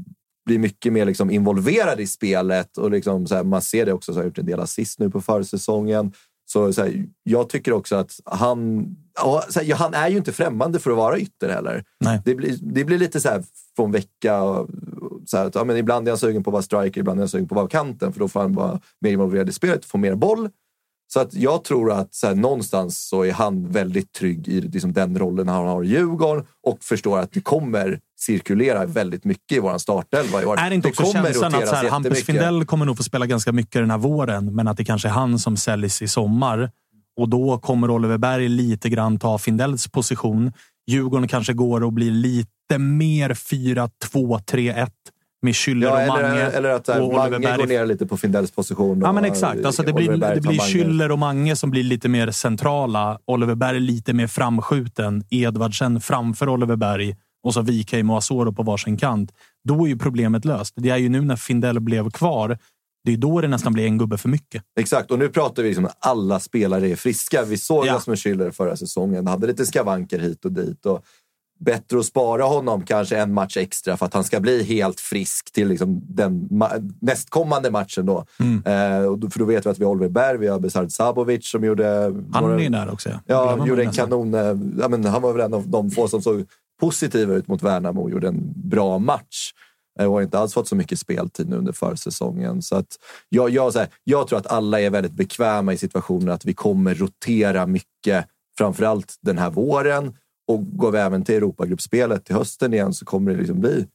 blir 0.45 0.59
mycket 0.59 0.93
mer 0.93 1.05
liksom, 1.05 1.29
involverad 1.31 1.99
i 1.99 2.07
spelet 2.07 2.77
och 2.77 2.91
liksom, 2.91 3.27
så 3.27 3.35
här, 3.35 3.43
man 3.43 3.61
ser 3.61 3.85
det 3.85 3.93
också. 3.93 4.13
Så 4.13 4.19
har 4.19 4.25
gjort 4.25 4.37
en 4.37 4.45
del 4.45 4.59
assist 4.59 4.99
nu 4.99 5.09
på 5.09 5.21
försäsongen. 5.21 6.11
Så, 6.49 6.73
så 6.73 6.81
här, 6.83 7.05
jag 7.23 7.49
tycker 7.49 7.73
också 7.73 7.95
att 7.95 8.11
han... 8.25 8.85
Ja, 9.19 9.43
här, 9.55 9.63
ja, 9.63 9.75
han 9.75 9.93
är 9.93 10.09
ju 10.09 10.17
inte 10.17 10.33
främmande 10.33 10.79
för 10.79 10.91
att 10.91 10.97
vara 10.97 11.19
ytter 11.19 11.49
heller. 11.49 11.83
Nej. 11.99 12.21
Det, 12.25 12.35
blir, 12.35 12.55
det 12.61 12.83
blir 12.85 12.97
lite 12.97 13.19
så 13.19 13.29
här 13.29 13.43
från 13.75 13.91
vecka. 13.91 14.41
och- 14.43 14.69
Så 15.25 15.37
att, 15.37 15.55
ja, 15.55 15.63
men 15.63 15.77
ibland 15.77 16.07
är 16.07 16.11
han 16.11 16.17
sugen 16.17 16.43
på 16.43 16.49
att 16.49 16.53
vara 16.53 16.63
striker, 16.63 17.01
ibland 17.01 17.19
är 17.19 17.21
han 17.21 17.29
sugen 17.29 17.47
på 17.47 17.55
att 17.55 17.57
vara 17.57 17.67
kanten 17.69 18.13
för 18.13 18.19
då 18.19 18.27
får 18.27 18.39
han 18.39 18.53
vara 18.53 18.79
mer 19.01 19.11
involverad 19.11 19.49
i 19.49 19.51
spelet, 19.51 19.85
få 19.85 19.97
mer 19.97 20.15
boll. 20.15 20.49
Så 21.07 21.19
att 21.19 21.33
jag 21.33 21.63
tror 21.63 21.91
att 21.91 22.13
så 22.13 22.27
här, 22.27 22.35
någonstans 22.35 23.07
så 23.07 23.25
är 23.25 23.31
han 23.31 23.71
väldigt 23.71 24.13
trygg 24.13 24.47
i 24.47 24.61
liksom, 24.61 24.93
den 24.93 25.19
rollen 25.19 25.47
han 25.47 25.67
har 25.67 25.83
i 25.83 25.87
Djurgården 25.87 26.45
och 26.67 26.83
förstår 26.83 27.19
att 27.19 27.31
det 27.31 27.41
kommer 27.41 27.99
cirkulera 28.19 28.85
väldigt 28.85 29.23
mycket 29.23 29.57
i 29.57 29.59
vår 29.59 29.77
startelva 29.77 30.41
i 30.41 30.45
år. 30.45 30.59
Är 30.59 30.69
det 30.69 30.75
inte 30.75 30.87
också 30.87 31.05
känslan 31.05 31.55
att 31.55 31.67
så 31.67 31.75
här, 31.75 31.89
Hampus. 31.89 32.23
Findell 32.23 32.65
kommer 32.65 32.85
nog 32.85 32.97
få 32.97 33.03
spela 33.03 33.25
ganska 33.25 33.51
mycket 33.51 33.81
den 33.81 33.91
här 33.91 33.97
våren, 33.97 34.55
men 34.55 34.67
att 34.67 34.77
det 34.77 34.85
kanske 34.85 35.07
är 35.07 35.11
han 35.11 35.39
som 35.39 35.57
säljs 35.57 36.01
i 36.01 36.07
sommar. 36.07 36.71
Och 37.17 37.29
då 37.29 37.57
kommer 37.57 37.89
Oliver 37.89 38.17
Berg 38.17 38.49
lite 38.49 38.89
grann 38.89 39.19
ta 39.19 39.37
Findells 39.37 39.87
position. 39.87 40.53
Djurgården 40.87 41.27
kanske 41.27 41.53
går 41.53 41.83
och 41.83 41.93
blir 41.93 42.11
lite 42.11 42.77
mer 42.77 43.29
4-2-3-1 43.29 44.89
med 45.41 45.53
Schüller 45.53 45.83
Ja, 45.85 46.01
och 46.01 46.07
Mange. 46.21 46.41
eller 46.41 46.69
att 46.69 46.87
här, 46.87 47.01
och 47.01 47.13
Mange 47.13 47.37
Berg- 47.39 47.57
går 47.57 47.67
ner 47.67 47.85
lite 47.85 48.05
på 48.05 48.17
Findells 48.17 48.51
position. 48.51 48.99
Ja, 48.99 49.11
men 49.11 49.25
exakt. 49.25 49.65
Alltså, 49.65 49.83
det 49.83 49.93
blir, 49.93 50.11
det 50.35 50.41
blir. 50.41 50.59
Schüller 50.59 51.09
och 51.11 51.19
Mange 51.19 51.55
som 51.55 51.71
blir 51.71 51.83
lite 51.83 52.09
mer 52.09 52.31
centrala. 52.31 53.19
Oliver 53.25 53.55
Berg 53.55 53.79
lite 53.79 54.13
mer 54.13 54.27
framskjuten. 54.27 55.23
Edvardsen 55.29 56.01
framför 56.01 56.49
Oliver 56.49 56.75
Berg 56.75 57.15
och 57.43 57.53
så 57.53 57.61
Wikheim 57.61 58.09
och 58.09 58.17
Asoro 58.17 58.53
på 58.53 58.63
varsin 58.63 58.97
kant. 58.97 59.31
Då 59.67 59.83
är 59.85 59.87
ju 59.89 59.97
problemet 59.97 60.45
löst. 60.45 60.73
Det 60.77 60.89
är 60.89 60.97
ju 60.97 61.09
nu 61.09 61.21
när 61.21 61.35
Findell 61.35 61.79
blev 61.79 62.09
kvar. 62.11 62.57
Det 63.03 63.13
är 63.13 63.17
då 63.17 63.41
det 63.41 63.47
nästan 63.47 63.73
blir 63.73 63.85
en 63.85 63.97
gubbe 63.97 64.17
för 64.17 64.29
mycket. 64.29 64.63
Exakt, 64.79 65.11
och 65.11 65.19
nu 65.19 65.29
pratar 65.29 65.63
vi 65.63 65.69
liksom 65.69 65.85
att 65.85 65.97
alla 65.99 66.39
spelare 66.39 66.89
är 66.89 66.95
friska. 66.95 67.43
Vi 67.43 67.57
såg 67.57 67.85
Ja. 67.85 67.93
Rasmus 67.93 68.25
Schüller 68.25 68.51
förra 68.51 68.75
säsongen. 68.75 69.15
Han 69.15 69.27
hade 69.27 69.47
lite 69.47 69.65
skavanker 69.65 70.19
hit 70.19 70.45
och 70.45 70.51
dit. 70.51 70.85
Och 70.85 71.03
bättre 71.59 71.99
att 71.99 72.05
spara 72.05 72.43
honom 72.43 72.85
kanske 72.85 73.17
en 73.17 73.33
match 73.33 73.57
extra 73.57 73.97
för 73.97 74.05
att 74.05 74.13
han 74.13 74.23
ska 74.23 74.39
bli 74.39 74.63
helt 74.63 74.99
frisk 74.99 75.51
till 75.53 75.67
liksom 75.67 76.01
den 76.07 76.47
ma- 76.49 76.93
nästkommande 77.01 77.71
matchen. 77.71 78.05
Då. 78.05 78.25
Mm. 78.39 78.55
Eh, 78.57 79.29
för 79.29 79.39
då 79.39 79.45
vet 79.45 79.65
vi 79.65 79.69
att 79.69 79.79
vi 79.79 79.83
har 79.83 79.91
Oliver 79.91 80.09
Berg, 80.09 80.37
vi 80.37 80.47
har 80.47 80.59
Besard 80.59 80.91
Sabovic 80.91 81.47
som 81.49 81.63
gjorde... 81.63 81.87
Han 82.31 82.43
några- 82.43 82.61
är 82.63 82.69
där 82.69 82.91
också. 82.91 83.09
Ja, 83.25 83.55
man 83.57 83.67
gjorde 83.67 83.83
en 83.83 83.91
kanon... 83.91 84.33
eh, 84.33 84.57
Ja, 84.81 84.87
men 84.87 85.05
han 85.05 85.21
var 85.21 85.33
väl 85.33 85.45
en 85.45 85.53
av 85.53 85.67
de 85.69 85.91
få 85.91 86.07
som 86.07 86.21
såg 86.21 86.45
positiva 86.79 87.33
ut 87.33 87.47
mot 87.47 87.63
Värnamo 87.63 88.01
och 88.03 88.11
gjorde 88.11 88.27
en 88.27 88.53
bra 88.69 88.99
match. 88.99 89.51
Eh, 89.99 90.05
Och 90.05 90.13
har 90.13 90.21
inte 90.21 90.39
alls 90.39 90.53
fått 90.53 90.67
så 90.67 90.75
mycket 90.75 90.99
speltid 90.99 91.49
nu 91.49 91.55
under 91.55 91.73
försäsongen. 91.73 92.61
Så 92.61 92.75
att 92.75 92.87
jag, 93.29 93.49
jag, 93.49 93.73
så 93.73 93.79
här, 93.79 93.87
jag 94.03 94.27
tror 94.27 94.39
att 94.39 94.47
alla 94.47 94.81
är 94.81 94.89
väldigt 94.89 95.11
bekväma 95.13 95.73
i 95.73 95.77
situationen 95.77 96.29
att 96.29 96.45
vi 96.45 96.53
kommer 96.53 96.95
rotera 96.95 97.65
mycket, 97.65 98.25
framförallt 98.57 99.15
den 99.21 99.37
här 99.37 99.49
våren. 99.49 100.13
Och 100.47 100.77
går 100.77 100.91
vi 100.91 100.97
även 100.97 101.23
till 101.23 101.35
Europagruppspelet 101.35 102.25
till 102.25 102.35
hösten 102.35 102.73
igen 102.73 102.93
så 102.93 103.05
kommer 103.05 103.31
det 103.31 103.37
liksom 103.37 103.59
bli 103.59 103.85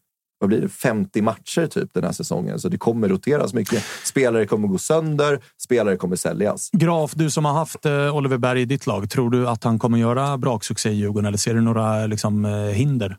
vad 0.43 0.49
blir 0.49 0.61
det, 0.61 0.69
50 0.69 1.23
matcher 1.23 1.67
typ 1.67 1.95
den 1.95 2.05
här 2.05 2.13
säsongen. 2.13 2.59
Så 2.59 2.69
det 2.69 2.79
kommer 2.79 3.09
roteras 3.09 3.55
mycket. 3.55 3.85
Spelare 4.05 4.47
kommer 4.47 4.69
gå 4.69 4.79
sönder, 4.79 5.41
spelare 5.65 5.97
kommer 5.97 6.17
säljas. 6.17 6.71
Graf, 6.73 7.13
du 7.15 7.31
som 7.31 7.45
har 7.45 7.53
haft 7.53 7.87
eh, 7.87 8.17
Oliver 8.17 8.39
Berg 8.39 8.61
i 8.61 8.65
ditt 8.65 8.87
lag, 8.87 9.11
tror 9.11 9.31
du 9.31 9.49
att 9.49 9.65
han 9.65 9.79
kommer 9.79 9.99
göra 9.99 10.39
braksuccé 10.39 10.91
i 10.91 10.95
Djurgården 10.95 11.27
eller 11.27 11.39
ser 11.39 11.55
du 11.55 11.61
några 11.61 12.07
liksom, 12.07 12.45
eh, 12.45 12.53
hinder? 12.53 13.17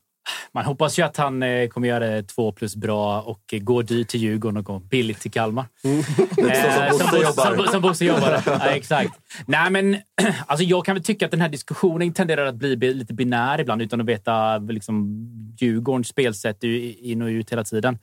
Man 0.51 0.65
hoppas 0.65 0.99
ju 0.99 1.03
att 1.03 1.17
han 1.17 1.43
eh, 1.43 1.67
kommer 1.67 1.87
göra 1.87 2.07
det 2.07 2.23
två 2.23 2.51
plus 2.51 2.75
bra 2.75 3.21
och 3.21 3.53
eh, 3.53 3.59
gå 3.59 3.81
dyrt 3.81 4.07
till 4.07 4.19
Djurgården 4.21 4.57
och 4.57 4.65
gå 4.65 4.79
billigt 4.79 5.19
till 5.19 5.31
Kalmar. 5.31 5.65
Eh, 5.83 6.91
Så 6.91 6.97
som 6.99 7.07
Bosse 7.11 7.17
jobbar. 7.17 7.55
Som, 7.55 7.67
som 7.67 7.81
Bosse 7.81 8.05
jobbar. 8.05 8.41
ja, 8.45 8.59
exakt. 8.69 9.13
Nej, 9.45 9.71
men 9.71 9.97
alltså, 10.45 10.63
jag 10.63 10.85
kan 10.85 10.95
väl 10.95 11.03
tycka 11.03 11.25
att 11.25 11.31
den 11.31 11.41
här 11.41 11.49
diskussionen 11.49 12.13
tenderar 12.13 12.45
att 12.45 12.55
bli 12.55 12.75
lite 12.75 13.13
binär 13.13 13.61
ibland 13.61 13.81
utan 13.81 14.01
att 14.01 14.07
veta 14.07 14.57
liksom, 14.57 15.27
Djurgårdens 15.59 16.07
spelsätt 16.07 16.63
in 16.63 17.21
och 17.21 17.27
ut 17.27 17.51
hela 17.51 17.63
tiden. 17.63 17.99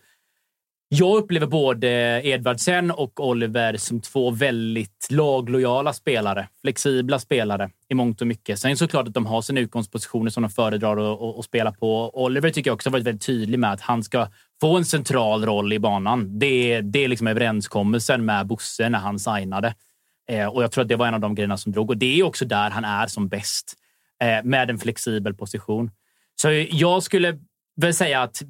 Jag 0.93 1.17
upplever 1.17 1.47
både 1.47 1.89
Edvardsen 2.25 2.91
och 2.91 3.27
Oliver 3.29 3.77
som 3.77 4.01
två 4.01 4.31
väldigt 4.31 5.07
laglojala 5.11 5.93
spelare. 5.93 6.49
Flexibla 6.61 7.19
spelare 7.19 7.71
i 7.89 7.95
mångt 7.95 8.21
och 8.21 8.27
mycket. 8.27 8.59
Sen 8.59 8.77
såklart 8.77 9.09
att 9.09 9.15
de 9.15 9.27
har 9.27 9.43
sina 9.43 9.61
utgångspositioner 9.61 10.31
som 10.31 10.43
de 10.43 10.49
föredrar 10.51 10.97
att, 11.15 11.21
att, 11.23 11.39
att 11.39 11.45
spela 11.45 11.73
på. 11.73 12.11
Oliver 12.25 12.51
tycker 12.51 12.71
jag 12.71 12.75
också 12.75 12.89
har 12.89 12.93
varit 12.93 13.07
väldigt 13.07 13.27
tydlig 13.27 13.59
med 13.59 13.73
att 13.73 13.81
han 13.81 14.03
ska 14.03 14.29
få 14.61 14.77
en 14.77 14.85
central 14.85 15.45
roll 15.47 15.73
i 15.73 15.79
banan. 15.79 16.39
Det, 16.39 16.73
är- 16.73 16.83
det 16.83 17.05
är 17.05 17.09
liksom 17.09 17.27
överenskommelsen 17.27 18.25
med 18.25 18.47
Bosse 18.47 18.89
när 18.89 18.99
han 18.99 19.19
signade. 19.19 19.75
Eh, 20.31 20.47
och 20.47 20.63
jag 20.63 20.73
tror 20.73 20.83
att 20.83 20.89
det 20.89 20.97
var 20.97 21.07
en 21.07 21.15
av 21.15 21.21
de 21.21 21.35
grejerna 21.35 21.57
som 21.57 21.73
drog. 21.73 21.91
Och 21.91 21.97
det 21.97 22.19
är 22.21 22.23
också 22.23 22.45
där 22.45 22.71
han 22.71 22.85
är 22.85 23.07
som 23.07 23.29
bäst. 23.29 23.75
Eh, 24.23 24.45
med 24.45 24.71
en 24.71 24.79
flexibel 24.79 25.35
position. 25.35 25.91
Så 26.43 26.49
jag 26.71 27.03
skulle 27.03 27.39
väl 27.77 27.95
säga 27.95 28.23
att 28.23 28.43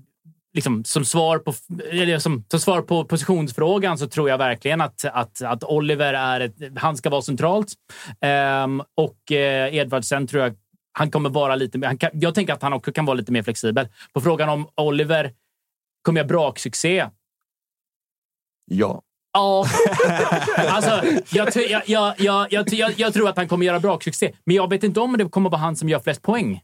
liksom, 0.55 0.84
som, 0.84 1.05
svar 1.05 1.38
på, 1.38 1.55
eller 1.90 2.18
som, 2.18 2.44
som 2.51 2.61
svar 2.61 2.82
på 2.82 3.05
positionsfrågan 3.05 3.98
så 3.98 4.07
tror 4.07 4.28
jag 4.28 4.38
verkligen 4.38 4.80
att, 4.80 5.05
att, 5.05 5.42
att 5.42 5.64
Oliver 5.64 6.14
är 6.14 6.40
ett, 6.40 6.55
han 6.76 6.96
ska 6.96 7.11
vara 7.11 7.22
centralt. 7.22 7.74
Ehm, 8.20 8.82
och 8.94 9.32
eh, 9.32 9.74
Edvardsen 9.74 10.26
tror 10.26 10.42
jag 10.42 10.55
han 10.92 11.11
kommer 11.11 11.30
vara 11.30 11.55
lite 11.57 11.78
mer... 11.78 11.86
Han 11.86 11.98
kan, 11.98 12.11
jag 12.12 12.34
tänker 12.34 12.53
att 12.53 12.62
han 12.62 12.72
också 12.72 12.92
kan 12.92 13.07
vara 13.07 13.14
lite 13.14 13.32
mer 13.32 13.42
flexibel. 13.42 13.88
På 14.12 14.20
frågan 14.20 14.48
om 14.48 14.68
Oliver 14.76 15.32
kommer 16.03 16.20
göra 16.20 16.28
braksuccé. 16.28 17.07
Ja. 18.70 19.03
Ja, 19.32 19.66
alltså, 20.57 21.03
jag, 21.30 21.48
jag, 21.57 21.82
jag, 21.86 22.14
jag, 22.18 22.53
jag, 22.53 22.72
jag, 22.72 22.92
jag 22.96 23.14
tror 23.14 23.28
att 23.28 23.36
han 23.36 23.48
kommer 23.48 23.66
göra 23.66 23.80
braksuccé, 23.80 24.32
men 24.44 24.57
jag 24.57 24.70
vet 24.70 24.84
inte 24.84 25.01
om 25.01 25.18
det 25.18 25.28
kommer 25.28 25.51
vara 25.51 25.61
han 25.61 25.76
som 25.76 25.88
gör 25.88 25.98
flest 26.01 26.22
poäng. 26.22 26.61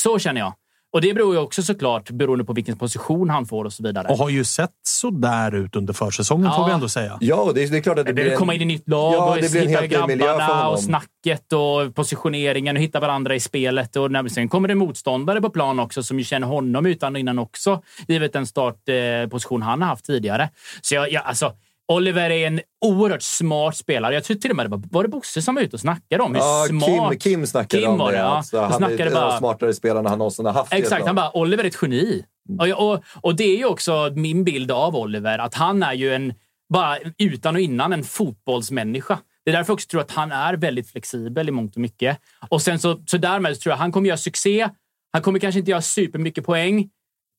Så 0.00 0.18
känner 0.18 0.40
jag. 0.40 0.54
Och 0.92 1.00
det 1.00 1.14
beror 1.14 1.34
ju 1.34 1.40
också 1.40 1.62
såklart 1.62 2.10
beroende 2.10 2.44
på 2.44 2.52
vilken 2.52 2.76
position 2.78 3.30
han 3.30 3.46
får 3.46 3.64
och 3.64 3.72
så 3.72 3.82
vidare. 3.82 4.08
Och 4.08 4.18
har 4.18 4.28
ju 4.28 4.44
sett 4.44 4.70
så 4.88 5.10
där 5.10 5.54
ut 5.54 5.76
under 5.76 5.92
försäsongen, 5.92 6.50
får 6.52 6.60
Ja. 6.62 6.66
vi 6.66 6.72
ändå 6.72 6.88
säga. 6.88 7.18
Ja, 7.20 7.36
och 7.36 7.54
det, 7.54 7.62
är- 7.62 7.68
det 7.68 7.76
är 7.76 7.80
klart 7.80 7.98
att 7.98 8.06
det 8.06 8.12
Det 8.12 8.22
blir 8.22 8.32
en... 8.32 8.38
komma 8.38 8.54
in 8.54 8.62
i 8.62 8.64
nytt 8.64 8.88
lag 8.88 9.14
Ja, 9.14 9.30
och 9.30 9.36
hitta 9.36 9.86
grabbarna 9.86 10.68
och 10.68 10.80
snacket 10.80 11.52
och 11.52 11.94
positioneringen 11.94 12.76
och 12.76 12.82
hitta 12.82 13.00
varandra 13.00 13.34
i 13.34 13.40
spelet. 13.40 13.96
Och 13.96 14.10
när, 14.10 14.28
sen 14.28 14.48
kommer 14.48 14.68
det 14.68 14.74
motståndare 14.74 15.40
på 15.40 15.50
plan 15.50 15.80
också 15.80 16.02
som 16.02 16.18
ju 16.18 16.24
känner 16.24 16.46
honom 16.46 16.86
utan 16.86 17.14
och 17.14 17.18
innan 17.20 17.38
också, 17.38 17.82
givet 18.08 18.32
den 18.32 18.46
startposition 18.46 19.62
han 19.62 19.82
har 19.82 19.88
haft 19.88 20.04
tidigare. 20.04 20.50
Så 20.80 20.94
jag, 20.94 21.12
jag, 21.12 21.22
alltså, 21.24 21.52
Oliver 21.92 22.30
är 22.30 22.46
en 22.46 22.60
oerhört 22.86 23.22
smart 23.22 23.76
spelare. 23.76 24.14
Jag 24.14 24.24
tror 24.24 24.36
till 24.36 24.50
och 24.50 24.56
med 24.56 24.66
det 24.66 24.70
var, 24.70 24.82
var 24.90 25.02
det 25.02 25.08
Bosse 25.08 25.42
som 25.42 25.54
var 25.54 25.62
ute 25.62 25.76
och 25.76 25.80
snackade 25.80 26.22
om 26.22 26.34
hur 26.34 26.40
Ja, 26.42 26.66
smart... 26.68 27.10
Kim, 27.10 27.18
Kim 27.18 27.46
snackade 27.46 27.82
Kim 27.82 27.90
om 27.90 27.98
det. 27.98 28.10
det, 28.12 28.18
ja. 28.18 28.24
Alltså, 28.24 28.60
han 28.60 28.72
är 28.72 28.76
snackade 28.76 29.02
en 29.02 29.08
av 29.16 29.22
bara- 29.22 29.30
de 29.32 29.38
smartare 29.38 29.74
spelarna 29.74 30.08
han 30.08 30.18
någonsin 30.18 30.46
har 30.46 30.52
haft. 30.52 30.72
Exakt, 30.72 31.06
han 31.06 31.14
bara 31.14 31.36
“Oliver 31.36 31.64
är 31.64 31.68
ett 31.68 31.78
geni”. 31.82 32.24
Mm. 32.48 32.72
Och, 32.72 32.90
och, 32.92 33.02
och 33.20 33.36
det 33.36 33.44
är 33.44 33.56
ju 33.56 33.64
också 33.64 34.12
min 34.14 34.44
bild 34.44 34.70
av 34.70 34.96
Oliver, 34.96 35.38
att 35.38 35.54
han 35.54 35.82
är 35.82 35.92
ju 35.92 36.14
en, 36.14 36.34
bara 36.72 36.98
utan 37.18 37.54
och 37.54 37.60
innan, 37.60 37.92
en 37.92 38.04
fotbollsmänniska. 38.04 39.18
Det 39.44 39.50
är 39.50 39.56
därför 39.56 39.70
jag 39.70 39.74
också 39.74 39.88
tror 39.88 40.00
att 40.00 40.10
han 40.10 40.32
är 40.32 40.54
väldigt 40.54 40.90
flexibel 40.90 41.48
i 41.48 41.52
mångt 41.52 41.74
och 41.74 41.80
mycket. 41.80 42.18
Och 42.48 42.62
sen 42.62 42.78
så, 42.78 43.02
så 43.06 43.16
därmed 43.18 43.56
så 43.56 43.60
tror 43.62 43.70
jag 43.70 43.74
att 43.74 43.80
han 43.80 43.92
kommer 43.92 44.08
göra 44.08 44.16
succé. 44.16 44.68
Han 45.12 45.22
kommer 45.22 45.38
kanske 45.38 45.58
inte 45.58 45.70
göra 45.70 45.82
supermycket 45.82 46.44
poäng. 46.46 46.88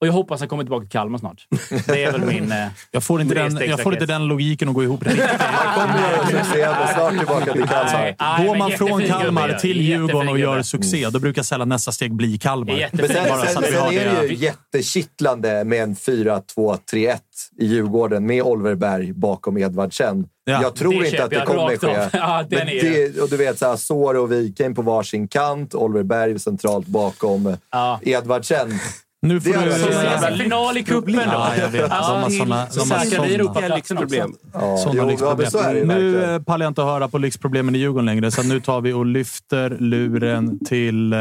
Och 0.02 0.08
jag 0.08 0.12
hoppas 0.14 0.40
han 0.40 0.50
kommer 0.50 0.64
tillbaka 0.64 0.82
till 0.82 0.90
Kalmar 0.92 1.20
snart. 1.20 1.48
Det 1.88 2.04
är 2.04 2.12
väl 2.12 2.22
min... 2.26 2.52
eh, 2.52 2.68
Jag 2.92 3.04
får 3.04 3.22
inte, 3.22 3.36
den, 3.36 3.70
jag 3.70 3.84
får 3.84 3.94
inte 3.94 4.06
den 4.06 4.28
logiken 4.28 4.70
att 4.70 4.76
gå 4.76 4.84
ihop 4.84 5.04
riktigt. 5.06 5.24
Han 5.40 5.88
kommer 5.88 6.12
göra 6.12 6.26
succé, 6.26 6.68
snart 6.96 7.18
tillbaka 7.18 7.54
till 7.54 7.64
Kalmar. 7.68 8.16
Nej, 8.20 8.48
Går 8.48 8.56
man 8.56 8.72
från 8.72 9.02
Kalmar 9.02 9.54
till 9.54 9.82
Djurgården 9.82 10.30
och 10.30 10.40
gör 10.40 10.62
succé, 10.62 11.10
då 11.10 11.20
brukar 11.20 11.44
sällan 11.44 11.70
nästa 11.70 11.92
steg 11.92 12.14
bli 12.14 12.38
Kalmar. 12.38 12.74
Jättefin 12.74 13.06
Men 13.08 13.16
sen, 13.16 13.30
Bara 13.30 13.42
så 13.42 13.48
sen, 13.48 13.58
att 13.58 13.64
vi 13.64 13.72
sen 13.74 13.82
har 13.82 13.92
är 13.94 14.22
det 14.22 14.28
ju 14.28 14.36
jättekittlande 14.36 15.64
med 15.64 15.84
en 15.84 15.96
4-2-3-1 15.96 17.18
i 17.60 17.66
Djurgården 17.66 18.26
med 18.26 18.44
Oliver 18.44 18.76
Berg 18.76 19.14
bakom 19.14 19.58
Edvardsen. 19.58 20.26
Ja, 20.46 20.62
jag 20.62 20.76
tror 20.76 20.92
det 21.02 21.10
inte 21.10 21.24
att 21.24 21.30
det 21.30 21.36
jag 21.36 21.48
kommer 21.48 21.78
ske. 21.78 22.10
Ja, 22.18 22.46
Men 22.50 22.70
är 22.70 22.82
det, 23.14 23.22
och 23.22 23.30
du 23.30 23.38
vet, 23.38 23.60
så 23.60 23.68
här, 23.70 23.76
Soro 23.76 24.22
och 24.24 24.32
Wikheim 24.32 24.76
på 24.76 24.82
varsin 24.82 25.28
kant, 25.28 25.76
Oliver 25.76 26.04
Berg 26.04 26.40
centralt 26.40 26.88
bakom 26.88 27.58
Ja. 27.72 28.00
Edvardsen. 28.04 28.80
Nu 29.22 29.42
får 29.42 29.50
Det 29.50 29.56
du... 29.56 29.60
hade 29.60 29.72
varit 29.72 29.82
Så 29.84 29.92
Ja. 29.92 30.04
jävla 30.04 30.38
final 30.44 30.78
i 30.78 30.84
cupen 30.84 31.16
då. 31.16 31.22
Ja, 31.26 31.56
jag 31.58 31.70
vet. 31.70 31.92
Såna- 31.92 32.68
såna. 32.70 33.26
Europaplatsen 33.26 33.98
problem. 33.98 34.34
Ja, 34.54 34.92
jo, 34.94 35.06
lyxproblem. 35.10 35.50
är 35.60 35.74
det 35.74 35.86
nu 35.86 36.24
eh, 36.24 36.42
pallar 36.42 36.66
jag 36.66 36.72
inte 36.72 36.82
att 36.82 36.88
höra 36.88 37.08
på 37.08 37.18
lyxproblemen 37.18 37.76
i 37.76 37.78
Djurgården 37.78 38.06
längre, 38.06 38.32
så 38.32 38.44
nu 38.44 38.60
tar 38.60 38.82
vi 38.82 38.94
och 38.94 39.06
lyfter 39.06 39.70
luren 39.80 40.60
till 40.66 41.14
eh, 41.14 41.20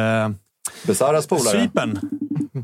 Besaras 0.86 1.26
polare. 1.26 1.62
Cypern. 1.62 1.98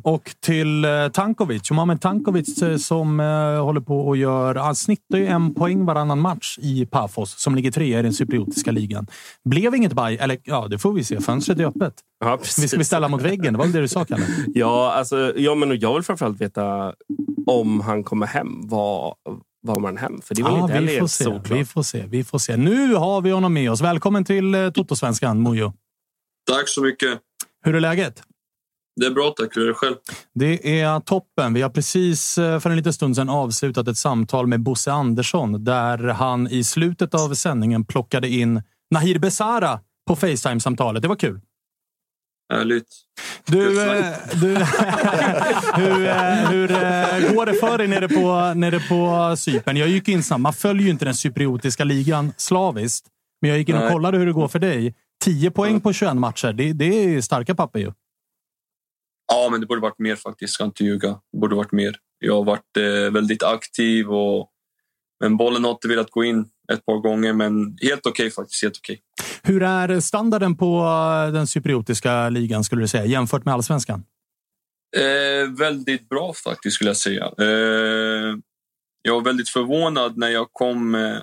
Och 0.02 0.34
till 0.40 0.84
eh, 0.84 1.08
Tankovic. 1.08 1.70
Mohamed 1.70 2.00
Tankovic 2.00 2.62
eh, 2.62 2.76
som 2.76 3.20
eh, 3.20 3.64
håller 3.64 3.80
på 3.80 4.00
och 4.08 4.16
gör... 4.16 4.54
Han 4.54 4.74
snittar 4.74 5.18
ju 5.18 5.26
en 5.26 5.54
poäng 5.54 5.84
varannan 5.84 6.20
match 6.20 6.58
i 6.62 6.86
Pafos 6.86 7.40
som 7.40 7.54
ligger 7.54 7.70
trea 7.70 7.98
i 8.00 8.02
den 8.02 8.12
cypriotiska 8.12 8.70
ligan. 8.70 9.06
Blev 9.44 9.74
inget 9.74 9.92
baj, 9.92 10.16
eller 10.20 10.38
ja, 10.44 10.68
det 10.68 10.78
får 10.78 10.92
vi 10.92 11.04
se. 11.04 11.20
Fönstret 11.20 11.58
är 11.58 11.64
öppet. 11.64 11.94
Ja, 12.20 12.38
Vi 12.60 12.68
ska 12.68 12.78
vi 12.78 12.84
ställa 12.84 13.08
mot 13.08 13.22
väggen. 13.22 13.52
Det 13.52 13.58
var 13.58 13.64
väl 13.64 13.72
det 13.72 13.80
du 13.80 13.88
sa, 13.88 14.04
Kalle? 14.04 14.26
Ja, 14.54 14.92
alltså, 14.92 15.32
ja, 15.36 15.54
men 15.54 15.78
jag 15.80 15.94
vill 15.94 16.02
framförallt 16.02 16.40
veta 16.40 16.92
om 17.46 17.80
han 17.80 18.04
kommer 18.04 18.26
hem. 18.26 18.68
Vad, 18.68 19.14
vad 19.62 19.80
man 19.80 19.96
hem? 19.96 20.20
För 20.24 20.34
det 20.34 20.40
är 20.42 20.44
väl 20.44 20.52
Ja, 20.54 20.60
inte 20.62 20.74
heller 20.74 20.92
vi 20.92 20.98
får, 21.00 21.06
se, 21.06 21.24
solklart. 21.24 21.58
vi 21.60 21.64
får 21.64 21.82
se. 21.82 22.04
Vi 22.06 22.24
får 22.24 22.38
se. 22.38 22.56
Nu 22.56 22.94
har 22.94 23.20
vi 23.20 23.30
honom 23.30 23.52
med 23.54 23.70
oss. 23.70 23.80
Välkommen 23.80 24.24
till 24.24 24.70
Toto-svenskan, 24.74 25.40
Mojo. 25.40 25.72
Tack 26.50 26.68
så 26.68 26.82
mycket. 26.82 27.18
Hur 27.64 27.74
är 27.74 27.80
läget? 27.80 28.22
Det 29.00 29.06
är 29.06 29.10
bra 29.10 29.30
tack. 29.36 29.56
Hur 29.56 29.62
är 29.62 29.68
det 29.68 29.74
själv? 29.74 29.94
Det 30.34 30.80
är 30.80 31.00
toppen. 31.00 31.54
Vi 31.54 31.62
har 31.62 31.70
precis 31.70 32.38
eh, 32.38 32.60
för 32.60 32.70
en 32.70 32.76
liten 32.76 32.92
stund 32.92 33.16
sedan 33.16 33.28
avslutat 33.28 33.88
ett 33.88 33.98
samtal 33.98 34.46
med 34.46 34.60
Bosse 34.60 34.92
Andersson 34.92 35.64
där 35.64 35.98
han 35.98 36.48
i 36.48 36.64
slutet 36.64 37.14
av 37.14 37.34
sändningen 37.34 37.84
plockade 37.84 38.28
in 38.28 38.62
Nahir 38.90 39.18
Besara 39.18 39.80
på 40.08 40.16
Facetime-samtalet. 40.16 41.02
Det 41.02 41.08
var 41.08 41.16
kul. 41.16 41.40
Härligt. 42.52 42.88
Du, 43.46 43.82
eh, 43.82 44.14
du 44.40 44.48
hur, 45.74 46.06
eh, 46.06 46.50
hur 46.50 46.70
eh, 46.70 47.34
går 47.34 47.46
det 47.46 47.54
för 47.54 47.78
dig 47.78 47.88
nere 47.88 48.08
på, 48.08 48.54
nere 48.54 48.80
på 48.80 49.34
Cypern? 49.36 49.76
Jag 49.76 49.88
gick 49.88 50.08
in 50.08 50.22
snabbt. 50.22 50.40
Man 50.40 50.52
följer 50.52 50.84
ju 50.84 50.90
inte 50.90 51.04
den 51.04 51.14
cypriotiska 51.14 51.84
ligan 51.84 52.32
slaviskt. 52.36 53.06
Men 53.40 53.48
jag 53.48 53.58
gick 53.58 53.68
in 53.68 53.74
och 53.74 53.80
Nej. 53.80 53.92
kollade 53.92 54.18
hur 54.18 54.26
det 54.26 54.32
går 54.32 54.48
för 54.48 54.58
dig. 54.58 54.94
10 55.24 55.50
poäng 55.50 55.80
på 55.80 55.92
21 55.92 56.16
matcher. 56.16 56.52
Det, 56.52 56.72
det 56.72 56.84
är 56.84 57.20
starka 57.20 57.54
papper 57.54 57.78
ju. 57.78 57.92
Ja, 59.32 59.48
men 59.50 59.60
det 59.60 59.66
borde 59.66 59.80
varit 59.80 59.98
mer 59.98 60.16
faktiskt. 60.16 60.54
Ska 60.54 60.64
inte 60.64 60.84
ljuga. 60.84 61.20
Det 61.32 61.38
borde 61.38 61.56
varit 61.56 61.72
mer. 61.72 61.96
Jag 62.18 62.34
har 62.34 62.44
varit 62.44 62.76
eh, 62.78 63.12
väldigt 63.12 63.42
aktiv 63.42 64.10
och 64.10 64.50
men 65.20 65.36
bollen 65.36 65.64
har 65.64 65.70
inte 65.70 65.88
velat 65.88 66.10
gå 66.10 66.24
in 66.24 66.48
ett 66.72 66.86
par 66.86 66.98
gånger. 66.98 67.32
Men 67.32 67.76
helt 67.82 68.06
okej 68.06 68.30
faktiskt. 68.30 68.62
Helt 68.62 68.76
okej. 68.78 69.00
Hur 69.42 69.62
är 69.62 70.00
standarden 70.00 70.56
på 70.56 70.78
eh, 70.78 71.32
den 71.32 71.46
cypriotiska 71.46 72.28
ligan 72.28 72.64
skulle 72.64 72.82
du 72.82 72.88
säga 72.88 73.04
jämfört 73.04 73.44
med 73.44 73.54
allsvenskan? 73.54 74.04
Eh, 74.96 75.50
väldigt 75.58 76.08
bra 76.08 76.32
faktiskt 76.44 76.74
skulle 76.74 76.90
jag 76.90 76.96
säga. 76.96 77.24
Eh, 77.38 78.36
jag 79.02 79.14
var 79.14 79.20
väldigt 79.20 79.48
förvånad 79.48 80.18
när 80.18 80.28
jag 80.28 80.48
kom, 80.52 80.94
eh, 80.94 81.18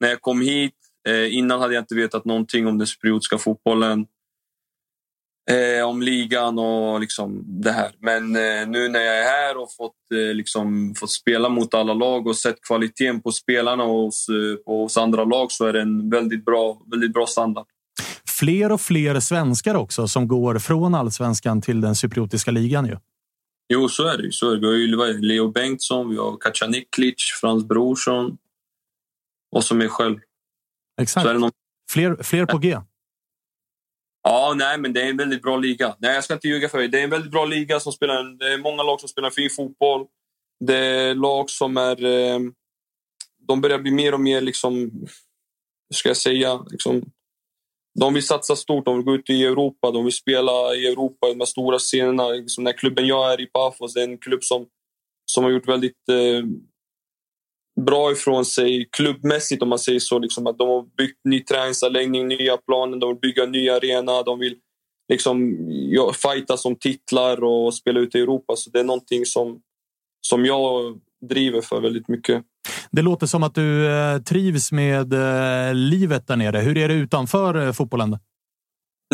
när 0.00 0.08
jag 0.08 0.20
kom 0.20 0.40
hit. 0.40 0.77
Eh, 1.08 1.34
innan 1.36 1.60
hade 1.60 1.74
jag 1.74 1.82
inte 1.82 1.94
vetat 1.94 2.24
någonting 2.24 2.66
om 2.66 2.78
den 2.78 2.86
cypriotiska 2.86 3.38
fotbollen. 3.38 4.06
eh, 5.50 5.84
om 5.88 6.02
ligan 6.02 6.58
och 6.58 7.00
liksom 7.00 7.44
det 7.46 7.72
här. 7.72 7.92
Men 7.98 8.36
eh, 8.36 8.68
nu 8.68 8.88
när 8.88 9.00
jag 9.00 9.18
är 9.18 9.24
här 9.24 9.56
och 9.56 9.74
fått, 9.74 9.92
eh, 10.14 10.34
liksom, 10.34 10.94
fått 10.96 11.10
spela 11.10 11.48
mot 11.48 11.74
alla 11.74 11.94
lag 11.94 12.26
och 12.26 12.36
sett 12.36 12.60
kvaliteten 12.60 13.22
på 13.22 13.32
spelarna 13.32 13.84
och 13.84 14.02
hos, 14.02 14.28
eh, 14.28 14.72
hos 14.74 14.96
andra 14.96 15.24
lag 15.24 15.52
så 15.52 15.66
är 15.66 15.72
det 15.72 15.80
en 15.80 16.10
väldigt 16.10 16.44
bra, 16.44 16.82
väldigt 16.90 17.12
bra 17.12 17.26
standard. 17.26 17.66
Fler 18.38 18.72
och 18.72 18.80
fler 18.80 19.20
svenskar 19.20 19.74
också 19.74 20.08
som 20.08 20.28
går 20.28 20.58
från 20.58 20.94
allsvenskan 20.94 21.60
till 21.60 21.80
den 21.80 21.94
cypriotiska 21.94 22.50
ligan. 22.50 22.86
Ju. 22.86 22.96
Jo, 23.68 23.88
så 23.88 24.06
är 24.06 24.18
det. 24.18 24.32
Så 24.32 24.50
är 24.50 24.56
det. 24.56 24.60
Vi 24.60 24.94
har 24.96 25.22
Leo 25.22 25.48
Bengtsson, 25.50 26.10
vi 26.10 26.16
har 26.16 26.36
Katja 26.36 26.66
Niklic, 26.66 27.38
Frans 27.40 27.64
Brorsson 27.64 28.36
och 29.52 29.64
så 29.64 29.74
mig 29.74 29.88
själv. 29.88 30.16
Exakt. 31.00 31.40
Någon... 31.40 31.50
Fler, 31.92 32.22
fler 32.22 32.46
på 32.46 32.58
G. 32.58 32.78
Ja, 34.22 34.54
nej, 34.56 34.78
men 34.78 34.92
det 34.92 35.02
är 35.02 35.10
en 35.10 35.16
väldigt 35.16 35.42
bra 35.42 35.56
liga. 35.56 35.96
Nej, 35.98 36.14
jag 36.14 36.24
ska 36.24 36.34
inte 36.34 36.48
ljuga 36.48 36.68
för 36.68 36.78
dig. 36.78 36.88
Det 36.88 37.00
är 37.00 37.04
en 37.04 37.10
väldigt 37.10 37.30
bra 37.30 37.44
liga. 37.44 37.80
som 37.80 37.92
spelar, 37.92 38.38
Det 38.38 38.52
är 38.52 38.58
många 38.58 38.82
lag 38.82 39.00
som 39.00 39.08
spelar 39.08 39.30
fin 39.30 39.50
fotboll. 39.50 40.06
Det 40.64 40.76
är 40.76 41.14
lag 41.14 41.50
som 41.50 41.76
är... 41.76 42.04
Eh, 42.04 42.38
de 43.48 43.60
börjar 43.60 43.78
bli 43.78 43.90
mer 43.90 44.14
och 44.14 44.20
mer, 44.20 44.40
liksom, 44.40 44.74
hur 45.88 45.94
ska 45.94 46.08
jag 46.08 46.16
säga, 46.16 46.64
liksom, 46.70 47.02
de 48.00 48.14
vill 48.14 48.26
satsa 48.26 48.56
stort, 48.56 48.84
de 48.84 48.96
vill 48.96 49.04
gå 49.04 49.14
ut 49.14 49.30
i 49.30 49.44
Europa, 49.44 49.90
de 49.90 50.04
vill 50.04 50.14
spela 50.14 50.74
i 50.74 50.86
Europa, 50.86 51.34
de 51.34 51.46
stora 51.46 51.78
scenerna. 51.78 52.28
Liksom 52.28 52.64
när 52.64 52.72
klubben 52.72 53.06
jag 53.06 53.32
är 53.32 53.40
i, 53.40 53.46
Pafos, 53.46 53.94
det 53.94 54.00
är 54.00 54.04
en 54.04 54.18
klubb 54.18 54.44
som, 54.44 54.66
som 55.24 55.44
har 55.44 55.50
gjort 55.50 55.68
väldigt 55.68 56.08
eh, 56.08 56.44
bra 57.86 58.12
ifrån 58.12 58.44
sig 58.44 58.88
klubbmässigt 58.92 59.62
om 59.62 59.68
man 59.68 59.78
säger 59.78 59.98
så. 59.98 60.18
Liksom 60.18 60.46
att 60.46 60.58
de 60.58 60.68
har 60.68 60.96
byggt 60.96 61.20
ny 61.24 61.40
träningsanläggning, 61.40 62.28
nya 62.28 62.56
planer, 62.56 62.96
de 62.96 63.08
vill 63.08 63.20
bygga 63.20 63.42
en 63.42 63.52
ny 63.52 63.68
arena, 63.68 64.22
de 64.22 64.38
vill 64.38 64.56
liksom 65.08 65.56
ja, 65.70 66.12
fightas 66.12 66.64
om 66.64 66.76
titlar 66.76 67.44
och 67.44 67.74
spela 67.74 68.00
ut 68.00 68.14
i 68.14 68.18
Europa. 68.18 68.56
Så 68.56 68.70
det 68.70 68.80
är 68.80 68.84
någonting 68.84 69.26
som, 69.26 69.60
som 70.20 70.44
jag 70.44 71.00
driver 71.28 71.60
för 71.60 71.80
väldigt 71.80 72.08
mycket. 72.08 72.44
Det 72.90 73.02
låter 73.02 73.26
som 73.26 73.42
att 73.42 73.54
du 73.54 73.86
eh, 73.86 74.18
trivs 74.18 74.72
med 74.72 75.12
eh, 75.12 75.74
livet 75.74 76.26
där 76.26 76.36
nere. 76.36 76.58
Hur 76.58 76.78
är 76.78 76.88
det 76.88 76.94
utanför 76.94 77.66
eh, 77.66 77.72
fotbollen? 77.72 78.18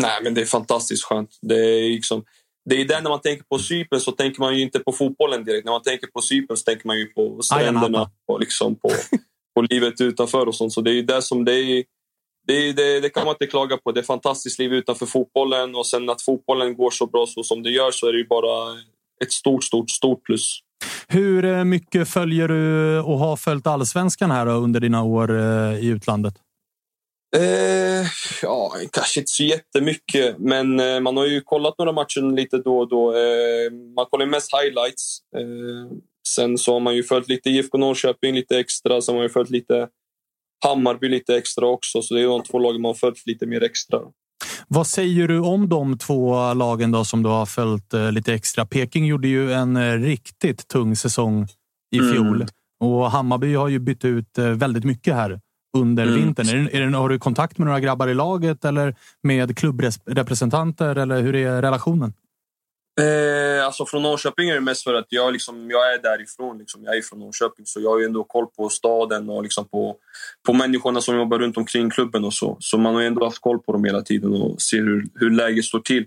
Nej, 0.00 0.20
men 0.22 0.34
det 0.34 0.40
är 0.40 0.46
fantastiskt 0.46 1.04
skönt. 1.04 1.38
Det 1.42 1.54
är 1.54 1.88
liksom, 1.90 2.24
det 2.64 2.80
är 2.80 2.84
där 2.84 3.02
när 3.02 3.10
man 3.10 3.20
tänker 3.20 3.44
på 3.44 3.58
Cypern 3.58 4.00
så 4.00 4.12
tänker 4.12 4.40
man 4.40 4.56
ju 4.56 4.62
inte 4.62 4.78
på 4.78 4.92
fotbollen 4.92 5.44
direkt. 5.44 5.64
När 5.64 5.72
man 5.72 5.82
tänker 5.82 6.06
på 6.06 6.20
Cypern 6.20 6.56
så 6.56 6.64
tänker 6.64 6.86
man 6.86 6.98
ju 6.98 7.06
på 7.06 7.42
stränderna 7.42 8.10
och 8.28 8.40
liksom 8.40 8.74
på, 8.74 8.90
på 9.54 9.62
livet 9.62 10.00
utanför 10.00 10.46
och 10.46 10.54
sånt. 10.54 10.72
Så 10.72 10.80
det 10.80 10.90
är 10.90 11.02
det 11.02 11.22
som 11.22 11.44
det 11.44 11.52
är. 11.52 11.84
Det, 12.46 12.72
det, 12.72 13.00
det, 13.00 13.10
kan 13.10 13.24
man 13.24 13.34
inte 13.34 13.46
klaga 13.46 13.76
på. 13.76 13.92
Det 13.92 14.00
är 14.00 14.04
fantastiskt 14.04 14.58
liv 14.58 14.72
utanför 14.72 15.06
fotbollen 15.06 15.74
och 15.74 15.86
sen 15.86 16.10
att 16.10 16.22
fotbollen 16.22 16.76
går 16.76 16.90
så 16.90 17.06
bra 17.06 17.26
så 17.26 17.42
som 17.42 17.62
det 17.62 17.70
gör 17.70 17.90
så 17.90 18.06
är 18.06 18.12
det 18.12 18.18
ju 18.18 18.26
bara 18.26 18.72
ett 19.24 19.32
stort, 19.32 19.64
stort, 19.64 19.90
stort 19.90 20.22
plus. 20.22 20.60
Hur 21.08 21.44
eh, 21.44 21.64
mycket 21.64 22.08
följer 22.08 22.48
du 22.48 23.00
och 23.00 23.18
har 23.18 23.36
följt 23.36 23.66
allsvenskan 23.66 24.30
här 24.30 24.46
under 24.46 24.80
dina 24.80 25.02
år 25.02 25.38
eh, 25.40 25.78
i 25.78 25.86
utlandet? 25.86 26.34
Eh, 27.36 28.06
ja, 28.42 28.72
kanske 28.92 29.20
inte 29.20 29.30
så 29.30 29.42
jättemycket, 29.42 30.38
men 30.38 30.80
eh, 30.80 31.00
man 31.00 31.16
har 31.16 31.26
ju 31.26 31.40
kollat 31.40 31.78
några 31.78 31.92
matcher 31.92 32.36
lite 32.36 32.58
då 32.58 32.78
och 32.78 32.88
då. 32.88 33.12
Eh, 33.12 33.72
man 33.96 34.06
kollar 34.10 34.26
mest 34.26 34.50
highlights. 34.54 35.18
Eh, 35.36 35.96
sen 36.28 36.58
så 36.58 36.72
har 36.72 36.80
man 36.80 36.96
ju 36.96 37.02
följt 37.02 37.28
lite 37.28 37.50
IFK 37.50 37.78
Norrköping 37.78 38.34
lite 38.34 38.58
extra, 38.58 39.00
sen 39.00 39.14
har 39.14 39.20
man 39.20 39.24
ju 39.24 39.32
följt 39.32 39.50
lite 39.50 39.88
Hammarby 40.64 41.08
lite 41.08 41.36
extra 41.36 41.66
också, 41.66 42.02
så 42.02 42.14
det 42.14 42.20
är 42.20 42.26
de 42.26 42.42
två 42.42 42.58
lagen 42.58 42.82
man 42.82 42.88
har 42.88 42.94
följt 42.94 43.26
lite 43.26 43.46
mer 43.46 43.62
extra. 43.62 44.00
Vad 44.68 44.86
säger 44.86 45.28
du 45.28 45.40
om 45.40 45.68
de 45.68 45.98
två 45.98 46.54
lagen 46.54 46.90
då 46.90 47.04
som 47.04 47.22
du 47.22 47.28
har 47.28 47.46
följt 47.46 47.94
eh, 47.94 48.12
lite 48.12 48.34
extra? 48.34 48.66
Peking 48.66 49.06
gjorde 49.06 49.28
ju 49.28 49.52
en 49.52 49.76
eh, 49.76 49.92
riktigt 49.92 50.68
tung 50.68 50.96
säsong 50.96 51.46
i 51.96 51.98
fjol 51.98 52.36
mm. 52.36 52.48
och 52.80 53.10
Hammarby 53.10 53.54
har 53.54 53.68
ju 53.68 53.78
bytt 53.78 54.04
ut 54.04 54.38
väldigt 54.38 54.84
mycket 54.84 55.14
här 55.14 55.40
under 55.74 56.02
mm. 56.02 56.14
vintern? 56.14 56.48
Är 56.48 56.54
det, 56.54 56.76
är 56.76 56.86
det, 56.86 56.96
har 56.96 57.08
du 57.08 57.18
kontakt 57.18 57.58
med 57.58 57.66
några 57.66 57.80
grabbar 57.80 58.08
i 58.08 58.14
laget 58.14 58.64
eller 58.64 58.94
med 59.22 59.58
klubbrepresentanter? 59.58 60.96
Eller 60.96 61.22
hur 61.22 61.34
är 61.34 61.62
relationen? 61.62 62.12
Eh, 63.00 63.66
alltså 63.66 63.86
från 63.86 64.02
Norrköping 64.02 64.48
är 64.48 64.54
det 64.54 64.60
mest 64.60 64.84
för 64.84 64.94
att 64.94 65.06
jag, 65.08 65.32
liksom, 65.32 65.70
jag 65.70 65.94
är 65.94 66.02
därifrån. 66.02 66.58
Liksom. 66.58 66.84
Jag 66.84 66.96
är 66.96 67.02
från 67.02 67.18
Norrköping, 67.18 67.66
så 67.66 67.80
jag 67.80 67.90
har 67.90 67.98
ju 67.98 68.04
ändå 68.04 68.24
koll 68.24 68.46
på 68.46 68.68
staden 68.68 69.30
och 69.30 69.42
liksom 69.42 69.68
på, 69.68 69.96
på 70.46 70.52
människorna 70.52 71.00
som 71.00 71.16
jobbar 71.16 71.38
runt 71.38 71.56
omkring 71.56 71.90
klubben. 71.90 72.24
och 72.24 72.34
Så 72.34 72.56
Så 72.60 72.78
man 72.78 72.94
har 72.94 73.02
ändå 73.02 73.24
haft 73.24 73.40
koll 73.40 73.58
på 73.58 73.72
dem 73.72 73.84
hela 73.84 74.02
tiden 74.02 74.32
och 74.32 74.62
ser 74.62 74.78
hur, 74.78 75.06
hur 75.14 75.30
läget 75.30 75.64
står 75.64 75.80
till. 75.80 76.06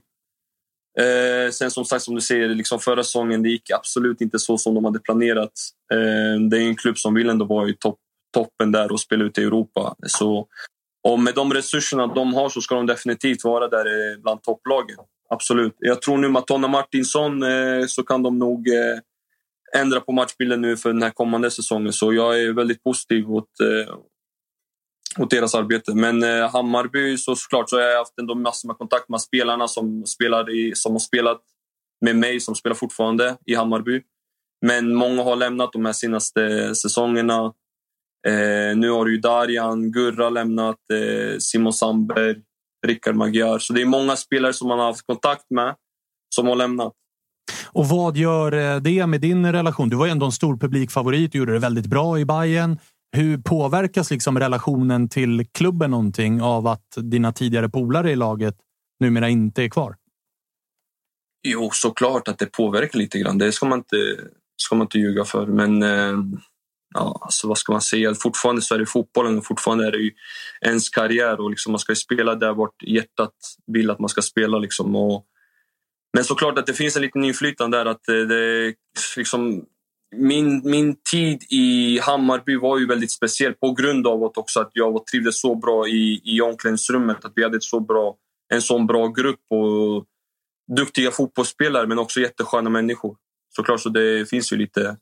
Eh, 0.99 1.51
sen 1.51 1.71
som 1.71 1.85
sagt, 1.85 2.03
som 2.03 2.15
du 2.15 2.21
säger, 2.21 2.49
liksom 2.49 2.79
förra 2.79 3.03
säsongen 3.03 3.43
det 3.43 3.49
gick 3.49 3.71
absolut 3.71 4.21
inte 4.21 4.39
så 4.39 4.57
som 4.57 4.75
de 4.75 4.85
hade 4.85 4.99
planerat. 4.99 5.51
Eh, 5.93 6.41
det 6.49 6.57
är 6.57 6.61
en 6.61 6.75
klubb 6.75 6.97
som 6.97 7.13
vill 7.13 7.29
ändå 7.29 7.45
vara 7.45 7.69
i 7.69 7.73
topp 7.73 7.99
toppen 8.33 8.71
där 8.71 8.91
och 8.91 8.99
spela 8.99 9.23
ut 9.23 9.37
i 9.37 9.43
Europa. 9.43 9.95
Så, 10.07 10.47
och 11.03 11.19
med 11.19 11.35
de 11.35 11.53
resurserna 11.53 12.07
de 12.07 12.33
har 12.33 12.49
så 12.49 12.61
ska 12.61 12.75
de 12.75 12.85
definitivt 12.85 13.43
vara 13.43 13.67
där 13.67 13.85
eh, 13.85 14.17
bland 14.21 14.43
topplagen. 14.43 14.97
Absolut. 15.29 15.75
Jag 15.79 16.01
tror 16.01 16.17
nu 16.17 16.29
med 16.29 16.45
Tonna 16.45 16.67
Martinsson 16.67 17.43
eh, 17.43 17.85
så 17.87 18.03
kan 18.03 18.23
de 18.23 18.39
nog 18.39 18.67
eh, 18.67 19.79
ändra 19.81 19.99
på 20.01 20.11
matchbilden 20.11 20.61
nu 20.61 20.77
för 20.77 20.93
den 20.93 21.03
här 21.03 21.09
kommande 21.09 21.51
säsongen. 21.51 21.93
Så 21.93 22.13
jag 22.13 22.41
är 22.41 22.53
väldigt 22.53 22.83
positiv 22.83 23.31
åt, 23.31 23.49
åt 25.19 25.29
deras 25.29 25.55
arbete. 25.55 25.95
Men 25.95 26.23
Hammarby, 26.49 27.17
så 27.17 27.35
såklart, 27.35 27.69
så 27.69 27.75
har 27.75 27.83
jag 27.83 27.97
haft 27.97 28.19
ändå 28.19 28.35
massor 28.35 28.67
med 28.67 28.77
kontakt 28.77 29.09
med 29.09 29.21
spelarna 29.21 29.67
som, 29.67 30.05
spelar 30.05 30.49
i, 30.49 30.75
som 30.75 30.91
har 30.91 30.99
spelat 30.99 31.41
med 32.01 32.15
mig, 32.15 32.39
som 32.39 32.55
spelar 32.55 32.75
fortfarande 32.75 33.37
i 33.45 33.55
Hammarby. 33.55 34.01
Men 34.61 34.95
många 34.95 35.23
har 35.23 35.35
lämnat 35.35 35.73
de 35.73 35.85
här 35.85 35.93
senaste 35.93 36.75
säsongerna. 36.75 37.53
Eh, 38.27 38.77
nu 38.77 38.89
har 38.89 39.05
du 39.05 39.11
ju 39.11 39.17
Darjan, 39.17 39.91
Gurra 39.91 40.29
lämnat, 40.29 40.77
eh, 40.93 41.37
Simon 41.39 41.73
Sandberg, 41.73 42.35
Rickard 42.87 43.15
Magyar. 43.15 43.59
Så 43.59 43.73
det 43.73 43.81
är 43.81 43.85
många 43.85 44.15
spelare 44.15 44.53
som 44.53 44.67
man 44.67 44.79
har 44.79 44.85
haft 44.85 45.05
kontakt 45.05 45.45
med 45.49 45.75
som 46.35 46.47
har 46.47 46.55
lämnat. 46.55 46.93
Och 47.65 47.85
vad 47.85 48.17
gör 48.17 48.51
eh, 48.51 48.81
det 48.81 49.07
med 49.07 49.21
din 49.21 49.51
relation? 49.51 49.89
Du 49.89 49.95
var 49.95 50.05
ju 50.05 50.11
ändå 50.11 50.25
en 50.25 50.31
stor 50.31 50.57
publikfavorit 50.57 51.31
och 51.31 51.35
gjorde 51.35 51.53
det 51.53 51.59
väldigt 51.59 51.85
bra 51.85 52.19
i 52.19 52.25
Bayern. 52.25 52.77
Hur 53.11 53.37
påverkas 53.37 54.11
liksom 54.11 54.39
relationen 54.39 55.09
till 55.09 55.47
klubben 55.51 55.91
någonting 55.91 56.41
av 56.41 56.67
att 56.67 56.87
dina 56.97 57.33
tidigare 57.33 57.69
polare 57.69 58.11
i 58.11 58.15
laget 58.15 58.55
numera 58.99 59.29
inte 59.29 59.63
är 59.63 59.69
kvar? 59.69 59.95
Jo, 61.47 61.69
såklart 61.73 62.27
att 62.27 62.39
det 62.39 62.45
påverkar 62.45 62.99
lite 62.99 63.19
grann. 63.19 63.37
Det 63.37 63.51
ska 63.51 63.65
man 63.65 63.79
inte, 63.79 63.97
ska 64.57 64.75
man 64.75 64.85
inte 64.85 64.99
ljuga 64.99 65.23
för. 65.23 65.45
Men 65.45 65.83
eh, 65.83 66.17
ja, 66.93 67.19
alltså 67.21 67.47
vad 67.47 67.57
ska 67.57 67.71
man 67.71 67.81
säga? 67.81 68.15
Fortfarande 68.15 68.61
så 68.61 68.75
är 68.75 68.79
det 68.79 68.85
fotbollen 68.85 69.37
och 69.37 69.45
fortfarande 69.45 69.87
är 69.87 69.91
det 69.91 69.97
ju 69.97 70.11
ens 70.61 70.89
karriär 70.89 71.39
och 71.39 71.49
liksom 71.49 71.71
man 71.71 71.79
ska 71.79 71.95
spela 71.95 72.35
där 72.35 72.53
vart 72.53 72.83
hjärtat 72.83 73.33
vill 73.67 73.89
att 73.89 73.99
man 73.99 74.09
ska 74.09 74.21
spela. 74.21 74.57
Liksom. 74.57 74.95
Och, 74.95 75.25
men 76.13 76.23
såklart 76.23 76.57
att 76.57 76.65
det 76.65 76.73
finns 76.73 76.95
en 76.95 77.01
liten 77.01 77.23
inflytande 77.23 77.77
där. 77.77 77.85
att 77.85 78.09
eh, 78.09 78.15
det, 78.15 78.73
liksom, 79.17 79.65
min, 80.15 80.61
min 80.63 80.95
tid 81.11 81.43
i 81.49 81.99
Hammarby 81.99 82.55
var 82.55 82.79
ju 82.79 82.87
väldigt 82.87 83.11
speciell 83.11 83.53
på 83.53 83.71
grund 83.71 84.07
av 84.07 84.23
att, 84.23 84.37
också 84.37 84.59
att 84.59 84.71
jag 84.73 85.05
trivdes 85.05 85.41
så 85.41 85.55
bra 85.55 85.87
i, 85.87 86.21
i 86.23 86.41
omklädningsrummet. 86.41 87.25
Att 87.25 87.33
vi 87.35 87.43
hade 87.43 87.57
ett 87.57 87.63
så 87.63 87.79
bra, 87.79 88.15
en 88.53 88.61
sån 88.61 88.87
bra 88.87 89.07
grupp 89.07 89.41
och 89.49 90.05
duktiga 90.75 91.11
fotbollsspelare 91.11 91.87
men 91.87 91.99
också 91.99 92.19
jättesköna 92.19 92.69
människor. 92.69 93.15
Såklart, 93.55 93.79
så 93.79 93.89
det 93.89 94.29
finns 94.29 94.53
ju 94.53 94.57
lite 94.57 94.97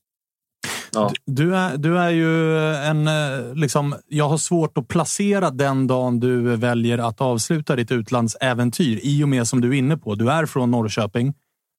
Ja. 0.95 1.11
Du, 1.25 1.55
är, 1.55 1.77
du 1.77 1.97
är 1.99 2.09
ju 2.09 2.57
en... 2.75 3.07
Eh, 3.07 3.55
liksom, 3.55 3.95
jag 4.07 4.29
har 4.29 4.37
svårt 4.37 4.77
att 4.77 4.87
placera 4.87 5.51
den 5.51 5.87
dagen 5.87 6.19
du 6.19 6.55
väljer 6.55 6.97
att 6.97 7.21
avsluta 7.21 7.75
ditt 7.75 7.91
utlandsäventyr 7.91 8.99
i 9.03 9.23
och 9.23 9.29
med 9.29 9.47
som 9.47 9.61
du 9.61 9.69
är 9.69 9.73
inne 9.73 9.97
på. 9.97 10.15
Du 10.15 10.31
är 10.31 10.45
från 10.45 10.71
Norrköping, 10.71 11.33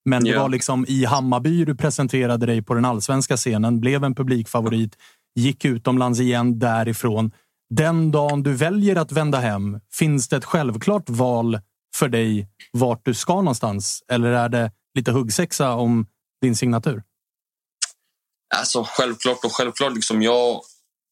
men 0.05 0.25
det 0.25 0.39
var 0.39 0.49
liksom 0.49 0.85
i 0.89 1.05
Hammarby 1.05 1.65
du 1.65 1.77
presenterade 1.77 2.47
dig 2.47 2.63
på 2.63 2.75
den 2.75 2.85
allsvenska 2.85 3.37
scenen, 3.37 3.81
blev 3.81 4.05
en 4.05 4.15
publikfavorit, 4.15 4.97
gick 5.35 5.65
utomlands 5.65 6.21
igen 6.21 6.59
därifrån. 6.59 7.31
Den 7.75 8.11
dagen 8.11 8.43
du 8.43 8.53
väljer 8.53 8.97
att 8.97 9.13
vända 9.13 9.39
hem, 9.39 9.81
finns 9.93 10.29
det 10.29 10.37
ett 10.37 10.45
självklart 10.45 11.11
val 11.11 11.61
för 11.97 12.09
dig 12.09 12.49
vart 12.73 13.05
du 13.05 13.15
ska 13.15 13.35
någonstans? 13.35 14.03
Eller 14.09 14.33
är 14.33 14.49
det 14.49 14.71
lite 14.95 15.13
huggsexa 15.13 15.75
om 15.75 16.07
din 16.43 16.57
signatur? 16.57 17.03
Alltså 18.55 18.85
självklart 18.89 19.45
och 19.45 19.53
självklart. 19.53 19.95
Liksom, 19.95 20.23
jag, 20.23 20.61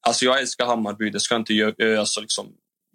alltså, 0.07 0.25
jag 0.25 0.41
älskar 0.41 0.67
Hammarby. 0.67 1.11
Det 1.11 1.21
ska 1.21 1.35
jag 1.35 1.41
inte 1.41 2.01
alltså, 2.01 2.21
liksom, 2.21 2.47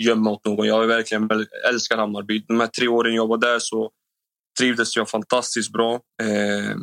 gömma 0.03 0.31
åt 0.31 0.45
någon. 0.45 0.67
Jag 0.67 0.87
verkligen 0.87 1.29
älskar 1.69 1.97
Hammarby. 1.97 2.45
De 2.47 2.59
här 2.59 2.67
tre 2.67 2.87
åren 2.87 3.13
jag 3.13 3.27
var 3.27 3.37
där 3.37 3.59
så 3.59 3.91
trivdes 4.59 4.95
jag 4.95 5.09
fantastiskt 5.09 5.71
bra. 5.71 5.93
Eh, 6.21 6.75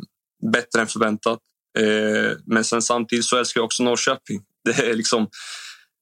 bättre 0.51 0.81
än 0.81 0.87
förväntat. 0.87 1.39
Eh, 1.79 2.37
men 2.45 2.63
sen 2.63 2.81
samtidigt 2.81 3.25
så 3.25 3.37
älskar 3.37 3.61
jag 3.61 3.65
också 3.65 3.83
Norrköping. 3.83 4.41
Det 4.65 4.89
är, 4.89 4.93
liksom, 4.93 5.29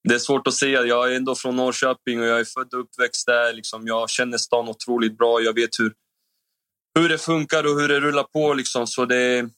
det 0.09 0.15
är 0.15 0.19
svårt 0.19 0.47
att 0.47 0.53
säga. 0.53 0.85
Jag 0.85 1.11
är 1.11 1.15
ändå 1.15 1.35
från 1.35 1.55
Norrköping 1.55 2.21
och 2.21 2.27
jag 2.27 2.39
är 2.39 2.45
född 2.45 2.73
och 2.73 2.79
uppväxt 2.79 3.25
där. 3.25 3.53
Liksom, 3.53 3.87
jag 3.87 4.09
känner 4.09 4.37
stan 4.37 4.69
otroligt 4.69 5.17
bra. 5.17 5.41
Jag 5.41 5.53
vet 5.53 5.79
hur 5.79 5.93
hur 6.99 7.09
det 7.09 7.17
funkar 7.17 7.63
och 7.63 7.81
hur 7.81 7.87
det 7.87 7.99
rullar 7.99 8.23
på. 8.23 8.53
Liksom. 8.53 8.87
Så 8.87 9.05
det, 9.05 9.49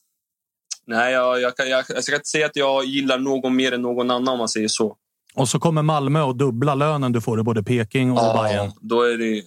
nej, 0.88 1.12
jag, 1.12 1.40
jag, 1.40 1.56
kan, 1.56 1.68
jag, 1.68 1.84
jag 1.88 2.04
ska 2.04 2.14
inte 2.14 2.28
säga 2.28 2.46
att 2.46 2.56
jag 2.56 2.84
gillar 2.84 3.18
någon 3.18 3.56
mer 3.56 3.72
än 3.72 3.82
någon 3.82 4.10
annan 4.10 4.28
om 4.28 4.38
man 4.38 4.48
säger 4.48 4.68
så. 4.68 4.96
Och 5.34 5.48
så 5.48 5.58
kommer 5.58 5.82
Malmö 5.82 6.22
och 6.22 6.36
dubbla 6.36 6.74
lönen 6.74 7.12
du 7.12 7.20
får 7.20 7.40
i 7.40 7.42
både 7.42 7.62
Peking 7.62 8.12
och 8.12 8.18
Ja, 8.18 8.42
Bayern. 8.42 8.72
då 8.80 9.02
är 9.02 9.18
det... 9.18 9.42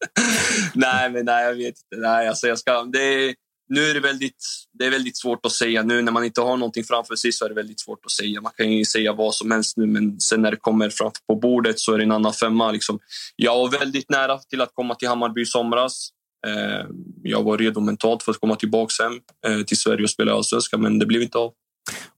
nej, 0.74 1.10
men 1.10 1.24
nej, 1.24 1.44
jag 1.44 1.54
vet 1.54 1.66
inte. 1.66 1.96
Nej, 2.08 2.28
alltså 2.28 2.46
jag 2.46 2.58
ska... 2.58 2.82
det 2.82 3.02
är, 3.02 3.34
nu 3.68 3.90
är 3.90 3.94
det 3.94 4.00
väldigt, 4.00 4.44
det 4.78 4.86
är 4.86 4.90
väldigt 4.90 5.18
svårt 5.18 5.46
att 5.46 5.52
säga. 5.52 5.82
Nu 5.82 6.02
när 6.02 6.12
man 6.12 6.24
inte 6.24 6.40
har 6.40 6.56
någonting 6.56 6.84
framför 6.84 7.16
sig 7.16 7.32
så 7.32 7.44
är 7.44 7.48
det 7.48 7.54
väldigt 7.54 7.80
svårt 7.80 8.04
att 8.04 8.10
säga. 8.10 8.40
Man 8.40 8.52
kan 8.56 8.72
ju 8.72 8.84
säga 8.84 9.12
vad 9.12 9.34
som 9.34 9.50
helst 9.50 9.76
nu, 9.76 9.86
men 9.86 10.20
sen 10.20 10.42
när 10.42 10.50
det 10.50 10.56
kommer 10.56 10.90
fram 10.90 11.10
på 11.28 11.34
bordet 11.34 11.78
så 11.78 11.92
är 11.92 11.98
det 11.98 12.04
en 12.04 12.12
annan 12.12 12.32
femma. 12.32 12.72
Liksom. 12.72 12.98
Jag 13.36 13.58
var 13.58 13.78
väldigt 13.78 14.10
nära 14.10 14.38
till 14.38 14.60
att 14.60 14.74
komma 14.74 14.94
till 14.94 15.08
Hammarby 15.08 15.40
i 15.42 15.46
somras. 15.46 16.08
Eh, 16.46 16.86
jag 17.22 17.42
var 17.42 17.58
redo 17.58 17.80
mentalt 17.80 18.22
för 18.22 18.32
att 18.32 18.40
komma 18.40 18.56
tillbaka 18.56 19.02
hem 19.02 19.20
eh, 19.46 19.64
till 19.64 19.78
Sverige 19.78 20.02
och 20.02 20.10
spela 20.10 20.32
Allsvenskan, 20.32 20.82
men 20.82 20.98
det 20.98 21.06
blev 21.06 21.22
inte 21.22 21.38
av. 21.38 21.52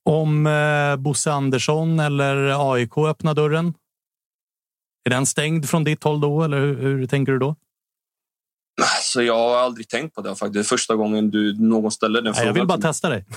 Om 0.03 0.47
eh, 0.47 0.97
Bosse 0.97 1.33
Andersson 1.33 2.01
eller 2.01 2.73
AIK 2.73 2.99
öppnar 2.99 3.35
dörren? 3.35 3.75
Är 5.05 5.11
den 5.11 5.27
stängd 5.27 5.69
från 5.69 5.85
ditt 5.85 6.05
håll 6.05 6.21
då, 6.21 6.43
eller 6.43 6.61
hur, 6.61 6.77
hur 6.83 7.07
tänker 7.07 7.33
du 7.33 7.39
då? 7.39 7.57
Alltså, 8.81 9.23
jag 9.23 9.35
har 9.35 9.57
aldrig 9.57 9.89
tänkt 9.89 10.15
på 10.15 10.21
det 10.21 10.29
faktiskt. 10.29 10.53
Det 10.53 10.61
är 10.61 10.77
första 10.77 10.97
gången 10.97 11.31
du, 11.31 11.61
någon 11.61 11.91
ställer 11.91 12.23
den 12.23 12.35
Nej, 12.37 12.47
jag 12.47 12.53
vill 12.53 12.67
bara 12.67 12.79
testa 12.79 13.09
dig. 13.09 13.27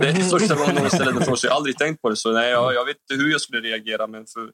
Det 0.00 0.08
är 0.08 0.14
första 0.14 0.54
gången 0.54 0.74
någon 0.74 0.90
ställer 0.90 1.12
den 1.12 1.22
frågan, 1.22 1.36
så 1.36 1.46
jag 1.46 1.52
har 1.52 1.56
aldrig 1.56 1.78
tänkt 1.78 2.02
på 2.02 2.08
det. 2.08 2.16
Så 2.16 2.32
nej, 2.32 2.50
jag, 2.50 2.74
jag 2.74 2.84
vet 2.84 2.96
inte 3.10 3.22
hur 3.22 3.30
jag 3.30 3.40
skulle 3.40 3.60
reagera. 3.60 4.06
Men 4.06 4.26
för, 4.26 4.50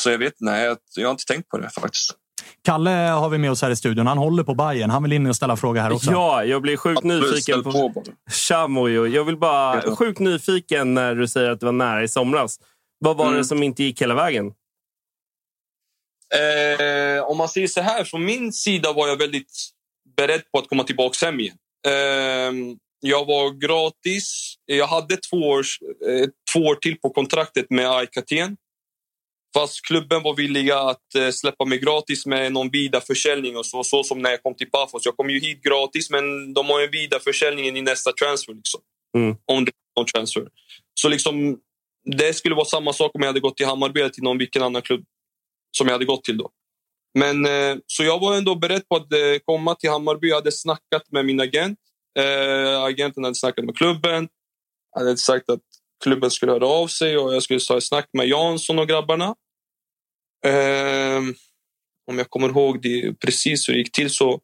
så 0.00 0.10
jag 0.10 0.18
vet 0.18 0.34
nej, 0.40 0.64
jag, 0.64 0.78
jag 0.96 1.06
har 1.06 1.10
inte 1.10 1.24
tänkt 1.24 1.48
på 1.48 1.58
det 1.58 1.70
faktiskt. 1.70 2.16
Kalle 2.64 2.90
har 2.90 3.28
vi 3.28 3.38
med 3.38 3.50
oss 3.50 3.62
här 3.62 3.70
i 3.70 3.76
studion. 3.76 4.06
Han 4.06 4.18
håller 4.18 4.42
på 4.42 4.54
Bayern. 4.54 4.90
Han 4.90 5.02
vill 5.02 5.12
in 5.12 5.26
och 5.26 5.36
ställa 5.36 5.56
fråga 5.56 5.82
här 5.82 5.92
också. 5.92 6.10
Ja, 6.10 6.44
jag 6.44 6.62
blir 6.62 6.76
sjukt 6.76 7.02
nyfiken 7.04 7.62
på... 7.62 8.04
Tja 8.30 8.66
Mojo. 8.66 9.06
Jag 9.06 9.24
vill 9.24 9.36
bara... 9.36 9.96
Sjukt 9.96 10.18
nyfiken 10.18 10.94
när 10.94 11.14
du 11.14 11.28
säger 11.28 11.50
att 11.50 11.60
det 11.60 11.66
var 11.66 11.72
nära 11.72 12.02
i 12.02 12.08
somras. 12.08 12.58
Vad 12.98 13.16
var 13.16 13.24
det 13.26 13.30
Mm. 13.32 13.44
som 13.44 13.62
inte 13.62 13.82
gick 13.84 14.02
hela 14.02 14.14
vägen? 14.14 14.46
Eh, 16.34 17.24
om 17.24 17.36
man 17.36 17.48
säger 17.48 17.66
så 17.66 17.80
här, 17.80 18.04
från 18.04 18.24
min 18.24 18.52
sida 18.52 18.92
var 18.92 19.08
jag 19.08 19.16
väldigt 19.16 19.52
beredd 20.16 20.42
på 20.52 20.58
att 20.58 20.68
komma 20.68 20.84
tillbaka 20.84 21.26
hem 21.26 21.40
igen. 21.40 21.56
Eh, 21.86 22.76
jag 23.00 23.26
var 23.26 23.50
gratis. 23.50 24.54
Jag 24.64 24.86
hade 24.86 25.16
två, 25.16 25.36
års, 25.36 25.78
eh, 25.82 26.28
två 26.52 26.60
år 26.60 26.74
till 26.74 26.96
på 27.00 27.10
kontraktet 27.10 27.66
med 27.70 27.90
AIK 27.90 28.16
Aten. 28.16 28.56
Fast 29.54 29.86
klubben 29.86 30.22
var 30.22 30.36
villiga 30.36 30.78
att 30.78 31.14
eh, 31.14 31.30
släppa 31.30 31.64
mig 31.64 31.78
gratis 31.78 32.26
med 32.26 32.52
någon 32.52 32.70
vidareförsäljning 32.70 33.56
och 33.56 33.66
så, 33.66 33.84
så 33.84 34.04
som 34.04 34.22
när 34.22 34.30
jag 34.30 34.42
kom 34.42 34.54
till 34.54 34.70
Pafos. 34.70 35.04
Jag 35.04 35.16
kom 35.16 35.30
ju 35.30 35.40
hit 35.40 35.62
gratis, 35.62 36.10
men 36.10 36.54
de 36.54 36.66
har 36.66 36.80
en 36.80 36.90
vidareförsäljning 36.90 37.76
i 37.76 37.82
nästa 37.82 38.12
transfer. 38.12 38.54
Liksom. 38.54 38.80
Mm. 39.16 39.36
Om 39.46 39.64
det 39.64 39.70
är 39.70 40.00
någon 40.00 40.06
transfer. 40.06 40.48
Så 40.94 41.08
liksom, 41.08 41.58
det 42.04 42.34
skulle 42.34 42.54
vara 42.54 42.64
samma 42.64 42.92
sak 42.92 43.10
om 43.14 43.20
jag 43.20 43.28
hade 43.28 43.40
gått 43.40 43.56
till 43.56 43.66
Hammarby 43.66 44.00
eller 44.00 44.10
till 44.10 44.22
någon 44.22 44.38
vilken 44.38 44.62
annan 44.62 44.82
klubb 44.82 45.04
som 45.76 45.86
jag 45.86 45.94
hade 45.94 46.04
gått 46.04 46.24
till 46.24 46.38
då. 46.38 46.50
Men, 47.18 47.46
eh, 47.46 47.76
så 47.86 48.04
jag 48.04 48.20
var 48.20 48.36
ändå 48.36 48.54
beredd 48.54 48.88
på 48.88 48.96
att 48.96 49.12
eh, 49.12 49.38
komma 49.44 49.74
till 49.74 49.90
Hammarby. 49.90 50.28
Jag 50.28 50.36
hade 50.36 50.52
snackat 50.52 51.02
med 51.10 51.26
min 51.26 51.40
agent. 51.40 51.78
Eh, 52.18 52.82
agenten 52.82 53.24
hade 53.24 53.34
snackat 53.34 53.64
med 53.64 53.76
klubben. 53.76 54.28
Han 54.96 55.06
hade 55.06 55.16
sagt 55.16 55.50
att 55.50 55.60
klubben 56.02 56.30
skulle 56.30 56.52
höra 56.52 56.66
av 56.66 56.86
sig 56.86 57.18
och 57.18 57.34
jag 57.34 57.42
skulle 57.42 57.60
ta 57.60 57.76
ett 57.76 57.84
snack 57.84 58.08
med 58.12 58.28
Jansson 58.28 58.78
och 58.78 58.88
grabbarna. 58.88 59.34
Eh, 60.46 61.18
om 62.10 62.18
jag 62.18 62.30
kommer 62.30 62.48
ihåg 62.48 62.82
det 62.82 63.14
precis 63.20 63.68
hur 63.68 63.72
det 63.72 63.78
gick 63.78 63.92
till 63.92 64.10
så, 64.10 64.40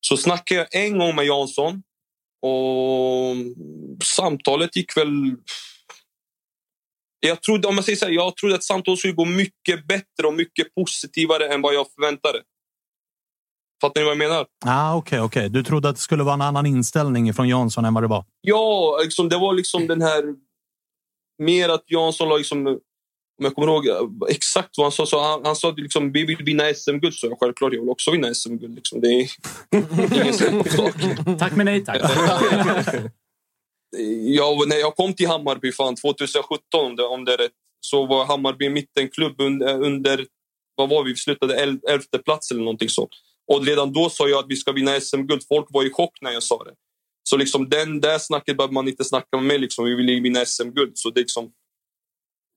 så 0.00 0.16
snackade 0.16 0.60
jag 0.60 0.84
en 0.84 0.98
gång 0.98 1.14
med 1.14 1.26
Jansson. 1.26 1.82
Och 2.42 3.34
samtalet 4.04 4.76
gick 4.76 4.96
väl 4.96 5.36
jag 7.20 7.42
trodde, 7.42 7.68
om 7.68 7.74
man 7.74 7.84
säger 7.84 7.96
så 7.96 8.04
här, 8.04 8.12
jag 8.12 8.36
trodde 8.36 8.54
att 8.54 8.64
samtalet 8.64 8.98
skulle 8.98 9.14
gå 9.14 9.24
mycket 9.24 9.86
bättre 9.86 10.26
och 10.26 10.34
mycket 10.34 10.74
positivare 10.74 11.54
än 11.54 11.62
vad 11.62 11.74
jag 11.74 11.86
förväntade. 11.94 12.42
Fattar 13.80 14.00
ni 14.00 14.04
vad 14.04 14.10
jag 14.10 14.18
menar? 14.18 14.46
Ah, 14.66 14.94
Okej, 14.94 15.20
okej. 15.20 15.48
Du 15.48 15.62
trodde 15.64 15.88
att 15.88 15.96
det 15.96 16.02
skulle 16.02 16.22
vara 16.22 16.34
en 16.34 16.42
annan 16.42 16.66
inställning 16.66 17.34
från 17.34 17.48
Jansson 17.48 17.84
än 17.84 17.94
vad 17.94 18.02
det 18.02 18.08
var? 18.08 18.24
Ja, 18.40 18.98
liksom, 19.02 19.28
det 19.28 19.38
var 19.38 19.52
liksom 19.52 19.86
den 19.86 20.02
här... 20.02 20.22
Mer 21.38 21.68
att 21.68 21.84
Jansson 21.86 22.28
la 22.28 22.36
liksom... 22.36 22.66
Om 23.40 23.44
jag 23.44 23.54
kommer 23.54 23.68
ihåg 23.68 23.86
eh, 23.86 24.00
exakt 24.28 24.68
vad 24.76 24.84
han 24.84 24.92
sa. 24.92 25.06
Så 25.06 25.20
han, 25.20 25.44
han 25.44 25.56
sa 25.56 25.68
att 25.68 25.78
liksom, 25.78 26.12
vi 26.12 26.24
vill 26.24 26.36
vinna 26.36 26.74
SM-guld. 26.74 27.14
Så 27.14 27.26
jag 27.26 27.38
självklart, 27.40 27.72
jag 27.72 27.80
vill 27.80 27.90
också 27.90 28.10
vinna 28.10 28.34
SM-guld. 28.34 28.74
Liksom. 28.74 29.00
Det 29.00 29.08
är 29.08 29.28
ingen 30.22 30.34
sak. 30.64 30.94
Tack 31.38 31.56
men 31.56 31.66
nej 31.66 31.84
tack. 31.84 32.02
jag, 34.36 34.68
när 34.68 34.76
jag 34.76 34.96
kom 34.96 35.14
till 35.14 35.28
Hammarby 35.28 35.72
fan, 35.72 35.96
2017, 35.96 36.58
om 36.72 36.96
det, 36.96 37.02
om 37.02 37.24
det 37.24 37.32
är 37.32 37.36
rätt, 37.36 37.52
så 37.80 38.06
var 38.06 38.24
Hammarby 38.24 38.66
en 38.66 38.72
mittenklubb 38.72 39.40
under, 39.40 39.82
under 39.82 40.26
vad 40.74 40.88
var 40.88 41.04
vi? 41.04 41.10
Vi 41.10 41.16
slutade 41.16 41.62
el, 41.62 41.80
elfte 41.88 42.18
plats 42.18 42.50
eller 42.50 42.60
någonting 42.60 42.88
sånt. 42.88 43.10
Och 43.52 43.66
redan 43.66 43.92
då 43.92 44.10
sa 44.10 44.28
jag 44.28 44.38
att 44.38 44.48
vi 44.48 44.56
ska 44.56 44.72
vinna 44.72 45.00
SM-guld. 45.00 45.42
Folk 45.48 45.66
var 45.70 45.84
i 45.84 45.90
chock 45.90 46.18
när 46.20 46.32
jag 46.32 46.42
sa 46.42 46.64
det. 46.64 46.74
Så 47.28 47.36
liksom 47.36 47.68
den 47.68 48.00
där 48.00 48.18
snacket 48.18 48.56
behöver 48.56 48.74
man 48.74 48.88
inte 48.88 49.04
snacka 49.04 49.36
med 49.36 49.44
mig. 49.44 49.58
Liksom. 49.58 49.84
Vi 49.84 49.94
vill 49.94 50.08
ju 50.08 50.20
vinna 50.20 50.44
SM-guld. 50.44 50.92
Så 50.94 51.10
det 51.10 51.20
liksom, 51.20 51.52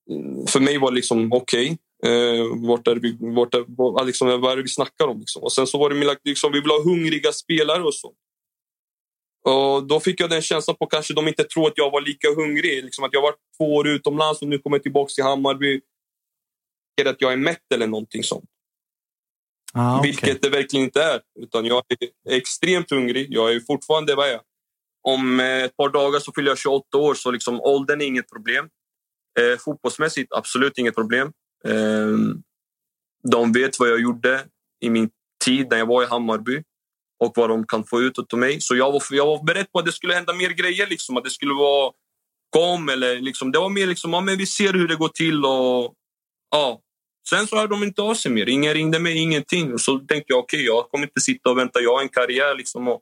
mm, 0.10 0.48
för 0.48 0.60
mig 0.60 0.78
var 0.78 0.92
det 0.92 0.96
liksom 0.96 1.34
okej. 1.34 1.78
Eh, 2.06 2.68
vart 2.68 2.88
är 2.88 2.96
vi, 2.96 3.18
vart 3.20 3.54
är, 3.54 3.66
vad, 3.68 4.06
liksom, 4.08 4.42
vad 4.42 4.52
är 4.52 4.56
det 4.56 4.64
vi 4.64 4.70
snackar 4.70 5.08
om? 5.08 5.20
Liksom. 5.20 5.44
Och 5.44 5.54
sen 5.54 5.68
så 5.68 5.78
var 5.78 5.90
det 5.90 6.18
liksom, 6.24 6.52
vi 6.52 6.62
vill 6.62 6.70
ha 6.70 6.84
hungriga 6.84 7.32
spelare 7.32 7.84
och 7.84 7.96
så. 7.96 8.14
Och 9.46 9.88
då 9.88 10.00
fick 10.00 10.20
jag 10.20 10.30
den 10.30 10.42
känslan 10.42 10.78
på 10.78 10.86
kanske 10.86 11.14
de 11.14 11.28
inte 11.28 11.44
tror 11.44 11.68
att 11.68 11.78
jag 11.78 11.92
var 11.92 12.02
lika 12.02 12.28
hungrig. 12.28 12.84
Liksom 12.84 13.04
att 13.04 13.14
jag 13.14 13.22
var 13.22 13.34
två 13.58 13.76
år 13.76 13.88
utomlands 13.88 14.42
och 14.42 14.48
nu 14.48 14.60
kommer 14.60 14.78
jag 14.78 14.84
tillbaka 14.84 15.10
till 15.10 15.24
Hammarby. 15.24 15.82
Att 17.06 17.22
jag 17.22 17.34
är 17.34 17.38
mätt 17.38 17.72
eller 17.74 17.88
någonting 17.88 18.24
sånt. 18.24 18.50
Ah, 19.74 20.00
okej. 20.00 20.12
Vilket 20.12 20.42
det 20.42 20.50
verkligen 20.50 20.86
inte 20.86 21.04
är. 21.04 21.22
Utan 21.40 21.66
jag 21.66 21.84
är 22.30 22.36
extremt 22.36 22.92
hungrig. 22.92 23.28
Jag 23.30 23.54
är 23.54 23.60
fortfarande 23.60 24.16
vad 24.16 24.30
jag. 24.30 24.42
Om 25.04 25.40
eh, 25.40 25.64
ett 25.64 25.78
par 25.78 25.90
dagar 25.90 26.20
så 26.20 26.32
fyller 26.36 26.52
jag 26.52 26.58
28 26.58 26.98
år, 26.98 27.14
så 27.14 27.32
liksom, 27.32 27.62
åldern 27.62 28.02
är 28.02 28.06
inget 28.06 28.30
problem. 28.30 28.70
Eh, 29.40 29.60
fotbollsmässigt, 29.60 30.34
absolut 30.34 30.78
inget 30.78 30.96
problem. 30.96 31.32
Eh, 31.68 32.18
de 33.32 33.52
vet 33.52 33.80
vad 33.80 33.90
jag 33.90 34.02
gjorde 34.02 34.46
i 34.82 34.90
min 34.90 35.10
tid 35.46 35.68
när 35.70 35.78
jag 35.78 35.86
var 35.86 36.04
i 36.04 36.06
Hammarby 36.06 36.64
och 37.20 37.34
vad 37.36 37.50
de 37.50 37.68
kan 37.68 37.86
få 37.86 38.02
ut 38.02 38.34
av 38.34 38.40
mig. 38.40 38.62
Så 38.62 38.76
jag 38.76 38.92
var, 38.92 39.02
jag 39.12 39.26
var 39.26 39.44
beredd 39.44 39.72
på 39.72 39.80
att 39.80 39.86
det 39.86 39.92
skulle 39.92 40.14
hända 40.14 40.34
mer 40.34 40.50
grejer. 40.50 40.88
Liksom, 40.88 41.18
att 41.18 41.24
det 41.24 41.30
skulle 41.30 41.54
vara 41.54 41.92
kom 42.50 42.90
eller 42.90 43.20
liksom, 43.20 43.52
det 43.52 43.60
var 43.60 43.70
mer 43.70 43.88
liksom, 43.88 44.14
ja, 44.14 44.22
men 44.22 44.38
vi 44.38 44.46
ser 44.46 44.74
hur 44.74 44.88
det 44.88 44.96
går 44.96 45.10
till 45.10 45.46
och 45.46 45.94
ja. 46.52 46.82
Sen 47.30 47.48
så 47.48 47.56
hörde 47.56 47.74
de 47.76 47.84
inte 47.84 48.02
av 48.02 48.14
sig 48.14 48.32
mer. 48.32 48.50
Ingen 48.50 48.74
ringde 48.74 49.00
mig, 49.00 49.18
ingenting. 49.18 49.74
Och 49.74 49.82
så 49.82 50.00
tänkte 50.00 50.26
jag, 50.28 50.40
okej, 50.40 50.66
jag 50.66 50.90
kommer 50.90 51.06
inte 51.06 51.22
sitta 51.22 51.50
och 51.50 51.58
vänta. 51.58 51.80
Jag 51.80 51.96
har 51.96 52.02
en 52.02 52.10
karriär 52.10 52.56
liksom, 52.56 52.88
och 52.88 53.02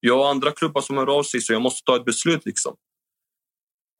jag 0.00 0.16
har 0.18 0.30
andra 0.30 0.50
klubbar 0.50 0.80
som 0.80 0.96
hör 0.96 1.18
av 1.18 1.22
sig 1.22 1.40
så 1.40 1.52
jag 1.52 1.62
måste 1.62 1.84
ta 1.84 1.96
ett 1.96 2.04
beslut. 2.04 2.46
Liksom. 2.46 2.76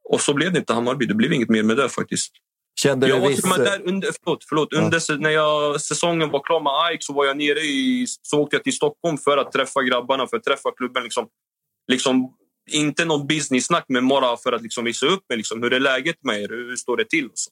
Och 0.08 0.20
så 0.20 0.34
blev 0.34 0.52
det 0.52 0.58
inte 0.58 0.72
Hammarby. 0.72 1.06
Det 1.06 1.14
blev 1.14 1.32
inget 1.32 1.48
mer 1.48 1.62
med 1.62 1.76
det 1.76 1.88
faktiskt. 1.88 2.32
Kände 2.80 3.08
jag 3.08 3.18
du 3.18 3.22
var 3.22 3.28
viss... 3.28 3.42
där 3.42 3.82
under, 3.88 4.10
förlåt, 4.24 4.44
förlåt, 4.48 4.68
Ja. 4.70 4.80
under, 4.80 5.18
när 5.18 5.30
jag, 5.30 5.80
säsongen 5.80 6.30
var 6.30 6.42
klar 6.42 6.60
med 6.60 6.72
AIK 6.72 7.02
så 7.02 7.12
var 7.12 7.24
jag 7.26 7.36
nere 7.36 7.60
i, 7.60 8.06
så 8.22 8.40
åkte 8.40 8.56
jag 8.56 8.64
till 8.64 8.72
Stockholm 8.72 9.18
för 9.18 9.38
att 9.38 9.52
träffa 9.52 9.82
grabbarna, 9.82 10.26
för 10.26 10.36
att 10.36 10.44
träffa 10.44 10.70
klubben. 10.76 11.02
Liksom, 11.02 11.28
liksom, 11.92 12.36
inte 12.70 13.04
någon 13.04 13.26
business-snack, 13.26 13.84
men 13.88 14.08
bara 14.08 14.36
för 14.36 14.52
att 14.52 14.62
liksom 14.62 14.84
visa 14.84 15.06
upp 15.06 15.24
mig. 15.28 15.38
Liksom, 15.38 15.62
hur 15.62 15.72
är 15.72 15.80
läget 15.80 16.16
med 16.22 16.40
er? 16.42 16.48
Hur 16.48 16.76
står 16.76 16.96
det 16.96 17.04
till? 17.04 17.26
Och 17.26 17.32
så. 17.38 17.50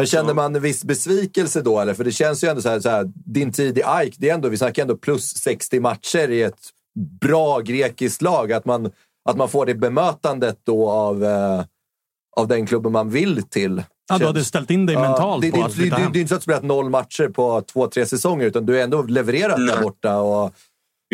Men 0.00 0.06
kände 0.06 0.34
man 0.34 0.56
en 0.56 0.62
viss 0.62 0.84
besvikelse 0.84 1.62
då? 1.62 1.80
Eller? 1.80 1.94
För 1.94 2.04
det 2.04 2.12
känns 2.12 2.44
ju 2.44 2.48
ändå 2.48 2.62
så 2.62 2.68
här, 2.68 2.80
så 2.80 2.88
här 2.88 3.12
din 3.14 3.52
tid 3.52 3.78
i 3.78 3.82
AIK, 3.84 4.14
det 4.18 4.30
är 4.30 4.34
ändå, 4.34 4.48
vi 4.48 4.56
snackar 4.56 4.82
ändå 4.82 4.96
plus 4.96 5.36
60 5.36 5.80
matcher 5.80 6.30
i 6.30 6.42
ett 6.42 6.58
bra 7.20 7.60
grekiskt 7.60 8.22
lag. 8.22 8.52
Att 8.52 8.64
man, 8.64 8.90
att 9.28 9.36
man 9.36 9.48
får 9.48 9.66
det 9.66 9.74
bemötandet 9.74 10.58
då 10.64 10.90
av, 10.90 11.24
eh, 11.24 11.64
av 12.36 12.48
den 12.48 12.66
klubben 12.66 12.92
man 12.92 13.10
vill 13.10 13.42
till. 13.42 13.82
Ja, 14.08 14.18
du 14.18 14.26
hade 14.26 14.44
ställt 14.44 14.70
in 14.70 14.86
dig 14.86 14.96
mentalt 14.96 15.42
det, 15.42 15.50
på 15.50 15.56
det, 15.56 15.64
att 15.64 15.74
flytta 15.74 15.96
det, 15.96 16.02
hem. 16.02 16.12
det 16.12 16.18
är 16.18 16.20
inte 16.20 16.28
så 16.28 16.34
att 16.34 16.40
du 16.40 16.42
spelat 16.42 16.62
noll 16.62 16.90
matcher 16.90 17.28
på 17.28 17.60
två, 17.60 17.86
tre 17.86 18.06
säsonger, 18.06 18.46
utan 18.46 18.66
du 18.66 18.72
har 18.72 18.80
ändå 18.80 19.02
levererat 19.02 19.56
där 19.56 19.74
Nej. 19.74 19.82
borta. 19.82 20.16
Och, 20.16 20.54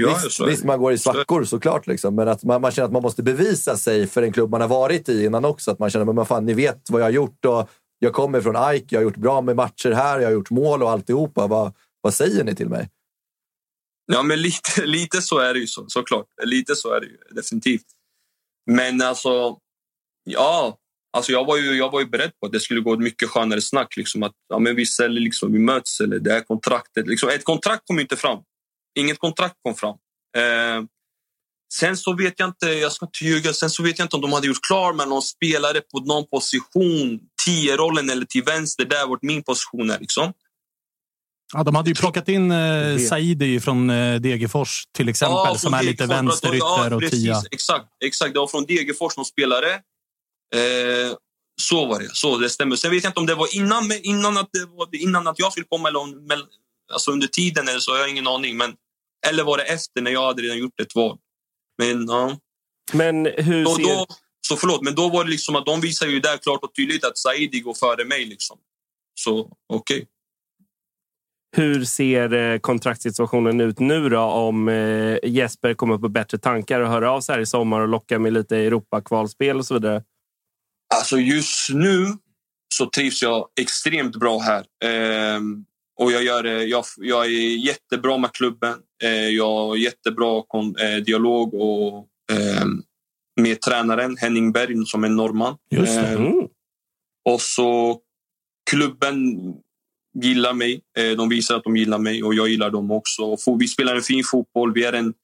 Ja, 0.01 0.19
visst, 0.25 0.41
visst, 0.49 0.65
man 0.65 0.79
går 0.79 0.93
i 0.93 0.99
svackor 0.99 1.45
såklart, 1.45 1.87
liksom, 1.87 2.15
men 2.15 2.29
att 2.29 2.45
man, 2.45 2.61
man 2.61 2.71
känner 2.71 2.87
att 2.87 2.93
man 2.93 3.03
måste 3.03 3.23
bevisa 3.23 3.77
sig 3.77 4.07
för 4.07 4.23
en 4.23 4.33
klubb 4.33 4.51
man 4.51 4.61
har 4.61 4.69
varit 4.69 5.09
i 5.09 5.25
innan 5.25 5.45
också. 5.45 5.71
Att 5.71 5.79
man 5.79 5.91
känner, 5.91 6.25
fan, 6.25 6.45
ni 6.47 6.55
vet 6.55 6.91
vad 6.91 7.01
jag 7.01 7.07
har 7.07 7.11
gjort 7.11 7.45
och 7.45 7.69
jag 7.99 8.13
kommer 8.13 8.41
från 8.41 8.57
AIK, 8.57 8.85
jag 8.89 8.99
har 8.99 9.05
gjort 9.05 9.17
bra 9.17 9.41
med 9.41 9.57
matcher 9.57 9.91
här, 9.91 10.19
jag 10.19 10.27
har 10.27 10.33
gjort 10.33 10.51
mål 10.51 10.83
och 10.83 10.91
alltihopa. 10.91 11.47
Vad, 11.47 11.75
vad 12.01 12.15
säger 12.15 12.45
ni 12.45 12.55
till 12.55 12.69
mig? 12.69 12.91
Ja, 14.13 14.23
men 14.23 14.43
lite, 14.43 14.85
lite 14.87 15.23
så 15.23 15.39
är 15.39 15.55
det 15.55 15.61
ju 15.61 15.67
så, 15.67 15.85
såklart. 15.89 16.27
Lite 16.45 16.77
så 16.77 16.93
är 16.93 17.01
det 17.01 17.07
ju 17.07 17.17
definitivt. 17.31 17.87
Men 18.71 19.03
alltså, 19.03 19.59
ja. 20.25 20.79
Alltså 21.17 21.33
jag, 21.33 21.45
var 21.45 21.57
ju, 21.57 21.73
jag 21.73 21.91
var 21.91 22.01
ju 22.01 22.07
beredd 22.07 22.31
på 22.41 22.47
att 22.47 22.53
det 22.53 22.61
skulle 22.61 22.81
gå 22.81 22.93
ett 22.93 23.01
mycket 23.01 23.29
skönare 23.29 23.61
snack. 23.61 23.97
Liksom, 23.97 24.23
att 24.23 24.33
ja, 24.49 24.59
men 24.59 24.77
vi 24.77 24.87
säljer, 24.87 25.21
liksom, 25.21 25.53
vi 25.53 25.59
möts 25.59 26.01
eller 26.01 26.19
det 26.19 26.33
här 26.33 26.41
kontraktet. 26.41 27.07
Liksom, 27.07 27.29
ett 27.29 27.45
kontrakt 27.45 27.83
kom 27.87 28.01
inte 28.01 28.17
fram 28.17 28.39
Inget 28.99 29.19
kontrakt 29.19 29.55
kom 29.63 29.75
fram. 29.75 29.97
Eh, 30.37 30.85
sen 31.75 31.97
så 31.97 32.17
vet 32.17 32.35
jag 32.37 32.49
inte, 32.49 32.67
jag 32.67 32.93
ska 32.93 33.07
inte 33.07 33.25
ljuga, 33.25 33.53
sen 33.53 33.71
så 33.71 33.83
vet 33.83 33.99
jag 33.99 34.07
inte 34.07 34.17
om 34.17 34.23
de 34.23 34.33
hade 34.33 34.47
gjort 34.47 34.67
klar 34.67 34.93
med 34.93 35.09
någon 35.09 35.23
spelare 35.23 35.81
på 35.81 36.01
någon 36.01 36.27
position, 36.27 37.21
10-rollen 37.49 38.11
eller 38.11 38.27
till 38.27 38.43
vänster, 38.43 38.85
där 38.85 39.07
vart 39.07 39.23
min 39.23 39.43
position 39.43 39.91
är. 39.91 39.99
Liksom. 39.99 40.33
Ja, 41.55 41.63
de 41.63 41.75
hade 41.75 41.91
ju 41.91 41.95
plockat 41.95 42.29
in 42.29 42.51
eh, 42.51 42.99
Saidi 42.99 43.61
från 43.61 43.91
eh, 43.91 44.21
Degerfors 44.21 44.85
till 44.93 45.09
exempel, 45.09 45.35
Ja, 45.35 45.59
som 45.59 45.75
är 45.75 45.83
lite 45.83 46.07
vänsterytter 46.07 46.93
och 46.93 47.01
precis. 47.01 47.23
tia. 47.23 47.43
Exakt, 47.51 47.87
exakt. 48.05 48.35
Det 48.35 48.41
var 48.41 48.47
från 48.47 48.65
Degerfors 48.65 49.17
någon 49.17 49.25
spelare. 49.25 49.73
Eh, 50.55 51.17
så 51.63 51.87
var 51.87 52.01
det. 52.01 52.09
Så 52.13 52.39
det 52.39 52.51
stämmer. 52.51 52.77
Sen 52.77 52.91
vet 52.91 53.05
jag 53.05 53.11
inte 53.11 53.21
om 53.21 53.27
det 53.27 53.35
var 53.35 53.57
innan, 53.57 53.93
innan, 54.03 54.37
att, 54.37 54.49
det 54.53 54.67
var, 54.67 54.89
innan 54.93 55.27
att 55.27 55.39
jag 55.39 55.53
skulle 55.53 55.67
komma 55.67 55.89
eller 55.89 56.01
om, 56.01 56.29
alltså 56.93 57.11
under 57.11 57.27
tiden 57.27 57.69
eller 57.69 57.79
så. 57.79 57.95
Jag 57.95 58.01
har 58.01 58.09
ingen 58.09 58.27
aning. 58.27 58.57
Men, 58.57 58.75
eller 59.27 59.45
var 59.45 59.59
det 59.59 59.65
efter 59.65 60.01
när 60.01 60.11
jag 60.11 60.27
hade 60.27 60.43
redan 60.43 60.59
gjort 60.59 60.81
ett 60.81 60.95
val. 60.95 61.19
Men 61.79 62.07
ja. 62.09 62.39
Men 62.93 63.27
hur 63.27 63.65
då, 63.65 63.75
ser... 63.75 63.83
då, 63.83 64.07
så 64.49 64.57
förlåt, 64.57 64.83
men 64.83 64.95
då 64.95 65.09
var 65.09 65.25
det 65.25 65.31
liksom 65.31 65.57
att 65.57 65.67
de 65.67 65.81
visar 65.81 66.07
ju 66.07 66.21
där 66.21 66.37
klart 66.37 66.63
och 66.63 66.75
tydligt 66.75 67.05
att 67.05 67.19
Saidi 67.19 67.61
går 67.61 67.75
före 67.75 68.05
mig. 68.05 68.25
Liksom. 68.25 68.59
Så 69.21 69.57
okej. 69.73 70.07
Hur 71.57 71.85
ser 71.85 72.33
eh, 72.35 72.59
kontraktssituationen 72.59 73.61
ut 73.61 73.79
nu 73.79 74.09
då 74.09 74.21
om 74.21 74.69
eh, 74.69 75.19
Jesper 75.23 75.75
kommer 75.75 75.99
på 75.99 76.09
bättre 76.09 76.39
tankar 76.39 76.81
och 76.81 76.89
hör 76.89 77.03
av 77.03 77.21
sig 77.21 77.35
här 77.35 77.43
i 77.43 77.47
sommar 77.47 77.81
och 77.81 77.89
lockar 77.89 78.19
med 78.19 78.33
lite 78.33 78.57
Europakvalspel 78.57 79.57
och 79.59 79.67
så 79.67 79.75
vidare? 79.75 80.03
Alltså 80.95 81.19
just 81.19 81.71
nu 81.71 82.07
så 82.75 82.87
trivs 82.87 83.23
jag 83.23 83.49
extremt 83.61 84.17
bra 84.17 84.39
här. 84.39 84.65
Ehm, 84.85 85.65
och 86.01 86.13
jag, 86.13 86.23
gör, 86.25 86.43
det- 86.43 86.65
jag, 86.65 86.85
jag 86.97 87.25
är 87.27 87.57
jättebra 87.67 88.19
med 88.19 88.33
klubben. 88.33 88.75
Eh, 89.03 89.29
jag 89.29 89.51
har 89.51 89.77
jättebra 89.77 90.43
kon, 90.49 90.77
eh, 90.77 90.97
dialog 90.97 91.55
och, 91.55 92.07
med 93.37 93.61
tränaren 93.61 94.17
Henning 94.17 94.53
Berg 94.53 94.87
som 94.87 95.05
är 95.05 95.09
norrman. 95.09 95.57
Ehm, 95.75 96.17
Mm. 96.27 96.49
och 97.25 97.41
så 97.41 98.01
klubben 98.71 99.17
gillar 100.23 100.53
mig. 100.53 100.81
Eh, 100.99 101.11
De 101.17 101.29
visar 101.29 101.57
att 101.57 101.65
de 101.65 101.77
gillar 101.77 101.99
mig 101.99 102.23
och 102.23 102.35
jag 102.35 102.49
gillar 102.49 102.71
dem 102.71 102.91
också. 102.91 103.37
Vi 103.59 103.69
spelar 103.69 103.97
en 103.97 104.03
fin 104.03 104.25
fotboll. 104.25 104.73
Vi 104.75 104.85
är, 104.85 104.93
en, 104.93 105.15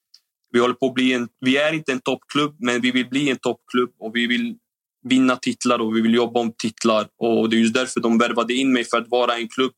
vi 0.51 0.59
håller 0.59 0.73
på 0.73 0.85
att 0.87 0.93
bli 0.93 1.13
en, 1.13 1.27
vi 1.39 1.57
är 1.57 1.73
inte 1.73 1.91
en 1.91 2.01
toppklubb, 2.01 2.55
men 2.59 2.81
vi 2.81 2.91
vill 2.91 3.09
bli 3.09 3.29
en 3.29 3.37
toppklubb 3.37 3.91
och 3.99 4.15
vi 4.15 4.27
vill 4.27 4.55
vinna 5.05 5.35
titlar 5.35 5.79
och 5.81 5.95
vi 5.97 6.01
vill 6.01 6.13
jobba 6.13 6.39
om 6.39 6.53
titlar. 6.57 7.07
Och 7.17 7.49
Det 7.49 7.55
är 7.55 7.59
just 7.59 7.73
därför 7.73 7.99
de 7.99 8.17
värvade 8.17 8.53
in 8.53 8.73
mig, 8.73 8.83
för 8.83 8.97
att 8.97 9.07
vara 9.09 9.37
en 9.37 9.47
klubb 9.49 9.71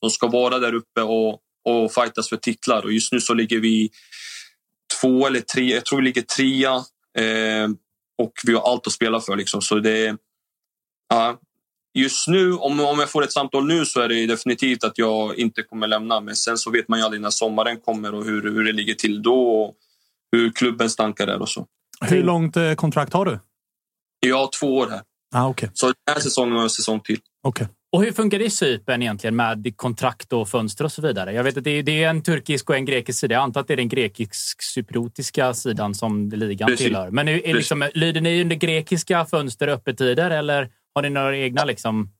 som 0.00 0.10
ska 0.10 0.26
vara 0.26 0.58
där 0.58 0.74
uppe 0.74 1.02
och, 1.02 1.40
och 1.64 1.92
fightas 1.92 2.28
för 2.28 2.36
titlar. 2.36 2.82
Och 2.84 2.92
just 2.92 3.12
nu 3.12 3.20
så 3.20 3.34
ligger 3.34 3.60
vi 3.60 3.90
två 5.00 5.26
eller 5.26 5.40
tre, 5.40 5.74
jag 5.74 5.84
tror 5.84 5.98
vi 5.98 6.04
ligger 6.04 6.22
trea. 6.22 6.82
Eh, 7.18 7.68
och 8.18 8.32
vi 8.46 8.54
har 8.54 8.72
allt 8.72 8.86
att 8.86 8.92
spela 8.92 9.20
för. 9.20 9.36
Liksom. 9.36 9.62
Så 9.62 9.78
det, 9.78 10.16
ja, 11.08 11.38
just 11.94 12.28
nu, 12.28 12.52
om, 12.52 12.80
om 12.80 12.98
jag 12.98 13.10
får 13.10 13.24
ett 13.24 13.32
samtal 13.32 13.66
nu 13.66 13.84
så 13.84 14.00
är 14.00 14.08
det 14.08 14.26
definitivt 14.26 14.84
att 14.84 14.98
jag 14.98 15.38
inte 15.38 15.62
kommer 15.62 15.86
lämna. 15.86 16.20
Men 16.20 16.36
sen 16.36 16.58
så 16.58 16.70
vet 16.70 16.88
man 16.88 16.98
ju 16.98 17.04
aldrig 17.04 17.22
när 17.22 17.30
sommaren 17.30 17.80
kommer 17.80 18.14
och 18.14 18.24
hur, 18.24 18.42
hur 18.42 18.64
det 18.64 18.72
ligger 18.72 18.94
till 18.94 19.22
då 19.22 19.64
och 19.64 19.74
hur 20.32 20.50
klubbens 20.50 20.96
tankar 20.96 21.26
är 21.26 21.40
och 21.42 21.48
så. 21.48 21.66
Hur 22.00 22.22
långt 22.22 22.56
eh, 22.56 22.74
kontrakt 22.74 23.12
har 23.12 23.24
du? 23.24 23.38
Jag 24.20 24.36
har 24.36 24.50
två 24.60 24.76
år 24.76 24.88
här. 24.90 25.02
Ah, 25.34 25.48
okay. 25.48 25.68
Så 25.74 25.86
den 25.86 26.14
här 26.14 26.20
säsongen 26.20 26.56
och 26.56 26.62
en 26.62 26.70
säsong 26.70 27.00
till. 27.00 27.20
Okay. 27.42 27.66
Och 27.92 28.04
hur 28.04 28.12
funkar 28.12 28.38
det 28.38 28.44
i 28.44 28.50
Cypern 28.50 29.02
egentligen 29.02 29.36
med 29.36 29.76
kontrakt 29.76 30.32
och 30.32 30.48
fönster 30.48 30.84
och 30.84 30.92
så 30.92 31.02
vidare? 31.02 31.32
Jag 31.32 31.44
vet 31.44 31.56
att 31.56 31.64
det 31.64 31.70
är, 31.88 32.08
en 32.08 32.22
turkisk 32.22 32.70
och 32.70 32.76
en 32.76 32.84
grekisk 32.84 33.18
sida. 33.18 33.34
Jag 33.34 33.42
antar 33.42 33.60
att 33.60 33.68
det 33.68 33.74
är 33.74 33.76
den 33.76 33.88
grekisk-cypriotiska 33.88 35.54
sidan 35.54 35.94
som 35.94 36.28
ligan 36.28 36.66
Precis. 36.66 36.86
tillhör. 36.86 37.10
Men 37.10 37.28
är, 37.28 37.46
är 37.46 37.54
liksom, 37.54 37.88
lyder 37.94 38.20
ni 38.20 38.42
under 38.42 38.56
grekiska 38.56 39.24
fönster 39.24 39.66
och 39.66 39.74
öppettider 39.74 40.30
eller 40.30 40.70
har 40.94 41.02
ni 41.02 41.10
några 41.10 41.36
egna 41.36 41.64
liksom? 41.64 42.10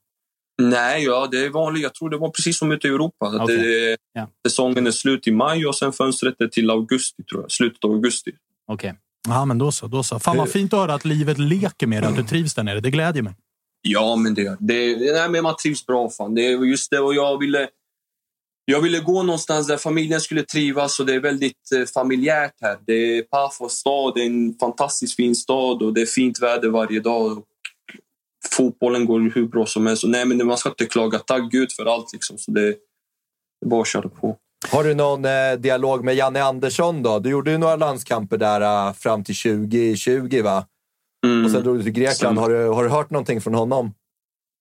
Nej, 0.62 1.04
ja, 1.04 1.28
det 1.30 1.44
är 1.44 1.50
vanligt. 1.50 1.82
Jag 1.82 1.94
tror 1.94 2.10
det 2.10 2.16
var 2.16 2.30
precis 2.30 2.58
som 2.58 2.72
ute 2.72 2.86
i 2.86 2.90
Europa. 2.90 3.38
Okej. 3.40 3.56
det, 3.56 3.96
Ja. 4.12 4.28
Säsongen 4.48 4.86
är 4.86 4.90
slut 4.90 5.26
i 5.26 5.32
maj 5.32 5.66
och 5.66 5.76
sen 5.76 5.92
fönstret 5.92 6.40
är 6.40 6.46
till 6.46 6.70
augusti, 6.70 7.22
tror 7.24 7.42
jag. 7.42 7.50
Slutet 7.50 7.84
av 7.84 7.90
augusti. 7.90 8.32
Okej. 8.66 8.94
Ja, 9.28 9.44
men 9.44 9.58
då 9.58 9.72
så. 9.72 9.86
Då 9.86 10.02
så. 10.02 10.18
Fan 10.18 10.36
vad 10.36 10.48
fint 10.48 10.72
att 10.72 10.78
höra 10.78 10.94
att 10.94 11.04
livet 11.04 11.38
leker 11.38 11.86
med 11.86 12.02
dig, 12.02 12.10
att 12.10 12.16
du 12.16 12.24
trivs 12.24 12.54
där 12.54 12.62
nere. 12.62 12.80
Det 12.80 12.90
glädjer 12.90 13.22
mig. 13.22 13.34
Ja, 13.82 14.16
men 14.16 14.34
det, 14.34 14.56
det 14.60 15.12
nej, 15.12 15.28
men 15.28 15.42
man 15.42 15.56
trivs 15.56 15.86
bra. 15.86 16.10
Fan. 16.10 16.34
Det 16.34 16.46
är 16.46 16.64
just 16.64 16.90
det. 16.90 17.00
Och 17.00 17.14
jag 17.14 17.38
ville, 17.38 17.68
jag 18.64 18.80
ville 18.80 19.00
gå 19.00 19.22
någonstans 19.22 19.66
där 19.66 19.76
familjen 19.76 20.20
skulle 20.20 20.42
trivas 20.42 21.00
och 21.00 21.06
det 21.06 21.14
är 21.14 21.20
väldigt 21.20 21.72
eh, 21.74 21.84
familjärt 21.84 22.54
här. 22.60 22.78
Det 22.86 23.18
är 23.18 23.22
Pafos 23.22 23.72
stad, 23.72 24.12
det 24.14 24.22
är 24.22 24.26
en 24.26 24.54
fantastiskt 24.60 25.16
fin 25.16 25.34
stad 25.34 25.82
och 25.82 25.94
det 25.94 26.00
är 26.00 26.06
fint 26.06 26.42
väder 26.42 26.68
varje 26.68 27.00
dag. 27.00 27.38
Och 27.38 27.44
fotbollen 28.52 29.06
går 29.06 29.32
hur 29.34 29.46
bra 29.46 29.66
som 29.66 29.86
helst. 29.86 30.04
Och 30.04 30.10
nej, 30.10 30.24
men 30.24 30.46
man 30.46 30.58
ska 30.58 30.68
inte 30.68 30.86
klaga. 30.86 31.18
Tack 31.18 31.50
Gud 31.50 31.72
för 31.72 31.86
allt. 31.86 32.12
Liksom. 32.12 32.38
Så 32.38 32.50
det, 32.50 32.66
det 32.70 33.66
är 33.66 33.68
bara 33.68 33.80
att 33.80 33.88
köra 33.88 34.08
på. 34.08 34.36
Har 34.68 34.84
du 34.84 34.94
någon 34.94 35.24
eh, 35.24 35.52
dialog 35.58 36.04
med 36.04 36.14
Janne 36.14 36.42
Andersson 36.42 37.02
då? 37.02 37.18
Du 37.18 37.30
gjorde 37.30 37.50
ju 37.50 37.58
några 37.58 37.76
landskamper 37.76 38.36
där 38.36 38.88
eh, 38.88 38.92
fram 38.92 39.24
till 39.24 39.36
2020 39.36 40.42
va? 40.42 40.66
Mm. 41.26 41.44
Och 41.44 41.50
sen 41.50 41.62
drog 41.62 41.78
du 41.78 41.82
till 41.82 41.92
Grekland. 41.92 42.38
Har 42.38 42.50
du, 42.50 42.68
har 42.68 42.84
du 42.84 42.90
hört 42.90 43.10
någonting 43.10 43.40
från 43.40 43.54
honom? 43.54 43.94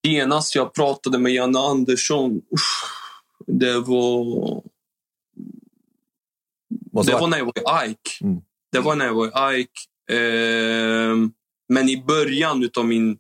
Senast 0.05 0.55
jag 0.55 0.73
pratade 0.73 1.19
med 1.19 1.33
Janne 1.33 1.59
Andersson, 1.59 2.31
usch, 2.31 2.89
det 3.47 3.79
var... 3.79 4.23
Måste 6.93 7.11
det 7.11 7.19
var 7.19 7.27
när 7.27 7.37
jag 7.37 7.45
var 7.45 7.57
i 7.57 7.61
AIK. 7.65 8.21
Mm. 8.21 8.41
Det 8.71 8.79
var 8.79 8.95
när 8.95 9.05
jag 9.05 9.13
var 9.13 9.27
i 9.27 9.31
AIK. 9.33 9.71
Ehm, 10.11 11.31
men 11.69 11.89
i 11.89 12.03
början 12.07 12.69
av 12.77 12.85
min 12.85 13.17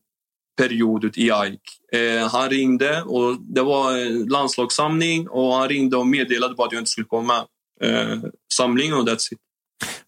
period 0.57 1.17
i 1.17 1.31
AIK. 1.31 1.61
Eh, 1.91 2.27
han 2.27 2.49
ringde 2.49 3.01
och 3.01 3.37
det 3.41 3.61
var 3.61 3.97
en 3.97 4.25
landslagssamling 4.25 5.27
och 5.27 5.53
han 5.53 5.69
ringde 5.69 5.97
och 5.97 6.07
meddelade 6.07 6.55
bara 6.55 6.67
att 6.67 6.73
jag 6.73 6.81
inte 6.81 6.91
skulle 6.91 7.07
komma. 7.07 7.45
Eh, 7.81 8.17
samlingen 8.53 8.97
och 8.97 9.07
that's 9.07 9.33
it. 9.33 9.39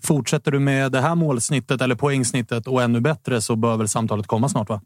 Fortsätter 0.04 0.52
du 0.52 0.60
med 0.60 0.92
det 0.92 1.02
här 1.02 1.16
målsnittet 1.16 1.82
eller 1.82 1.96
poängsnittet 1.96 2.68
och 2.68 2.82
ännu 2.82 3.00
bättre 3.00 3.42
så 3.42 3.56
bör 3.56 3.78
väl 3.78 3.88
samtalet 3.88 4.28
komma 4.28 4.50
snart 4.50 4.70
va? 4.70 4.82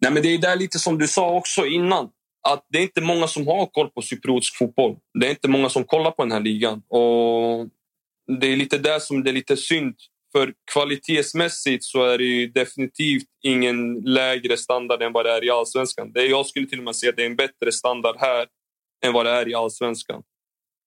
Nej, 0.00 0.12
men 0.12 0.22
det 0.22 0.28
är 0.28 0.38
där 0.38 0.56
lite 0.56 0.78
som 0.78 0.98
du 0.98 1.08
sa 1.08 1.30
också 1.30 1.66
innan. 1.66 2.08
Att 2.48 2.66
det 2.68 2.78
är 2.78 2.82
inte 2.82 3.00
många 3.00 3.26
som 3.26 3.46
har 3.46 3.66
koll 3.66 3.88
på 3.88 4.02
cypriotisk 4.02 4.56
fotboll. 4.56 4.96
Det 5.20 5.26
är 5.26 5.30
inte 5.30 5.48
många 5.48 5.68
som 5.68 5.84
kollar 5.84 6.10
på 6.10 6.22
den 6.22 6.32
här 6.32 6.40
ligan. 6.40 6.82
Och 6.88 7.68
det 8.40 8.46
är 8.46 8.56
lite 8.56 8.78
där 8.78 8.98
som 8.98 9.24
det 9.24 9.30
är 9.30 9.34
lite 9.34 9.56
synd. 9.56 9.94
För 10.32 10.52
kvalitetsmässigt 10.72 11.84
så 11.84 12.04
är 12.04 12.18
det 12.18 12.24
ju 12.24 12.46
definitivt 12.46 13.26
ingen 13.42 13.94
lägre 13.94 14.56
standard 14.56 15.02
än 15.02 15.12
vad 15.12 15.26
det 15.26 15.32
är 15.32 15.44
i 15.44 15.50
allsvenskan. 15.50 16.12
Det 16.12 16.20
är, 16.20 16.30
jag 16.30 16.46
skulle 16.46 16.66
till 16.66 16.78
och 16.78 16.84
med 16.84 16.96
säga 16.96 17.10
att 17.10 17.16
det 17.16 17.22
är 17.22 17.26
en 17.26 17.36
bättre 17.36 17.72
standard 17.72 18.16
här 18.18 18.46
än 19.04 19.12
vad 19.12 19.26
det 19.26 19.30
är 19.30 19.48
i 19.48 19.54
allsvenskan. 19.54 20.22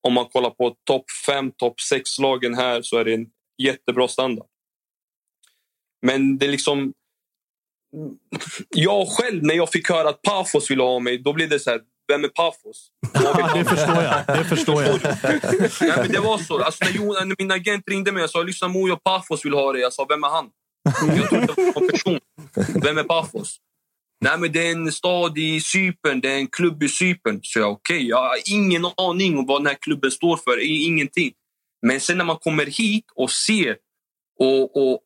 Om 0.07 0.13
man 0.13 0.25
kollar 0.25 0.49
på 0.49 0.75
topp 0.83 1.05
5, 1.25 1.51
topp 1.51 1.75
6-lagen 1.93 2.55
här 2.55 2.81
så 2.81 2.97
är 2.97 3.05
det 3.05 3.13
en 3.13 3.25
jättebra 3.63 4.07
standard. 4.07 4.47
Men 6.05 6.37
det 6.37 6.45
är 6.45 6.51
liksom 6.51 6.93
jag 8.69 9.07
själv, 9.07 9.43
när 9.43 9.55
jag 9.55 9.71
fick 9.71 9.89
höra 9.89 10.09
att 10.09 10.21
Pafos 10.21 10.71
ville 10.71 10.83
ha 10.83 10.99
mig, 10.99 11.17
då 11.17 11.33
blev 11.33 11.49
det 11.49 11.59
så 11.59 11.69
här, 11.69 11.81
vem 12.07 12.23
är 12.23 12.27
Pafos? 12.27 12.89
Det 13.55 13.65
förstår 13.65 14.03
jag. 14.03 14.37
Det 14.37 14.43
förstår 14.43 14.83
jag. 14.83 14.99
Nej, 15.81 15.97
men 15.97 16.11
det 16.11 16.19
var 16.19 16.37
så. 16.37 16.63
Alltså, 16.63 16.85
när, 16.85 16.91
Jon, 16.91 17.27
när 17.27 17.35
min 17.39 17.51
agent 17.51 17.83
ringde 17.87 18.11
mig 18.11 18.23
och 18.23 18.29
sa 18.29 18.43
lyssna 18.43 18.67
Mojo, 18.67 18.95
Pafos 18.95 19.45
vill 19.45 19.53
ha 19.53 19.73
dig. 19.73 19.81
Jag 19.81 19.93
sa, 19.93 20.05
vem 20.09 20.23
är 20.23 20.29
han? 20.29 20.49
Jag 21.17 21.29
trodde 21.29 21.45
det 21.45 21.71
var 21.75 21.81
en 21.81 21.89
person. 21.89 22.19
Vem 22.83 22.97
är 22.97 23.03
Pafos? 23.03 23.57
Nej, 24.21 24.39
men 24.39 24.51
det 24.51 24.67
är 24.67 24.71
en 24.71 24.91
stad 24.91 25.37
i 25.37 25.61
Cypern, 25.61 26.21
det 26.21 26.31
är 26.31 26.37
en 26.37 26.47
klubb 26.47 26.83
i 26.83 26.89
Cypern. 26.89 27.39
Så 27.43 27.59
jag, 27.59 27.71
okej, 27.71 28.07
jag 28.07 28.17
har 28.17 28.35
ingen 28.51 28.85
aning 28.97 29.37
om 29.37 29.45
vad 29.45 29.61
den 29.61 29.67
här 29.67 29.77
klubben 29.81 30.11
står 30.11 30.37
för. 30.37 30.59
Ingenting. 30.87 31.33
Men 31.81 31.99
sen 31.99 32.17
när 32.17 32.25
man 32.25 32.37
kommer 32.37 32.65
hit 32.65 33.05
och 33.15 33.31
ser 33.31 33.77
och, 34.39 34.77
och 34.77 35.01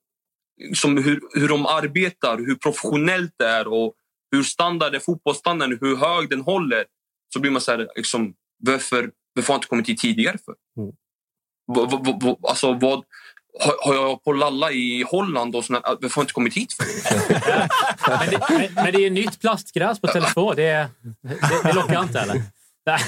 som 0.73 0.97
hur, 1.03 1.21
hur 1.33 1.47
de 1.47 1.65
arbetar, 1.65 2.37
hur 2.37 2.55
professionellt 2.55 3.33
det 3.39 3.45
är 3.47 3.67
och 3.67 3.93
hur 4.31 4.43
standarden, 4.43 5.01
fotbollsstandarden, 5.01 5.77
hur 5.81 5.95
hög 5.95 6.29
den 6.29 6.41
håller. 6.41 6.85
Så 7.33 7.39
blir 7.39 7.51
man 7.51 7.61
så 7.61 7.71
här, 7.71 7.87
liksom, 7.95 8.33
varför, 8.59 9.11
varför 9.35 9.47
har 9.47 9.55
jag 9.55 9.57
inte 9.57 9.67
kommit 9.67 9.89
hit 9.89 9.99
tidigare 9.99 10.37
för? 10.45 10.55
Vad, 11.65 11.91
vad, 11.91 12.23
vad- 12.23 12.45
alltså, 12.45 12.73
vad, 12.73 13.03
har, 13.59 13.73
har 13.87 13.95
jag 13.95 14.23
på 14.23 14.33
lalla 14.33 14.71
i 14.71 15.05
Holland 15.11 15.55
och 15.55 15.65
såna, 15.65 15.81
varför 15.83 16.01
har 16.03 16.11
jag 16.15 16.23
inte 16.23 16.33
kommit 16.33 16.53
hit 16.53 16.73
för? 16.73 16.85
Men 18.19 18.29
det, 18.29 18.39
men, 18.49 18.73
men 18.83 18.85
det 18.93 18.97
är 18.99 19.01
ju 19.03 19.09
nytt 19.09 19.39
plastgräs 19.41 19.99
på 20.01 20.07
Tele2. 20.07 20.55
Det, 20.55 20.87
det, 21.21 21.37
det 21.63 21.73
lockar 21.73 22.03
inte 22.03 22.19
eller? 22.19 22.41
Nej. 22.85 22.99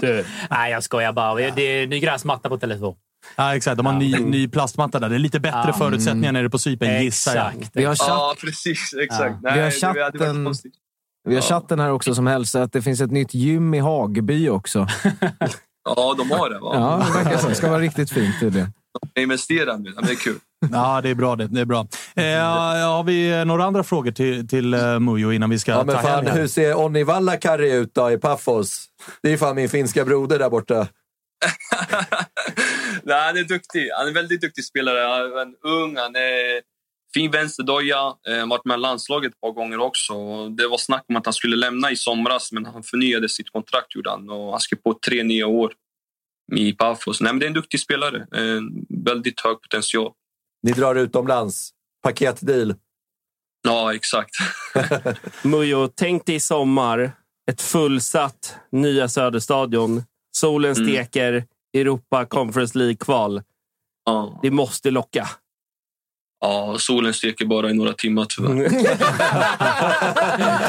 Du, 0.00 0.24
nej, 0.50 0.72
jag 0.72 0.82
skojar 0.82 1.12
bara. 1.12 1.34
Det 1.50 1.62
är 1.62 1.86
ny 1.86 2.00
gräsmatta 2.00 2.48
på 2.48 2.58
Tele2. 2.58 2.94
Ja, 3.36 3.56
exakt. 3.56 3.76
De 3.76 3.86
har 3.86 3.92
ny, 3.92 4.14
ny 4.18 4.48
plastmatta 4.48 4.98
där. 5.00 5.08
Det 5.08 5.14
är 5.14 5.18
lite 5.18 5.40
bättre 5.40 5.62
Ja. 5.66 5.72
förutsättningar 5.72 6.32
nere 6.32 6.50
på 6.50 6.58
Cypern, 6.58 7.02
gissar 7.02 7.36
jag. 7.36 7.46
Exakt. 7.54 7.70
Vi 7.76 7.84
har, 7.84 7.94
chatt, 7.94 8.08
Ja, 8.08 8.34
precis. 8.40 8.94
Exakt. 9.02 9.34
Vi 9.42 9.48
har 9.50 9.56
Nej, 9.56 9.70
det 9.80 9.86
hade 9.86 10.00
varit 10.00 10.20
chatten- 10.20 10.70
vi 11.28 11.34
har 11.34 11.42
chatten 11.42 11.80
här 11.80 11.90
också 11.92 12.14
som 12.14 12.26
hälsar 12.26 12.62
att 12.62 12.72
det 12.72 12.82
finns 12.82 13.00
ett 13.00 13.10
nytt 13.10 13.34
gym 13.34 13.74
i 13.74 13.78
Hagby 13.78 14.48
också. 14.48 14.86
Ja, 15.84 16.14
de 16.18 16.30
har 16.30 16.50
det. 16.50 16.58
Va? 16.58 16.70
Ja, 16.74 17.06
det 17.06 17.24
verkar 17.24 17.38
så. 17.38 17.48
Det 17.48 17.54
ska 17.54 17.70
vara 17.70 17.80
riktigt 17.80 18.10
fint 18.10 18.40
tydligen. 18.40 18.72
Jag 19.14 19.22
investerar 19.22 19.78
nu. 19.78 19.90
Det 19.90 20.10
är 20.10 20.16
kul. 20.16 20.38
Ja, 20.72 21.00
det 21.00 21.08
är 21.08 21.14
bra 21.14 21.36
det. 21.36 21.46
det 21.46 21.60
är 21.60 21.64
bra. 21.64 21.86
Eh, 22.14 22.24
har 22.86 23.04
vi 23.04 23.44
några 23.44 23.64
andra 23.64 23.84
frågor 23.84 24.12
till, 24.12 24.48
till 24.48 24.74
uh, 24.74 24.98
Mujo 24.98 25.32
innan 25.32 25.50
vi 25.50 25.58
ska 25.58 25.72
Ja, 25.72 25.84
men 25.84 25.94
ta 25.94 26.02
fan, 26.02 26.26
hur 26.26 26.46
ser 26.46 26.74
Onni 26.74 27.04
Vallakari 27.04 27.72
ut 27.72 27.94
då 27.94 28.10
i 28.10 28.18
Paphos? 28.18 28.86
Det 29.22 29.32
är 29.32 29.36
fan 29.36 29.56
min 29.56 29.68
finska 29.68 30.04
broder 30.04 30.38
där 30.38 30.50
borta. 30.50 30.86
Nej, 33.02 33.26
han 33.26 33.36
är 33.36 33.44
duktig. 33.44 33.90
Han 33.96 34.08
är 34.08 34.12
väldigt 34.12 34.40
duktig 34.40 34.64
spelare. 34.64 35.00
Han 35.00 35.48
är 35.48 35.82
ung, 35.82 35.96
han 35.96 36.16
är 36.16 36.62
fin 37.14 37.30
vänsterdoja. 37.30 38.14
Eh, 38.28 38.48
varit 38.48 38.64
med 38.64 38.80
landslaget 38.80 39.32
ett 39.32 39.40
par 39.40 39.52
gånger 39.52 39.80
också. 39.80 40.14
Det 40.48 40.66
var 40.66 40.78
snack 40.78 41.04
om 41.08 41.16
att 41.16 41.26
han 41.26 41.32
skulle 41.32 41.56
lämna 41.56 41.90
i 41.90 41.96
somras, 41.96 42.52
men 42.52 42.66
han 42.66 42.82
förnyade 42.82 43.28
sitt 43.28 43.50
kontrakt 43.50 43.94
gjorde 43.94 44.10
han. 44.10 44.30
Och 44.30 44.50
han 44.50 44.60
skrev 44.60 44.78
på 44.78 44.98
tre 45.06 45.22
nya 45.22 45.46
år 45.46 45.72
i 46.56 46.72
Pafos. 46.72 47.20
Nej, 47.20 47.32
men 47.32 47.40
det 47.40 47.46
är 47.46 47.48
en 47.48 47.54
duktig 47.54 47.80
spelare. 47.80 48.16
Eh, 48.16 48.60
väldigt 49.04 49.40
hög 49.40 49.60
potential. 49.62 50.12
Ni 50.62 50.72
drar 50.72 50.94
utomlands. 50.94 51.70
Paketdeal. 52.02 52.74
Ja, 53.62 53.94
exakt. 53.94 54.30
Mujo, 55.42 55.88
tänk 55.94 56.26
dig 56.26 56.34
i 56.34 56.40
sommar. 56.40 57.12
Ett 57.50 57.62
fullsatt 57.62 58.56
Nya 58.72 59.08
Söderstadion. 59.08 60.02
Solen 60.36 60.72
Mm. 60.76 60.88
steker. 60.88 61.44
Europa 61.74 62.24
Conference 62.26 62.78
League-kval. 62.78 63.42
Ja. 64.04 64.38
Det 64.42 64.50
måste 64.50 64.90
locka. 64.90 65.28
Ja, 66.42 66.76
solen 66.78 67.14
steker 67.14 67.44
bara 67.46 67.70
i 67.70 67.74
några 67.74 67.92
timmar 67.92 68.26
tyvärr. 68.28 68.68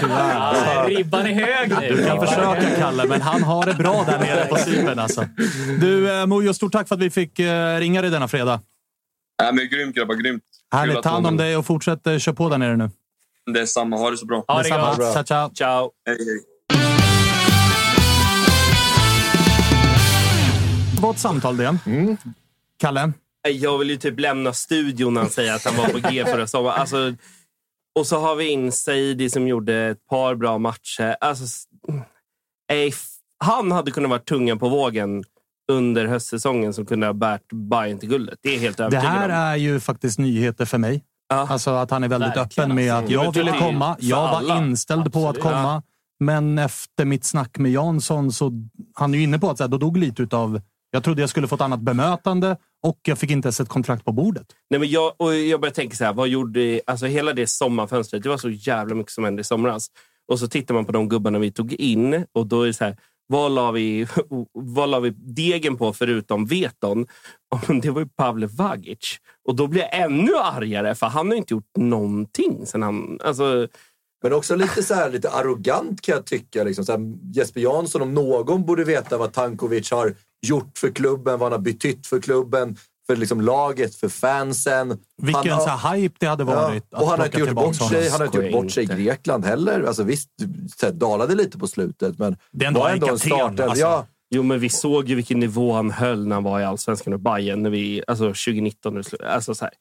Ja, 0.10 0.86
ribban 0.88 1.26
är 1.26 1.34
hög 1.34 1.70
nu. 1.82 1.96
Du 1.96 2.06
kan 2.06 2.20
försöka, 2.28 2.76
Kalle, 2.78 3.06
men 3.08 3.22
han 3.22 3.44
har 3.44 3.66
det 3.66 3.74
bra 3.74 4.04
där 4.08 4.20
nere 4.20 4.46
på 4.46 4.56
Cypern. 4.58 5.00
Alltså. 5.00 5.26
Du, 5.80 6.20
eh, 6.20 6.26
Mujo, 6.28 6.54
stort 6.54 6.72
tack 6.72 6.88
för 6.88 6.96
att 6.96 7.02
vi 7.02 7.10
fick 7.10 7.40
eh, 7.40 7.78
ringa 7.80 8.02
dig 8.02 8.12
denna 8.12 8.28
fredag. 8.28 8.62
Nej, 9.42 9.54
men 9.54 9.70
grymt 9.70 9.96
grabbar, 9.96 10.16
grymt. 10.16 10.44
Härligt. 10.72 11.04
Ta 11.04 11.10
hand 11.10 11.28
om 11.28 11.38
dig 11.38 11.58
och 11.58 11.66
fortsätt 11.66 12.08
eh, 12.08 12.18
köra 12.18 12.36
på 12.36 12.50
där 12.50 12.58
nere 12.58 12.72
nu. 12.72 12.78
med. 12.78 12.92
Det 13.54 13.60
är 13.62 13.66
samma. 13.66 13.98
Ha 13.98 14.12
det 14.12 14.18
så 14.18 14.26
bra. 14.26 14.44
Ha 14.48 14.58
det 14.58 14.64
Detsamma. 14.64 14.96
gott. 14.96 15.14
Ciao, 15.14 15.24
ciao. 15.24 15.52
Ciao. 15.54 15.92
Hej, 16.08 16.18
hej. 16.20 16.44
Det 20.96 21.02
var 21.02 21.12
ett 21.12 21.20
samtal 21.20 21.58
det. 21.58 21.78
Kalle? 22.80 23.12
Jag 23.50 23.78
vill 23.78 23.90
ju 23.90 23.98
typ 23.98 24.20
lämna 24.20 24.54
studion 24.54 25.14
när 25.14 25.22
han 25.22 25.30
säger 25.30 25.56
att 25.56 25.66
han 25.66 25.76
var 25.78 26.02
på 26.02 26.10
G 26.10 26.26
förra 26.26 26.48
sommaren. 26.48 26.80
Alltså, 26.80 27.14
och 28.00 28.08
så 28.08 28.20
har 28.20 28.36
vi 28.36 28.48
in 28.50 28.72
Saidi 28.72 29.30
som 29.30 29.48
gjorde 29.48 29.76
ett 29.76 30.08
par 30.10 30.36
bra 30.36 30.58
matcher. 30.58 31.16
Alltså, 31.22 31.44
ej, 32.72 32.94
han 33.38 33.72
hade 33.72 33.92
kunnat 33.92 34.10
vara 34.10 34.20
tungan 34.20 34.60
på 34.60 34.70
vågen 34.70 35.24
under 35.72 36.06
höstsäsongen 36.06 36.74
som 36.74 36.86
kunde 36.86 37.06
ha 37.06 37.14
bärt 37.14 37.54
Bayern 37.70 38.00
till 38.00 38.10
guldet. 38.10 38.40
Det 38.42 38.56
är 38.56 38.60
helt 38.60 38.78
Det 38.78 38.84
övertygad 38.84 39.12
här 39.12 39.26
om. 39.26 39.32
är 39.36 39.56
ju 39.56 39.80
faktiskt 39.80 40.20
nyheter 40.20 40.66
för 40.66 40.78
mig. 40.78 41.04
Ja. 41.30 41.48
Alltså 41.50 41.70
att 41.72 41.92
han 41.92 42.04
är 42.04 42.08
väldigt 42.08 42.38
Verkligen, 42.38 42.66
öppen 42.72 42.76
med 42.76 42.94
alltså. 42.94 43.06
att 43.06 43.12
Jo, 43.12 43.18
men 43.20 43.26
jag 43.26 43.34
det 43.34 43.40
ville 43.40 43.60
komma. 43.60 43.98
Jag 44.00 44.18
var 44.18 44.38
alla. 44.38 44.58
inställd 44.58 45.14
på 45.14 45.20
att 45.20 45.26
Absolut. 45.38 45.44
komma. 45.44 45.84
Men 46.20 46.58
efter 46.58 47.06
mitt 47.06 47.26
snack 47.26 47.58
med 47.58 47.72
Jansson 47.72 48.32
så 48.32 48.52
han 48.94 49.14
är 49.14 49.18
ju 49.18 49.24
inne 49.24 49.40
på 49.40 49.50
att 49.50 49.58
så 49.58 49.64
här, 49.64 49.70
då 49.70 49.78
dog 49.78 49.98
lite 49.98 50.24
utav... 50.24 50.62
Jag 50.96 51.04
trodde 51.04 51.22
jag 51.22 51.30
skulle 51.30 51.48
få 51.48 51.56
ett 51.56 51.62
annat 51.62 51.80
bemötande 51.80 52.58
och 52.84 53.00
jag 53.04 53.18
fick 53.18 53.32
inte 53.32 53.46
ens 53.46 53.60
ett 53.60 53.70
kontrakt 53.70 54.06
på 54.06 54.12
bordet. 54.12 54.48
Nej, 54.70 54.80
men 54.80 54.90
jag, 54.90 55.14
och 55.18 55.36
jag 55.36 55.62
börjar 55.62 55.74
tänka 55.74 55.96
så 55.96 56.04
här, 56.04 56.14
vad 56.14 56.28
gjorde... 56.28 56.82
Alltså 56.88 57.06
hela 57.06 57.34
det 57.34 57.48
sommarfönstret, 57.48 58.24
det 58.24 58.30
var 58.30 58.38
så 58.38 58.50
jävla 58.50 58.96
mycket 58.96 59.12
som 59.12 59.24
hände 59.24 59.42
i 59.42 59.44
somras. 59.44 59.88
Och 60.28 60.40
så 60.40 60.48
tittar 60.48 60.74
man 60.74 60.86
på 60.86 60.92
de 60.92 61.10
gubbarna 61.10 61.40
vi 61.40 61.52
tog 61.52 61.74
in 61.74 62.26
och 62.32 62.48
då 62.48 62.62
är 62.62 62.68
det 62.68 62.74
så 62.74 62.86
här, 62.86 62.98
vad 63.28 63.52
la 63.52 63.72
vi, 63.72 64.08
vad 64.54 64.90
la 64.90 65.00
vi 65.00 65.10
degen 65.10 65.78
på 65.78 65.94
förutom 65.94 66.46
Veton? 66.46 67.08
Det 67.82 67.90
var 67.90 68.02
ju 68.02 68.08
Pavle 68.08 68.48
Vagic. 68.48 69.18
Och 69.48 69.56
då 69.56 69.68
blir 69.68 69.82
jag 69.82 70.02
ännu 70.02 70.32
argare, 70.38 70.96
för 70.96 71.08
han 71.08 71.28
har 71.28 71.36
inte 71.36 71.54
gjort 71.54 71.78
någonting 71.78 72.66
sen 72.66 72.84
han... 72.84 73.20
Alltså, 73.24 73.68
men 74.24 74.34
också 74.34 74.56
lite, 74.56 74.84
så 74.84 74.94
här, 74.94 75.10
lite 75.10 75.30
arrogant 75.30 76.02
kan 76.02 76.16
jag 76.16 76.26
tycka. 76.26 76.64
Liksom. 76.64 76.86
Så 76.86 76.92
här, 76.92 77.00
Jesper 77.34 77.62
Jansson 77.62 78.02
om 78.02 78.14
någon 78.14 78.66
borde 78.66 78.84
veta 78.84 79.18
vad 79.18 79.34
Tankovic 79.34 79.92
har 79.92 80.14
gjort 80.48 80.78
för 80.78 80.90
klubben, 80.90 81.40
vad 81.40 81.42
han 81.42 81.52
har 81.52 81.60
betytt 81.60 82.08
för 82.08 82.20
klubben, 82.22 82.78
för 83.08 83.16
liksom 83.16 83.42
laget, 83.42 83.96
för 83.96 84.10
fansen. 84.10 85.00
Vilken 85.22 85.52
han, 85.52 85.62
så 85.62 85.70
här 85.70 85.96
hype 85.96 86.16
det 86.20 86.26
hade 86.26 86.44
varit. 86.44 86.86
Ja, 86.90 87.02
och 87.02 87.08
han 87.08 87.20
har 87.20 87.26
inte 87.26 87.40
gjort 87.40 87.52
bort 87.52 87.76
sig, 87.76 88.10
han 88.10 88.20
har 88.20 88.26
inte 88.28 88.38
gjort 88.38 88.52
bort 88.52 88.72
sig 88.72 88.84
i 88.84 88.88
Grekland 88.88 89.46
heller. 89.46 89.84
Alltså, 89.84 90.04
visst, 90.04 90.30
så 90.80 90.86
här, 90.86 90.94
dalade 90.94 91.36
lite 91.36 91.58
på 91.58 91.68
slutet, 91.68 92.20
men 92.20 92.36
Det 92.52 92.66
är 92.66 92.68
ändå 92.68 92.80
var 92.80 92.88
en 92.90 92.94
ändå 92.94 93.08
en 93.10 93.20
startelva. 93.20 93.64
alltså. 93.64 93.82
Ja, 93.82 94.06
jo, 94.36 94.44
men 94.44 94.60
vi 94.60 94.70
såg 94.70 95.10
ju 95.10 95.16
vilken 95.16 95.40
nivå 95.40 95.74
han 95.74 95.92
höll 95.92 96.28
när 96.28 96.36
han 96.36 96.44
var 96.44 96.60
i 96.60 96.64
Allsvenskan 96.64 97.14
och 97.14 97.20
Bayern 97.20 97.64
när 97.64 97.70
vi, 97.70 98.04
alltså 98.08 98.24
2019. 98.24 98.94
när 98.94 99.02
det 99.04 99.10
slut- 99.10 99.22
Alltså 99.22 99.56
så 99.56 99.66
här, 99.66 99.74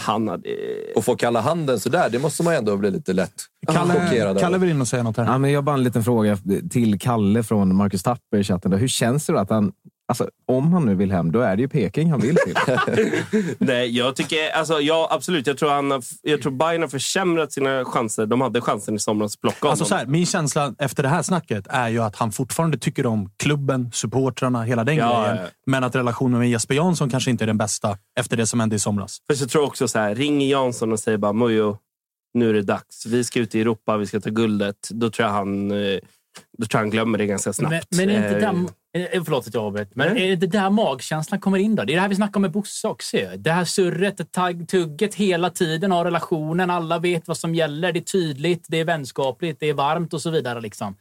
han 0.00 0.28
hade... 0.28 0.48
och 0.96 1.04
få 1.04 1.16
kalla 1.16 1.40
handen 1.40 1.80
sådär, 1.80 2.08
det 2.10 2.18
måste 2.18 2.42
man 2.42 2.54
ändå 2.54 2.76
bli 2.76 2.90
lite 2.90 3.12
lätt 3.12 3.32
Kalle, 3.72 3.94
chockerad 3.94 4.40
Kalle 4.40 4.58
vill 4.58 4.70
in 4.70 4.80
och 4.80 4.88
säga 4.88 5.02
något 5.02 5.16
här. 5.16 5.24
Ja, 5.24 5.38
men 5.38 5.50
jag 5.50 5.58
har 5.58 5.62
bara 5.62 5.76
en 5.76 5.84
liten 5.84 6.04
fråga 6.04 6.38
till 6.70 6.98
Kalle 6.98 7.42
från 7.42 7.76
Marcus 7.76 8.02
Tapper 8.02 8.38
i 8.38 8.44
chatten. 8.44 8.72
Hur 8.72 8.88
känns 8.88 9.26
det 9.26 9.32
då 9.32 9.38
att 9.38 9.50
han... 9.50 9.72
Alltså, 10.10 10.30
om 10.46 10.72
han 10.72 10.86
nu 10.86 10.94
vill 10.94 11.12
hem, 11.12 11.32
då 11.32 11.40
är 11.40 11.56
det 11.56 11.62
ju 11.62 11.68
Peking 11.68 12.10
han 12.10 12.20
vill 12.20 12.36
till. 12.36 12.54
Nej, 13.58 13.96
jag 13.96 14.16
tycker... 14.16 14.50
Alltså, 14.50 14.80
ja, 14.80 15.08
absolut. 15.10 15.46
Jag 15.46 15.58
tror, 15.58 15.70
han 15.70 15.90
har, 15.90 16.02
jag 16.22 16.42
tror 16.42 16.52
Bayern 16.52 16.82
har 16.82 16.88
försämrat 16.88 17.52
sina 17.52 17.84
chanser. 17.84 18.26
De 18.26 18.40
hade 18.40 18.60
chansen 18.60 18.94
i 18.94 18.98
somras 18.98 19.34
att 19.34 19.40
plocka 19.40 19.58
honom. 19.60 19.70
Alltså 19.70 19.84
så 19.84 19.94
här, 19.94 20.06
min 20.06 20.26
känsla 20.26 20.74
efter 20.78 21.02
det 21.02 21.08
här 21.08 21.22
snacket 21.22 21.66
är 21.68 21.88
ju 21.88 21.98
att 22.02 22.16
han 22.16 22.32
fortfarande 22.32 22.78
tycker 22.78 23.06
om 23.06 23.30
klubben, 23.36 23.90
supportrarna, 23.92 24.62
hela 24.62 24.84
den 24.84 24.96
Ja, 24.96 25.22
grejen. 25.22 25.36
ja. 25.42 25.48
Men 25.66 25.84
att 25.84 25.94
relationen 25.96 26.38
med 26.38 26.50
Jesper 26.50 26.74
Jansson 26.74 27.10
kanske 27.10 27.30
inte 27.30 27.44
är 27.44 27.46
den 27.46 27.58
bästa 27.58 27.98
efter 28.20 28.36
det 28.36 28.46
som 28.46 28.60
hände 28.60 28.76
i 28.76 28.78
somras. 28.78 29.18
För 29.30 29.34
så 29.36 29.46
tror 29.46 29.62
jag 29.64 29.68
också 29.68 29.88
så 29.88 29.98
här, 29.98 30.14
ringer 30.14 30.46
Jansson 30.50 30.92
och 30.92 31.00
säger 31.00 31.18
bara 31.18 31.32
Mujo, 31.32 31.76
nu 32.34 32.50
är 32.50 32.54
det 32.54 32.62
dags. 32.62 33.06
Vi 33.06 33.24
ska 33.24 33.40
ut 33.40 33.54
i 33.54 33.60
Europa, 33.60 33.96
vi 33.96 34.06
ska 34.06 34.20
ta 34.20 34.30
guldet. 34.30 34.88
Då 34.90 35.10
tror 35.10 35.28
jag 35.28 35.34
han, 35.34 35.70
eh, 35.70 35.98
då 36.58 36.66
tror 36.66 36.78
jag 36.78 36.82
han 36.84 36.90
glömmer 36.90 37.18
det 37.18 37.26
ganska 37.26 37.52
snabbt. 37.52 37.86
Men, 37.90 38.06
men 38.06 38.16
är 38.16 38.26
inte 38.26 38.46
Eh, 38.94 39.02
där, 39.02 39.16
eh, 39.16 39.24
förlåt 39.24 39.46
att 39.46 39.54
jag 39.54 39.64
avbröt, 39.64 39.96
men 39.96 40.08
är 40.08 40.26
det 40.26 40.32
inte 40.32 40.46
där 40.46 40.70
magkänslan 40.70 41.40
kommer 41.40 41.58
in 41.58 41.74
då? 41.74 41.84
Det 41.84 41.92
är 41.92 41.94
det 41.94 42.00
här 42.00 42.08
vi 42.08 42.14
snackar 42.14 42.36
om 42.36 42.42
med 42.42 42.50
Bosse 42.52 42.88
också. 42.88 43.16
Det 43.38 43.52
här 43.52 43.64
surret, 43.64 44.16
det 44.16 44.32
tagg, 44.32 44.68
tugget 44.68 45.14
hela 45.14 45.50
tiden, 45.50 45.90
har 45.92 46.04
relationen, 46.04 46.70
alla 46.70 46.98
vet 46.98 47.28
vad 47.28 47.36
som 47.36 47.54
gäller, 47.54 47.92
det 47.92 47.98
är 47.98 48.04
tydligt, 48.04 48.64
det 48.68 48.80
är 48.80 48.84
vänskapligt, 48.84 49.60
det 49.60 49.68
är 49.68 49.74
varmt 49.74 50.14
och 50.14 50.22
så 50.22 50.30
vidare. 50.30 50.60
Liksom. 50.60 50.96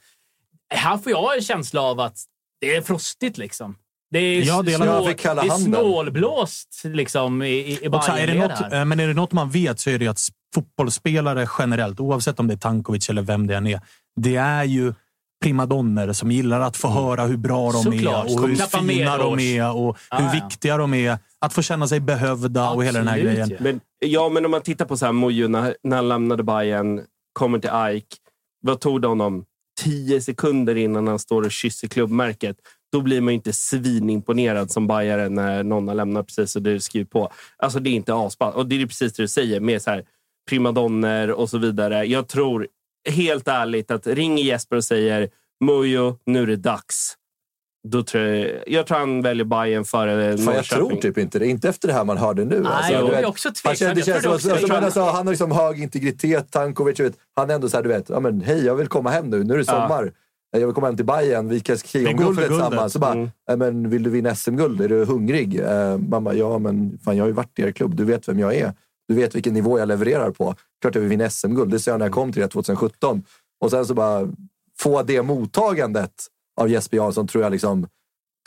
Här 0.73 0.97
får 0.97 1.11
jag 1.11 1.35
en 1.35 1.41
känsla 1.41 1.81
av 1.81 1.99
att 1.99 2.17
det 2.61 2.75
är 2.75 2.81
frostigt. 2.81 3.37
Liksom. 3.37 3.75
Det 4.11 4.19
är, 4.19 4.43
Jag 4.43 4.65
delar- 4.65 4.85
snål, 4.85 5.05
det 5.05 5.25
är 5.25 5.57
snålblåst 5.57 6.81
liksom, 6.83 7.41
i, 7.41 7.47
i, 7.47 7.89
här, 7.91 8.17
är 8.17 8.27
det 8.27 8.47
något, 8.47 8.73
eh, 8.73 8.85
men 8.85 8.99
är 8.99 9.07
det 9.07 9.13
något 9.13 9.31
man 9.31 9.49
vet 9.49 9.79
så 9.79 9.89
är 9.89 9.99
det 9.99 10.07
att 10.07 10.19
fotbollsspelare 10.55 11.47
generellt, 11.59 11.99
oavsett 11.99 12.39
om 12.39 12.47
det 12.47 12.53
är 12.53 12.57
Tankovic 12.57 13.09
eller 13.09 13.21
vem 13.21 13.47
det 13.47 13.55
än 13.55 13.67
är, 13.67 13.81
det 14.15 14.35
är 14.35 14.63
ju 14.63 14.93
primadonner 15.43 16.13
som 16.13 16.31
gillar 16.31 16.61
att 16.61 16.77
få 16.77 16.87
höra 16.87 17.25
hur 17.25 17.37
bra 17.37 17.71
de 17.71 17.83
Såklart. 17.83 18.29
är 18.29 18.33
och 18.41 18.47
hur 18.47 18.55
Klappa 18.55 18.79
fina 18.79 19.17
de 19.17 19.39
är 19.39 19.75
och 19.75 19.97
hur 20.11 20.17
Ah, 20.17 20.21
ja. 20.21 20.31
viktiga 20.43 20.77
de 20.77 20.93
är. 20.93 21.17
Att 21.39 21.53
få 21.53 21.61
känna 21.61 21.87
sig 21.87 21.99
behövda 21.99 22.69
och 22.69 22.83
hela 22.83 22.99
den 22.99 23.07
här 23.07 23.15
Absolut, 23.17 23.33
grejen. 23.35 23.49
ja. 23.49 23.57
Men, 23.59 23.79
ja, 23.99 24.29
men 24.29 24.45
om 24.45 24.51
man 24.51 24.61
tittar 24.61 24.85
på 24.85 24.97
så 24.97 25.05
här, 25.05 25.13
Mujo 25.13 25.47
när, 25.47 25.75
när 25.83 25.95
han 25.95 26.07
lämnade 26.09 26.43
Bayern, 26.43 27.01
kommer 27.33 27.59
till 27.59 27.69
AIK. 27.69 28.07
Vad 28.61 28.79
tog 28.79 29.01
det 29.01 29.07
honom? 29.07 29.45
Tio 29.81 30.21
sekunder 30.21 30.75
innan 30.77 31.07
han 31.07 31.19
står 31.19 31.41
och 31.43 31.51
kysser 31.51 31.87
klubbmärket. 31.87 32.57
Då 32.91 33.01
blir 33.01 33.21
man 33.21 33.33
ju 33.33 33.35
inte 33.35 33.53
svinimponerad 33.53 34.71
som 34.71 34.87
bajare 34.87 35.29
när 35.29 35.63
någon 35.63 35.87
har 35.87 35.95
lämnat 35.95 36.27
precis 36.27 36.55
och 36.55 36.61
du 36.61 36.79
skriver 36.79 37.05
på. 37.05 37.31
Alltså 37.57 37.79
det 37.79 37.89
är 37.89 37.93
inte 37.93 38.13
asball. 38.15 38.53
Och 38.53 38.65
det 38.67 38.81
är 38.81 38.85
precis 38.85 39.13
det 39.13 39.23
du 39.23 39.27
säger 39.27 39.59
med 39.59 39.81
så 39.81 39.89
här 39.89 40.03
primadonner 40.49 41.31
och 41.31 41.49
så 41.49 41.57
vidare. 41.57 42.03
Jag 42.05 42.27
tror 42.27 42.67
helt 43.09 43.47
ärligt 43.47 43.91
att 43.91 44.07
ringer 44.07 44.43
Jesper 44.43 44.76
och 44.76 44.84
säger 44.84 45.30
Mujo, 45.65 46.17
nu 46.26 46.41
är 46.41 46.47
det 46.47 46.55
dags. 46.55 47.15
Då 47.88 48.03
tror 48.03 48.23
jag, 48.23 48.51
jag 48.67 48.88
tror 48.88 48.97
han 48.97 49.21
väljer 49.21 49.45
Bayern 49.45 49.85
före 49.85 50.38
Fan, 50.38 50.45
jag 50.45 50.55
Norrköping. 50.55 50.88
tror 50.89 51.01
typ 51.01 51.17
inte 51.17 51.39
det. 51.39 51.47
Inte 51.47 51.69
efter 51.69 51.88
det 51.88 51.93
här 51.93 52.05
man 52.05 52.17
hörde 52.17 52.45
nu. 52.45 52.59
Nej, 52.59 52.71
alltså, 52.71 52.93
jag 52.93 53.13
är 53.13 53.26
också 53.26 53.47
Han, 53.47 53.53
tveksam. 53.53 53.88
Jag 53.88 54.05
känns 54.05 54.26
också. 54.26 54.49
tror 54.67 54.71
alltså, 54.77 54.99
han- 55.01 55.15
han 55.15 55.27
har 55.27 55.34
liksom 55.34 55.51
hög 55.51 55.80
integritet, 55.84 56.51
Tankovic. 56.51 56.97
du 56.97 57.03
Vet. 57.03 57.13
Han 57.35 57.49
är 57.49 57.55
ändå 57.55 57.69
så 57.69 57.77
här, 57.77 57.84
du 57.84 57.89
vet, 57.89 58.09
ja, 58.09 58.19
men, 58.19 58.41
hej 58.41 58.65
jag 58.65 58.76
vill 58.76 58.88
komma 58.88 59.09
hem 59.09 59.30
nu. 59.30 59.43
Nu 59.43 59.53
är 59.53 59.57
det 59.57 59.63
Ja. 59.67 59.73
sommar. 59.88 60.11
Jag 60.51 60.65
vill 60.67 60.76
komma 60.76 60.88
hem 60.88 60.95
till 60.95 61.05
Bayern. 61.05 61.47
Vi 61.49 61.59
kan 61.59 61.77
kriga 61.77 62.09
om 62.09 62.17
guldet 62.17 62.47
tillsammans. 62.47 62.93
Så 62.93 62.99
bara, 62.99 63.13
Mm. 63.13 63.30
"Ja, 63.47 63.55
men, 63.55 63.89
vill 63.89 64.03
du 64.03 64.09
vinna 64.09 64.35
SM-guld? 64.35 64.81
Är 64.81 64.89
du 64.89 65.05
hungrig? 65.05 65.61
Man 66.09 66.23
bara, 66.23 66.34
ja 66.35 66.57
men 66.59 66.99
fan, 67.05 67.17
jag 67.17 67.23
har 67.23 67.27
ju 67.27 67.34
varit 67.34 67.59
i 67.59 67.61
er 67.61 67.71
klubb. 67.71 67.95
Du 67.95 68.05
vet 68.05 68.27
vem 68.30 68.39
jag 68.39 68.55
är. 68.55 68.73
Du 69.10 69.15
vet 69.15 69.36
vilken 69.36 69.53
nivå 69.53 69.80
jag 69.80 69.88
levererar 69.88 70.31
på. 70.31 70.56
Klart 70.81 70.95
jag 70.95 71.02
vill 71.02 71.10
vinna 71.10 71.30
SM-guld. 71.30 71.72
Det 71.72 71.80
sa 71.80 71.91
jag 71.91 71.99
när 71.99 72.06
jag 72.06 72.14
kom 72.14 72.31
till 72.34 72.41
det 72.41 72.48
2017. 72.48 73.23
Och 73.61 73.72
sen 73.72 73.86
så 73.86 73.94
bara 73.94 74.27
få 74.80 75.03
det 75.03 75.22
mottagandet 75.22 76.11
av 76.61 76.69
Jesper 76.69 76.98
Jansson 76.98 77.27
tror 77.27 77.44
jag 77.44 77.52
liksom 77.52 77.88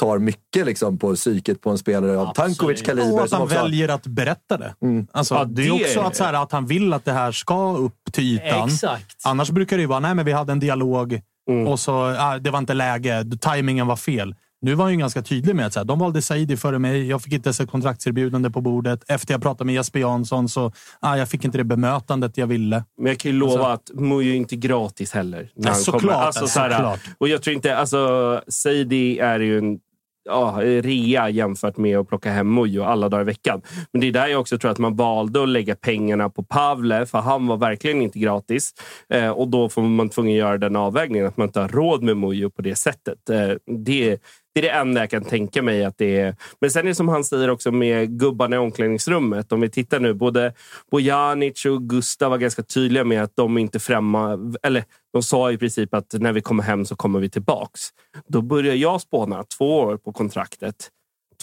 tar 0.00 0.18
mycket 0.18 0.66
liksom 0.66 0.98
på 0.98 1.14
psyket 1.14 1.60
på 1.60 1.70
en 1.70 1.78
spelare 1.78 2.18
av. 2.18 2.34
Tankovic 2.34 2.82
kaliber. 2.82 3.12
Och 3.12 3.22
att 3.22 3.28
som 3.30 3.36
han 3.38 3.46
också 3.46 3.62
väljer 3.62 3.88
att 3.88 4.06
berätta 4.06 4.56
det. 4.56 4.74
Mm. 4.82 5.06
Alltså, 5.12 5.34
Ja, 5.34 5.44
det 5.44 5.66
är 5.66 5.72
också 5.72 6.00
att, 6.00 6.16
så 6.16 6.24
här, 6.24 6.34
att 6.42 6.52
han 6.52 6.66
vill 6.66 6.92
att 6.92 7.04
det 7.04 7.12
här 7.12 7.32
ska 7.32 7.76
upp 7.76 8.12
till 8.12 8.24
ytan. 8.24 8.68
Exakt. 8.68 9.16
Annars 9.24 9.50
brukar 9.50 9.76
det 9.76 9.80
ju 9.80 9.86
vara, 9.86 10.00
nej 10.00 10.14
men 10.14 10.24
vi 10.24 10.32
hade 10.32 10.52
en 10.52 10.60
dialog 10.60 11.20
Mm. 11.50 11.66
och 11.68 11.80
så, 11.80 11.92
ah, 12.18 12.38
det 12.38 12.50
var 12.50 12.58
inte 12.58 12.74
läge, 12.74 13.24
tajmingen 13.40 13.86
var 13.86 13.96
fel. 13.96 14.34
Nu 14.62 14.74
var 14.74 14.84
han 14.84 14.92
ju 14.92 14.98
ganska 14.98 15.22
tydlig 15.22 15.56
med 15.56 15.66
att 15.66 15.72
så 15.72 15.80
här, 15.80 15.84
de 15.84 15.98
valde 15.98 16.22
Saidi 16.22 16.56
före 16.56 16.78
mig. 16.78 17.08
Jag 17.08 17.22
fick 17.22 17.32
inte 17.32 17.48
ens 17.48 17.60
ett 17.60 17.70
kontraktserbjudande 17.70 18.50
på 18.50 18.60
bordet. 18.60 19.04
Efter 19.08 19.34
jag 19.34 19.42
pratade 19.42 19.64
med 19.64 19.74
Jesper 19.74 20.00
Jansson 20.00 20.48
så 20.48 20.72
ah, 21.00 21.16
jag 21.16 21.28
fick 21.28 21.44
inte 21.44 21.58
det 21.58 21.64
bemötandet 21.64 22.36
jag 22.36 22.46
ville. 22.46 22.84
Men 22.98 23.06
jag 23.06 23.18
kan 23.18 23.30
ju 23.30 23.38
lova 23.38 23.72
att 23.72 23.90
Mujo 23.94 24.32
är 24.32 24.36
inte 24.36 24.56
gratis 24.56 25.12
heller. 25.12 25.50
När 25.54 25.70
Nej, 25.70 25.80
såklart. 25.80 26.26
Alltså, 26.26 26.46
så 26.46 26.60
här, 26.60 26.70
såklart. 26.70 27.00
Och 27.18 27.28
jag 27.28 27.42
tror 27.42 27.56
inte... 27.56 27.76
Alltså, 27.76 28.42
Saidi 28.48 29.18
är 29.18 29.40
ju 29.40 29.58
en 29.58 29.78
ja, 30.24 30.58
rea 30.62 31.28
jämfört 31.28 31.76
med 31.76 31.98
att 31.98 32.08
plocka 32.08 32.30
hem 32.30 32.54
Mujo 32.54 32.82
alla 32.82 33.08
dagar 33.08 33.22
i 33.22 33.24
veckan. 33.24 33.62
Men 33.92 34.00
det 34.00 34.06
är 34.06 34.12
där 34.12 34.26
jag 34.26 34.40
också 34.40 34.58
tror 34.58 34.70
att 34.70 34.78
man 34.78 34.96
valde 34.96 35.42
att 35.42 35.48
lägga 35.48 35.74
pengarna 35.74 36.30
på 36.30 36.42
Pavle, 36.42 37.06
för 37.06 37.18
han 37.18 37.46
var 37.46 37.56
verkligen 37.56 38.02
inte 38.02 38.18
gratis. 38.18 38.74
Eh, 39.08 39.30
och 39.30 39.48
då 39.48 39.68
får 39.68 39.82
man 39.82 40.08
tvungen 40.08 40.32
att 40.32 40.38
göra 40.38 40.58
den 40.58 40.76
avvägningen 40.76 41.26
att 41.26 41.36
man 41.36 41.46
inte 41.46 41.60
har 41.60 41.68
råd 41.68 42.02
med 42.02 42.16
Mujo 42.16 42.50
på 42.50 42.62
det 42.62 42.74
sättet. 42.74 43.30
Eh, 43.30 43.50
det, 43.84 44.18
det 44.54 44.60
är 44.60 44.62
det 44.62 44.70
enda 44.70 45.00
jag 45.00 45.10
kan 45.10 45.24
tänka 45.24 45.62
mig 45.62 45.84
att 45.84 45.98
det 45.98 46.20
är. 46.20 46.36
Men 46.60 46.70
sen 46.70 46.84
är 46.84 46.88
det 46.88 46.94
som 46.94 47.08
han 47.08 47.24
säger 47.24 47.50
också 47.50 47.72
med 47.72 48.18
gubbarna 48.18 48.56
i 48.56 48.58
omklädningsrummet. 48.58 49.52
Om 49.52 49.60
vi 49.60 49.70
tittar 49.70 50.00
nu, 50.00 50.14
både 50.14 50.54
Bojanic 50.90 51.64
och 51.64 51.82
Gustav 51.82 52.30
var 52.30 52.38
ganska 52.38 52.62
tydliga 52.62 53.04
med 53.04 53.22
att 53.22 53.36
de 53.36 53.58
inte 53.58 53.78
främma, 53.80 54.38
eller 54.62 54.84
de 55.12 55.22
sa 55.22 55.52
i 55.52 55.58
princip 55.58 55.94
att 55.94 56.12
när 56.12 56.32
vi 56.32 56.40
kommer 56.40 56.62
hem 56.62 56.84
så 56.84 56.96
kommer 56.96 57.20
vi 57.20 57.30
tillbaks. 57.30 57.80
Då 58.26 58.42
börjar 58.42 58.74
jag 58.74 59.00
spåna 59.00 59.44
två 59.58 59.78
år 59.78 59.96
på 59.96 60.12
kontraktet. 60.12 60.88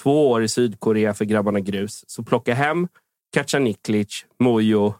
Två 0.04 0.30
år 0.30 0.44
i 0.44 0.48
Sydkorea 0.48 1.14
för 1.14 1.26
grabbarna 1.26 1.60
grus. 1.60 2.04
Så 2.08 2.24
plocka 2.24 2.54
hem 2.54 2.88
Kacaniklic, 3.34 4.26
Mojo, 4.40 4.94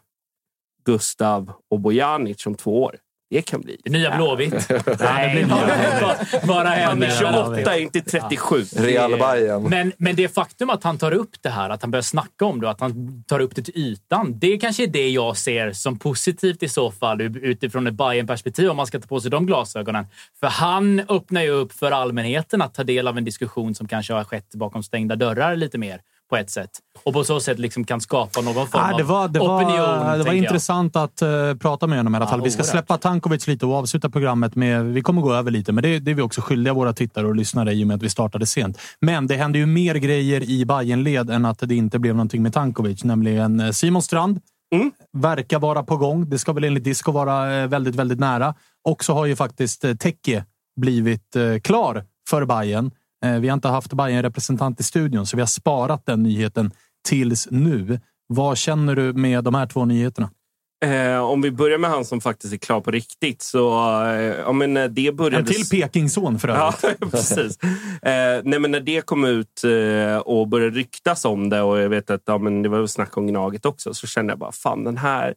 Gustav 0.86 1.52
och 1.70 1.80
Bojanic 1.80 2.46
om 2.46 2.56
två 2.56 2.84
år. 2.84 2.96
Det 3.30 3.42
kan 3.42 3.62
bli. 3.62 3.78
Det 3.84 3.90
nya 3.90 4.16
Blåvitt. 4.16 4.70
Nej, 5.00 5.46
bara, 6.02 6.16
bara 6.48 6.76
är 6.76 7.20
28, 7.20 7.78
inte 7.78 8.02
37. 8.02 8.64
Real 8.76 9.20
Bayern. 9.20 9.64
Men, 9.64 9.92
men 9.98 10.16
det 10.16 10.28
faktum 10.28 10.70
att 10.70 10.84
han 10.84 10.98
tar 10.98 11.12
upp 11.12 11.32
det 11.42 11.50
här, 11.50 11.70
att 11.70 11.82
han 11.82 11.92
börjar 11.92 12.04
snacka 12.04 12.46
om 12.46 12.62
det, 12.62 12.70
att 12.70 12.80
han 12.80 13.24
tar 13.28 13.40
upp 13.40 13.56
det 13.56 13.62
till 13.62 13.78
ytan. 13.78 14.40
Det 14.40 14.58
kanske 14.58 14.84
är 14.84 14.88
det 14.88 15.10
jag 15.10 15.38
ser 15.38 15.72
som 15.74 16.00
positivt 16.00 16.64
i 16.64 16.70
så 16.70 16.92
fall 16.92 17.22
utifrån 17.22 17.88
ett 17.88 17.94
bayern 17.94 18.28
perspektiv 18.28 18.70
om 18.70 18.78
man 18.78 18.88
ska 18.88 19.00
ta 19.00 19.08
på 19.08 19.20
sig 19.20 19.32
de 19.32 19.46
glasögonen. 19.46 20.06
För 20.40 20.48
han 20.48 21.00
öppnar 21.00 21.42
ju 21.42 21.50
upp 21.50 21.74
för 21.74 21.92
allmänheten 21.92 22.62
att 22.62 22.74
ta 22.74 22.84
del 22.84 23.08
av 23.08 23.18
en 23.18 23.26
diskussion 23.26 23.76
som 23.76 23.88
kanske 23.88 24.14
har 24.14 24.24
skett 24.24 24.56
bakom 24.56 24.84
stängda 24.84 25.16
dörrar 25.16 25.56
lite 25.56 25.78
mer 25.78 26.02
på 26.30 26.38
ett 26.38 26.50
sätt. 26.50 26.70
Och 27.04 27.14
på 27.14 27.24
så 27.24 27.40
sätt 27.40 27.60
liksom 27.60 27.84
kan 27.84 28.02
skapa 28.02 28.42
någon 28.42 28.68
form 28.68 28.82
Ah, 28.86 28.98
det 28.98 29.04
var, 29.04 29.28
det 29.28 29.40
av 29.40 29.48
var, 29.48 29.56
opinion. 29.58 29.78
det 29.80 29.88
var 29.88 30.16
tänker 30.16 30.28
jag. 30.28 30.38
intressant 30.38 30.96
att 30.96 31.22
uh, 31.22 31.56
prata 31.56 31.88
med 31.88 31.98
honom 32.00 32.14
i 32.14 32.18
alla 32.18 32.26
Ja, 32.26 32.30
fall. 32.30 32.42
Vi 32.42 32.52
ska 32.52 32.60
oerhört. 32.60 32.72
släppa 32.72 32.98
Tankovic 32.98 33.48
lite 33.48 33.66
och 33.66 33.74
avsluta 33.76 34.10
programmet 34.10 34.56
med... 34.56 34.86
Vi 34.86 35.02
kommer 35.02 35.22
gå 35.22 35.34
över 35.34 35.52
lite, 35.52 35.72
men 35.72 35.82
det, 35.82 36.00
det 36.00 36.12
är 36.12 36.16
vi 36.16 36.22
också 36.22 36.42
skyldiga 36.42 36.74
våra 36.74 36.94
tittare 36.94 37.28
och 37.28 37.36
lyssnare 37.36 37.74
i 37.74 37.84
och 37.84 37.88
med 37.88 37.96
att 37.96 38.04
vi 38.04 38.10
startade 38.10 38.46
sent. 38.46 38.80
Men 39.02 39.28
det 39.28 39.36
hände 39.36 39.58
ju 39.60 39.66
mer 39.66 39.96
grejer 39.96 40.44
i 40.50 40.66
Bayernled 40.66 41.30
än 41.30 41.46
att 41.46 41.60
det 41.60 41.76
inte 41.76 42.00
blev 42.00 42.16
någonting 42.16 42.44
med 42.44 42.54
Tankovic, 42.54 43.04
nämligen 43.04 43.60
eh, 43.60 43.72
Simon 43.72 44.02
Strand. 44.02 44.40
Verkar 45.18 45.60
vara 45.60 45.84
på 45.84 45.98
gång. 45.98 46.30
Det 46.30 46.38
ska 46.38 46.54
väl 46.54 46.64
enligt 46.64 46.84
Disco 46.84 47.12
vara 47.12 47.56
eh, 47.62 47.68
väldigt, 47.68 47.96
väldigt 47.96 48.20
nära. 48.20 48.54
Och 48.90 49.04
så 49.04 49.14
har 49.14 49.26
ju 49.26 49.36
faktiskt 49.36 49.86
Teke 50.00 50.46
blivit 50.82 51.36
klar 51.64 52.04
för 52.30 52.46
Bayern. 52.46 52.92
Eh, 53.26 53.40
Vi 53.40 53.48
har 53.48 53.54
inte 53.54 53.68
haft 53.68 53.94
bayern 53.94 54.22
representant 54.22 54.80
i 54.80 54.84
studion, 54.84 55.26
så 55.26 55.38
vi 55.38 55.42
har 55.42 55.48
sparat 55.48 56.06
den 56.06 56.24
nyheten 56.24 56.72
tills 57.08 57.48
nu. 57.52 58.00
Vad 58.28 58.58
känner 58.58 58.96
du 58.96 59.14
med 59.14 59.44
de 59.44 59.56
här 59.56 59.66
två 59.66 59.86
nyheterna? 59.86 60.30
Eh, 60.86 61.20
om 61.20 61.42
vi 61.42 61.52
börjar 61.52 61.78
med 61.78 61.90
han 61.90 62.06
som 62.06 62.22
faktiskt 62.22 62.54
är 62.54 62.58
klar 62.58 62.82
på 62.82 62.92
riktigt 62.92 63.42
så... 63.42 63.70
Eh, 64.06 64.22
ja, 64.22 64.52
men 64.52 64.74
när 64.74 64.88
det 64.88 65.16
började... 65.16 65.38
En 65.38 65.46
till 65.46 65.70
Pekingson 65.70 66.40
för 66.40 66.48
övrigt. 66.48 66.84
Ja, 67.00 67.08
precis. 67.12 67.64
Eh, 68.02 68.42
nej, 68.44 68.60
men 68.60 68.72
när 68.72 68.80
det 68.80 69.06
kom 69.06 69.26
ut 69.26 69.64
eh, 69.64 70.18
och 70.18 70.48
började 70.48 70.76
ryktas 70.78 71.26
om 71.26 71.50
det 71.50 71.62
och 71.62 71.80
jag 71.80 71.90
vet 71.90 72.10
att 72.10 72.22
ja, 72.26 72.38
men 72.38 72.62
det 72.62 72.70
var 72.70 72.88
snack 72.88 73.18
om 73.18 73.28
Gnaget 73.28 73.66
också 73.66 73.94
så 73.94 74.08
kände 74.08 74.32
jag 74.32 74.40
bara 74.40 74.52
fan 74.52 74.84
den 74.84 74.98
här... 74.98 75.34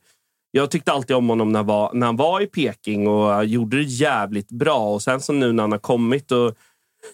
Jag 0.50 0.70
tyckte 0.70 0.92
alltid 0.92 1.16
om 1.16 1.28
honom 1.28 1.52
när, 1.52 1.58
han 1.58 1.66
var, 1.66 1.90
när 1.94 2.06
han 2.06 2.16
var 2.16 2.40
i 2.40 2.46
Peking 2.46 3.08
och 3.08 3.44
gjorde 3.44 3.76
det 3.76 3.82
jävligt 3.82 4.48
bra. 4.48 4.94
Och 4.94 5.02
sen 5.02 5.20
så 5.20 5.32
nu 5.32 5.52
när 5.52 5.62
han 5.62 5.72
har 5.72 5.78
kommit 5.78 6.32
och 6.32 6.54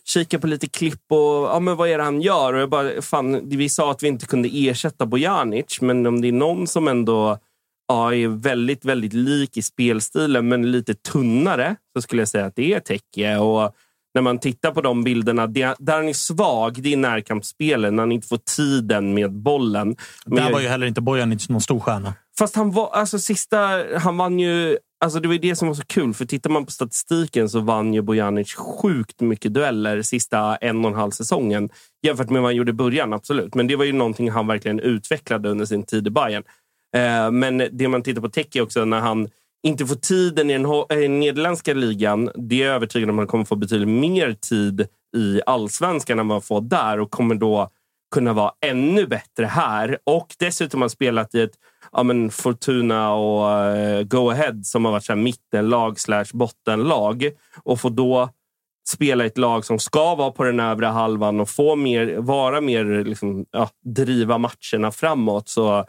kika 0.05 0.39
på 0.39 0.47
lite 0.47 0.67
klipp 0.67 1.03
och 1.09 1.19
ja, 1.19 1.61
men 1.61 1.77
vad 1.77 1.89
är 1.89 1.99
det 1.99 2.05
han 2.05 2.23
gör? 2.23 2.53
Och 2.53 2.61
jag 2.61 2.71
bara, 2.71 3.03
fan, 3.03 3.49
vi 3.49 3.69
sa 3.69 3.91
att 3.91 4.03
vi 4.03 4.09
inte 4.09 4.27
kunde 4.27 4.49
ersätta 4.53 5.07
Bojanic, 5.07 5.81
men 5.81 6.07
om 6.07 6.21
det 6.21 6.29
är 6.29 6.33
någon 6.33 6.67
som 6.67 6.89
ändå 6.89 7.39
ja, 7.89 8.15
är 8.15 8.29
väldigt, 8.29 8.85
väldigt 8.85 9.13
lik 9.13 9.57
i 9.57 9.63
spelstilen, 9.63 10.49
men 10.49 10.71
lite 10.71 10.95
tunnare, 10.95 11.77
så 11.97 12.03
skulle 12.03 12.23
jag 12.23 12.29
säga 12.29 12.47
att 12.47 12.57
det 12.57 12.75
är 12.75 12.81
Teke. 12.81 13.37
Och 13.37 13.75
när 14.15 14.23
man 14.23 14.39
tittar 14.39 14.71
på 14.71 14.81
de 14.81 15.05
bilderna, 15.05 15.47
det, 15.47 15.75
där 15.79 15.97
han 15.97 16.09
är 16.09 16.13
svag, 16.13 16.83
det 16.83 16.93
är 16.93 16.97
närkampsspelet, 16.97 17.93
när 17.93 18.03
han 18.03 18.13
inte 18.13 18.29
får 18.29 18.41
tiden 18.57 19.15
med 19.15 19.33
bollen. 19.33 19.97
Men 20.27 20.45
Där 20.45 20.53
var 20.53 20.61
ju 20.61 20.69
heller 20.69 20.87
inte 20.87 21.01
Bojanic 21.01 21.49
någon 21.49 21.61
stor 21.61 21.81
stjärna. 21.81 22.15
Fast 22.39 22.57
han 22.57 22.71
var, 22.71 22.91
alltså 22.91 23.19
sista, 23.19 23.59
han 23.99 24.17
vann 24.17 24.39
ju, 24.39 24.79
alltså 25.01 25.21
det 25.21 25.29
var 25.29 25.33
ju 25.33 25.41
det 25.41 25.57
som 25.57 25.69
var 25.69 25.75
så 25.75 25.85
kul. 25.87 26.15
För 26.15 26.25
tittar 26.25 26.51
man 26.51 26.65
på 26.65 26.73
statistiken 26.73 27.49
så 27.49 27.61
vann 27.61 27.95
ju 27.95 28.03
Bojanic 28.03 28.55
sjukt 28.55 29.21
mycket 29.21 29.55
dueller 29.55 30.03
sista 30.03 30.57
en 30.57 30.85
och 30.85 30.91
en 30.91 30.97
halv 30.97 31.11
säsongen. 31.11 31.69
Jämfört 32.03 32.31
med 32.31 32.43
vad 32.43 32.49
han 32.49 32.57
gjorde 32.57 32.71
i 32.71 32.75
början, 32.75 33.13
absolut. 33.13 33.55
Men 33.55 33.67
det 33.67 33.77
var 33.77 33.85
ju 33.85 33.93
någonting 33.93 34.31
han 34.31 34.47
verkligen 34.47 34.81
utvecklade 34.81 35.49
under 35.49 35.65
sin 35.65 35.83
tid 35.83 36.07
i 36.07 36.11
Bayern. 36.11 36.45
Eh, 36.97 37.31
men 37.31 37.63
det 37.73 37.89
man 37.89 38.03
tittar 38.03 38.21
på 38.21 38.29
Teki 38.29 38.61
också, 38.61 38.85
när 38.85 39.01
han 39.01 39.29
inte 39.63 39.87
får 39.87 39.95
tiden 39.95 40.51
i 40.51 40.53
den, 40.53 41.21
nederländska 41.21 41.75
ligan. 41.75 42.31
Det 42.35 42.63
är 42.63 42.67
jag 42.67 42.75
övertygad 42.75 43.11
om 43.11 43.19
att 43.19 43.21
han 43.21 43.27
kommer 43.27 43.45
få 43.45 43.57
betydligt 43.57 43.89
mer 43.89 44.33
tid 44.33 44.87
i 45.17 45.41
allsvenskan 45.47 46.19
än 46.19 46.29
vad 46.29 46.35
han 46.35 46.43
får 46.43 46.61
där 46.61 47.01
och 47.01 47.11
kommer 47.11 47.35
då 47.35 47.69
kunna 48.15 48.33
vara 48.33 48.53
ännu 48.67 49.07
bättre 49.07 49.47
här. 49.47 49.99
Och 50.05 50.35
dessutom 50.39 50.81
har 50.81 50.85
han 50.85 50.91
spelat 50.91 51.35
i 51.35 51.41
ett 51.41 51.55
ja, 51.93 52.03
men 52.03 52.31
Fortuna 52.31 53.13
och 53.13 53.75
uh, 53.77 54.03
Go 54.03 54.31
Ahead 54.31 54.63
som 54.63 54.85
har 54.85 54.93
varit 54.93 55.05
så 55.05 55.13
här 55.13 55.21
mittenlag 55.21 56.01
slash 56.01 56.25
bottenlag 56.33 57.31
och 57.63 57.81
får 57.81 57.91
då 57.91 58.31
spela 58.89 59.25
i 59.25 59.27
ett 59.27 59.39
lag 59.39 59.65
som 59.65 59.79
ska 59.79 60.15
vara 60.15 60.31
på 60.31 60.45
den 60.45 60.61
övre 60.61 60.87
halvan 60.87 61.41
och 61.41 61.49
få 61.49 61.77
mer, 61.77 62.17
vara 62.17 62.61
mer, 62.61 63.05
liksom, 63.05 63.45
ja, 63.51 63.69
driva 63.85 64.39
matcherna 64.39 64.91
framåt. 64.93 65.49
Så 65.49 65.85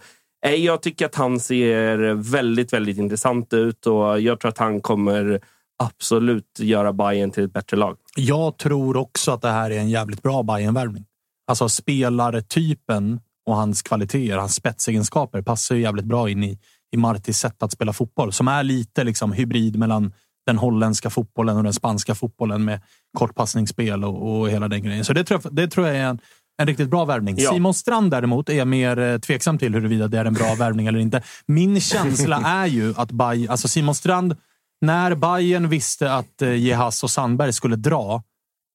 eh, 0.46 0.56
jag 0.56 0.82
tycker 0.82 1.06
att 1.06 1.16
han 1.16 1.40
ser 1.40 2.14
väldigt, 2.32 2.74
väldigt 2.74 2.98
intressant 2.98 3.54
ut 3.54 3.88
och 3.88 4.22
jag 4.22 4.40
tror 4.40 4.50
att 4.50 4.58
han 4.58 4.82
kommer 4.82 5.42
absolut 5.84 6.60
göra 6.60 6.94
Bayern 6.94 7.32
till 7.32 7.44
ett 7.44 7.54
bättre 7.54 7.78
lag. 7.78 7.98
Jag 8.16 8.58
tror 8.58 8.98
också 8.98 9.32
att 9.32 9.42
det 9.42 9.50
här 9.50 9.72
är 9.72 9.78
en 9.78 9.90
jävligt 9.90 10.24
bra 10.24 10.44
bayern 10.44 10.74
värvning 10.74 11.06
Alltså 11.50 11.70
spelartypen 11.70 13.20
och 13.50 13.56
hans 13.56 13.82
kvaliteter, 13.82 14.38
hans 14.38 14.56
spetsegenskaper 14.56 15.42
passar 15.42 15.76
ju 15.76 15.82
jävligt 15.82 16.06
bra 16.06 16.30
in 16.30 16.44
i, 16.44 16.60
i 16.92 16.98
Martis 16.98 17.38
sätt 17.38 17.64
att 17.64 17.72
spela 17.72 17.94
fotboll. 17.94 18.34
Som 18.34 18.48
är 18.48 18.64
lite 18.64 19.04
liksom 19.04 19.32
hybrid 19.32 19.80
mellan 19.80 20.14
den 20.46 20.58
holländska 20.58 21.10
fotbollen 21.10 21.58
och 21.58 21.64
den 21.64 21.74
spanska 21.74 22.16
fotbollen 22.16 22.66
med 22.66 22.82
kortpassningsspel 23.18 24.04
och, 24.04 24.40
och 24.40 24.50
hela 24.50 24.68
den 24.68 24.84
grejen. 24.84 25.06
Så 25.06 25.14
det 25.14 25.24
tror 25.24 25.42
jag, 25.44 25.54
det 25.56 25.68
tror 25.68 25.88
jag 25.88 25.98
är 25.98 26.04
en, 26.04 26.20
en 26.62 26.68
riktigt 26.68 26.90
bra 26.90 27.06
värvning. 27.06 27.36
Ja. 27.38 27.52
Simon 27.52 27.74
Strand 27.74 28.12
däremot 28.12 28.50
är 28.50 28.66
mer 28.66 29.00
eh, 29.00 29.20
tveksam 29.20 29.58
till 29.58 29.74
huruvida 29.74 30.08
det 30.08 30.20
är 30.20 30.26
en 30.26 30.34
bra 30.34 30.56
värvning 30.56 30.88
eller 30.88 31.00
inte. 31.00 31.24
Min 31.46 31.82
känsla 31.82 32.42
är 32.46 32.66
ju 32.66 32.94
att 32.98 33.12
Bay, 33.12 33.48
alltså 33.48 33.68
Simon 33.68 33.96
Strand, 33.96 34.36
när 34.82 35.16
Bayern 35.16 35.70
visste 35.70 36.14
att 36.14 36.42
eh, 36.42 36.56
Jehas 36.56 37.04
och 37.04 37.12
Sandberg 37.12 37.54
skulle 37.54 37.76
dra, 37.76 38.24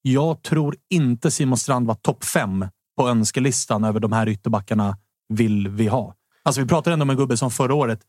jag 0.01 0.41
tror 0.41 0.75
inte 0.89 1.31
Simon 1.31 1.57
Strand 1.57 1.87
var 1.87 1.95
topp 1.95 2.23
fem 2.23 2.65
på 2.97 3.07
önskelistan 3.09 3.83
över 3.83 3.99
de 3.99 4.11
här 4.11 4.29
ytterbackarna 4.29 4.97
vill 5.33 5.67
vi 5.67 5.87
ha. 5.87 6.13
Alltså 6.43 6.61
vi 6.61 6.67
pratar 6.67 6.91
ändå 6.91 7.03
om 7.03 7.09
en 7.09 7.17
gubbe 7.17 7.37
som 7.37 7.51
förra 7.51 7.73
året 7.75 7.99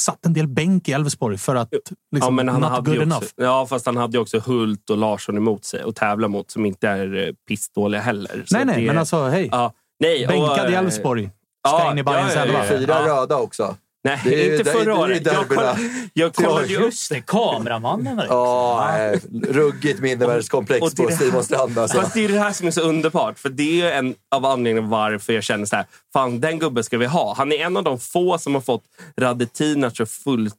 satt 0.00 0.26
en 0.26 0.32
del 0.32 0.48
bänk 0.48 0.88
i 0.88 0.92
Elfsborg 0.92 1.38
för 1.38 1.54
att 1.54 1.68
liksom, 1.72 1.94
ja, 2.20 2.30
men 2.30 2.48
han 2.48 2.60
not 2.60 2.70
hade 2.70 2.90
good 2.90 3.02
enough. 3.02 3.16
också, 3.18 3.30
ja, 3.36 3.66
fast 3.66 3.86
han 3.86 3.96
hade 3.96 4.16
ju 4.16 4.22
också 4.22 4.38
Hult 4.38 4.90
och 4.90 4.96
Larsson 4.98 5.36
emot 5.36 5.64
sig 5.64 5.84
och 5.84 5.96
tävla 5.96 6.28
mot 6.28 6.50
som 6.50 6.66
inte 6.66 6.88
är 6.88 7.26
eh, 7.28 7.32
pissdåliga 7.48 8.00
heller. 8.00 8.42
Så 8.46 8.56
Nej, 8.56 8.64
nej, 8.64 8.80
det- 8.80 8.86
men 8.86 8.98
alltså 8.98 9.22
hej. 9.28 9.48
Ja, 9.52 9.72
nej, 10.00 10.26
Bänkad 10.26 10.64
och, 10.64 10.70
i 10.70 10.74
eh, 10.74 10.78
Elfsborg. 10.78 11.24
Ska 11.68 11.78
ja, 11.78 11.92
in 11.92 11.98
i 11.98 12.02
Bayerns 12.02 12.32
ja, 12.34 12.40
ja, 12.40 12.44
elva. 12.46 12.58
ja. 12.58 12.78
Fyra 12.78 12.94
Ja. 13.06 13.06
röda 13.22 13.36
också. 13.36 13.76
Nej, 14.04 14.20
Det 14.24 14.58
inte 14.58 14.70
förra 14.70 14.84
det 14.84 14.92
året. 14.92 15.26
Jag 15.26 15.48
kollade, 15.48 15.78
jag 16.12 16.34
kollade 16.34 16.66
Just 16.66 17.10
det, 17.10 17.20
kameramannen 17.20 18.16
var 18.16 18.22
det. 18.22 18.28
Ja, 18.28 18.90
nej, 18.92 19.20
ruggigt 19.48 20.00
mindervärdeskomplex 20.00 20.94
på 20.94 21.10
Simon 21.10 21.44
Strand. 21.44 21.78
Alltså. 21.78 22.00
Fast 22.00 22.14
det 22.14 22.24
är 22.24 22.28
det 22.28 22.38
här 22.38 22.52
som 22.52 22.66
är 22.66 22.70
så 22.70 22.80
underbart. 22.80 23.38
För 23.38 23.48
det 23.48 23.82
är 23.82 23.92
en 23.92 24.14
av 24.30 24.44
anledningarna 24.46 24.88
varför 24.88 25.32
jag 25.32 25.44
känner 25.44 25.66
så 25.66 25.76
här. 25.76 25.86
Fan, 26.12 26.40
den 26.40 26.58
gubben 26.58 26.84
ska 26.84 26.98
vi 26.98 27.06
ha. 27.06 27.34
Han 27.36 27.52
är 27.52 27.56
en 27.56 27.76
av 27.76 27.84
de 27.84 28.00
få 28.00 28.38
som 28.38 28.54
har 28.54 28.62
fått 28.62 28.84
Radetinac 29.20 30.00
att 30.00 30.10
full, 30.10 30.50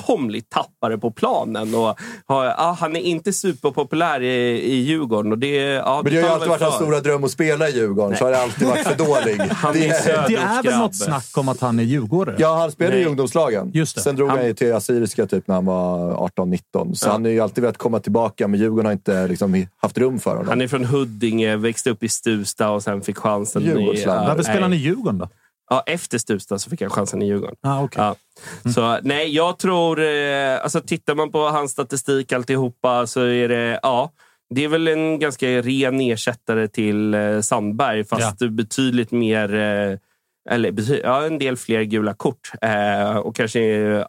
fullkomligt 0.00 0.50
tappare 0.50 0.98
på 0.98 1.10
planen. 1.10 1.74
Och, 1.74 1.98
har, 2.26 2.44
ja, 2.44 2.76
han 2.80 2.96
är 2.96 3.00
inte 3.00 3.32
superpopulär 3.32 4.20
i, 4.22 4.60
i 4.72 4.74
Djurgården. 4.76 5.32
Och 5.32 5.38
det, 5.38 5.56
ja, 5.56 6.00
Men 6.04 6.12
det 6.12 6.20
har 6.20 6.22
ju 6.22 6.22
talar 6.22 6.34
alltid 6.34 6.48
varit 6.48 6.62
hans 6.62 6.74
stora 6.74 7.00
dröm 7.00 7.24
att 7.24 7.30
spela 7.30 7.68
i 7.68 7.72
Djurgården, 7.76 8.16
så 8.18 8.24
har 8.24 8.30
det 8.30 8.42
alltid 8.42 8.68
varit 8.68 8.86
för 8.86 8.96
dålig. 8.96 9.40
Han 9.50 9.72
Det 9.72 9.88
är-. 9.88 10.28
Det 10.28 10.34
är 10.36 10.62
väl 10.62 10.78
något 10.78 10.96
snack 10.96 11.28
om 11.36 11.48
att 11.48 11.60
han 11.60 11.78
är 11.78 11.82
djurgårdare? 11.82 12.36
Ja, 12.38 12.58
han 12.58 12.70
spelade 12.72 12.96
i 12.96 13.00
Nej. 13.00 13.08
ungdomslagen. 13.08 13.70
Just 13.74 13.96
det. 13.96 14.02
Sen 14.02 14.16
drog 14.16 14.28
han, 14.28 14.38
Han- 14.38 14.46
ju 14.46 14.54
till 14.54 14.74
Assyriska 14.74 15.26
typ 15.26 15.48
när 15.48 15.54
han 15.54 15.64
var 15.66 16.14
18-19. 16.14 16.94
Så 16.94 17.06
Ja. 17.08 17.12
han 17.12 17.24
har 17.24 17.30
ju 17.30 17.40
alltid 17.40 17.62
velat 17.62 17.78
komma 17.78 18.00
tillbaka, 18.00 18.48
men 18.48 18.60
Djurgården 18.60 18.84
har 18.86 18.92
inte 18.92 19.26
liksom, 19.28 19.66
haft 19.76 19.98
rum 19.98 20.18
för 20.18 20.30
honom. 20.30 20.48
Han 20.48 20.60
är 20.60 20.68
från 20.68 20.84
Huddinge, 20.84 21.56
växte 21.56 21.90
upp 21.90 22.02
i 22.02 22.08
Stuvsta 22.08 22.70
och 22.70 22.82
sen 22.82 23.02
fick 23.02 23.18
chansen 23.18 23.62
i... 23.62 23.64
Djurgårdsland. 23.66 24.28
Varför 24.28 24.42
spelar 24.42 24.60
han 24.62 24.72
i 24.72 24.76
nej. 24.76 24.84
Djurgården 24.84 25.18
då? 25.18 25.28
Ja, 25.70 25.82
efter 25.86 26.18
Stuvsta 26.18 26.58
så 26.58 26.70
fick 26.70 26.80
han 26.80 26.90
chansen 26.90 27.22
i 27.22 27.26
Djurgården. 27.26 27.56
Ah, 27.62 27.82
okay. 27.82 28.04
Ja. 28.04 28.16
Så 28.70 28.98
nej, 29.02 29.34
jag 29.34 29.58
tror... 29.58 30.00
Eh, 30.00 30.62
alltså 30.62 30.80
tittar 30.80 31.14
man 31.14 31.30
på 31.30 31.48
hans 31.48 31.72
statistik 31.72 32.32
alltihopa 32.32 33.06
så 33.06 33.20
är 33.20 33.48
det... 33.48 33.80
Ja, 33.82 34.12
det 34.54 34.64
är 34.64 34.68
väl 34.68 34.88
en 34.88 35.18
ganska 35.18 35.46
ren 35.46 36.00
ersättare 36.00 36.68
till 36.68 37.14
eh, 37.14 37.40
Sandberg, 37.40 38.04
fast 38.04 38.38
betydligt 38.38 39.10
mer... 39.10 39.54
Eh, 39.54 39.98
eller 40.50 40.70
bety- 40.70 41.00
ja, 41.04 41.26
en 41.26 41.38
del 41.38 41.56
fler 41.56 41.82
gula 41.82 42.14
kort. 42.14 42.52
Eh, 42.62 43.16
och 43.16 43.36
kanske 43.36 43.60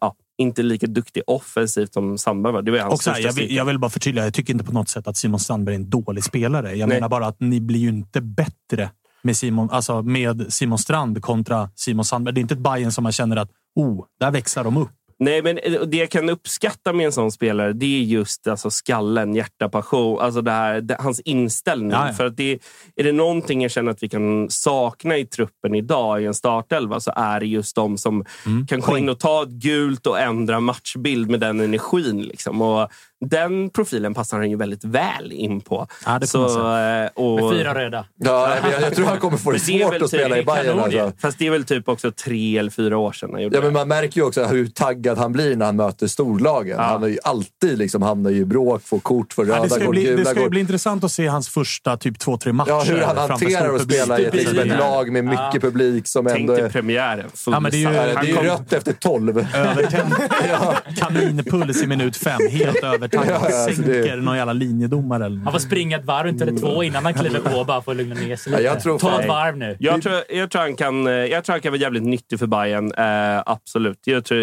ja, 0.01 0.15
inte 0.38 0.63
lika 0.63 0.88
duktig 0.88 1.23
offensivt 1.27 1.93
som 1.93 2.17
Sandberg 2.17 2.53
var. 2.53 2.61
Det 2.61 2.71
var 2.71 2.79
hans 2.79 2.93
Och 2.93 3.01
så 3.01 3.11
här, 3.11 3.19
jag, 3.19 3.33
vill, 3.33 3.55
jag 3.55 3.65
vill 3.65 3.79
bara 3.79 3.91
förtydliga, 3.91 4.23
jag 4.23 4.33
tycker 4.33 4.53
inte 4.53 4.65
på 4.65 4.73
något 4.73 4.89
sätt 4.89 5.07
att 5.07 5.17
Simon 5.17 5.39
Sandberg 5.39 5.75
är 5.75 5.79
en 5.79 5.89
dålig 5.89 6.23
spelare. 6.23 6.75
Jag 6.75 6.89
Nej. 6.89 6.97
menar 6.97 7.09
bara 7.09 7.25
att 7.27 7.39
ni 7.39 7.61
blir 7.61 7.79
ju 7.79 7.89
inte 7.89 8.21
bättre 8.21 8.89
med 9.22 9.38
Simon, 9.38 9.69
alltså 9.72 10.02
med 10.02 10.53
Simon 10.53 10.77
Strand 10.77 11.22
kontra 11.22 11.69
Simon 11.76 12.06
Sandberg. 12.06 12.35
Det 12.35 12.39
är 12.39 12.41
inte 12.41 12.53
ett 12.53 12.60
Bayern 12.60 12.91
som 12.91 13.03
man 13.03 13.11
känner 13.11 13.35
att 13.38 13.49
oh, 13.76 14.06
där 14.19 14.31
växlar 14.31 14.64
de 14.64 14.77
upp. 14.77 14.89
Nej, 15.19 15.41
men 15.41 15.57
eh, 15.57 15.81
det 15.81 15.98
jag 15.98 16.10
kan 16.10 16.30
uppskatta 16.30 16.93
med 16.93 17.06
en 17.06 17.11
sån 17.11 17.31
spelare, 17.31 17.73
det 17.73 17.85
är 17.85 18.03
just 18.03 18.48
alltså, 18.48 18.69
skallen, 18.69 19.35
hjärta, 19.35 19.69
passion. 19.69 20.19
Alltså 20.19 20.41
det 20.41 20.52
här, 20.52 20.81
det, 20.81 20.95
hans 20.99 21.19
inställning. 21.19 21.91
Ja, 21.91 22.07
ja. 22.07 22.14
För 22.14 22.26
att 22.26 22.38
det, 22.38 22.60
är 22.95 23.03
det 23.03 23.11
någonting 23.11 23.61
jag 23.61 23.72
känner 23.72 23.91
att 23.91 24.03
vi 24.03 24.10
kan 24.10 24.49
sakna 24.49 25.18
i 25.18 25.26
truppen 25.26 25.76
idag 25.76 26.22
i 26.22 26.26
en 26.26 26.34
startelva 26.34 26.99
så 26.99 27.11
är 27.15 27.39
det 27.39 27.45
just 27.45 27.76
de 27.76 27.98
som 27.98 28.26
Mm. 28.45 28.68
kan 28.68 28.80
gå 28.80 28.98
in 28.98 29.10
och 29.10 29.19
ta 29.19 29.43
ett 29.43 29.49
gult 29.49 30.07
och 30.07 30.19
ändra 30.19 30.60
matchbild 30.60 31.30
med 31.30 31.39
den 31.39 31.60
energin. 31.60 32.22
Liksom. 32.22 32.61
Och 32.61 32.89
den 33.26 33.69
profilen 33.69 34.14
passar 34.14 34.38
han 34.38 34.49
ju 34.49 34.56
väldigt 34.57 34.84
väl 34.84 35.31
in 35.31 35.61
på. 35.61 35.88
Ja, 36.06 36.19
det 36.19 36.27
säga. 36.27 37.03
eh, 37.03 37.10
och, 37.15 37.41
Med 37.41 37.52
fyra 37.60 37.76
röda. 37.76 38.06
Ja, 38.18 38.56
men 38.61 38.72
jag, 38.72 38.81
jag 38.81 38.95
tror 38.95 39.06
han 39.06 39.18
kommer 39.19 39.38
få 39.38 39.52
det 39.52 39.60
Men 39.69 39.77
det 39.77 39.84
svårt 39.84 39.93
väl 39.93 40.03
att 40.03 40.10
spela 40.10 40.38
i 40.38 40.39
typ 40.39 40.53
Bayern. 40.53 40.80
Alltså. 40.80 41.11
Fast 41.22 41.39
det 41.39 41.48
är 41.48 41.52
väl 41.52 41.64
typ 41.64 41.89
också 41.89 42.11
tre 42.11 42.57
eller 42.57 42.72
fyra 42.72 42.98
år 42.98 43.11
sedan 43.11 43.30
han 43.34 43.41
gjorde 43.43 43.57
Ja, 43.57 43.61
men 43.61 43.73
det. 43.73 43.80
man 43.80 43.88
märker 43.88 44.22
ju 44.22 44.27
också 44.27 44.43
hur 44.45 44.68
taggad 44.68 45.18
han 45.18 45.31
blir 45.34 45.56
när 45.56 45.65
han 45.65 45.76
möter 45.76 46.07
storlagen. 46.07 46.76
Ja. 46.77 46.84
Han 46.84 47.02
har 47.02 47.10
ju 47.10 47.18
alltid 47.23 47.77
liksom 47.77 48.02
hamnat 48.02 48.31
i 48.31 48.45
bråk, 48.45 48.81
får 48.85 48.99
kort, 48.99 49.34
Ja, 49.38 49.43
röda 49.43 49.64
det 49.64 49.69
ska, 49.69 49.80
kort, 49.80 49.89
bli, 49.89 50.03
det 50.06 50.11
gula 50.11 50.26
ska 50.26 50.34
ju 50.34 50.41
kort. 50.41 50.49
bli 50.52 50.60
intressant 50.60 51.03
att 51.03 51.11
se 51.11 51.27
hans 51.27 51.49
första 51.49 51.98
typ 51.98 52.19
två, 52.19 52.38
tre 52.38 52.53
matcher. 52.53 52.69
Ja, 52.69 52.84
hur 52.88 53.02
han 53.02 53.18
hanterar 53.18 53.76
att 53.76 53.81
spela 53.81 54.19
i 54.19 54.26
ett, 54.26 54.34
liksom, 54.35 54.60
ett 54.60 54.80
lag 54.80 55.11
med 55.11 55.23
mycket 55.26 55.39
Ja. 55.53 55.60
publik 55.60 56.07
som 56.07 56.26
Tänk 56.26 56.39
ändå 56.39 56.53
dig 56.56 56.64
är... 56.65 56.69
premiären. 56.69 57.30
Ja, 57.48 57.60
men 57.60 57.72
det 57.72 57.77
är 57.77 57.80
ju- 57.80 57.84
Ja, 57.95 58.06
det 58.06 58.14
Han 58.15 58.23
är 58.26 58.30
ju 58.30 58.35
kom- 58.35 58.45
rött 58.45 58.73
efter 58.73 58.93
12. 58.93 59.45
Övertänd 59.56 60.14
kaninpuls 60.98 61.84
i 61.84 61.88
minut 61.88 62.18
fem. 62.18 62.39
Helt 62.52 62.84
övertaggad. 63.17 63.51
Ja, 63.51 63.63
alltså 63.65 63.81
det- 63.81 64.03
Sänker 64.03 64.17
någon 64.17 64.38
jävla 64.38 64.53
linjedomare 64.53 65.25
eller 65.25 65.35
Han 65.35 65.43
något. 65.45 65.53
får 65.53 65.59
springa 65.59 65.97
ett 65.97 66.05
varv, 66.05 66.27
inte 66.27 66.43
eller 66.43 66.59
två, 66.59 66.83
innan 66.83 67.03
han 67.05 67.13
kliver 67.13 67.39
på 67.39 67.63
bara 67.63 67.81
för 67.81 67.91
att 67.91 67.97
lugna 67.97 68.15
ner 68.15 68.35
sig 68.35 68.51
Ja, 68.53 68.57
lite. 68.57 68.69
jag 68.69 68.79
tror 68.79 68.99
Ta 68.99 69.21
ett 69.21 69.27
varv 69.27 69.57
nu. 69.57 69.77
Jag 69.79 70.01
tror, 70.01 70.15
jag, 70.29 70.51
tror 70.51 70.61
han 70.61 70.75
kan, 70.75 71.07
eh, 71.07 71.13
jag 71.13 71.43
tror 71.43 71.53
han 71.53 71.61
kan 71.61 71.71
vara 71.71 71.81
jävligt 71.81 72.03
nyttig 72.03 72.39
för 72.39 72.47
Bayern. 72.47 72.91
Eh, 72.93 73.43
absolut. 73.45 73.99
Jag 74.05 74.25
tror 74.25 74.38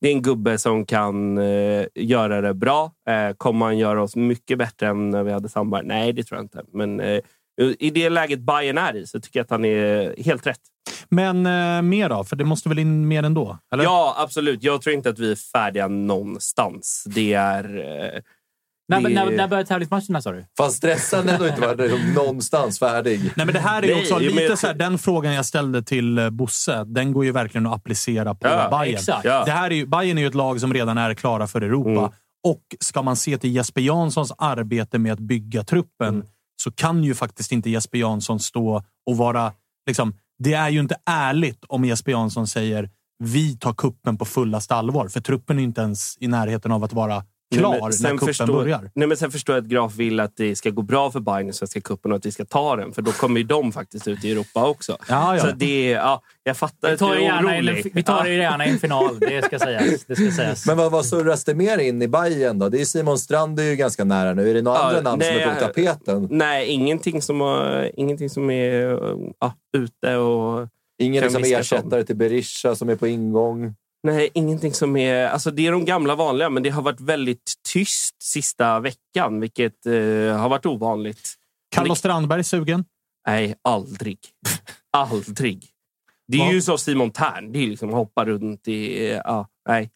det 0.00 0.08
är 0.08 0.12
en 0.12 0.22
gubbe 0.22 0.58
som 0.58 0.86
kan 0.86 1.38
eh, 1.38 1.84
göra 1.94 2.40
det 2.40 2.54
bra. 2.54 2.92
Eh, 3.08 3.34
kommer 3.36 3.66
han 3.66 3.78
göra 3.78 4.02
oss 4.02 4.16
mycket 4.16 4.58
bättre 4.58 4.86
än 4.88 5.10
när 5.10 5.22
vi 5.22 5.32
hade 5.32 5.48
Sandberg? 5.48 5.82
Nej, 5.86 6.12
det 6.12 6.22
tror 6.22 6.38
jag 6.38 6.44
inte. 6.44 6.62
Men 6.72 7.00
eh, 7.00 7.20
i 7.78 7.90
det 7.90 8.08
läget 8.10 8.40
Bayern 8.40 8.78
är 8.78 8.96
i 8.96 9.06
så 9.06 9.20
tycker 9.20 9.38
jag 9.38 9.44
att 9.44 9.50
han 9.50 9.64
är 9.64 10.22
helt 10.24 10.46
rätt. 10.46 10.60
Men 11.08 11.46
eh, 11.46 11.82
mer 11.82 12.08
då? 12.08 12.24
För 12.24 12.36
det 12.36 12.44
måste 12.44 12.68
väl 12.68 12.78
in 12.78 13.08
mer 13.08 13.22
ändå? 13.22 13.58
Eller? 13.74 13.84
Ja, 13.84 14.14
absolut. 14.18 14.62
Jag 14.62 14.82
tror 14.82 14.94
inte 14.94 15.08
att 15.10 15.18
vi 15.18 15.30
är 15.30 15.36
färdiga 15.52 15.88
någonstans. 15.88 17.04
Det 17.06 17.32
är... 17.34 17.64
Eh, 17.64 18.20
När, 18.88 19.00
det- 19.00 19.08
när, 19.08 19.30
när 19.30 19.48
börjar 19.48 19.64
tävlingsmatcherna 19.64 20.22
sa 20.22 20.32
du? 20.32 20.44
Fast 20.56 20.76
stressen 20.76 21.28
ändå 21.28 21.46
inte 21.48 21.74
liksom 21.74 22.12
någonstans 22.14 22.78
färdig. 22.78 23.20
Nej, 23.36 23.46
men 23.46 23.52
det 23.54 23.60
här 23.60 23.82
är 23.82 23.86
ju 23.86 23.94
Nej, 23.94 24.02
också 24.02 24.14
men 24.14 24.22
lite 24.24 24.42
jag- 24.42 24.58
så 24.58 24.66
här, 24.66 24.74
den 24.74 24.98
frågan 24.98 25.32
jag 25.34 25.44
ställde 25.46 25.82
till 25.82 26.18
eh, 26.18 26.30
Bosse, 26.30 26.84
den 26.84 27.12
går 27.12 27.24
ju 27.24 27.32
verkligen 27.32 27.66
att 27.66 27.74
applicera 27.74 28.34
på 28.34 28.46
Ja, 28.48 28.68
Bayern. 28.70 28.94
exakt. 28.94 29.24
Ja. 29.24 29.44
Det 29.44 29.50
här 29.50 29.70
är 29.70 29.74
ju, 29.74 29.86
Bayern 29.86 30.18
är 30.18 30.22
ju 30.22 30.28
ett 30.28 30.34
lag 30.34 30.60
som 30.60 30.74
redan 30.74 30.98
är 30.98 31.14
klara 31.14 31.46
för 31.46 31.60
Europa. 31.62 31.90
Mm. 31.90 32.10
Och 32.46 32.62
ska 32.80 33.02
man 33.02 33.16
se 33.16 33.38
till 33.38 33.54
Jesper 33.54 33.80
Janssons 33.80 34.32
arbete 34.38 34.98
med 34.98 35.12
att 35.12 35.18
bygga 35.18 35.64
truppen 35.64 36.08
Mm. 36.14 36.26
så 36.62 36.70
kan 36.72 37.04
ju 37.04 37.14
faktiskt 37.14 37.52
inte 37.52 37.70
Jesper 37.70 37.98
Jansson 37.98 38.40
stå 38.40 38.82
och 39.06 39.16
vara... 39.16 39.52
Liksom, 39.86 40.14
det 40.38 40.54
är 40.54 40.68
ju 40.68 40.80
inte 40.80 40.96
ärligt 41.06 41.64
om 41.68 41.84
Jesper 41.84 42.12
Jansson 42.12 42.46
säger 42.46 42.90
vi 43.18 43.56
tar 43.56 43.74
kuppen 43.74 44.18
på 44.18 44.24
fullaste 44.24 44.74
allvar. 44.74 45.08
För 45.08 45.20
truppen 45.20 45.58
är 45.58 45.62
inte 45.62 45.80
ens 45.80 46.16
i 46.20 46.28
närheten 46.28 46.72
av 46.72 46.84
att 46.84 46.92
vara 46.92 47.24
klar 47.58 47.70
Nej, 47.70 47.80
men 47.80 47.90
när 48.02 48.10
kuppen 48.10 48.26
förstår, 48.26 48.46
börjar. 48.46 48.90
Nej, 48.94 49.08
men 49.08 49.16
sen 49.16 49.30
förstår 49.30 49.56
jag 49.56 49.62
att 49.64 49.68
Graf 49.70 49.94
vill 49.96 50.20
att 50.20 50.36
det 50.36 50.56
ska 50.56 50.70
gå 50.70 50.82
bra 50.82 51.10
för 51.10 51.20
Bayern 51.20 51.48
i 51.48 51.52
Svenska 51.52 51.80
cupen 51.80 52.12
och 52.12 52.16
att 52.18 52.26
vi 52.26 52.32
ska 52.32 52.44
ta 52.44 52.76
den. 52.76 52.92
För 52.92 53.02
då 53.02 53.12
kommer 53.12 53.40
ju 53.40 53.46
de 53.46 53.72
faktiskt 53.72 54.08
ut 54.08 54.24
i 54.24 54.32
Europa 54.32 54.66
också. 54.68 54.96
Ja, 55.08 55.36
ja. 55.36 55.42
Så 55.42 55.50
det 55.56 55.92
är, 55.92 55.96
ja, 55.96 56.22
jag 56.42 56.56
fattar 56.56 56.88
Vi 56.88 56.94
att 56.94 56.98
du 56.98 57.04
tar, 57.06 57.14
är 57.14 57.42
orolig. 57.58 57.90
vi 57.94 58.02
tar 58.02 58.24
det 58.24 58.34
gärna 58.34 58.66
i 58.66 58.70
en 58.70 58.78
final, 58.78 59.18
det 59.20 59.44
ska 59.44 59.58
sägas. 59.58 60.04
Det 60.04 60.16
ska 60.16 60.30
sägas. 60.30 60.66
Men 60.66 60.76
vad, 60.76 60.92
vad 60.92 61.06
surras 61.06 61.44
det 61.44 61.54
mer 61.54 61.78
in 61.78 62.02
i 62.02 62.08
Bayern 62.08 62.58
då? 62.58 62.68
Det 62.68 62.80
är 62.80 62.84
Simon 62.84 63.18
Strand 63.18 63.60
är 63.60 63.64
ju 63.64 63.76
ganska 63.76 64.04
nära 64.04 64.34
nu. 64.34 64.50
Är 64.50 64.54
det 64.54 64.62
några 64.62 64.78
Ja, 64.78 64.84
andra 64.84 65.00
namn 65.00 65.18
nej, 65.18 65.42
som 65.42 65.50
är 65.50 65.54
på 65.54 65.60
tapeten? 65.60 66.28
Nej, 66.30 66.66
ingenting 66.68 67.22
som, 67.22 67.40
har- 67.40 67.90
ingenting 67.96 68.30
som 68.30 68.50
är 68.50 68.98
ja, 69.40 69.54
ute 69.76 70.16
och... 70.16 70.68
Ingen 70.98 71.22
liksom 71.22 71.42
ersättare 71.44 72.04
till 72.04 72.16
Berisha 72.16 72.74
som 72.74 72.88
är 72.88 72.96
på 72.96 73.06
ingång? 73.06 73.74
Nej, 74.04 74.30
ingenting 74.34 74.74
som 74.74 74.96
är... 74.96 75.28
Alltså 75.28 75.50
det 75.50 75.66
är 75.66 75.72
de 75.72 75.84
gamla 75.84 76.14
vanliga, 76.14 76.50
men 76.50 76.62
det 76.62 76.70
har 76.70 76.82
varit 76.82 77.00
väldigt 77.00 77.52
tyst 77.72 78.22
sista 78.22 78.80
veckan, 78.80 79.40
vilket 79.40 79.86
eh, 79.86 79.92
har 80.38 80.48
varit 80.48 80.66
ovanligt. 80.66 81.34
Carlos 81.74 81.98
Strandberg 81.98 82.44
sugen? 82.44 82.84
Nej, 83.26 83.54
aldrig. 83.62 84.18
aldrig. 84.92 85.66
Det 86.28 86.36
är 86.36 86.46
Va? 86.46 86.52
ju 86.52 86.62
så 86.62 86.78
Simon 86.78 87.10
Tern. 87.10 87.52
Det 87.52 87.58
är 87.58 87.66
liksom 87.66 87.90
hoppa 87.90 88.24
runt 88.24 88.68
i... 88.68 89.08
Ja, 89.24 89.48
nej. 89.68 89.90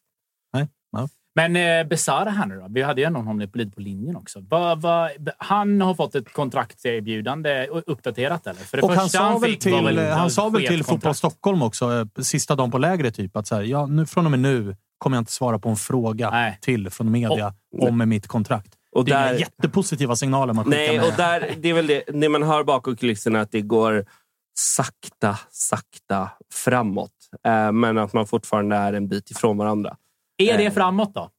Men 1.47 1.55
eh, 1.55 1.87
Besara 1.87 2.29
här 2.29 2.45
nu 2.45 2.55
då? 2.59 2.67
Vi 2.69 2.81
hade 2.81 3.01
ju 3.01 3.07
ändå 3.07 3.19
honom 3.19 3.39
lite 3.39 3.71
på 3.71 3.81
linjen 3.81 4.15
också. 4.15 4.39
Va, 4.39 4.75
va, 4.75 5.09
han 5.37 5.81
har 5.81 5.95
fått 5.95 6.15
ett 6.15 6.33
kontraktserbjudande 6.33 7.67
uppdaterat 7.67 8.47
eller? 8.47 8.59
För 8.61 8.77
det 8.77 8.83
Och 8.83 8.93
han 8.93 9.09
sa 9.09 9.37
väl 9.37 9.55
till, 9.55 9.73
väl 9.83 10.11
han 10.11 10.31
sa 10.31 10.49
väl 10.49 10.67
till 10.67 10.83
Fotboll. 10.83 11.15
Stockholm 11.15 11.61
också, 11.61 11.93
eh, 11.93 12.21
sista 12.21 12.55
dagen 12.55 12.71
på 12.71 12.77
lägret, 12.77 13.15
typ, 13.15 13.37
att 13.37 13.47
så 13.47 13.55
här, 13.55 13.61
ja, 13.61 13.85
nu, 13.85 14.05
från 14.05 14.25
och 14.25 14.31
med 14.31 14.39
nu 14.39 14.75
kommer 14.97 15.17
jag 15.17 15.21
inte 15.21 15.31
svara 15.31 15.59
på 15.59 15.69
en 15.69 15.75
fråga 15.75 16.29
Nej. 16.29 16.57
till 16.61 16.89
från 16.89 17.11
media 17.11 17.53
om 17.79 18.09
mitt 18.09 18.27
kontrakt. 18.27 18.73
Och 18.91 19.05
det 19.05 19.11
är 19.11 19.33
där- 19.33 19.39
jättepositiva 19.39 20.15
signaler 20.15 20.53
man 20.53 20.65
skickar 20.65 20.77
Nej, 20.77 20.97
med. 20.97 21.07
och 21.07 21.13
där, 21.17 21.53
det 21.57 21.69
är 21.69 21.73
väl 21.73 21.87
det, 21.87 22.03
det 22.13 22.29
man 22.29 22.43
hör 22.43 22.63
bakom 22.63 22.95
kulisserna, 22.95 23.41
att 23.41 23.51
det 23.51 23.61
går 23.61 24.05
sakta, 24.59 25.39
sakta 25.51 26.29
framåt. 26.53 27.11
Eh, 27.45 27.71
men 27.71 27.97
att 27.97 28.13
man 28.13 28.27
fortfarande 28.27 28.75
är 28.75 28.93
en 28.93 29.07
bit 29.07 29.31
ifrån 29.31 29.57
varandra. 29.57 29.95
Är 30.39 30.57
det 30.57 30.65
Eh, 30.65 30.73
framåt 30.73 31.13
då? 31.13 31.29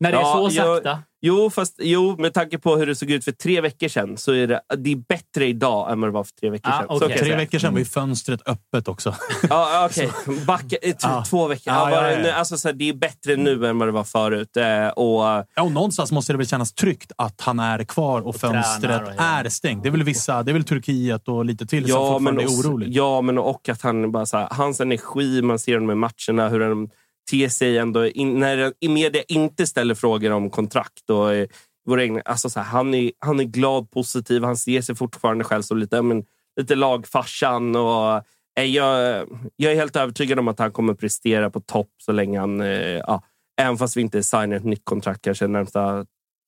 När 0.00 0.12
det 0.12 0.18
Ja, 0.18 0.46
är 0.46 0.50
så 0.50 0.56
jag- 0.56 0.76
sakta? 0.76 0.98
Jo, 1.24 1.50
fast 1.50 1.74
jo, 1.82 2.16
med 2.18 2.34
tanke 2.34 2.58
på 2.58 2.76
hur 2.76 2.86
det 2.86 2.94
såg 2.94 3.10
ut 3.10 3.24
för 3.24 3.32
tre 3.32 3.60
veckor 3.60 3.88
sedan 3.88 4.16
så 4.16 4.32
är 4.32 4.46
det, 4.46 4.60
det 4.76 4.92
är 4.92 4.96
bättre 4.96 5.46
idag 5.46 5.92
än 5.92 6.00
vad 6.00 6.08
det 6.10 6.12
var 6.14 6.24
för 6.24 6.32
tre 6.32 6.50
veckor 6.50 6.70
Ah, 6.72 6.78
sedan. 6.98 7.10
Jag 7.10 7.18
Tre 7.18 7.36
veckor 7.36 7.58
sedan 7.58 7.72
var 7.72 7.78
ju 7.78 7.84
fönstret 7.84 8.40
öppet 8.48 8.88
också. 8.88 9.10
Ja, 9.50 9.70
ja, 9.72 9.86
okej. 9.90 10.10
Backa, 10.46 10.76
eh, 10.82 10.90
t- 10.92 10.96
Ja. 11.02 11.24
Två 11.30 11.46
veckor. 11.48 11.72
Ja, 11.74 11.90
Ja, 11.90 11.96
ja, 11.96 12.02
det, 12.08 12.12
ja. 12.16 12.22
nu- 12.22 12.30
alltså, 12.30 12.58
så 12.58 12.68
här, 12.68 12.72
det 12.72 12.88
är 12.88 12.92
bättre 12.94 13.36
nu 13.36 13.66
än 13.66 13.78
vad 13.78 13.88
det 13.88 13.92
var 13.92 14.04
förut. 14.04 14.56
Eh, 14.56 14.88
och, 14.88 15.22
Ja, 15.54 15.62
och 15.62 15.72
någonstans 15.72 16.12
måste 16.12 16.32
det 16.32 16.36
väl 16.36 16.46
kännas 16.46 16.72
tryggt 16.72 17.12
att 17.18 17.40
han 17.40 17.58
är 17.60 17.84
kvar 17.84 18.20
och, 18.20 18.36
fönstret 18.36 18.80
tränar 18.82 19.02
och 19.02 19.22
är 19.22 19.48
stängt. 19.48 19.82
Det 19.82 19.88
är 19.88 19.90
väl 19.90 20.02
vissa, 20.02 20.42
det 20.42 20.50
är 20.50 20.52
väl 20.52 20.64
Turkiet 20.64 21.28
och 21.28 21.44
lite 21.44 21.66
till 21.66 21.82
som 21.88 21.90
Ja 22.02 22.18
men, 22.18 22.34
fortfarande 22.36 22.42
är 22.42 22.70
oroligt. 22.70 22.94
ja, 22.94 23.20
men 23.20 23.38
och 23.38 23.68
att 23.68 23.82
han 23.82 24.12
bara 24.12 24.26
så 24.26 24.36
här, 24.36 24.48
hans 24.50 24.80
energi, 24.80 25.42
man 25.42 25.58
ser 25.58 25.74
honom 25.74 25.90
i 25.90 25.94
matcherna, 25.94 26.48
hur 26.48 26.60
han 26.68 26.90
ter 27.30 27.48
sig 27.48 27.78
ändå. 27.78 28.06
In, 28.06 28.38
när 28.38 28.72
i 28.80 28.88
media 28.88 29.22
inte 29.28 29.66
ställer 29.66 29.94
frågor 29.94 30.30
om 30.30 30.50
kontrakt. 30.50 31.10
Och, 31.10 31.34
eh, 31.34 31.46
våra 31.86 32.20
alltså 32.24 32.50
så 32.50 32.60
här, 32.60 32.66
han, 32.66 32.94
är, 32.94 33.12
han 33.18 33.40
är 33.40 33.44
glad, 33.44 33.90
positiv, 33.90 34.44
han 34.44 34.56
ser 34.56 34.80
sig 34.80 34.94
fortfarande 34.94 35.44
själv 35.44 35.62
som 35.62 35.78
lite, 35.78 36.02
men, 36.02 36.24
lite 36.60 36.74
lagfarsan. 36.74 37.76
Och, 37.76 38.22
eh, 38.58 38.64
jag, 38.64 39.26
jag 39.56 39.72
är 39.72 39.76
helt 39.76 39.96
övertygad 39.96 40.38
om 40.38 40.48
att 40.48 40.58
han 40.58 40.72
kommer 40.72 40.94
prestera 40.94 41.50
på 41.50 41.60
topp 41.60 41.90
så 42.02 42.12
länge 42.12 42.40
han... 42.40 42.60
Eh, 42.60 42.98
ja, 43.06 43.22
även 43.60 43.78
fast 43.78 43.96
vi 43.96 44.00
inte 44.00 44.22
signar 44.22 44.56
ett 44.56 44.64
nytt 44.64 44.84
kontrakt 44.84 45.22
kanske 45.22 45.46
närmsta 45.46 46.06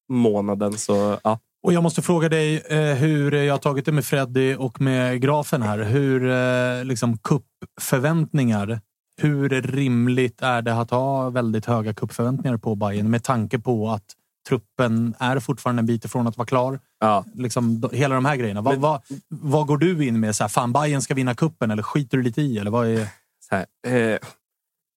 månaden. 0.09 0.73
Så, 0.73 1.19
ja. 1.25 1.39
Och 1.63 1.73
jag 1.73 1.83
måste 1.83 2.03
fråga 2.03 2.29
dig 2.29 2.63
eh, 2.69 2.95
hur 2.95 3.33
jag 3.33 3.55
har 3.55 3.59
tagit 3.59 3.85
det 3.85 3.93
med 3.93 4.05
Freddy 4.05 4.55
och 4.55 4.81
med 4.81 5.21
grafen 5.21 5.63
här. 5.63 5.79
Hur 5.79 6.31
eh, 6.31 6.85
liksom 6.85 7.19
kuppförväntningar 7.19 8.81
hur 9.23 9.49
rimligt 9.49 10.43
är 10.43 10.62
det 10.62 10.74
att 10.74 10.91
ha 10.91 11.31
väldigt 11.31 11.66
höga 11.66 11.95
kuppförväntningar 11.95 12.57
på 12.57 12.74
Bayern 12.74 13.11
med 13.11 13.24
tanke 13.24 13.59
på 13.59 13.91
att 13.91 14.15
truppen 14.49 15.15
är 15.19 15.41
fortfarande 15.41 15.81
en 15.81 15.86
bit 15.86 16.05
ifrån 16.05 16.27
att 16.27 16.36
vara 16.36 16.47
klar? 16.47 16.81
Ja. 17.01 17.24
Liksom, 17.35 17.89
hela 17.93 18.15
de 18.15 18.24
här 18.24 18.36
grejerna. 18.36 18.61
Vad, 18.61 18.77
vad, 18.77 19.03
vad 19.28 19.66
går 19.66 19.78
du 19.78 20.07
in 20.07 20.20
med? 20.20 20.36
Så 20.36 20.45
här, 20.45 20.49
fan, 20.49 20.73
Bayern 20.73 21.03
ska 21.03 21.15
vinna 21.15 21.35
kuppen 21.35 21.70
eller 21.70 21.82
skiter 21.82 22.16
du 22.16 22.23
lite 22.23 22.43
i? 22.43 22.59
Eller 22.59 22.70
vad 22.70 22.86
är... 22.86 23.09
Så, 23.49 23.55
här, 23.55 23.66
eh, 23.86 24.19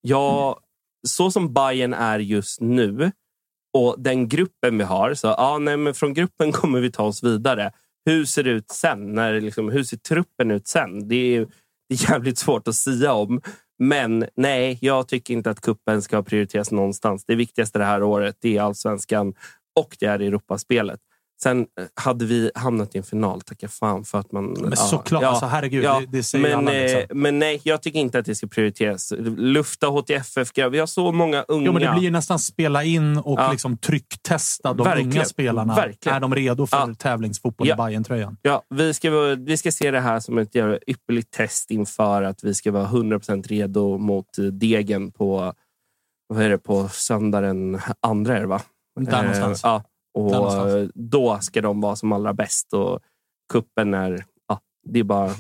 ja, 0.02 0.60
så 1.08 1.32
som 1.32 1.54
Bayern 1.54 1.94
är 1.94 2.20
just 2.20 2.62
nu 2.62 3.12
och 3.74 3.96
den 3.98 4.28
gruppen 4.28 4.78
vi 4.78 4.84
har. 4.84 5.14
Så, 5.14 5.28
ja, 5.28 5.58
nej, 5.58 5.78
men 5.78 5.94
från 5.94 6.14
gruppen 6.14 6.52
kommer 6.52 6.80
vi 6.80 6.92
ta 6.92 7.04
oss 7.04 7.24
vidare. 7.24 7.72
Hur 8.06 8.26
ser 8.26 8.44
det 8.44 8.50
ut 8.50 8.72
sen? 8.72 9.14
När, 9.14 9.42
liksom, 9.42 9.70
hur 9.70 9.84
ser 9.84 9.98
truppen 9.98 10.52
ut 10.52 10.68
sen? 10.68 11.08
Det 11.08 11.16
är, 11.16 11.48
det 11.90 11.96
är 11.96 12.12
jävligt 12.12 12.38
svårt 12.38 12.68
att 12.68 12.76
säga 12.76 13.14
om. 13.14 13.42
Men 13.80 14.26
nej, 14.36 14.78
jag 14.82 15.08
tycker 15.08 15.34
inte 15.34 15.50
att 15.50 15.62
kuppen 15.62 16.02
ska 16.02 16.24
prioriteras 16.24 16.72
någonstans. 16.72 17.26
Det 17.26 17.36
viktigaste 17.36 17.80
det 17.80 17.86
här 17.86 18.04
året 18.04 18.38
det 18.40 18.58
är 18.58 18.62
allsvenskan 18.62 19.34
och 19.76 19.98
det 20.00 20.06
är 20.06 20.20
Europaspelet. 20.20 21.00
Sen 21.44 21.60
eh, 21.60 21.86
hade 21.96 22.26
vi 22.26 22.52
hamnat 22.56 22.96
i 22.96 22.98
en 22.98 23.04
final, 23.04 23.42
tacka 23.42 23.68
fan 23.68 24.04
för 24.04 24.20
att 24.20 24.32
man... 24.32 24.46
Men 24.62 24.78
såklart, 24.78 25.24
alltså, 25.24 25.46
herregud, 25.46 25.84
det- 25.84 26.06
det 26.12 26.24
säger 26.24 26.44
men, 26.50 26.58
alla, 26.58 26.72
liksom. 26.72 27.00
eh, 27.02 27.06
men 27.10 27.40
nej, 27.40 27.62
jag 27.64 27.82
tycker 27.82 28.00
inte 28.00 28.20
att 28.20 28.26
det 28.26 28.36
ska 28.36 28.48
prioriteras. 28.48 29.14
Lufta 29.38 29.88
HTFF, 29.88 30.52
vi 30.72 30.80
har 30.80 30.86
så 30.86 31.12
många 31.12 31.46
unga. 31.48 31.66
Jo, 31.66 31.74
men 31.74 31.82
det 31.82 31.92
blir 31.92 32.04
ju 32.04 32.10
nästan 32.12 32.40
spela 32.40 32.84
in 32.84 33.18
och 33.18 33.40
Ja. 33.40 33.52
liksom 33.52 33.78
trycktesta 33.78 34.74
de 34.74 34.84
Verkligen. 34.84 35.12
unga 35.12 35.26
spelarna. 35.26 35.76
Verkligen. 35.76 36.16
Är 36.16 36.20
de 36.20 36.36
redo 36.36 36.68
för 36.68 36.78
Ja. 36.78 36.94
tävlingsfotboll 36.98 37.68
Ja. 37.68 37.74
i 37.74 37.78
Bayern-tröjan? 37.78 38.38
Ja, 38.42 38.64
vi 38.70 38.94
ska, 38.94 39.10
vi 39.36 39.58
ska 39.58 39.72
se 39.72 39.92
det 39.92 40.00
här 40.00 40.20
som 40.20 40.38
ett 40.38 40.56
ypperligt 40.88 41.32
test 41.34 41.72
inför 41.72 42.24
att 42.24 42.44
vi 42.44 42.54
ska 42.54 42.72
vara 42.72 42.86
100% 42.88 43.48
redo 43.48 43.98
mot 43.98 44.38
eh, 44.38 44.44
degen 44.46 45.12
på, 45.12 45.54
vad 46.28 46.42
är 46.44 46.50
det, 46.50 46.58
på 46.58 46.88
söndag 46.90 47.42
den 47.42 47.80
andra. 48.02 48.38
Är 48.38 48.42
det, 48.42 48.48
va? 48.48 48.62
Där 49.00 49.22
någonstans. 49.22 49.62
ja, 49.64 49.84
och 50.18 50.70
eh, 50.70 50.88
då 50.94 51.40
ska 51.42 51.62
de 51.62 51.82
vara 51.82 51.96
som 51.96 52.12
allra 52.12 52.34
bäst. 52.34 52.74
Och 52.74 53.00
kuppen 53.54 53.94
är, 53.94 54.26
ja, 54.48 54.60
det 54.84 55.00
är 55.00 55.04
bara 55.04 55.32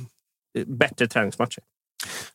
bättre 0.65 1.07
träningsmatcher. 1.07 1.63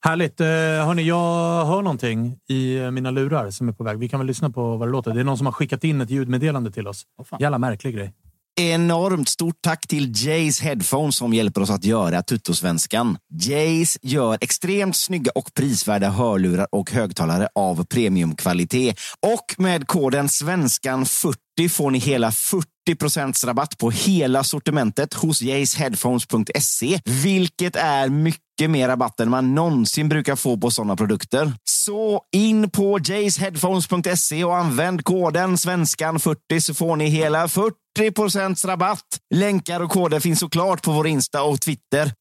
Härligt. 0.01 0.41
Eh, 0.41 0.47
hörni, 0.47 1.03
jag 1.03 1.65
hör 1.65 1.83
någonting 1.83 2.39
i 2.49 2.77
eh, 2.77 2.91
mina 2.91 3.11
lurar 3.11 3.51
som 3.51 3.69
är 3.69 3.73
på 3.73 3.85
väg. 3.85 3.99
Vi 3.99 4.09
kan 4.09 4.21
väl 4.21 4.27
lyssna 4.27 4.51
på 4.51 4.77
vad 4.77 4.89
det 4.89 4.93
låter. 4.93 5.15
Det 5.15 5.21
är 5.21 5.25
någon 5.25 5.39
som 5.39 5.47
har 5.47 5.53
skickat 5.53 5.85
in 5.85 6.01
ett 6.01 6.11
ljudmeddelande 6.11 6.71
till 6.71 6.89
oss. 6.89 7.07
Jävla 7.41 7.59
märklig 7.59 7.95
grej. 7.95 8.13
Enormt 8.61 9.29
stort 9.29 9.57
tack 9.61 9.87
till 9.87 10.13
Jays 10.27 10.61
Headphones 10.61 11.17
som 11.17 11.35
hjälper 11.35 11.61
oss 11.61 11.71
att 11.71 11.85
göra 11.85 12.23
Tuttosvenskan. 12.23 13.19
Jays 13.41 13.99
gör 14.03 14.39
extremt 14.41 14.97
snygga 14.97 15.33
och 15.35 15.55
prisvärda 15.55 16.09
hörlurar 16.09 16.67
och 16.73 16.91
högtalare 16.91 17.49
av 17.55 17.85
premiumkvalitet. 17.85 18.97
Och 19.21 19.55
med 19.59 19.87
koden 19.87 20.27
svenskan40 20.27 21.35
får 21.71 21.91
ni 21.91 21.99
hela 21.99 22.31
40% 22.31 23.47
rabatt 23.47 23.79
på 23.79 23.91
hela 23.91 24.45
sortimentet 24.45 25.15
hos 25.15 25.43
jaysheadphones.se, 25.43 27.01
vilket 27.05 27.77
är 27.77 28.09
mycket 28.09 28.71
mer 28.71 28.89
rabatt 28.89 29.21
än 29.21 29.31
man 29.31 29.55
någonsin 29.55 30.09
brukar 30.09 30.37
få 30.37 30.57
på 30.57 30.71
sådana 30.71 30.97
produkter. 30.97 31.53
Så 31.65 32.23
in 32.33 32.71
på 32.71 32.99
jaysheadphones.se 33.05 34.45
och 34.45 34.57
använd 34.57 35.05
koden 35.05 35.57
svenskan40 35.57 36.61
så 36.61 36.75
får 36.75 36.97
ni 36.97 37.07
hela 37.07 37.47
40% 37.47 38.67
rabatt. 38.67 39.07
Länkar 39.35 39.81
och 39.81 39.91
koder 39.91 40.21
finns 40.21 40.41
såklart 40.41 40.83
på 40.83 40.93
vår 40.93 41.07
Insta 41.07 41.43
och 41.43 41.61
Twitter. 41.61 42.13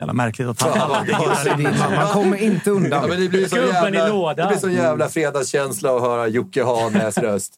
Jävla 0.00 0.12
märkligt 0.12 0.48
att 0.48 0.62
han 0.62 0.88
Man, 1.62 1.94
man 1.94 2.06
kommer 2.12 2.36
inte 2.36 2.70
undan. 2.70 3.02
Ja, 3.02 3.08
men 3.08 3.20
det 3.20 3.28
blir 3.28 3.48
så 3.48 3.56
jävla, 3.56 4.08
lådan. 4.08 4.36
det 4.36 4.46
blir 4.48 4.58
så 4.58 4.70
jävla 4.70 5.08
fredagskänsla 5.08 5.96
att 5.96 6.02
höra 6.02 6.26
Jocke 6.28 6.64
Hanes 6.64 7.18
röst. 7.18 7.52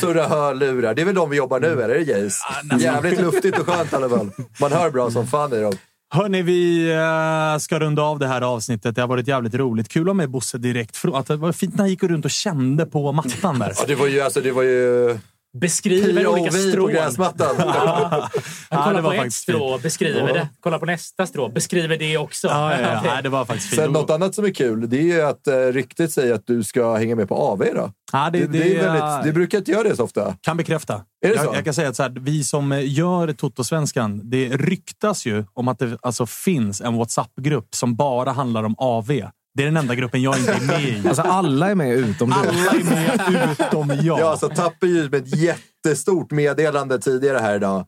Surra 0.00 0.28
hörlurar. 0.28 0.94
Det 0.94 1.02
är 1.02 1.06
väl 1.06 1.14
de 1.14 1.30
vi 1.30 1.36
jobbar 1.36 1.60
nu, 1.60 1.66
eller? 1.82 1.88
Är 1.88 1.94
det 1.94 2.00
Jays? 2.12 2.38
Jävligt 2.78 3.20
luftigt 3.20 3.58
och 3.58 3.66
skönt 3.66 3.92
i 3.92 3.96
alla 3.96 4.08
fall. 4.08 4.30
Man 4.60 4.72
hör 4.72 4.90
bra 4.90 5.10
som 5.10 5.26
fan 5.26 5.52
i 5.52 5.60
dem. 5.60 5.72
Hörni, 6.14 6.42
vi 6.42 6.90
eh, 6.92 7.58
ska 7.58 7.78
runda 7.78 8.02
av 8.02 8.18
det 8.18 8.26
här 8.26 8.40
avsnittet. 8.42 8.94
Det 8.94 9.00
har 9.00 9.08
varit 9.08 9.28
jävligt 9.28 9.54
roligt. 9.54 9.88
Kul 9.88 10.02
att 10.02 10.06
ha 10.08 10.14
med 10.14 10.30
Bosse 10.30 10.58
direkt. 10.58 10.96
från- 10.96 11.14
Att 11.14 11.26
det 11.26 11.36
var 11.36 11.52
fint 11.52 11.74
när 11.74 11.82
han 11.82 11.90
gick 11.90 12.02
runt 12.02 12.24
och 12.24 12.30
kände 12.30 12.86
på 12.86 13.12
mattan 13.12 13.58
där. 13.58 13.72
Ja, 13.76 13.84
det 13.86 13.94
var 13.94 14.06
ju... 14.06 14.20
Alltså, 14.20 14.40
det 14.40 14.52
var 14.52 14.62
ju... 14.62 15.18
Beskriver 15.60 16.26
olika 16.26 16.50
POV 16.50 16.56
på 16.56 16.70
strån. 16.70 16.90
gräsmattan. 16.90 17.56
Han 17.58 18.30
Ja, 18.70 18.92
det 18.92 19.02
på 19.02 19.12
ett 19.12 19.16
faktiskt 19.18 19.42
strå, 19.42 19.78
beskriver 19.78 20.28
Ja. 20.28 20.34
det. 20.34 20.48
Kollar 20.60 20.78
på 20.78 20.86
nästa 20.86 21.26
strå, 21.26 21.48
beskriver 21.48 21.96
det 21.96 22.18
också. 22.18 22.46
Ja, 22.48 22.72
ja, 22.72 22.80
ja. 22.80 23.00
Nej, 23.04 23.22
det 23.22 23.28
var 23.28 23.44
faktiskt 23.44 23.68
fint. 23.70 23.82
Sen 23.82 23.92
något 23.92 24.10
annat 24.10 24.34
som 24.34 24.44
är 24.44 24.50
kul, 24.54 24.90
det 24.90 24.98
är 24.98 25.02
ju 25.02 25.22
att 25.22 25.48
uh, 25.48 25.72
ryktet 25.72 26.12
säger 26.12 26.34
att 26.34 26.46
du 26.46 26.62
ska 26.64 26.94
hänga 26.94 27.16
med 27.16 27.28
på 27.28 27.34
AV 27.34 27.58
då. 27.74 27.90
Ja, 28.12 28.30
det, 28.30 28.38
Det, 28.38 28.46
det, 28.46 28.58
det 28.58 28.76
är 28.78 28.92
väldigt, 28.92 29.24
du 29.24 29.32
brukar 29.32 29.58
inte 29.58 29.70
göra 29.70 29.82
det 29.88 29.96
så 29.96 30.04
ofta. 30.04 30.36
kan 30.40 30.56
bekräfta. 30.56 30.94
Är 30.94 31.28
det 31.28 31.34
jag, 31.34 31.44
så? 31.44 31.50
jag 31.54 31.64
kan 31.64 31.74
säga 31.74 31.88
att 31.88 31.96
så 31.96 32.02
här, 32.02 32.16
vi 32.20 32.44
som 32.44 32.72
eh, 32.72 32.92
gör 32.94 33.32
Toto-svenskan, 33.32 34.20
det 34.24 34.48
ryktas 34.48 35.26
ju 35.26 35.44
om 35.52 35.68
att 35.68 35.78
det 35.78 35.98
alltså 36.02 36.26
finns 36.26 36.80
en 36.80 36.94
WhatsApp-grupp 36.96 37.74
som 37.74 37.96
bara 37.96 38.32
handlar 38.32 38.64
om 38.64 38.74
AV. 38.78 39.10
Det 39.54 39.62
är 39.62 39.66
den 39.66 39.76
enda 39.76 39.94
gruppen 39.94 40.22
jag 40.22 40.38
inte 40.38 40.52
är 40.52 40.60
med 40.60 40.82
i. 40.82 41.08
Alltså 41.08 41.22
alla 41.22 41.70
är 41.70 41.74
med 41.74 41.94
utom 41.94 42.30
du. 42.30 42.36
Alla 42.36 42.70
är 42.70 42.84
med 42.84 43.52
utom 43.60 43.88
jag. 44.02 44.20
Ja, 44.20 44.30
alltså 44.30 44.48
Tapper 44.48 44.86
ju 44.86 45.08
med 45.08 45.14
ett 45.14 45.36
jättestort 45.36 46.30
meddelande 46.30 46.98
tidigare 46.98 47.38
här 47.38 47.56
idag. 47.56 47.86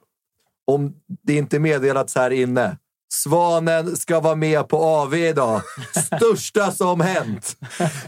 Om 0.66 0.92
det 1.22 1.34
inte 1.34 1.58
meddelats 1.58 2.14
här 2.14 2.30
inne. 2.30 2.76
Svanen 3.08 3.96
ska 3.96 4.20
vara 4.20 4.34
med 4.34 4.68
på 4.68 4.76
AV 4.84 5.14
idag. 5.14 5.60
Största 6.16 6.70
som 6.72 7.00
hänt. 7.00 7.56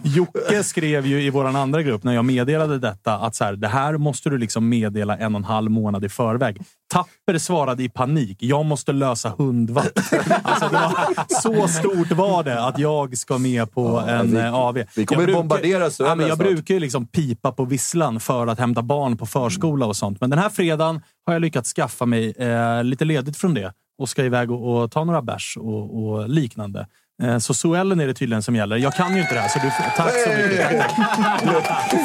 Jocke 0.03 0.65
skrev 0.65 1.07
ju 1.07 1.23
i 1.23 1.31
vår 1.31 1.45
andra 1.45 1.83
grupp 1.83 2.03
när 2.05 2.15
jag 2.15 2.25
meddelade 2.25 2.79
detta 2.79 3.15
att 3.15 3.35
så 3.35 3.45
här, 3.45 3.53
det 3.53 3.69
här 3.69 3.97
måste 3.97 4.31
du 4.31 4.39
liksom 4.39 4.69
meddela 4.69 5.16
en 5.16 5.35
och 5.35 5.39
en 5.39 5.45
halv 5.45 5.70
månad 5.70 6.05
i 6.05 6.09
förväg. 6.09 6.61
Tapper 6.93 7.39
svarade 7.39 7.83
i 7.83 7.89
panik. 7.89 8.37
Jag 8.41 8.65
måste 8.66 8.93
lösa 8.93 9.33
hundvakt. 9.39 9.99
Alltså, 10.43 10.70
så 11.43 11.69
stort 11.69 12.12
var 12.12 12.43
det 12.45 12.65
att 12.66 12.79
jag 12.79 13.19
ska 13.19 13.39
med 13.39 13.73
på 13.73 14.05
Ja, 14.07 14.12
en 14.12 14.31
vi- 14.31 14.37
eh, 14.39 14.55
AV. 14.55 14.75
vi 14.97 15.07
kommer 15.07 15.23
Jag 15.23 15.27
brukar- 15.27 15.41
bombardera 15.41 15.91
Söder 15.91 16.11
ja, 16.11 16.15
men 16.15 16.27
Jag 16.29 16.37
snart. 16.37 16.49
brukar 16.49 16.75
ju 16.75 16.81
liksom 16.81 17.07
pipa 17.07 17.53
på 17.53 17.65
visslan 17.65 18.20
för 18.20 18.47
att 18.47 18.59
hämta 18.59 18.83
barn 18.83 19.16
på 19.16 19.27
förskola 19.27 19.87
och 19.87 19.97
sånt. 19.97 20.20
Men 20.20 20.31
den 20.31 20.39
här 20.39 20.49
fredagen 20.51 21.01
har 21.27 21.33
jag 21.33 21.43
lyckats 21.43 21.73
skaffa 21.75 22.07
mig 22.07 22.31
eh, 22.31 22.85
lite 22.85 23.05
ledigt 23.05 23.37
från 23.37 23.55
det 23.55 23.73
och 23.99 24.09
ska 24.09 24.25
iväg 24.25 24.51
och, 24.51 24.83
och 24.83 24.91
ta 24.91 25.05
några 25.05 25.23
bärs 25.23 25.57
och, 25.61 26.05
och 26.05 26.29
liknande. 26.29 26.87
Eh, 27.23 27.39
Så 27.39 27.55
Suellen 27.55 28.01
är 28.01 28.07
det 28.07 28.15
tydligen 28.15 28.43
som 28.43 28.57
gäller. 28.57 28.77
Jag 28.77 28.95
kan 28.95 29.15
ju 29.15 29.20
inte 29.20 29.35
det 29.35 29.40
här, 29.40 29.49
så 29.49 29.59
du, 29.59 29.70
tack 29.97 30.12
så 30.24 30.31
mycket. 30.31 30.82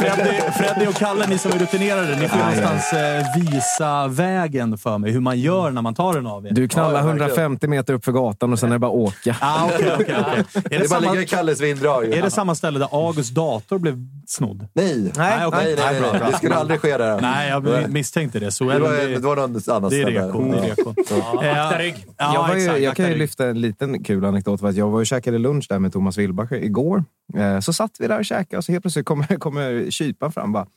Freddy, 0.02 0.52
Freddy 0.58 0.88
och 0.88 0.96
Kalle, 0.96 1.28
ni 1.28 1.38
som 1.38 1.52
är 1.52 1.60
rutinerade, 1.60 2.16
ni 2.16 2.28
får 2.28 2.40
ju 2.40 2.46
någonstans 2.46 2.94
eh, 2.94 3.24
visa 3.42 4.08
vägen 4.08 4.78
för 4.78 4.98
mig 4.98 5.12
hur 5.12 5.20
man 5.20 5.40
gör 5.40 5.72
när 5.72 5.82
man 5.82 5.96
tar 5.96 6.18
en 6.18 6.28
AV. 6.28 6.48
Du 6.52 6.68
knallar 6.68 6.92
Ja, 6.92 6.98
ja, 7.00 7.04
verkligen. 7.06 7.22
150 7.30 7.68
meter 7.68 7.94
upp 7.94 8.06
för 8.06 8.12
gatan 8.12 8.54
och 8.54 8.60
sen 8.60 8.70
är 8.70 8.74
det 8.76 8.80
bara 8.80 8.92
att 8.92 8.98
åka. 8.98 9.36
Ah, 9.40 9.66
okej, 9.66 9.92
okej, 9.94 10.16
okej. 10.20 10.44
Är 10.66 10.70
Det 10.70 10.78
det 10.78 10.90
bara 10.90 11.02
samma- 11.02 11.12
ligga 11.12 11.24
i 11.24 11.28
Kalles 11.28 11.62
vinddrag. 11.62 12.06
Är 12.14 12.22
det 12.22 12.32
samma 12.32 12.56
ställe 12.56 12.80
där 12.80 12.90
August 13.08 13.36
dator 13.36 13.80
blev 13.80 13.98
snodd? 14.28 14.68
Nej. 14.74 14.98
Nej, 14.98 15.12
Nej, 15.18 15.46
okej. 15.46 15.60
Nej, 15.66 15.76
nej, 15.92 16.00
bra, 16.02 16.10
nej, 16.12 16.20
bra. 16.20 16.30
det 16.30 16.38
skulle 16.38 16.56
aldrig 16.56 16.80
ske 16.80 16.98
där. 16.98 17.22
Nej, 17.22 17.50
jag 17.50 17.90
misstänkte 17.90 18.40
det. 18.40 18.52
Så 18.52 18.64
Det 18.64 18.74
är 18.76 18.80
var, 18.80 18.92
det, 18.92 19.08
det 19.08 19.20
var 19.20 19.36
någon 19.36 19.62
annan 19.68 19.90
det 19.90 19.96
är 19.98 20.02
ställe. 20.02 20.20
Det 20.22 20.26
är 20.26 20.76
reko. 20.76 20.94
Ja, 21.44 21.66
akta 21.66 21.80
rygg. 21.80 22.06
Ja, 22.18 22.48
jag, 22.50 22.60
ju, 22.78 22.84
jag 22.84 22.96
kan 22.96 23.10
ju 23.10 23.16
lyfta 23.16 23.46
en 23.48 23.62
liten 23.62 24.04
kul 24.04 24.26
anekdot. 24.26 24.62
Jag 24.76 24.90
var 24.90 25.03
och 25.04 25.08
käkade 25.08 25.38
lunch 25.38 25.66
där 25.70 25.80
med 25.80 25.94
Thomas 25.94 26.18
Wilbacher 26.18 26.56
igår. 26.56 27.04
Eh, 27.36 27.60
så 27.60 27.74
satt 27.74 27.92
vi 28.00 28.08
där 28.08 28.20
och 28.20 28.26
käkade 28.26 28.58
och 28.58 28.64
så 28.66 28.72
helt 28.72 28.84
plötsligt 28.84 29.06
kommer, 29.06 29.38
kommer 29.38 29.92
kypan 29.92 30.32
fram. 30.32 30.52
Bara, 30.52 30.68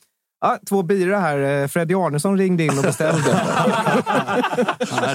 ah, 0.41 0.57
två 0.69 0.83
bira 0.83 1.19
här. 1.19 1.61
Eh, 1.61 1.67
Freddy 1.67 1.93
Arnesson 1.93 2.37
ringde 2.37 2.63
in 2.63 2.77
och 2.77 2.83
beställde. 2.83 3.23
Ja. 4.89 5.05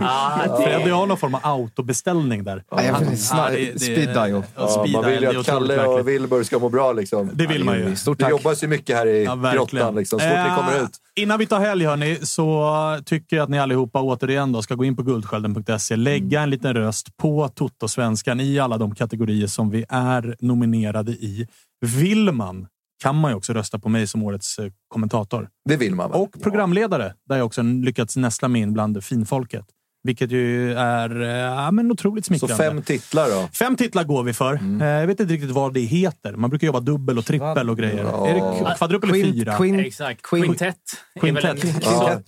Ja, 0.00 0.56
det- 0.58 0.64
Freddy 0.64 0.90
har 0.90 1.06
någon 1.06 1.16
form 1.16 1.34
av 1.34 1.40
autobeställning 1.44 2.44
där. 2.44 2.62
Ja, 2.70 2.76
sna- 2.76 3.50
det- 3.50 3.72
det- 3.72 3.78
speed 3.80 4.08
dial. 4.08 4.30
Ja, 4.30 4.42
Ja, 4.56 4.86
man 4.92 5.10
vill 5.10 5.20
det 5.22 5.32
ju 5.32 5.40
att 5.40 5.46
Kalle 5.46 5.86
och. 5.86 6.08
Wilbur 6.08 6.42
ska 6.42 6.58
må 6.58 6.68
bra. 6.68 6.92
Liksom. 6.92 7.30
Det 7.34 7.46
vill 7.46 7.64
man 7.64 7.78
ju. 7.78 7.96
Stort 7.96 8.18
Det 8.18 8.24
tack. 8.24 8.30
jobbas 8.30 8.62
ju 8.62 8.66
mycket 8.68 8.96
här 8.96 9.06
i 9.06 9.24
Ja, 9.24 9.34
grottan. 9.54 9.94
Liksom. 9.94 10.18
Så 10.20 10.24
fort 10.28 10.38
vi 10.38 10.56
kommer 10.56 10.76
Eh, 10.78 10.82
ut. 10.84 10.90
Innan 11.16 11.38
vi 11.38 11.46
tar 11.46 11.60
helg 11.60 11.84
hörni, 11.84 12.18
så 12.22 12.74
tycker 13.06 13.36
jag 13.36 13.44
att 13.44 13.50
ni 13.50 13.58
allihopa 13.58 14.00
återigen 14.02 14.52
då 14.52 14.62
ska 14.62 14.74
gå 14.74 14.84
in 14.84 14.96
på 14.96 15.02
guldskölden.se, 15.02 15.96
lägga 15.96 16.40
en 16.40 16.50
liten 16.50 16.74
röst 16.74 17.16
på 17.16 17.48
Toto-svenskan 17.48 18.40
i 18.40 18.58
alla 18.60 18.78
de 18.78 18.94
kategorier 18.94 19.46
som 19.46 19.70
vi 19.70 19.84
är 19.88 20.36
nominerade 20.40 21.12
i. 21.12 21.46
Vill 21.86 22.32
man 22.32 22.66
kan 23.02 23.16
man 23.16 23.30
ju 23.30 23.36
också 23.36 23.52
rösta 23.52 23.78
på 23.78 23.88
mig 23.88 24.06
som 24.06 24.22
årets 24.22 24.58
eh, 24.58 24.66
kommentator. 24.88 25.48
Det 25.68 25.76
vill 25.76 25.94
man 25.94 26.10
väl? 26.10 26.20
Och 26.20 26.30
programledare, 26.42 27.14
där 27.28 27.36
jag 27.36 27.46
också 27.46 27.62
lyckats 27.62 28.16
nästla 28.16 28.48
mig 28.48 28.62
in 28.62 28.72
bland 28.72 29.04
finfolket. 29.04 29.64
Vilket 30.02 30.30
ju 30.30 30.72
är 30.74 31.20
eh, 31.22 31.28
ja, 31.28 31.70
men 31.70 31.90
otroligt 31.92 32.24
Så 32.24 32.28
smickrande. 32.34 32.64
fem 32.64 32.82
titlar 32.82 33.28
då? 33.30 33.48
Fem 33.52 33.76
titlar 33.76 34.04
går 34.04 34.22
vi 34.22 34.32
för. 34.32 34.52
Mm. 34.54 34.82
Eh, 34.82 34.88
Jag 34.88 35.06
vet 35.06 35.20
inte 35.20 35.34
riktigt 35.34 35.50
vad 35.50 35.74
det 35.74 35.80
heter. 35.80 36.32
Man 36.32 36.50
brukar 36.50 36.66
jobba 36.66 36.80
dubbel 36.80 37.18
och 37.18 37.24
trippel 37.26 37.70
och 37.70 37.78
grejer. 37.78 38.04
Ja. 38.04 38.28
Är 38.28 38.34
det 38.34 38.40
k- 38.40 38.68
kvadruppel 38.76 39.10
eller 39.10 39.24
Quint- 39.24 39.32
fyra? 39.32 39.52
quint- 39.56 39.86
Exakt. 39.86 40.22
Quin- 40.26 40.42
Quintett. 40.44 40.76
Quintett. 41.20 41.60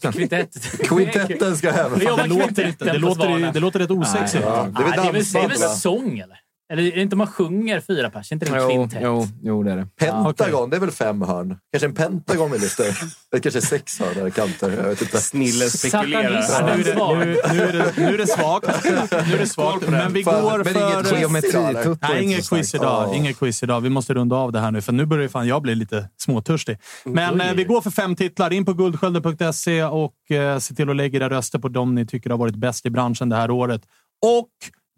Så, 0.02 0.12
Kvintett. 0.12 0.78
Quintetten 0.88 1.56
ska 1.56 1.70
hem. 1.72 1.92
Det 1.98 2.26
låter, 2.26 2.66
inte, 2.68 2.84
det, 2.84 2.98
låter, 2.98 3.52
det 3.52 3.60
låter 3.60 3.78
rätt 3.78 3.90
osexigt. 3.90 4.44
Ja, 4.44 4.68
det 4.76 4.82
är 4.82 4.90
väl 4.90 4.98
Ah, 4.98 5.02
det 5.02 5.08
är 5.08 5.12
väl, 5.12 5.48
dansband, 5.48 5.70
sång, 5.78 6.18
eller? 6.18 6.38
Eller 6.72 6.82
är 6.82 6.96
det 6.96 7.02
inte 7.02 7.16
man 7.16 7.26
sjunger 7.26 7.80
fyra 7.80 8.10
pers? 8.10 8.32
Är 8.32 8.36
inte 8.36 8.46
det 8.46 8.58
Jo, 8.60 8.68
kvintett? 8.68 9.00
jo, 9.02 9.26
jo, 9.42 9.62
det 9.62 9.72
är 9.72 9.76
det. 9.76 9.86
Pentagon, 9.98 10.70
det 10.70 10.76
är 10.76 10.80
väl 10.80 10.90
fem 10.90 11.22
hörn? 11.22 11.56
Kanske 11.72 11.86
en 11.86 11.94
pentagon 11.94 12.50
vi 12.52 12.58
lyfter? 12.58 12.84
Eller 13.32 13.42
kanske 13.42 13.60
sex 13.60 14.00
hörn 14.00 14.18
eller 14.18 14.30
kanter. 14.30 14.70
Jag 14.70 14.88
vet 14.88 15.02
inte. 15.02 15.18
Snille 15.18 15.70
spekulerar. 15.70 16.44
Ja, 16.50 16.66
nu, 16.76 16.82
är 16.82 16.84
det, 16.84 17.24
nu, 17.24 17.36
nu, 17.54 17.62
är 17.62 17.72
det, 17.72 17.92
nu 17.96 18.14
är 18.14 18.18
det 18.18 18.26
svagt. 18.26 18.84
Nu 19.28 19.34
är 19.34 19.38
det 19.38 19.46
svagt. 19.46 19.88
Men 19.88 20.12
vi 20.12 20.22
går 20.22 20.64
men 20.64 20.74
för... 20.74 20.94
inget 20.94 21.20
geometritutto 21.20 21.96
Nej, 22.02 22.18
är 22.18 22.22
inget 22.22 22.48
quiz 22.48 22.74
idag. 22.74 23.08
Ja. 23.08 23.14
Inget 23.14 23.38
quiz 23.38 23.62
idag. 23.62 23.80
Vi 23.80 23.90
måste 23.90 24.14
runda 24.14 24.36
av 24.36 24.52
det 24.52 24.60
här 24.60 24.70
nu, 24.70 24.80
för 24.80 24.92
nu 24.92 25.06
börjar 25.06 25.28
fan 25.28 25.48
jag 25.48 25.62
bli 25.62 25.74
lite 25.74 26.08
småtörstig. 26.16 26.78
Men 27.04 27.40
Oj. 27.40 27.46
eh, 27.46 27.54
vi 27.54 27.64
går 27.64 27.80
för 27.80 27.90
fem 27.90 28.16
titlar. 28.16 28.52
In 28.52 28.64
på 28.64 28.72
guldskölden.se 28.72 29.84
och 29.84 30.30
eh, 30.30 30.58
se 30.58 30.74
till 30.74 30.90
att 30.90 30.96
lägga 30.96 31.16
era 31.18 31.30
röster 31.30 31.58
på 31.58 31.68
dem 31.68 31.94
ni 31.94 32.06
tycker 32.06 32.30
har 32.30 32.38
varit 32.38 32.56
bäst 32.56 32.86
i 32.86 32.90
branschen 32.90 33.28
det 33.28 33.36
här 33.36 33.50
året. 33.50 33.82
Och 34.26 34.48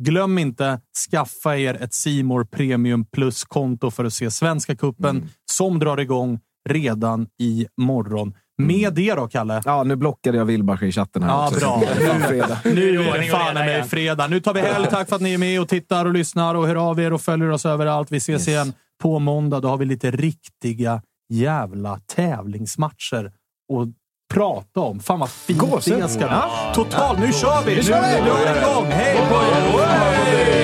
glöm 0.02 0.38
inte, 0.38 0.80
skaffa 1.10 1.56
er 1.56 1.74
ett 1.82 1.94
Simor 1.94 2.44
Premium 2.44 3.04
Plus-konto 3.04 3.90
för 3.90 4.04
att 4.04 4.12
se 4.12 4.30
Svenska 4.30 4.76
Cupen 4.76 5.28
som 5.50 5.78
drar 5.78 6.00
igång 6.00 6.40
redan 6.68 7.26
i 7.40 7.66
morgon. 7.76 8.34
Med 8.58 8.94
det 8.94 9.14
då, 9.14 9.28
Kalle? 9.28 9.62
Ja, 9.64 9.82
nu 9.82 9.96
blockade 9.96 10.38
jag 10.38 10.44
Wilbacher 10.44 10.86
i 10.86 10.92
chatten 10.92 11.22
här 11.22 11.30
Ja, 11.30 11.48
också. 11.48 11.60
bra. 11.60 11.76
Nu 12.64 12.98
är 13.08 13.18
det 13.18 13.28
fan 13.30 13.68
igen. 13.68 13.88
fredag. 13.88 14.26
Nu 14.26 14.40
tar 14.40 14.54
vi 14.54 14.60
helg. 14.60 14.86
Tack 14.90 15.08
för 15.08 15.16
att 15.16 15.22
ni 15.22 15.34
är 15.34 15.38
med 15.38 15.60
och 15.60 15.68
tittar 15.68 16.04
och 16.06 16.12
lyssnar 16.12 16.54
och 16.54 16.66
hör 16.66 16.76
av 16.90 17.00
er 17.00 17.12
och 17.12 17.20
följer 17.20 17.50
oss 17.50 17.66
överallt. 17.66 18.12
Vi 18.12 18.16
ses 18.16 18.48
igen 18.48 18.72
på 19.02 19.18
måndag. 19.18 19.60
Då 19.60 19.68
har 19.68 19.76
vi 19.76 19.84
lite 19.84 20.10
riktiga 20.10 21.02
jävla 21.28 22.00
tävlingsmatcher 22.06 23.24
att 23.72 23.88
prata 24.34 24.80
om. 24.80 25.00
Fan 25.00 25.20
vad 25.20 25.30
fint 25.30 25.60
det 25.84 26.08
ska 26.08 26.18
bli. 26.18 26.74
Total, 26.74 27.18
nu 27.18 27.32
kör 27.32 27.62
vi! 27.66 27.76
Nu, 27.76 27.82
nu 27.82 27.94
är 27.94 28.54
det 28.54 28.60
igång! 28.60 28.86
Hej 28.86 29.16
på 29.28 29.34
er! 29.34 30.63